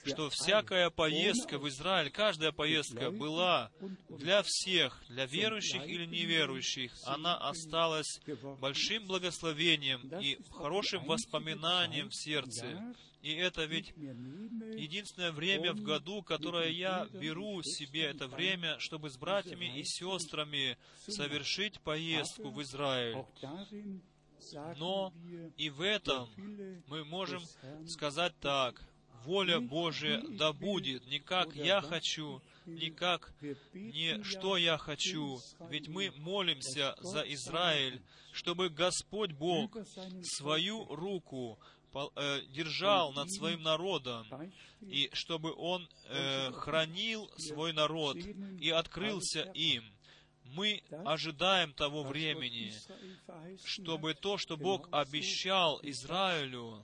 что 0.05 0.31
всякая 0.31 0.91
поездка 0.91 1.59
в 1.59 1.69
Израиль, 1.69 2.11
каждая 2.11 2.53
поездка 2.53 3.11
была 3.11 3.71
для 4.09 4.43
всех, 4.45 5.03
для 5.09 5.27
верующих 5.27 5.87
или 5.87 6.07
неверующих, 6.07 6.93
она 7.05 7.37
осталась 7.37 8.21
большим 8.61 9.07
благословением 9.07 10.01
и 10.21 10.39
хорошим 10.51 11.05
воспоминанием 11.05 12.09
в 12.09 12.15
сердце. 12.15 12.95
И 13.23 13.35
это 13.35 13.65
ведь 13.67 13.93
единственное 13.97 15.31
время 15.31 15.75
в 15.75 15.83
году, 15.83 16.23
которое 16.23 16.71
я 16.71 17.07
беру 17.13 17.63
себе 17.63 18.05
это 18.05 18.27
время, 18.29 18.79
чтобы 18.79 19.11
с 19.11 19.19
братьями 19.19 19.79
и 19.79 19.85
сестрами 19.85 20.79
совершить 21.07 21.81
поездку 21.81 22.51
в 22.51 22.63
Израиль. 22.63 23.23
Но 24.79 25.13
и 25.59 25.69
в 25.69 25.83
этом 25.83 26.31
мы 26.87 27.05
можем 27.05 27.43
сказать 27.87 28.35
так, 28.41 28.83
воля 29.25 29.61
Божия 29.61 30.23
да 30.29 30.53
будет, 30.53 31.07
не 31.07 31.19
как 31.19 31.55
я 31.55 31.81
хочу, 31.81 32.43
не 32.67 32.91
как 32.91 33.33
не 33.73 34.23
что 34.23 34.57
я 34.57 34.79
хочу. 34.79 35.41
Ведь 35.69 35.89
мы 35.89 36.13
молимся 36.17 36.95
за 37.01 37.23
Израиль, 37.23 38.03
чтобы 38.33 38.69
Господь 38.69 39.33
Бог 39.33 39.77
свою 40.23 40.85
руку 40.95 41.59
э, 41.95 42.41
держал 42.49 43.13
над 43.13 43.31
своим 43.33 43.63
народом, 43.63 44.27
и 44.81 45.11
чтобы 45.13 45.53
Он 45.55 45.89
э, 46.09 46.53
хранил 46.53 47.31
свой 47.37 47.73
народ 47.73 48.17
и 48.17 48.71
открылся 48.71 49.43
им 49.55 49.85
мы 50.55 50.83
ожидаем 51.05 51.73
того 51.73 52.03
времени, 52.03 52.73
чтобы 53.65 54.15
то, 54.15 54.39
что 54.39 54.57
Бог 54.57 54.89
обещал 54.91 55.81
Израилю, 55.83 56.83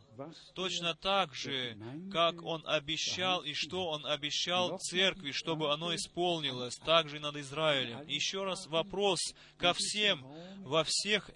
точно 0.54 0.94
так 0.94 1.34
же, 1.34 1.76
как 2.12 2.42
Он 2.42 2.62
обещал 2.66 3.42
и 3.42 3.54
что 3.54 3.88
Он 3.88 4.06
обещал 4.06 4.78
церкви, 4.78 5.32
чтобы 5.32 5.72
оно 5.72 5.94
исполнилось, 5.94 6.76
также 6.76 7.16
и 7.16 7.20
над 7.20 7.36
Израилем. 7.36 8.06
Еще 8.06 8.44
раз 8.44 8.66
вопрос 8.66 9.20
ко 9.58 9.72
всем, 9.74 10.26
во 10.60 10.84
всех, 10.84 11.30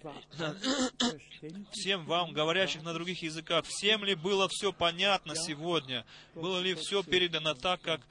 всем 1.71 2.05
вам, 2.05 2.33
говорящих 2.33 2.83
на 2.83 2.93
других 2.93 3.21
языках, 3.23 3.65
всем 3.65 4.03
ли 4.03 4.15
было 4.15 4.47
все 4.49 4.71
понятно 4.71 5.35
сегодня? 5.35 6.05
Было 6.35 6.59
ли 6.59 6.73
все 6.75 7.03
передано 7.03 7.53
так, 7.53 7.81
как 7.81 8.01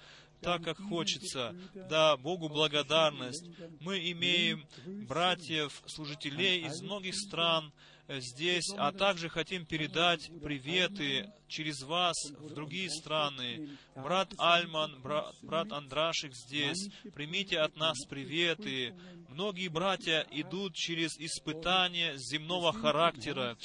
так, 0.40 0.62
как 0.62 0.78
хочется. 0.78 1.54
Да, 1.88 2.16
Богу 2.16 2.48
благодарность. 2.48 3.44
Мы 3.80 4.10
имеем 4.10 4.66
братьев, 5.08 5.82
служителей 5.86 6.66
из 6.66 6.80
многих 6.82 7.14
стран, 7.14 7.72
здесь, 8.18 8.72
а 8.76 8.92
также 8.92 9.28
хотим 9.28 9.64
передать 9.64 10.30
приветы 10.42 11.30
через 11.46 11.82
вас 11.82 12.16
в 12.38 12.52
другие 12.54 12.90
страны. 12.90 13.68
Брат 13.94 14.32
Альман, 14.38 15.00
брат, 15.00 15.34
брат 15.42 15.72
Андрашик 15.72 16.34
здесь, 16.34 16.88
примите 17.14 17.60
от 17.60 17.76
нас 17.76 18.04
приветы. 18.08 18.94
Многие 19.30 19.68
братья 19.68 20.26
идут 20.32 20.74
через 20.74 21.16
испытания 21.18 22.16
земного 22.16 22.72
характера, 22.72 23.56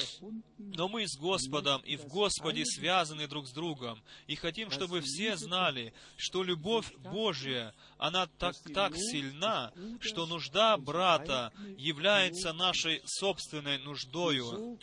но 0.59 0.87
мы 0.87 1.07
с 1.07 1.17
Господом 1.17 1.81
и 1.81 1.95
в 1.95 2.05
Господе 2.05 2.63
связаны 2.65 3.27
друг 3.27 3.47
с 3.47 3.51
другом, 3.51 4.03
и 4.27 4.35
хотим, 4.35 4.69
чтобы 4.69 5.01
все 5.01 5.35
знали, 5.37 5.91
что 6.17 6.43
любовь 6.43 6.93
Божья, 6.97 7.73
она 7.97 8.27
так, 8.27 8.55
так 8.75 8.95
сильна, 8.95 9.73
что 10.01 10.27
нужда 10.27 10.77
брата 10.77 11.51
является 11.77 12.53
нашей 12.53 13.01
собственной 13.05 13.79
нуждою. 13.79 14.77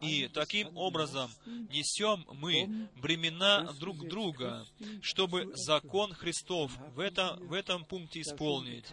И 0.00 0.28
таким 0.32 0.76
образом 0.76 1.30
несем 1.70 2.24
мы 2.32 2.88
бремена 2.96 3.72
друг 3.78 4.06
друга, 4.08 4.66
чтобы 5.02 5.52
закон 5.54 6.12
Христов 6.12 6.72
в 6.94 7.00
этом, 7.00 7.46
в 7.46 7.52
этом 7.52 7.84
пункте 7.84 8.22
исполнить. 8.22 8.86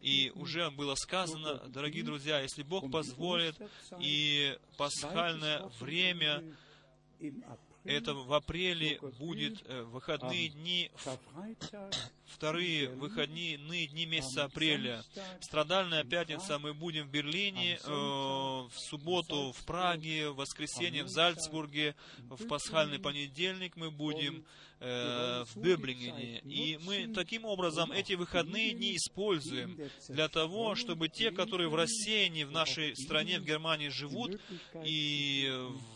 И 0.00 0.32
уже 0.34 0.70
было 0.70 0.94
сказано, 0.94 1.56
дорогие 1.68 2.02
друзья, 2.02 2.40
если 2.40 2.62
Бог 2.62 2.90
позволит, 2.90 3.56
и 4.00 4.58
пасхальное 4.76 5.70
время 5.80 6.42
это 7.84 8.14
в 8.14 8.32
апреле 8.32 8.98
будет 9.18 9.62
э, 9.66 9.82
выходные 9.82 10.48
дни, 10.48 10.90
вторые 12.26 12.88
выходные 12.88 13.56
дни 13.58 14.06
месяца 14.06 14.44
апреля. 14.44 15.04
Страдальная 15.40 16.04
пятница 16.04 16.58
мы 16.58 16.72
будем 16.74 17.06
в 17.06 17.10
Берлине, 17.10 17.78
э, 17.82 17.88
в 17.88 18.72
субботу 18.74 19.52
в 19.52 19.64
Праге, 19.64 20.30
в 20.30 20.36
воскресенье 20.36 21.04
в 21.04 21.08
Зальцбурге, 21.08 21.94
в 22.18 22.46
пасхальный 22.46 22.98
понедельник 22.98 23.76
мы 23.76 23.90
будем 23.90 24.44
э, 24.80 25.44
в 25.44 25.56
Бöблингене. 25.58 26.40
И 26.40 26.78
мы 26.82 27.08
таким 27.14 27.44
образом 27.44 27.92
эти 27.92 28.14
выходные 28.14 28.72
дни 28.72 28.96
используем 28.96 29.78
для 30.08 30.28
того, 30.28 30.74
чтобы 30.74 31.08
те, 31.08 31.30
которые 31.30 31.68
в 31.68 31.74
рассеянии 31.74 32.44
в 32.44 32.50
нашей 32.50 32.96
стране, 32.96 33.38
в 33.38 33.44
Германии 33.44 33.88
живут, 33.88 34.40
и 34.84 35.52
в 35.52 35.93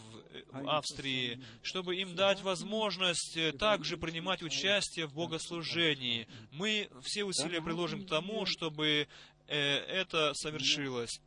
Австрии, 0.52 1.42
чтобы 1.62 1.96
им 1.96 2.14
дать 2.14 2.42
возможность 2.42 3.36
э, 3.36 3.52
также 3.52 3.96
принимать 3.96 4.42
участие 4.42 5.06
в 5.06 5.14
богослужении. 5.14 6.28
Мы 6.52 6.88
все 7.02 7.24
усилия 7.24 7.62
приложим 7.62 8.04
к 8.04 8.08
тому, 8.08 8.46
чтобы 8.46 9.08
э, 9.46 9.56
это 9.56 10.32
совершилось. 10.34 11.20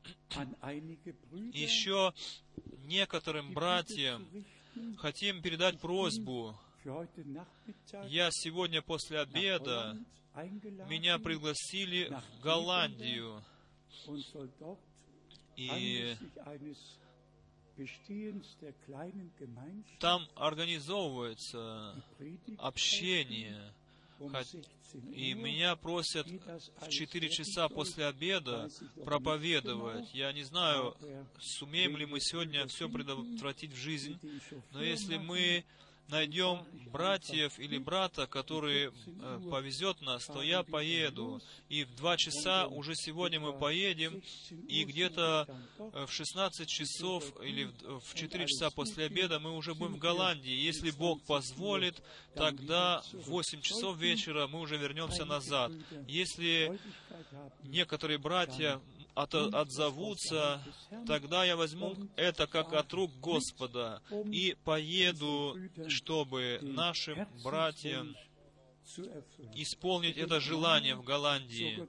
Еще 1.53 2.13
некоторым 2.85 3.53
братьям 3.53 4.27
хотим 4.97 5.41
передать 5.41 5.79
просьбу. 5.79 6.57
Я 8.07 8.29
сегодня 8.31 8.81
после 8.81 9.19
обеда 9.19 9.97
меня 10.89 11.19
пригласили 11.19 12.09
в 12.09 12.41
Голландию, 12.41 13.43
и 15.55 16.15
там 19.99 20.27
организовывается 20.35 22.03
общение, 22.57 23.73
и 25.13 25.33
меня 25.33 25.75
просят 25.75 26.27
в 26.27 26.89
4 26.89 27.29
часа 27.29 27.69
после 27.69 28.05
обеда 28.05 28.69
проповедовать. 29.03 30.13
Я 30.13 30.31
не 30.33 30.43
знаю, 30.43 30.95
сумеем 31.39 31.97
ли 31.97 32.05
мы 32.05 32.19
сегодня 32.19 32.67
все 32.67 32.89
предотвратить 32.89 33.71
в 33.71 33.77
жизнь, 33.77 34.19
но 34.71 34.83
если 34.83 35.17
мы 35.17 35.63
найдем 36.07 36.65
братьев 36.91 37.57
или 37.57 37.77
брата, 37.77 38.27
который 38.27 38.91
э, 38.91 39.41
повезет 39.49 40.01
нас, 40.01 40.25
то 40.25 40.41
я 40.41 40.63
поеду. 40.63 41.41
И 41.69 41.85
в 41.85 41.95
два 41.95 42.17
часа 42.17 42.67
уже 42.67 42.95
сегодня 42.95 43.39
мы 43.39 43.53
поедем, 43.53 44.21
и 44.67 44.83
где-то 44.83 45.47
э, 45.77 46.05
в 46.05 46.11
16 46.11 46.67
часов 46.67 47.23
или 47.41 47.65
в, 47.65 48.01
в 48.01 48.13
4 48.13 48.45
часа 48.47 48.69
после 48.69 49.05
обеда 49.05 49.39
мы 49.39 49.55
уже 49.55 49.73
будем 49.73 49.93
в 49.93 49.99
Голландии. 49.99 50.51
Если 50.51 50.91
Бог 50.91 51.21
позволит, 51.23 52.01
тогда 52.35 53.01
в 53.13 53.29
8 53.29 53.61
часов 53.61 53.97
вечера 53.97 54.47
мы 54.47 54.59
уже 54.59 54.77
вернемся 54.77 55.25
назад. 55.25 55.71
Если 56.07 56.79
некоторые 57.63 58.17
братья 58.17 58.81
от, 59.13 59.33
отзовутся, 59.35 60.61
тогда 61.05 61.43
я 61.43 61.55
возьму 61.55 61.95
это 62.15 62.47
как 62.47 62.73
от 62.73 62.91
рук 62.93 63.11
Господа 63.19 64.01
и 64.31 64.55
поеду, 64.63 65.57
чтобы 65.87 66.59
нашим 66.61 67.27
братьям 67.43 68.15
исполнить 69.55 70.17
это 70.17 70.39
желание 70.39 70.95
в 70.95 71.03
Голландии. 71.03 71.87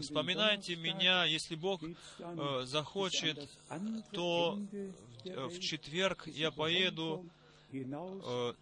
Вспоминайте 0.00 0.76
меня, 0.76 1.24
если 1.24 1.54
Бог 1.54 1.82
э, 1.82 2.62
захочет, 2.64 3.48
то 4.12 4.58
в, 5.24 5.48
в 5.48 5.60
четверг 5.60 6.26
я 6.26 6.50
поеду 6.50 7.26
э, 7.72 8.54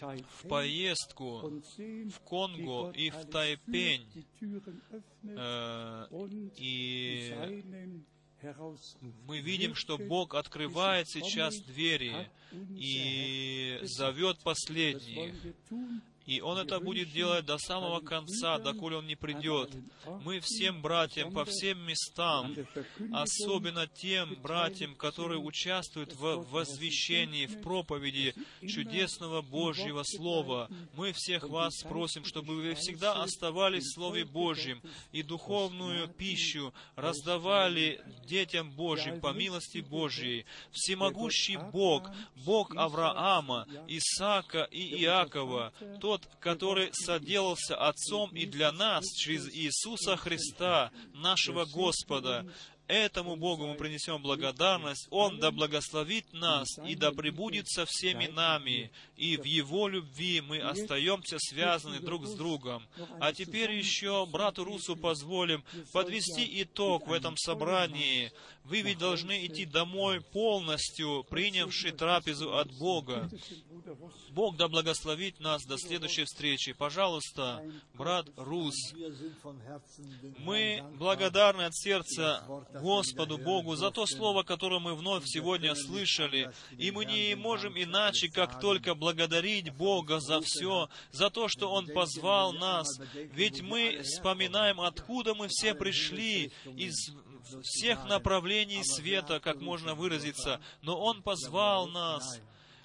в 0.00 0.48
поездку 0.48 1.62
в 1.76 2.20
Конго 2.24 2.90
и 2.90 3.10
в 3.10 3.24
Тайпень. 3.26 4.06
Э, 5.24 6.06
и 6.56 7.34
мы 9.26 9.40
видим, 9.40 9.74
что 9.74 9.98
Бог 9.98 10.34
открывает 10.34 11.08
сейчас 11.08 11.58
двери 11.60 12.30
и 12.52 13.78
зовет 13.82 14.38
последних. 14.40 15.34
И 16.26 16.40
Он 16.40 16.58
это 16.58 16.80
будет 16.80 17.12
делать 17.12 17.46
до 17.46 17.56
самого 17.56 18.00
конца, 18.00 18.58
доколе 18.58 18.96
Он 18.96 19.06
не 19.06 19.14
придет. 19.14 19.70
Мы 20.24 20.40
всем 20.40 20.82
братьям 20.82 21.32
по 21.32 21.44
всем 21.44 21.78
местам, 21.86 22.54
особенно 23.12 23.86
тем 23.86 24.34
братьям, 24.42 24.94
которые 24.96 25.38
участвуют 25.38 26.14
в 26.14 26.46
возвещении, 26.50 27.46
в 27.46 27.62
проповеди 27.62 28.34
чудесного 28.66 29.40
Божьего 29.42 30.02
Слова, 30.04 30.68
мы 30.94 31.12
всех 31.12 31.48
вас 31.48 31.82
просим, 31.82 32.24
чтобы 32.24 32.56
вы 32.56 32.74
всегда 32.74 33.22
оставались 33.22 33.84
в 33.84 33.94
Слове 33.94 34.24
Божьем 34.24 34.82
и 35.12 35.22
духовную 35.22 36.08
пищу 36.08 36.74
раздавали 36.96 38.00
детям 38.26 38.70
Божьим 38.70 39.20
по 39.20 39.32
милости 39.32 39.78
Божьей. 39.78 40.46
Всемогущий 40.72 41.56
Бог, 41.72 42.10
Бог 42.44 42.74
Авраама, 42.76 43.66
Исаака 43.86 44.64
и 44.70 45.02
Иакова, 45.02 45.72
тот, 46.00 46.15
тот, 46.16 46.28
который 46.40 46.90
соделался 46.92 47.76
Отцом 47.76 48.30
и 48.30 48.46
для 48.46 48.72
нас 48.72 49.04
через 49.14 49.48
Иисуса 49.54 50.16
Христа, 50.16 50.90
нашего 51.12 51.64
Господа, 51.66 52.46
Этому 52.88 53.34
Богу 53.34 53.66
мы 53.66 53.74
принесем 53.74 54.22
благодарность. 54.22 55.08
Он 55.10 55.40
да 55.40 55.50
благословит 55.50 56.32
нас 56.32 56.68
и 56.86 56.94
да 56.94 57.10
пребудет 57.10 57.66
со 57.66 57.84
всеми 57.84 58.26
нами. 58.28 58.92
И 59.16 59.36
в 59.36 59.42
Его 59.42 59.88
любви 59.88 60.40
мы 60.40 60.60
остаемся 60.60 61.36
связаны 61.40 61.98
друг 61.98 62.26
с 62.26 62.34
другом. 62.34 62.86
А 63.18 63.32
теперь 63.32 63.72
еще 63.72 64.24
брату 64.24 64.62
Русу 64.62 64.94
позволим 64.94 65.64
подвести 65.92 66.62
итог 66.62 67.08
в 67.08 67.12
этом 67.12 67.36
собрании. 67.36 68.30
Вы 68.68 68.80
ведь 68.80 68.98
должны 68.98 69.46
идти 69.46 69.64
домой 69.64 70.20
полностью, 70.20 71.24
принявши 71.30 71.92
трапезу 71.92 72.56
от 72.56 72.72
Бога. 72.72 73.30
Бог 74.30 74.56
да 74.56 74.66
благословит 74.66 75.38
нас 75.38 75.64
до 75.64 75.78
следующей 75.78 76.24
встречи. 76.24 76.72
Пожалуйста, 76.72 77.64
брат 77.94 78.26
Рус, 78.36 78.74
мы 80.38 80.82
благодарны 80.98 81.62
от 81.62 81.76
сердца 81.76 82.44
Господу 82.74 83.38
Богу 83.38 83.76
за 83.76 83.92
то 83.92 84.04
слово, 84.04 84.42
которое 84.42 84.80
мы 84.80 84.96
вновь 84.96 85.22
сегодня 85.26 85.74
слышали. 85.76 86.50
И 86.76 86.90
мы 86.90 87.04
не 87.04 87.36
можем 87.36 87.74
иначе, 87.80 88.28
как 88.28 88.58
только 88.58 88.96
благодарить 88.96 89.70
Бога 89.70 90.18
за 90.18 90.40
все, 90.40 90.88
за 91.12 91.30
то, 91.30 91.46
что 91.46 91.70
Он 91.70 91.86
позвал 91.86 92.52
нас. 92.52 92.88
Ведь 93.14 93.62
мы 93.62 94.00
вспоминаем, 94.02 94.80
откуда 94.80 95.34
мы 95.34 95.46
все 95.48 95.72
пришли, 95.74 96.50
из 96.76 97.14
всех 97.62 98.04
направлений 98.06 98.82
света, 98.84 99.40
как 99.40 99.60
можно 99.60 99.94
выразиться. 99.94 100.60
Но 100.82 100.98
Он 100.98 101.22
позвал 101.22 101.86
нас. 101.88 102.40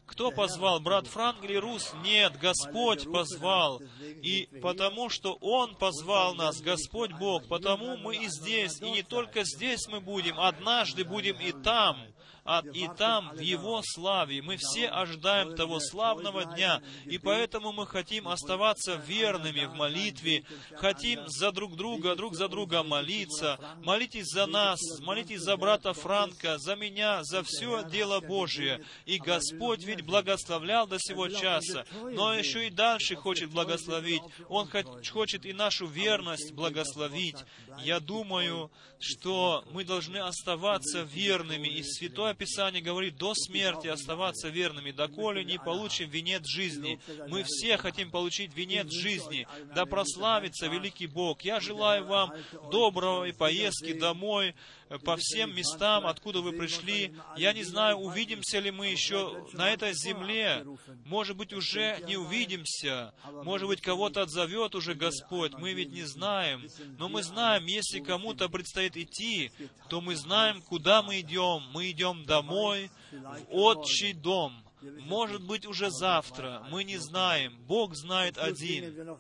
Кто 0.06 0.30
позвал? 0.30 0.82
Брат 0.82 1.08
Франк 1.08 1.44
или 1.44 1.56
Рус? 1.56 1.94
Нет, 2.04 2.38
Господь 2.38 3.10
позвал. 3.10 3.82
И 4.02 4.50
потому 4.62 5.10
что 5.10 5.38
Он 5.40 5.74
позвал 5.76 6.36
нас, 6.36 6.60
Господь 6.60 7.14
Бог, 7.14 7.48
потому 7.48 7.96
мы 7.98 8.18
и 8.18 8.28
здесь. 8.28 8.82
И 8.82 8.90
не 8.90 9.04
только 9.04 9.44
здесь 9.46 9.88
мы 9.88 10.02
будем, 10.02 10.38
однажды 10.38 11.06
будем 11.06 11.40
и 11.40 11.54
там 11.54 11.98
а 12.44 12.64
и 12.74 12.88
там, 12.98 13.32
в 13.34 13.40
Его 13.40 13.82
славе. 13.84 14.42
Мы 14.42 14.58
все 14.58 14.88
ожидаем 14.88 15.56
того 15.56 15.80
славного 15.80 16.46
дня, 16.46 16.82
и 17.06 17.18
поэтому 17.18 17.72
мы 17.72 17.86
хотим 17.86 18.28
оставаться 18.28 18.96
верными 18.96 19.66
в 19.66 19.76
молитве, 19.76 20.44
хотим 20.76 21.28
за 21.28 21.52
друг 21.52 21.76
друга, 21.76 22.16
друг 22.16 22.36
за 22.36 22.48
друга 22.48 22.84
молиться. 22.84 23.60
Молитесь 23.84 24.28
за 24.28 24.48
нас, 24.48 24.80
молитесь 25.02 25.42
за 25.42 25.56
брата 25.56 25.94
Франка, 25.94 26.58
за 26.58 26.76
меня, 26.76 27.24
за 27.24 27.44
все 27.44 27.84
дело 27.84 28.20
Божие. 28.20 28.84
И 29.06 29.18
Господь 29.20 29.84
ведь 29.84 30.02
благословлял 30.02 30.88
до 30.88 30.98
сего 31.00 31.28
часа, 31.30 31.86
но 32.02 32.34
еще 32.34 32.68
и 32.68 32.72
дальше 32.72 33.16
хочет 33.16 33.52
благословить. 33.52 34.24
Он 34.50 34.68
хочет 35.12 35.46
и 35.46 35.54
нашу 35.54 35.86
верность 35.86 36.54
благословить. 36.54 37.38
Я 37.80 38.00
думаю, 38.00 38.72
что 39.00 39.64
мы 39.72 39.84
должны 39.84 40.18
оставаться 40.18 41.02
верными, 41.02 41.68
и 41.68 41.84
Святое 41.84 42.34
Писание 42.34 42.82
говорит, 42.82 43.18
до 43.18 43.34
смерти 43.34 43.88
оставаться 43.88 44.50
верными, 44.50 44.92
доколе 44.92 45.44
не 45.44 45.58
получим 45.58 46.10
венец 46.10 46.46
жизни. 46.46 47.00
Мы 47.28 47.44
все 47.46 47.78
хотим 47.78 48.12
получить 48.12 48.56
венец 48.56 48.92
жизни, 48.92 49.48
да 49.76 49.86
прославится 49.86 50.68
великий 50.68 51.08
Бог. 51.08 51.42
Я 51.42 51.60
желаю 51.60 52.06
вам 52.06 52.32
доброго 52.72 53.26
и 53.26 53.32
поездки 53.32 53.94
домой, 53.94 54.54
по 55.00 55.16
всем 55.18 55.56
местам, 55.56 56.06
откуда 56.06 56.42
вы 56.42 56.52
пришли. 56.54 57.14
Я 57.38 57.54
не 57.54 57.64
знаю, 57.64 57.98
увидимся 57.98 58.60
ли 58.60 58.72
мы 58.72 58.88
еще 58.88 59.48
на 59.54 59.70
этой 59.70 59.94
земле. 59.94 60.66
Может 61.06 61.38
быть, 61.38 61.54
уже 61.54 62.00
не 62.08 62.18
увидимся. 62.18 63.14
Может 63.44 63.68
быть, 63.68 63.82
кого-то 63.82 64.24
отзовет 64.24 64.76
уже 64.76 64.94
Господь. 64.94 65.54
Мы 65.54 65.74
ведь 65.74 65.92
не 65.92 66.04
знаем. 66.04 66.68
Но 66.98 67.10
мы 67.10 67.24
знаем, 67.24 67.66
если 67.66 68.00
кому-то 68.00 68.50
предстоит 68.50 68.98
идти, 68.98 69.52
то 69.90 70.02
мы 70.02 70.16
знаем, 70.16 70.62
куда 70.62 71.02
мы 71.02 71.20
идем. 71.20 71.64
Мы 71.74 71.92
идем 71.92 72.26
домой, 72.26 72.92
в 73.12 73.46
отчий 73.50 74.14
дом. 74.14 74.64
Может 74.82 75.44
быть, 75.44 75.66
уже 75.66 75.92
завтра, 75.92 76.66
мы 76.72 76.84
не 76.84 76.98
знаем. 76.98 77.58
Бог 77.68 77.96
знает 77.96 78.38
один. 78.38 79.16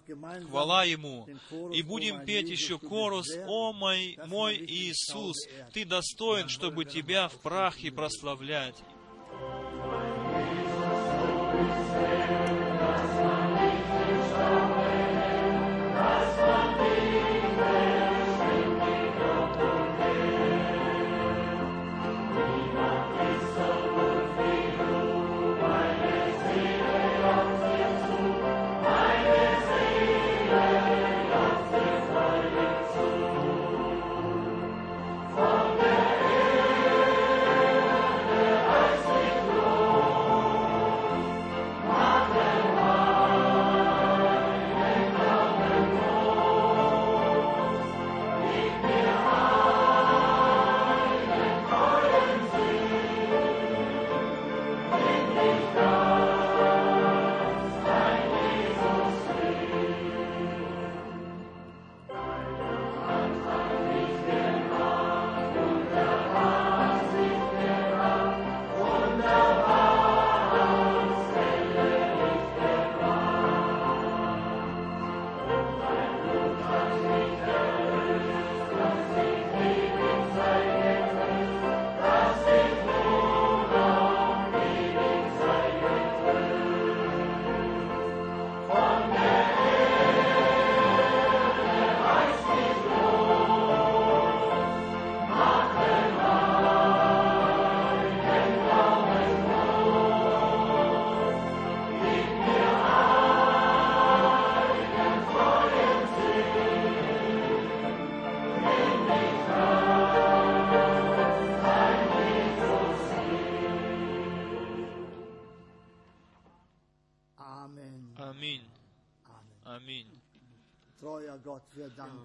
Хвала 0.50 0.84
Ему. 0.84 1.28
И 1.74 1.82
будем 1.82 2.26
петь 2.26 2.50
еще 2.50 2.80
корус 2.80 3.28
«О 3.48 3.74
мой, 3.74 4.18
мой 4.28 4.58
Иисус, 4.58 5.38
Ты 5.74 5.86
достоин, 5.86 6.50
чтобы 6.50 6.86
Тебя 6.86 7.28
в 7.30 7.38
прахе 7.42 7.92
прославлять». 7.92 8.76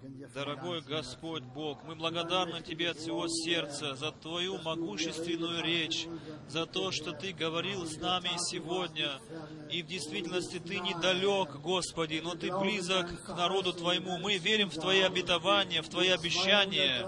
in 0.07 0.16
Дорогой 0.33 0.81
Господь 0.81 1.43
Бог, 1.43 1.83
мы 1.83 1.95
благодарны 1.95 2.61
Тебе 2.61 2.91
от 2.91 2.97
всего 2.97 3.27
сердца 3.27 3.95
за 3.95 4.11
Твою 4.11 4.57
могущественную 4.59 5.63
речь, 5.63 6.07
за 6.47 6.65
то, 6.65 6.91
что 6.91 7.11
Ты 7.11 7.33
говорил 7.33 7.85
с 7.85 7.97
нами 7.97 8.29
сегодня. 8.37 9.19
И 9.71 9.81
в 9.81 9.87
действительности 9.87 10.59
Ты 10.59 10.79
недалек, 10.79 11.57
Господи, 11.57 12.21
но 12.23 12.35
Ты 12.35 12.55
близок 12.57 13.23
к 13.23 13.29
народу 13.35 13.73
Твоему. 13.73 14.17
Мы 14.17 14.37
верим 14.37 14.69
в 14.69 14.75
Твои 14.75 15.01
обетования, 15.01 15.81
в 15.81 15.89
Твои 15.89 16.09
обещания, 16.09 17.07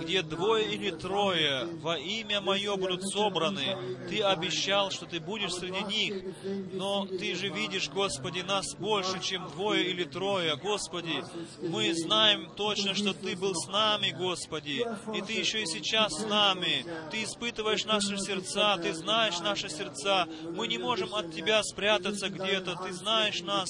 где 0.00 0.22
двое 0.22 0.72
или 0.72 0.90
трое 0.90 1.66
во 1.80 1.98
имя 1.98 2.40
Мое 2.40 2.76
будут 2.76 3.02
собраны. 3.08 3.76
Ты 4.08 4.22
обещал, 4.22 4.90
что 4.90 5.06
Ты 5.06 5.20
будешь 5.20 5.52
среди 5.52 5.82
них, 5.84 6.34
но 6.72 7.06
Ты 7.06 7.34
же 7.34 7.48
видишь, 7.48 7.88
Господи, 7.88 8.40
нас 8.40 8.74
больше, 8.76 9.20
чем 9.20 9.48
двое 9.50 9.84
или 9.84 10.04
трое. 10.04 10.56
Господи, 10.56 11.24
мы 11.62 11.94
знаем 11.94 12.50
точно, 12.70 12.94
что 12.94 13.12
Ты 13.12 13.34
был 13.36 13.54
с 13.54 13.66
нами, 13.68 14.14
Господи, 14.16 14.86
и 15.14 15.22
Ты 15.22 15.32
еще 15.32 15.62
и 15.62 15.66
сейчас 15.66 16.12
с 16.12 16.26
нами. 16.26 16.84
Ты 17.10 17.24
испытываешь 17.24 17.84
наши 17.84 18.16
сердца, 18.18 18.76
Ты 18.80 18.94
знаешь 18.94 19.40
наши 19.40 19.68
сердца. 19.68 20.28
Мы 20.56 20.68
не 20.68 20.78
можем 20.78 21.14
от 21.14 21.32
Тебя 21.34 21.62
спрятаться 21.64 22.28
где-то. 22.28 22.76
Ты 22.76 22.92
знаешь 22.92 23.40
нас. 23.42 23.68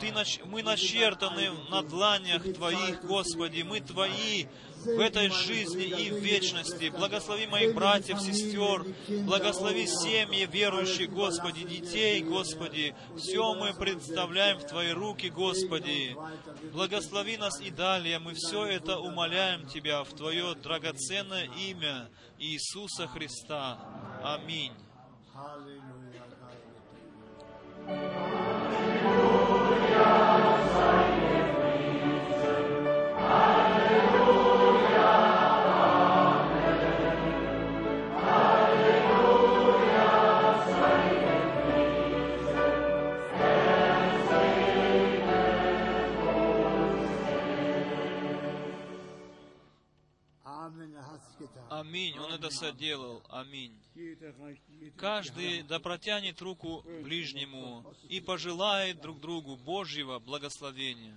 Ты, 0.00 0.12
мы 0.44 0.62
начертаны 0.62 1.50
на 1.70 1.82
дланях 1.82 2.42
Твоих, 2.54 3.04
Господи. 3.04 3.62
Мы 3.62 3.80
Твои 3.80 4.46
в 4.84 5.00
этой 5.00 5.30
жизни 5.30 5.84
и 5.84 6.10
в 6.10 6.18
вечности. 6.18 6.90
Благослови 6.90 7.46
моих 7.46 7.74
братьев, 7.74 8.20
сестер, 8.20 8.84
благослови 9.24 9.86
семьи 9.86 10.46
верующих, 10.50 11.10
Господи, 11.10 11.64
детей, 11.64 12.22
Господи. 12.22 12.94
Все 13.16 13.54
мы 13.54 13.72
представляем 13.74 14.58
в 14.58 14.66
Твои 14.66 14.92
руки, 14.92 15.28
Господи. 15.28 16.16
Благослови 16.72 17.36
нас 17.36 17.60
и 17.60 17.70
далее. 17.70 18.18
Мы 18.18 18.34
все 18.34 18.64
это 18.66 18.98
умоляем 18.98 19.66
Тебя 19.66 20.04
в 20.04 20.12
Твое 20.14 20.54
драгоценное 20.54 21.48
имя 21.58 22.08
Иисуса 22.38 23.06
Христа. 23.06 23.78
Аминь. 24.22 24.72
Halleluja. 27.86 28.53
Аминь. 51.84 52.18
Он 52.18 52.32
это 52.32 52.50
соделал. 52.50 53.22
Аминь. 53.28 53.78
Каждый 54.96 55.62
да 55.62 55.78
протянет 55.78 56.40
руку 56.40 56.82
ближнему 57.02 57.84
и 58.08 58.20
пожелает 58.20 59.00
друг 59.00 59.20
другу 59.20 59.56
Божьего 59.56 60.18
благословения. 60.18 61.14